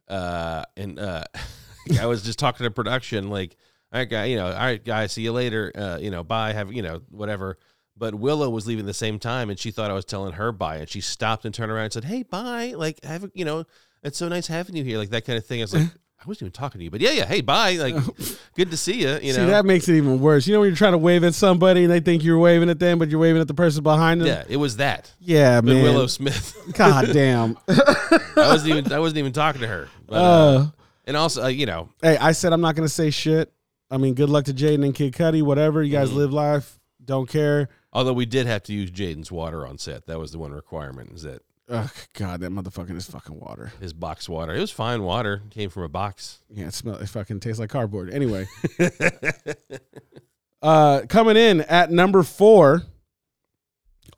uh, 0.08 0.64
and 0.76 0.98
uh, 0.98 1.24
I 2.00 2.06
was 2.06 2.22
just 2.22 2.38
talking 2.38 2.64
to 2.64 2.70
production, 2.70 3.30
like, 3.30 3.56
all 3.90 4.00
right, 4.00 4.10
guy, 4.10 4.24
you 4.26 4.36
know, 4.36 4.46
all 4.46 4.52
right, 4.52 4.84
guys, 4.84 5.12
see 5.12 5.22
you 5.22 5.32
later. 5.32 5.72
Uh, 5.74 5.98
you 5.98 6.10
know, 6.10 6.22
bye. 6.22 6.52
Have 6.52 6.70
you 6.72 6.82
know, 6.82 7.00
whatever. 7.08 7.58
But 7.96 8.14
Willow 8.14 8.50
was 8.50 8.66
leaving 8.66 8.84
the 8.84 8.92
same 8.92 9.18
time, 9.18 9.48
and 9.48 9.58
she 9.58 9.70
thought 9.70 9.90
I 9.90 9.94
was 9.94 10.04
telling 10.04 10.32
her 10.34 10.52
bye, 10.52 10.76
and 10.76 10.88
she 10.88 11.00
stopped 11.00 11.46
and 11.46 11.54
turned 11.54 11.72
around 11.72 11.84
and 11.84 11.92
said, 11.94 12.04
"Hey, 12.04 12.22
bye. 12.22 12.74
Like, 12.76 13.02
have 13.02 13.24
a, 13.24 13.30
you 13.32 13.46
know, 13.46 13.64
it's 14.02 14.18
so 14.18 14.28
nice 14.28 14.46
having 14.46 14.76
you 14.76 14.84
here. 14.84 14.98
Like 14.98 15.10
that 15.10 15.24
kind 15.24 15.38
of 15.38 15.46
thing." 15.46 15.60
I 15.60 15.64
was 15.64 15.74
like. 15.74 15.88
I 16.18 16.26
wasn't 16.28 16.42
even 16.48 16.52
talking 16.52 16.78
to 16.78 16.84
you, 16.84 16.90
but 16.90 17.00
yeah, 17.00 17.10
yeah. 17.10 17.26
Hey, 17.26 17.40
bye. 17.42 17.72
Like, 17.76 17.94
good 18.56 18.70
to 18.70 18.76
see 18.76 19.02
you. 19.02 19.10
You 19.22 19.32
See, 19.32 19.38
know, 19.40 19.46
that 19.48 19.64
makes 19.66 19.86
it 19.88 19.96
even 19.96 20.18
worse. 20.20 20.46
You 20.46 20.54
know 20.54 20.60
when 20.60 20.70
you're 20.70 20.76
trying 20.76 20.92
to 20.92 20.98
wave 20.98 21.22
at 21.24 21.34
somebody 21.34 21.84
and 21.84 21.92
they 21.92 22.00
think 22.00 22.24
you're 22.24 22.38
waving 22.38 22.70
at 22.70 22.78
them, 22.78 22.98
but 22.98 23.10
you're 23.10 23.20
waving 23.20 23.40
at 23.40 23.48
the 23.48 23.54
person 23.54 23.82
behind 23.82 24.20
them. 24.22 24.28
yeah. 24.28 24.44
It 24.48 24.56
was 24.56 24.78
that. 24.78 25.12
yeah, 25.20 25.60
But 25.60 25.74
man. 25.74 25.82
Willow 25.82 26.06
Smith. 26.06 26.56
God 26.72 27.12
damn. 27.12 27.56
I 27.68 28.20
wasn't 28.36 28.76
even 28.76 28.92
I 28.92 28.98
wasn't 28.98 29.18
even 29.18 29.32
talking 29.32 29.60
to 29.60 29.68
her. 29.68 29.88
But, 30.06 30.14
uh, 30.16 30.18
Uh, 30.18 30.66
and 31.04 31.16
also, 31.16 31.44
uh, 31.44 31.48
you 31.48 31.66
know, 31.66 31.90
hey, 32.02 32.16
I 32.16 32.32
said 32.32 32.52
I'm 32.52 32.60
not 32.62 32.74
gonna 32.76 32.88
say 32.88 33.10
shit. 33.10 33.52
I 33.90 33.98
mean, 33.98 34.14
good 34.14 34.30
luck 34.30 34.46
to 34.46 34.54
Jaden 34.54 34.84
and 34.84 34.94
Kid 34.94 35.12
Cudi. 35.12 35.42
Whatever 35.42 35.82
you 35.82 35.92
guys 35.92 36.10
Mhm. 36.10 36.14
live 36.16 36.32
life. 36.32 36.78
Don't 37.04 37.28
care. 37.28 37.68
although 37.92 38.12
we 38.12 38.26
did 38.26 38.46
have 38.46 38.62
to 38.64 38.72
use 38.74 38.90
Jaden's 38.90 39.30
water 39.30 39.64
on 39.66 39.78
set. 39.78 40.06
That 40.06 40.18
was 40.18 40.32
the 40.32 40.38
one 40.38 40.50
requirement. 40.52 41.12
Is 41.14 41.22
that 41.22 41.42
Ugh, 41.68 41.90
God, 42.14 42.40
that 42.40 42.50
motherfucking 42.52 42.96
is 42.96 43.06
fucking 43.10 43.38
water. 43.40 43.72
his 43.80 43.92
box 43.92 44.28
water? 44.28 44.54
It 44.54 44.60
was 44.60 44.70
fine 44.70 45.02
water. 45.02 45.42
Came 45.50 45.68
from 45.68 45.82
a 45.82 45.88
box. 45.88 46.38
Yeah, 46.48 46.66
it 46.66 46.74
smells. 46.74 47.02
It 47.02 47.08
fucking 47.08 47.40
tastes 47.40 47.58
like 47.58 47.70
cardboard. 47.70 48.10
Anyway, 48.10 48.46
uh, 50.62 51.02
coming 51.08 51.36
in 51.36 51.60
at 51.62 51.90
number 51.90 52.22
four, 52.22 52.82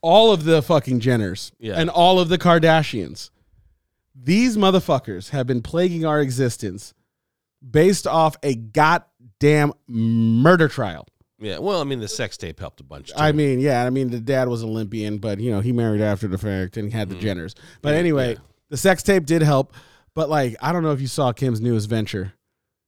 all 0.00 0.32
of 0.32 0.44
the 0.44 0.62
fucking 0.62 1.00
Jenners 1.00 1.52
Yeah. 1.58 1.74
and 1.80 1.90
all 1.90 2.20
of 2.20 2.28
the 2.28 2.38
Kardashians. 2.38 3.30
These 4.14 4.56
motherfuckers 4.56 5.30
have 5.30 5.46
been 5.46 5.62
plaguing 5.62 6.04
our 6.04 6.20
existence 6.20 6.92
based 7.68 8.06
off 8.06 8.36
a 8.42 8.54
goddamn 8.54 9.72
murder 9.88 10.68
trial. 10.68 11.06
Yeah. 11.40 11.58
Well, 11.58 11.80
I 11.80 11.84
mean, 11.84 12.00
the 12.00 12.08
sex 12.08 12.36
tape 12.36 12.58
helped 12.58 12.80
a 12.80 12.84
bunch. 12.84 13.08
Too. 13.08 13.14
I 13.16 13.32
mean, 13.32 13.60
yeah, 13.60 13.84
I 13.84 13.90
mean, 13.90 14.10
the 14.10 14.18
dad 14.20 14.48
was 14.48 14.64
Olympian, 14.64 15.18
but 15.18 15.38
you 15.38 15.50
know, 15.50 15.60
he 15.60 15.72
married 15.72 16.00
after 16.00 16.26
the 16.28 16.38
fact 16.38 16.76
and 16.76 16.90
he 16.90 16.96
had 16.98 17.08
the 17.08 17.14
Mhm. 17.14 17.20
Jenners. 17.22 17.54
But 17.80 17.90
Yeah, 17.94 17.98
anyway, 18.00 18.32
yeah. 18.32 18.38
the 18.70 18.76
sex 18.76 19.02
tape 19.02 19.24
did 19.26 19.42
help. 19.42 19.72
But 20.14 20.28
like, 20.28 20.56
I 20.60 20.72
don't 20.72 20.82
know 20.82 20.92
if 20.92 21.00
you 21.00 21.06
saw 21.06 21.32
Kim's 21.32 21.60
newest 21.60 21.88
venture. 21.88 22.32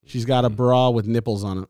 She's 0.04 0.24
got 0.24 0.44
a 0.44 0.50
Mhm. 0.50 0.56
bra 0.56 0.90
with 0.90 1.06
nipples 1.06 1.44
on 1.44 1.66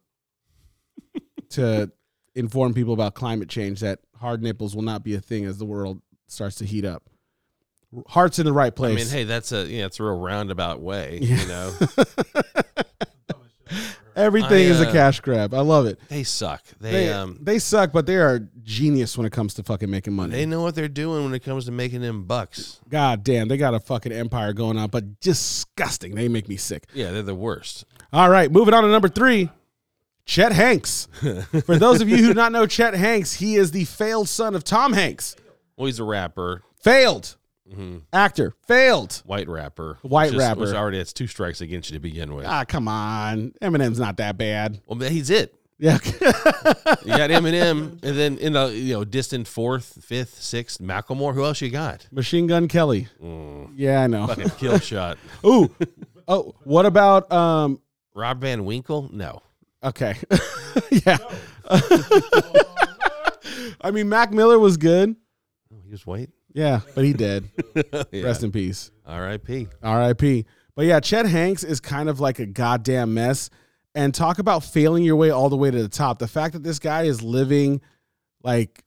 it 1.14 1.22
to 1.51 1.91
inform 2.35 2.72
people 2.72 2.95
about 2.95 3.14
climate 3.14 3.49
change 3.51 3.81
that 3.81 3.99
hard 4.16 4.43
nipples 4.43 4.74
will 4.74 4.83
not 4.83 5.03
be 5.05 5.14
a 5.14 5.20
thing 5.20 5.45
as 5.45 5.59
the 5.59 5.66
world 5.66 6.01
starts 6.28 6.57
to 6.57 6.64
heat 6.64 6.85
up. 6.87 7.03
Heart's 8.09 8.39
in 8.39 8.45
the 8.47 8.53
right 8.53 8.74
place. 8.74 8.93
I 8.93 8.95
mean, 8.95 9.07
hey, 9.09 9.24
that's 9.24 9.51
a 9.53 9.66
yeah, 9.66 9.85
it's 9.87 9.99
a 9.99 10.05
real 10.05 10.18
roundabout 10.18 10.81
way. 10.81 11.18
Yeah. 11.20 11.43
You 11.43 11.49
know, 11.49 11.72
Everything 14.21 14.53
I, 14.53 14.71
is 14.71 14.81
a 14.81 14.89
uh, 14.89 14.93
cash 14.93 15.21
grab. 15.21 15.55
I 15.55 15.61
love 15.61 15.87
it. 15.87 15.99
they 16.09 16.23
suck. 16.23 16.62
They, 16.81 16.91
They, 16.93 17.12
um 17.12 17.39
they 17.41 17.59
suck, 17.59 17.93
but 17.93 18.07
they 18.07 18.16
are 18.16 18.49
genius 18.62 19.16
when 19.16 19.27
it 19.27 19.33
comes 19.33 19.55
to 19.55 19.62
fucking 19.62 19.91
making 19.91 20.12
money. 20.12 20.33
they 20.33 20.47
know 20.47 20.62
what 20.62 20.75
they're 20.75 20.89
doing 20.89 21.25
when 21.25 21.35
it 21.35 21.41
comes 21.41 21.64
to 21.66 21.73
making 21.73 22.01
them 22.01 22.25
bucks. 22.25 22.81
God 22.89 23.25
damn, 23.25 23.49
they 23.49 23.57
got 23.57 23.75
a 23.75 23.81
fucking 23.81 24.12
empire 24.12 24.53
going 24.53 24.77
on, 24.79 24.91
but 24.91 25.21
disgusting. 25.21 26.14
They 26.14 26.29
make 26.29 26.49
me 26.49 26.57
sick. 26.57 26.87
Yeah, 26.95 27.11
they're 27.11 27.23
the 27.23 27.35
worst. 27.35 27.85
All 28.12 28.31
right, 28.31 28.51
moving 28.51 28.75
on 28.75 28.83
to 28.85 28.91
number 28.91 29.09
three. 29.09 29.51
Chet 30.25 30.53
Hanks. 30.53 31.09
For 31.64 31.77
those 31.77 32.01
of 32.01 32.09
you 32.09 32.16
who 32.18 32.29
do 32.29 32.35
not 32.35 32.53
know 32.53 32.66
Chet 32.66 32.95
Hanks, 32.95 33.35
he 33.35 33.57
is 33.57 33.73
the 33.73 33.85
failed 33.85 34.29
son 34.29 34.55
of 34.55 34.62
Tom 34.62 34.93
Hanks. 34.93 35.35
Well, 35.77 35.87
he's 35.87 35.99
a 35.99 36.05
rapper, 36.05 36.62
Failed 36.83 37.37
hmm 37.73 37.99
actor. 38.12 38.55
Failed. 38.66 39.23
white 39.25 39.49
rapper, 39.49 39.99
White 40.03 40.33
rapper. 40.33 40.61
Which 40.61 40.75
already 40.75 40.99
that's 40.99 41.12
two 41.12 41.27
strikes 41.27 41.61
against 41.61 41.91
you 41.91 41.95
to 41.97 42.01
begin 42.01 42.35
with. 42.35 42.47
Ah, 42.47 42.64
come 42.64 42.89
on. 42.89 43.53
Eminem's 43.62 43.99
not 44.01 44.16
that 44.18 44.37
bad. 44.37 44.81
Well, 44.87 44.99
he's 45.09 45.31
it. 45.31 45.55
Yeah. 45.79 45.99
You 47.03 47.16
got 47.16 47.31
Eminem, 47.31 47.93
and 48.05 48.18
then 48.18 48.37
in 48.39 48.53
the 48.53 48.66
you 48.66 48.93
know 48.93 49.05
distant 49.05 49.49
fourth, 49.49 50.05
fifth, 50.05 50.35
sixth, 50.43 50.81
Macklemore. 50.81 51.33
Who 51.33 51.45
else 51.45 51.61
you 51.62 51.71
got? 51.71 52.07
Machine 52.12 52.47
Gun 52.47 52.68
Kelly. 52.68 53.09
Mm, 53.23 53.73
Yeah, 53.75 54.03
I 54.03 54.07
know. 54.07 54.27
fucking 54.27 54.51
kill 54.59 54.79
shot. 54.81 55.16
Ooh. 55.47 55.75
Oh, 56.29 56.55
what 56.64 56.85
about 56.85 57.31
um 57.33 57.81
Rob 58.14 58.41
Van 58.43 58.64
Winkle? 58.66 59.09
No. 59.12 59.41
okay. 59.83 60.16
yeah. 60.91 61.16
I 63.81 63.91
mean 63.93 64.09
Mac 64.09 64.33
Miller 64.33 64.59
was 64.59 64.77
good. 64.77 65.16
Oh, 65.73 65.79
he 65.85 65.91
was 65.91 66.05
white. 66.07 66.31
Yeah, 66.53 66.81
but 66.95 67.05
he 67.05 67.13
did. 67.13 67.49
yeah. 68.13 68.23
Rest 68.25 68.43
in 68.43 68.51
peace. 68.53 68.91
R.I.P. 69.07 69.69
R.I.P. 69.83 70.47
But 70.75 70.87
yeah, 70.87 71.01
Chet 71.01 71.27
Hanks 71.27 71.63
is 71.65 71.81
kind 71.81 72.09
of 72.09 72.21
like 72.21 72.39
a 72.39 72.47
goddamn 72.47 73.15
mess. 73.15 73.51
And 73.95 74.15
talk 74.15 74.39
about 74.39 74.63
failing 74.63 75.03
your 75.03 75.17
way 75.17 75.31
all 75.31 75.49
the 75.49 75.57
way 75.57 75.71
to 75.71 75.83
the 75.83 75.89
top. 75.89 76.21
The 76.21 76.29
fact 76.29 76.53
that 76.53 76.63
this 76.63 76.79
guy 76.79 77.03
is 77.03 77.23
living 77.23 77.81
like 78.45 78.85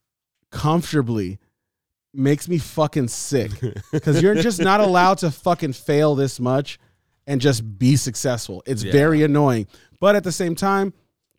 comfortably 0.50 1.38
makes 2.14 2.48
me 2.48 2.58
fucking 2.58 3.08
sick 3.08 3.50
because 3.92 4.22
you're 4.22 4.34
just 4.36 4.60
not 4.62 4.80
allowed 4.80 5.18
to 5.18 5.30
fucking 5.30 5.72
fail 5.72 6.14
this 6.14 6.38
much 6.40 6.78
and 7.26 7.40
just 7.40 7.78
be 7.78 7.96
successful. 7.96 8.62
It's 8.66 8.82
Yeah. 8.84 8.92
very 8.92 9.22
annoying. 9.22 9.66
But 10.00 10.16
at 10.16 10.24
the 10.24 10.32
same 10.32 10.54
time, 10.54 10.92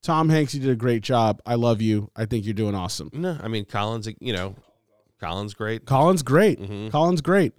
Tom 0.03 0.29
Hanks, 0.29 0.53
you 0.53 0.61
did 0.61 0.69
a 0.69 0.75
great 0.75 1.01
job. 1.01 1.41
I 1.45 1.55
love 1.55 1.81
you. 1.81 2.11
I 2.15 2.25
think 2.25 2.45
you're 2.45 2.53
doing 2.53 2.75
awesome. 2.75 3.09
No, 3.13 3.37
I 3.41 3.47
mean 3.47 3.65
Collins. 3.65 4.07
You 4.19 4.33
know, 4.33 4.55
Collins 5.19 5.53
great. 5.53 5.85
Colin's 5.85 6.23
great. 6.23 6.59
Mhm. 6.59 6.91
Colin's 6.91 7.21
great. 7.21 7.53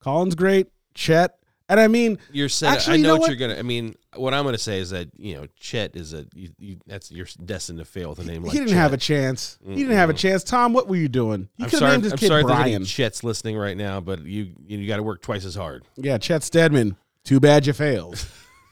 Colin's 0.00 0.34
great. 0.34 0.68
Chet. 0.94 1.38
And 1.68 1.80
I 1.80 1.88
mean, 1.88 2.18
You're. 2.32 2.50
Actually, 2.64 2.92
I 2.92 2.96
you 2.96 3.02
know, 3.02 3.08
know 3.08 3.14
what, 3.14 3.20
what? 3.22 3.30
you're 3.30 3.48
gonna. 3.48 3.58
I 3.58 3.62
mean, 3.62 3.94
what 4.16 4.34
I'm 4.34 4.44
gonna 4.44 4.58
say 4.58 4.78
is 4.78 4.90
that 4.90 5.08
you 5.16 5.34
know 5.36 5.46
Chet 5.56 5.96
is 5.96 6.12
a. 6.12 6.26
You, 6.34 6.50
you, 6.58 6.76
that's 6.86 7.10
you're 7.10 7.26
destined 7.44 7.78
to 7.78 7.84
fail 7.84 8.10
with 8.10 8.18
a 8.18 8.24
name 8.24 8.42
like. 8.42 8.52
he 8.52 8.58
didn't 8.58 8.74
have 8.74 8.92
a 8.92 8.96
Chet. 8.96 9.16
chance. 9.16 9.58
He 9.66 9.76
didn't 9.76 9.96
have 9.96 10.10
a 10.10 10.14
chance. 10.14 10.44
Tom, 10.44 10.74
what 10.74 10.88
were 10.88 10.96
you 10.96 11.08
doing? 11.08 11.48
You 11.56 11.64
I'm 11.64 11.70
have 11.70 11.78
sorry. 11.78 11.94
I'm 11.94 12.02
kid 12.02 12.10
sorry 12.10 12.40
if 12.42 12.46
there's 12.46 12.58
any 12.60 12.70
Brian. 12.72 12.84
Chet's 12.84 13.24
listening 13.24 13.56
right 13.56 13.76
now, 13.76 14.00
but 14.00 14.22
you 14.24 14.52
you, 14.66 14.86
got 14.86 14.96
to 14.96 15.02
work 15.02 15.22
twice 15.22 15.44
as 15.44 15.54
hard. 15.54 15.84
Yeah, 15.96 16.18
Chet 16.18 16.42
Stedman. 16.42 16.96
Too 17.24 17.40
bad 17.40 17.66
you 17.66 17.72
failed. 17.72 18.22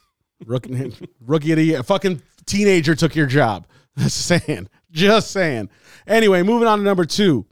rookie, 0.45 0.93
rookie 1.25 1.53
of 1.53 1.57
the 1.57 1.65
year. 1.65 1.81
A 1.81 1.83
fucking 1.83 2.21
teenager 2.45 2.95
took 2.95 3.15
your 3.15 3.27
job. 3.27 3.67
Just 3.99 4.27
saying. 4.27 4.69
Just 4.91 5.31
saying. 5.31 5.71
Anyway, 6.07 6.43
moving 6.43 6.69
on 6.69 6.79
to 6.79 6.85
number 6.85 7.05
two. 7.05 7.47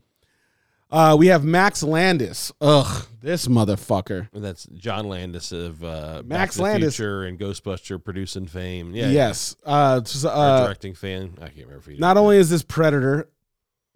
Uh, 0.90 1.14
we 1.18 1.26
have 1.26 1.44
Max 1.44 1.82
Landis. 1.82 2.50
Ugh, 2.62 3.06
this 3.20 3.46
motherfucker. 3.46 4.28
And 4.32 4.42
that's 4.42 4.64
John 4.74 5.08
Landis 5.08 5.52
of 5.52 5.84
uh, 5.84 6.22
Back 6.22 6.24
Max 6.26 6.56
the 6.56 6.62
Landis. 6.62 6.96
Future 6.96 7.24
and 7.24 7.38
Ghostbuster 7.38 8.02
producing 8.02 8.46
fame. 8.46 8.94
Yeah, 8.94 9.10
yes. 9.10 9.54
Uh, 9.66 10.00
s- 10.02 10.24
yeah. 10.24 10.30
Or 10.30 10.32
uh, 10.34 10.64
directing 10.64 10.94
fan. 10.94 11.34
I 11.42 11.48
can't 11.48 11.66
remember. 11.66 11.92
Not 11.98 12.16
only 12.16 12.38
is 12.38 12.48
this 12.48 12.62
Predator 12.62 13.28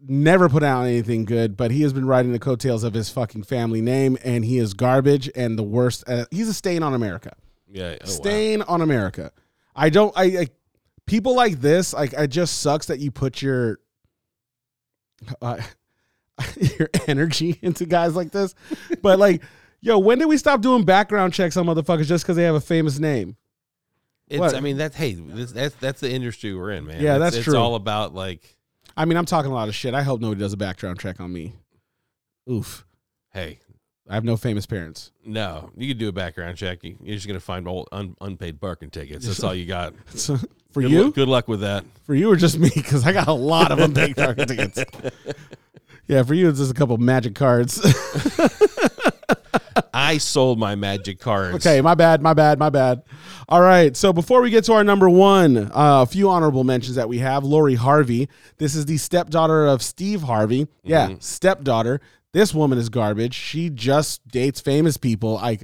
never 0.07 0.49
put 0.51 0.62
out 0.62 0.82
anything 0.82 1.24
good, 1.24 1.57
but 1.57 1.70
he 1.70 1.80
has 1.82 1.93
been 1.95 2.05
riding 2.07 2.32
the 2.32 2.38
coattails 2.38 2.84
of 2.84 2.93
his 2.93 3.09
fucking 3.09 3.45
family 3.45 3.80
name, 3.80 4.18
and 4.24 4.45
he 4.45 4.59
is 4.59 4.74
garbage 4.74 5.30
and 5.34 5.59
the 5.59 5.62
worst. 5.62 6.05
Uh, 6.07 6.26
he's 6.30 6.49
a 6.49 6.55
stain 6.55 6.82
on 6.82 6.93
America. 6.93 7.32
yeah, 7.70 7.93
oh, 7.93 7.97
wow. 8.05 8.07
stain 8.11 8.62
on 8.62 8.82
America. 8.82 9.32
I 9.74 9.88
don't. 9.88 10.12
I, 10.14 10.24
I 10.24 10.47
people 11.07 11.34
like 11.34 11.61
this. 11.62 11.95
Like, 11.95 12.12
it 12.12 12.26
just 12.28 12.61
sucks 12.61 12.86
that 12.86 12.99
you 12.99 13.11
put 13.11 13.40
your 13.40 13.78
uh, 15.40 15.57
your 16.78 16.88
energy 17.07 17.59
into 17.62 17.86
guys 17.86 18.14
like 18.16 18.30
this. 18.32 18.55
But 19.03 19.18
like, 19.18 19.43
yo, 19.80 19.99
when 19.99 20.18
did 20.18 20.26
we 20.26 20.36
stop 20.36 20.61
doing 20.61 20.84
background 20.84 21.32
checks 21.34 21.57
on 21.57 21.66
motherfuckers 21.66 22.07
just 22.07 22.24
because 22.24 22.36
they 22.36 22.45
have 22.45 22.55
a 22.55 22.61
famous 22.61 22.99
name? 22.99 23.36
It's. 24.28 24.40
What? 24.40 24.55
I 24.55 24.61
mean, 24.61 24.76
that's 24.78 24.97
hey, 24.97 25.12
this, 25.14 25.53
that's 25.53 25.74
that's 25.76 26.01
the 26.01 26.11
industry 26.11 26.55
we're 26.55 26.70
in, 26.72 26.86
man. 26.86 27.03
Yeah, 27.03 27.16
It's- 27.16 27.20
that's 27.20 27.36
it's 27.36 27.45
true. 27.45 27.57
all 27.57 27.74
about 27.74 28.14
like, 28.14 28.57
I 28.97 29.05
mean, 29.05 29.16
I'm 29.18 29.26
talking 29.26 29.51
a 29.51 29.55
lot 29.55 29.68
of 29.68 29.74
shit. 29.74 29.95
I 29.95 30.03
hope 30.03 30.20
nobody 30.20 30.40
does 30.40 30.53
a 30.53 30.57
background 30.57 31.01
check 31.01 31.20
on 31.20 31.32
me. 31.32 31.55
Oof. 32.51 32.84
hey, 33.32 33.59
I 34.09 34.14
have 34.14 34.24
no 34.24 34.36
famous 34.36 34.66
parents. 34.66 35.12
no, 35.24 35.70
you 35.76 35.88
can 35.88 35.99
do 35.99 36.09
a 36.09 36.12
background 36.12 36.57
check. 36.57 36.82
You- 36.82 36.97
You're 37.03 37.14
just 37.16 37.26
gonna 37.26 37.40
find 37.40 37.68
old 37.68 37.88
un, 37.93 38.16
unpaid 38.20 38.61
parking 38.61 38.90
tickets. 38.90 39.26
That's 39.26 39.43
all 39.45 39.55
you 39.55 39.66
got. 39.66 39.95
So, 40.14 40.38
for 40.72 40.80
Good 40.80 40.90
you, 40.90 41.05
luck- 41.05 41.14
good 41.14 41.28
luck 41.28 41.49
with 41.49 41.61
that. 41.61 41.84
for 42.05 42.14
you, 42.14 42.30
or 42.32 42.36
just 42.36 42.59
me? 42.59 42.70
Because 42.74 43.07
I 43.07 43.12
got 43.12 43.28
a 43.28 43.32
lot 43.32 43.70
of 43.72 43.78
unpaid 43.78 44.16
parking 44.16 44.47
tickets. 44.47 44.82
Yeah, 46.13 46.23
for 46.25 46.35
you, 46.35 46.51
it's 46.51 46.59
just 46.59 46.71
a 46.71 46.75
couple 46.75 46.99
magic 46.99 47.35
cards. 47.35 47.81
I 49.95 50.19
sold 50.19 50.59
my 50.59 50.75
magic 50.75 51.19
cards. 51.21 51.55
Okay, 51.67 51.81
my 51.81 51.95
bad, 51.95 52.21
my 52.21 52.35
bad, 52.35 52.59
my 52.59 52.69
bad. 52.69 53.03
All 53.49 53.63
right, 53.63 53.97
so 53.97 54.13
before 54.13 54.43
we 54.43 54.51
get 54.51 54.65
to 54.65 54.75
our 54.75 54.85
number 54.85 55.09
one, 55.09 55.57
uh, 55.57 56.03
a 56.03 56.07
few 56.07 56.29
honorable 56.29 56.65
mentions 56.65 56.97
that 56.97 57.09
we 57.09 57.19
have. 57.19 57.45
Lori 57.45 57.75
Harvey. 57.77 58.29
This 58.59 58.75
is 58.75 58.85
the 58.85 58.99
stepdaughter 58.99 59.65
of 59.67 59.83
Steve 59.83 60.23
Harvey. 60.23 60.67
Yeah, 60.83 61.09
Mm-hmm. 61.09 61.21
stepdaughter. 61.21 62.01
This 62.33 62.53
woman 62.55 62.77
is 62.79 62.91
garbage. 62.91 63.35
She 63.35 63.71
just 63.71 64.27
dates 64.29 64.61
famous 64.61 64.97
people. 64.99 65.39
I, 65.39 65.59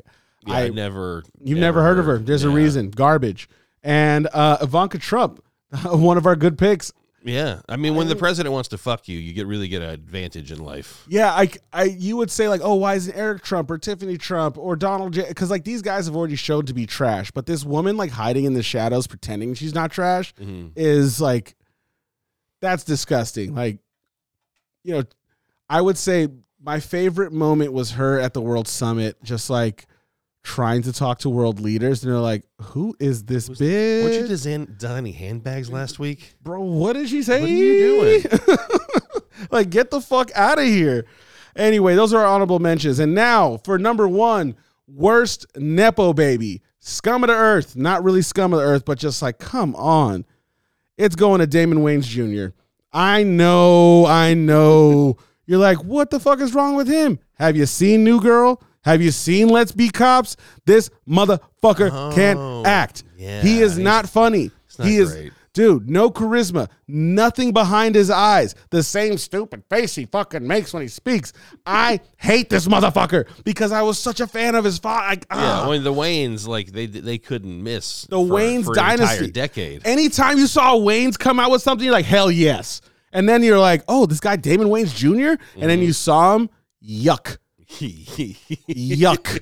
Yeah, 0.47 0.55
I 0.55 0.63
I 0.65 0.69
never. 0.71 1.25
you've 1.45 1.59
never 1.59 1.83
heard 1.83 1.99
of 1.99 2.07
her. 2.07 2.17
There's 2.19 2.45
a 2.45 2.51
reason. 2.51 2.89
Garbage. 2.91 3.49
And 3.83 4.29
uh, 4.33 4.59
Ivanka 4.63 4.99
Trump, 4.99 5.43
one 5.85 6.17
of 6.17 6.25
our 6.27 6.37
good 6.37 6.57
picks. 6.57 6.93
Yeah, 7.25 7.61
I 7.69 7.77
mean, 7.77 7.95
when 7.97 8.07
the 8.09 8.15
president 8.17 8.53
wants 8.53 8.69
to 8.69 8.79
fuck 8.79 9.09
you, 9.09 9.19
you 9.19 9.33
get 9.33 9.47
really 9.47 9.67
get 9.69 9.83
an 9.83 9.91
advantage 9.91 10.53
in 10.53 10.61
life. 10.65 11.05
Yeah, 11.09 11.33
I, 11.33 11.51
I, 11.73 11.83
you 11.85 12.17
would 12.17 12.31
say 12.31 12.49
like, 12.49 12.61
oh, 12.63 12.77
why 12.77 12.95
isn't 12.95 13.15
Eric 13.17 13.43
Trump 13.43 13.71
or 13.71 13.77
Tiffany 13.79 14.17
Trump 14.17 14.57
or 14.57 14.77
Donald 14.77 15.15
J? 15.15 15.25
Because 15.29 15.51
like 15.51 15.65
these 15.65 15.83
guys 15.83 16.07
have 16.07 16.15
already 16.15 16.37
shown 16.37 16.65
to 16.67 16.75
be 16.75 16.87
trash, 16.87 17.31
but 17.33 17.45
this 17.47 17.65
woman 17.65 17.97
like 17.97 18.13
hiding 18.13 18.45
in 18.45 18.55
the 18.55 18.63
shadows, 18.63 19.07
pretending 19.09 19.55
she's 19.55 19.75
not 19.75 19.91
trash, 19.91 20.33
Mhm. 20.37 20.73
is 20.77 21.21
like, 21.21 21.57
that's 22.61 22.85
disgusting. 22.85 23.55
Like, 23.55 23.79
you 24.85 24.95
know, 24.95 25.03
I 25.69 25.81
would 25.81 25.99
say 25.99 26.29
my 26.63 26.81
favorite 26.81 27.33
moment 27.33 27.73
was 27.73 27.93
her 27.93 28.19
at 28.21 28.33
the 28.33 28.41
World 28.41 28.69
Summit, 28.69 29.17
just 29.25 29.51
like 29.51 29.87
trying 30.43 30.83
to 30.83 30.93
talk 30.93 31.19
to 31.21 31.31
world 31.31 31.61
leaders, 31.61 32.03
and 32.03 32.13
they're 32.13 32.21
like, 32.21 32.45
"Who 32.61 32.95
is 32.99 33.25
this 33.25 33.49
Weren't 33.49 33.61
you 33.61 33.67
bitch, 33.67 34.29
design, 34.29 34.75
designing 34.79 35.13
handbags 35.13 35.71
last 35.71 35.99
week? 35.99 36.35
bro? 36.43 36.61
What 36.61 36.95
did 36.95 37.09
she 37.09 37.23
say? 37.23 37.41
What 37.41 37.51
are 37.51 37.53
you 37.53 38.23
doing? 38.23 38.41
like, 39.51 39.71
get 39.71 39.91
the 39.91 40.01
fuck 40.01 40.31
out 40.35 40.59
of 40.59 40.65
here." 40.65 41.07
Anyway, 41.57 41.95
those 41.97 42.15
are 42.15 42.21
our 42.21 42.27
honorable 42.27 42.61
mentions, 42.61 42.99
and 42.99 43.15
now 43.15 43.57
for 43.65 43.79
number 43.79 44.07
one, 44.07 44.55
worst 44.87 45.47
nepo 45.57 46.13
baby, 46.13 46.63
scum 46.81 47.23
of 47.25 47.29
the 47.29 47.35
earth. 47.35 47.77
Not 47.77 48.03
really 48.05 48.23
scum 48.23 48.53
of 48.53 48.61
the 48.61 48.65
earth, 48.65 48.85
but 48.85 48.99
just 48.99 49.23
like, 49.23 49.39
come 49.39 49.75
on. 49.77 50.25
It's 50.97 51.15
going 51.15 51.41
to 51.41 51.47
Damon 51.47 51.79
Wayans 51.79 52.05
Jr. 52.05 52.55
I 52.93 53.23
know, 53.23 54.07
I 54.07 54.35
know. 54.35 55.17
You're 55.47 55.59
like, 55.59 55.85
what 55.85 56.11
the 56.11 56.21
fuck 56.21 56.41
is 56.41 56.55
wrong 56.55 56.75
with 56.75 56.89
him? 56.89 57.19
Have 57.35 57.57
you 57.57 57.67
seen 57.67 58.05
New 58.05 58.21
Girl? 58.21 58.63
Have 58.89 59.03
you 59.03 59.11
seen 59.11 59.49
Let's 59.49 59.73
Be 59.73 59.91
Cops? 59.91 60.37
This 60.65 60.91
motherfucker 61.09 61.91
Oh, 61.93 62.13
can't 62.15 62.67
act. 62.67 63.05
yeah, 63.17 63.43
he 63.43 63.61
is 63.61 63.79
not 63.79 64.09
funny. 64.09 64.51
not 64.79 64.87
he 64.89 64.97
is 64.99 65.31
dude, 65.55 65.91
no 65.91 66.09
charisma, 66.09 66.69
nothing 66.87 67.53
behind 67.53 67.95
his 67.97 68.11
eyes. 68.11 68.55
The 68.71 68.83
same 68.83 69.19
stupid 69.19 69.65
face 69.69 69.95
he 69.97 70.05
fucking 70.07 70.47
makes 70.47 70.73
when 70.73 70.83
he 70.83 70.89
speaks. 70.89 71.33
I 71.67 71.99
hate 72.17 72.49
this 72.49 72.69
motherfucker 72.69 73.27
because 73.45 73.73
I 73.73 73.83
was 73.83 73.99
such 73.99 74.21
a 74.21 74.27
fan 74.29 74.55
of 74.55 74.65
his 74.65 74.79
father. 74.79 75.09
Like, 75.09 75.27
Yeah, 75.31 75.61
ah. 75.63 75.69
when 75.69 75.83
the 75.83 75.93
Wayans 75.93 76.47
like 76.47 76.71
they 76.73 76.87
they 76.87 77.19
couldn't 77.19 77.61
miss 77.63 78.03
The 78.03 78.17
for- 78.19 78.25
Wayans 78.25 78.65
for 78.67 78.75
dynasty. 78.75 79.31
decade. 79.33 79.85
Anytime 79.87 80.39
you 80.39 80.47
saw 80.47 80.77
Wayans 80.77 81.19
come 81.19 81.41
out 81.41 81.51
with 81.51 81.61
something, 81.63 81.85
you're 81.85 81.93
like, 81.93 82.05
hell 82.07 82.31
yes. 82.31 82.81
And 83.13 83.29
then 83.29 83.43
you're 83.43 83.59
like, 83.59 83.83
oh, 83.89 84.07
this 84.07 84.21
guy 84.21 84.37
Damon 84.37 84.69
Wayans 84.69 84.95
Jr. 84.95 85.09
And 85.11 85.19
Mm-hmm. 85.19 85.61
then 85.67 85.81
you 85.83 85.93
saw 85.93 86.37
him, 86.37 86.51
yuck, 86.87 87.39
yuck. 87.71 89.41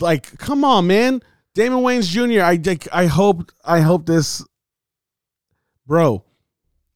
like, 0.00 0.38
come 0.38 0.64
on, 0.64 0.86
man. 0.86 1.20
Damon 1.54 1.80
Wayans 1.80 2.08
Jr. 2.08 2.42
I 2.42 2.54
like, 2.54 2.86
I 2.92 3.06
hope 3.06 3.50
I 3.64 3.80
hope 3.80 4.06
this, 4.06 4.44
bro. 5.86 6.24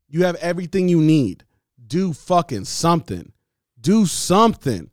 You 0.09 0.25
have 0.25 0.37
everything 0.37 0.89
you 0.89 1.01
need. 1.01 1.45
Do 1.85 2.13
fucking 2.13 2.67
something. 2.67 3.33
Do 3.81 4.07
something. 4.07 4.91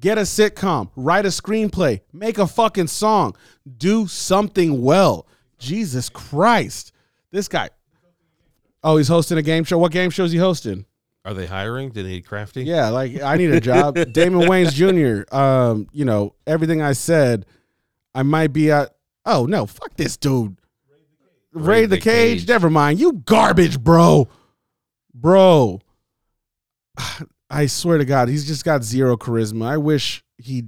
Get 0.00 0.18
a 0.18 0.22
sitcom. 0.22 0.90
Write 0.96 1.26
a 1.26 1.28
screenplay. 1.28 2.00
Make 2.12 2.38
a 2.38 2.46
fucking 2.46 2.86
song. 2.86 3.36
Do 3.76 4.08
something 4.08 4.82
well. 4.82 5.26
Jesus 5.58 6.08
Christ. 6.08 6.92
This 7.30 7.48
guy. 7.48 7.70
Oh, 8.82 8.96
he's 8.96 9.08
hosting 9.08 9.36
a 9.38 9.42
game 9.42 9.64
show. 9.64 9.78
What 9.78 9.92
game 9.92 10.10
show 10.10 10.24
is 10.24 10.32
he 10.32 10.38
hosting? 10.38 10.86
Are 11.24 11.34
they 11.34 11.46
hiring? 11.46 11.90
Did 11.90 12.06
they 12.06 12.10
need 12.10 12.26
crafty? 12.26 12.64
Yeah, 12.64 12.88
like 12.88 13.20
I 13.20 13.36
need 13.36 13.50
a 13.50 13.60
job. 13.60 13.94
Damon 14.12 14.48
Wayans 14.48 14.72
Jr. 14.72 15.34
Um, 15.36 15.86
you 15.92 16.04
know, 16.04 16.34
everything 16.46 16.80
I 16.80 16.92
said, 16.92 17.44
I 18.14 18.22
might 18.22 18.52
be 18.52 18.70
at 18.70 18.94
oh 19.26 19.46
no, 19.46 19.66
fuck 19.66 19.94
this 19.96 20.16
dude. 20.16 20.56
Raid 21.52 21.86
the, 21.86 21.96
the 21.96 22.00
cage. 22.00 22.40
Cage. 22.40 22.48
Never 22.48 22.70
mind. 22.70 23.00
You 23.00 23.12
garbage, 23.12 23.78
bro. 23.78 24.28
Bro. 25.12 25.80
I 27.52 27.66
swear 27.66 27.98
to 27.98 28.04
God, 28.04 28.28
he's 28.28 28.46
just 28.46 28.64
got 28.64 28.84
zero 28.84 29.16
charisma. 29.16 29.66
I 29.66 29.76
wish 29.76 30.22
he 30.38 30.66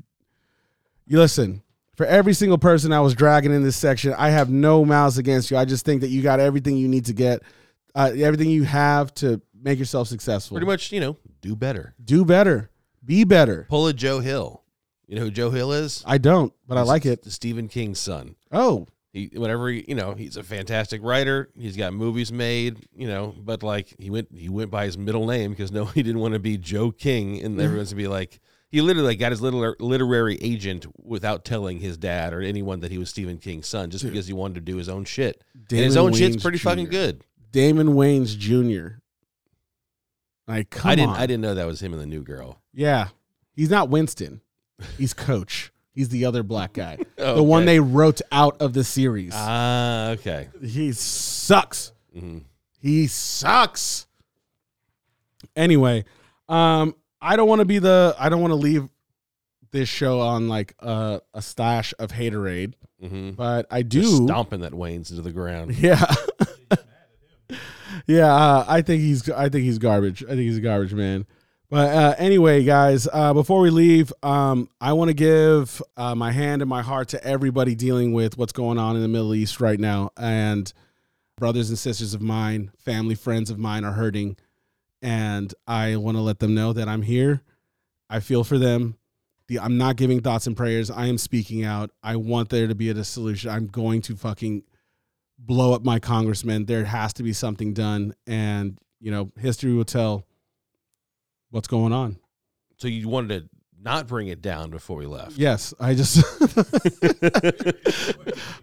you 1.07 1.19
listen, 1.19 1.63
for 1.97 2.07
every 2.07 2.35
single 2.35 2.59
person 2.59 2.93
I 2.93 3.01
was 3.01 3.15
dragging 3.15 3.53
in 3.53 3.63
this 3.63 3.77
section, 3.77 4.15
I 4.17 4.31
have 4.31 4.51
no 4.51 4.85
malice 4.85 5.19
against 5.19 5.51
you. 5.51 5.57
I 5.57 5.65
just 5.65 5.85
think 5.85 6.01
that 6.01 6.09
you 6.09 6.23
got 6.23 6.41
everything 6.41 6.77
you 6.77 6.89
need 6.89 7.07
to 7.07 7.13
get, 7.13 7.43
uh, 7.95 8.11
everything 8.17 8.51
you 8.51 8.65
have 8.65 9.13
to 9.17 9.41
make 9.63 9.79
yourself 9.79 10.09
successful. 10.09 10.57
Pretty 10.57 10.67
much, 10.67 10.93
you 10.93 11.01
know, 11.01 11.17
do 11.41 11.57
better. 11.57 11.95
Do 12.05 12.25
better. 12.25 12.71
Be 13.05 13.25
better. 13.25 13.67
Pull 13.69 13.87
a 13.89 13.93
Joe 13.93 14.21
Hill. 14.21 14.63
You 15.07 15.17
know 15.17 15.23
who 15.23 15.31
Joe 15.31 15.51
Hill 15.51 15.73
is? 15.73 16.03
I 16.07 16.19
don't, 16.19 16.53
but 16.67 16.79
I 16.79 16.83
like 16.83 17.05
it. 17.05 17.25
Stephen 17.27 17.69
King's 17.69 17.99
son. 17.99 18.37
Oh, 18.51 18.87
He 19.13 19.31
whenever 19.35 19.69
he, 19.69 19.85
you 19.87 19.95
know 19.95 20.15
he's 20.15 20.37
a 20.37 20.43
fantastic 20.43 21.03
writer. 21.03 21.51
He's 21.55 21.77
got 21.77 21.93
movies 21.93 22.33
made, 22.33 22.87
you 22.95 23.07
know, 23.09 23.35
but 23.39 23.63
like 23.63 23.95
he 23.99 24.09
went 24.09 24.29
he 24.35 24.49
went 24.49 24.71
by 24.71 24.87
his 24.87 24.97
middle 24.97 25.27
name 25.27 25.51
because 25.51 25.71
no 25.73 25.85
he 25.97 26.03
didn't 26.03 26.21
want 26.21 26.35
to 26.35 26.41
be 26.41 26.57
Joe 26.57 26.91
King 26.93 27.43
and 27.43 27.61
everyone's 27.61 27.93
gonna 27.93 28.03
be 28.03 28.09
like 28.09 28.41
he 28.71 28.81
literally 28.81 29.17
got 29.17 29.33
his 29.33 29.43
little 29.43 29.75
literary 29.81 30.39
agent 30.41 30.87
without 31.05 31.45
telling 31.45 31.79
his 31.81 31.99
dad 31.99 32.33
or 32.33 32.41
anyone 32.41 32.81
that 32.81 32.91
he 32.91 32.97
was 32.97 33.11
Stephen 33.11 33.37
King's 33.37 33.69
son 33.69 33.91
just 33.91 34.05
because 34.05 34.27
he 34.27 34.33
wanted 34.33 34.55
to 34.55 34.61
do 34.63 34.79
his 34.79 34.89
own 34.89 35.05
shit. 35.05 35.45
and 35.55 35.79
his 35.79 35.95
Damon 35.95 36.07
own 36.09 36.15
shit's 36.15 36.43
pretty 36.43 36.57
Jr.. 36.59 36.69
fucking 36.71 36.87
good. 36.87 37.23
Damon 37.51 37.89
Wayans 37.89 38.39
Jr. 38.39 39.02
Like, 40.49 40.71
come 40.71 40.91
I 40.91 40.95
didn't. 40.97 41.11
on. 41.11 41.17
I 41.17 41.27
didn't 41.27 41.41
know 41.43 41.55
that 41.55 41.67
was 41.67 41.81
him 41.83 41.93
and 41.93 42.03
the 42.03 42.07
new 42.07 42.23
girl. 42.23 42.61
Yeah. 42.75 43.09
He's 43.55 43.71
not 43.71 43.89
Winston. 43.89 44.41
He's 44.99 45.15
Coach. 45.15 45.73
He's 45.95 46.09
the 46.09 46.25
other 46.25 46.43
black 46.43 46.73
guy. 46.73 46.99
The 47.17 47.43
one 47.43 47.65
they 47.67 47.79
wrote 47.81 48.21
out 48.33 48.61
of 48.61 48.73
the 48.73 48.83
series. 48.83 49.33
Ah, 49.35 50.09
okay. 50.11 50.49
he 50.61 50.93
sucks. 50.93 51.93
hmm 52.13 52.39
He 52.81 53.07
sucks. 53.07 54.07
Anyway, 55.55 56.05
um, 56.49 56.95
I 57.21 57.37
don't 57.37 57.49
want 57.49 57.61
to 57.61 57.65
be 57.65 57.79
the 57.79 58.15
I 58.19 58.29
don't 58.29 58.41
want 58.41 58.51
to 58.53 58.57
leave 58.57 58.89
this 59.71 59.89
show 59.89 60.21
on 60.21 60.49
like 60.49 60.75
a, 60.81 61.21
a 61.35 61.41
stash 61.43 61.95
of 61.99 62.11
haterade, 62.11 62.75
hmm 63.01 63.31
but 63.31 63.67
I 63.71 63.83
Just 63.83 64.11
do. 64.19 64.27
stomping 64.27 64.61
that 64.61 64.73
Wayans 64.73 65.11
into 65.11 65.23
the 65.23 65.33
ground. 65.33 65.75
Yeah. 65.79 66.05
Yeah, 68.07 68.35
uh, 68.35 68.65
I 68.69 68.83
think 68.83 69.03
he's 69.03 69.29
I 69.31 69.49
think 69.49 69.65
he's 69.65 69.79
garbage. 69.79 70.23
I 70.25 70.29
think 70.29 70.41
he's 70.41 70.59
a 70.59 70.63
garbage 70.63 70.95
man. 70.95 71.27
But 71.73 71.89
uh, 71.89 72.15
anyway, 72.19 72.65
guys, 72.65 73.09
uh, 73.11 73.33
before 73.33 73.61
we 73.61 73.71
leave, 73.71 74.13
um, 74.23 74.69
I 74.79 74.93
want 74.93 75.09
to 75.09 75.15
give 75.15 75.81
uh, 75.97 76.15
my 76.15 76.31
hand 76.31 76.61
and 76.61 76.69
my 76.69 76.83
heart 76.83 77.09
to 77.09 77.25
everybody 77.25 77.75
dealing 77.75 78.13
with 78.13 78.37
what's 78.37 78.53
going 78.53 78.77
on 78.77 78.95
in 78.95 79.01
the 79.01 79.09
Middle 79.09 79.35
East 79.35 79.59
right 79.59 79.81
now. 79.81 80.11
And 80.19 80.71
brothers 81.39 81.71
and 81.71 81.79
sisters 81.79 82.13
of 82.13 82.21
mine, 82.21 82.73
family, 82.77 83.15
friends 83.15 83.49
of 83.49 83.59
mine 83.59 83.87
are 83.87 83.93
hurting. 83.93 84.37
And 85.01 85.55
I 85.67 85.97
want 85.97 86.19
to 86.19 86.21
let 86.21 86.41
them 86.41 86.55
know 86.55 86.75
that 86.75 86.89
I'm 86.89 87.01
here. 87.01 87.41
I 88.11 88.21
feel 88.21 88.45
for 88.45 88.59
them. 88.59 88.99
The, 89.49 89.59
I'm 89.59 89.79
not 89.79 89.97
giving 89.97 90.21
thoughts 90.21 90.47
and 90.47 90.55
prayers. 90.55 90.91
I 90.91 91.07
am 91.07 91.17
speaking 91.17 91.65
out. 91.65 91.91
I 92.03 92.17
want 92.17 92.51
there 92.51 92.67
to 92.67 92.75
be 92.75 92.91
a 92.91 93.03
solution. 93.03 93.51
I'm 93.51 93.67
going 93.67 94.03
to 94.03 94.15
fucking 94.15 94.65
blow 95.45 95.75
up 95.75 95.85
my 95.85 95.99
congressman. 95.99 96.67
There 96.67 96.85
has 96.85 97.13
to 97.15 97.23
be 97.23 97.33
something 97.33 97.75
done. 97.75 98.15
And, 98.27 98.79
you 99.01 99.11
know, 99.11 99.33
history 99.39 99.75
will 99.75 99.85
tell 99.85 100.25
what's 101.51 101.69
going 101.69 101.93
on. 101.93 102.19
So 102.79 102.89
you 102.89 103.09
wanted 103.09 103.43
to 103.43 103.49
not 103.81 104.07
bring 104.07 104.29
it 104.29 104.41
down 104.41 104.71
before 104.71 104.97
we 104.97 105.07
left. 105.07 105.33
Yes, 105.33 105.75
I 105.81 105.95
just, 105.95 106.19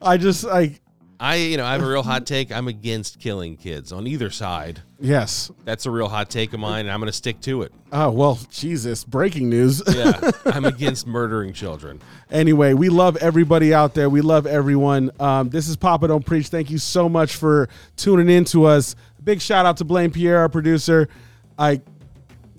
I 0.01 0.17
just, 0.17 0.43
like, 0.43 0.81
I, 1.21 1.35
you 1.35 1.57
know, 1.57 1.65
I 1.65 1.73
have 1.73 1.83
a 1.83 1.87
real 1.87 2.01
hot 2.03 2.25
take. 2.25 2.49
I'm 2.49 2.69
against 2.69 3.19
killing 3.19 3.57
kids 3.57 3.91
on 3.91 4.07
either 4.07 4.29
side. 4.29 4.81
yes. 5.01 5.51
That's 5.65 5.85
a 5.85 5.91
real 5.91 6.07
hot 6.07 6.29
take 6.29 6.53
of 6.53 6.61
mine, 6.61 6.81
and 6.85 6.91
I'm 6.91 6.99
going 7.01 7.11
to 7.11 7.17
stick 7.17 7.41
to 7.41 7.63
it. 7.63 7.73
Oh, 7.91 8.09
well, 8.11 8.39
Jesus, 8.49 9.03
breaking 9.03 9.49
news. 9.49 9.81
Yeah, 9.93 10.31
I'm 10.45 10.63
against 10.63 11.05
murdering 11.07 11.51
children. 11.51 12.01
anyway, 12.31 12.73
we 12.73 12.87
love 12.87 13.17
everybody 13.17 13.73
out 13.73 13.93
there. 13.95 14.09
We 14.09 14.21
love 14.21 14.47
everyone. 14.47 15.11
Um, 15.19 15.49
this 15.49 15.67
is 15.67 15.75
Papa 15.75 16.07
Don't 16.07 16.25
Preach. 16.25 16.47
Thank 16.47 16.69
you 16.71 16.77
so 16.77 17.09
much 17.09 17.35
for 17.35 17.67
tuning 17.97 18.29
in 18.29 18.45
to 18.45 18.63
us. 18.65 18.95
Big 19.21 19.41
shout 19.41 19.65
out 19.65 19.75
to 19.77 19.83
Blaine 19.83 20.11
Pierre, 20.11 20.37
our 20.39 20.47
producer. 20.49 21.09
I, 21.57 21.81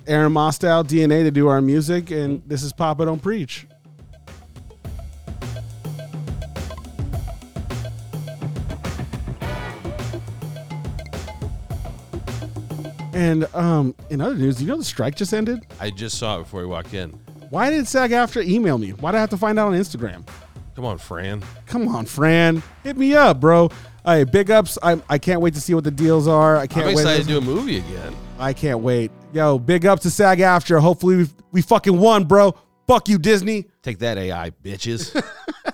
Aaron 0.07 0.32
Mostow, 0.32 0.85
DNA 0.85 1.23
to 1.23 1.31
do 1.31 1.49
our 1.49 1.62
music, 1.62 2.11
and 2.11 2.43
this 2.47 2.62
is 2.62 2.74
Papa 2.74 3.07
Don't 3.07 3.23
Preach. 3.23 3.66
And 13.21 13.55
um, 13.55 13.95
in 14.09 14.23
other 14.23 14.35
news, 14.35 14.63
you 14.63 14.67
know 14.67 14.79
the 14.79 14.85
strike 14.85 15.15
just 15.15 15.35
ended. 15.35 15.67
I 15.79 15.91
just 15.91 16.17
saw 16.17 16.39
it 16.39 16.45
before 16.45 16.61
we 16.63 16.67
walked 16.67 16.95
in. 16.95 17.11
Why 17.51 17.69
did 17.69 17.87
SAG-AFTRA 17.87 18.47
email 18.47 18.79
me? 18.79 18.93
Why 18.95 19.13
did 19.13 19.19
I 19.19 19.21
have 19.21 19.29
to 19.31 19.37
find 19.37 19.59
out 19.59 19.69
on 19.69 19.75
Instagram? 19.75 20.27
Come 20.75 20.87
on, 20.87 20.97
Fran. 20.97 21.43
Come 21.67 21.87
on, 21.89 22.07
Fran, 22.07 22.63
hit 22.83 22.97
me 22.97 23.15
up, 23.15 23.39
bro. 23.39 23.69
Hey, 24.07 24.25
big 24.25 24.51
ups. 24.51 24.79
I 24.83 25.03
I 25.11 25.19
can't 25.19 25.43
wait 25.43 25.53
to 25.53 25.61
see 25.61 25.75
what 25.75 25.85
the 25.85 25.91
deals 25.91 26.27
are. 26.27 26.57
I 26.57 26.67
can't 26.67 26.87
I'm 26.87 26.95
wait. 26.95 27.03
excited 27.03 27.27
to 27.27 27.29
do 27.29 27.37
a 27.37 27.43
movie 27.43 27.77
again. 27.77 28.17
I 28.39 28.55
can't 28.55 28.81
wait. 28.81 29.11
Yo, 29.35 29.59
big 29.59 29.85
ups 29.85 30.05
to 30.05 30.11
SAG-AFTRA. 30.11 30.81
Hopefully 30.81 31.17
we 31.17 31.29
we 31.53 31.61
fucking 31.61 31.99
won, 31.99 32.25
bro. 32.25 32.55
Fuck 32.87 33.11
you, 33.11 33.19
Disney. 33.19 33.67
Take 33.83 33.99
that, 33.99 34.17
AI 34.17 34.51
bitches. 34.65 35.15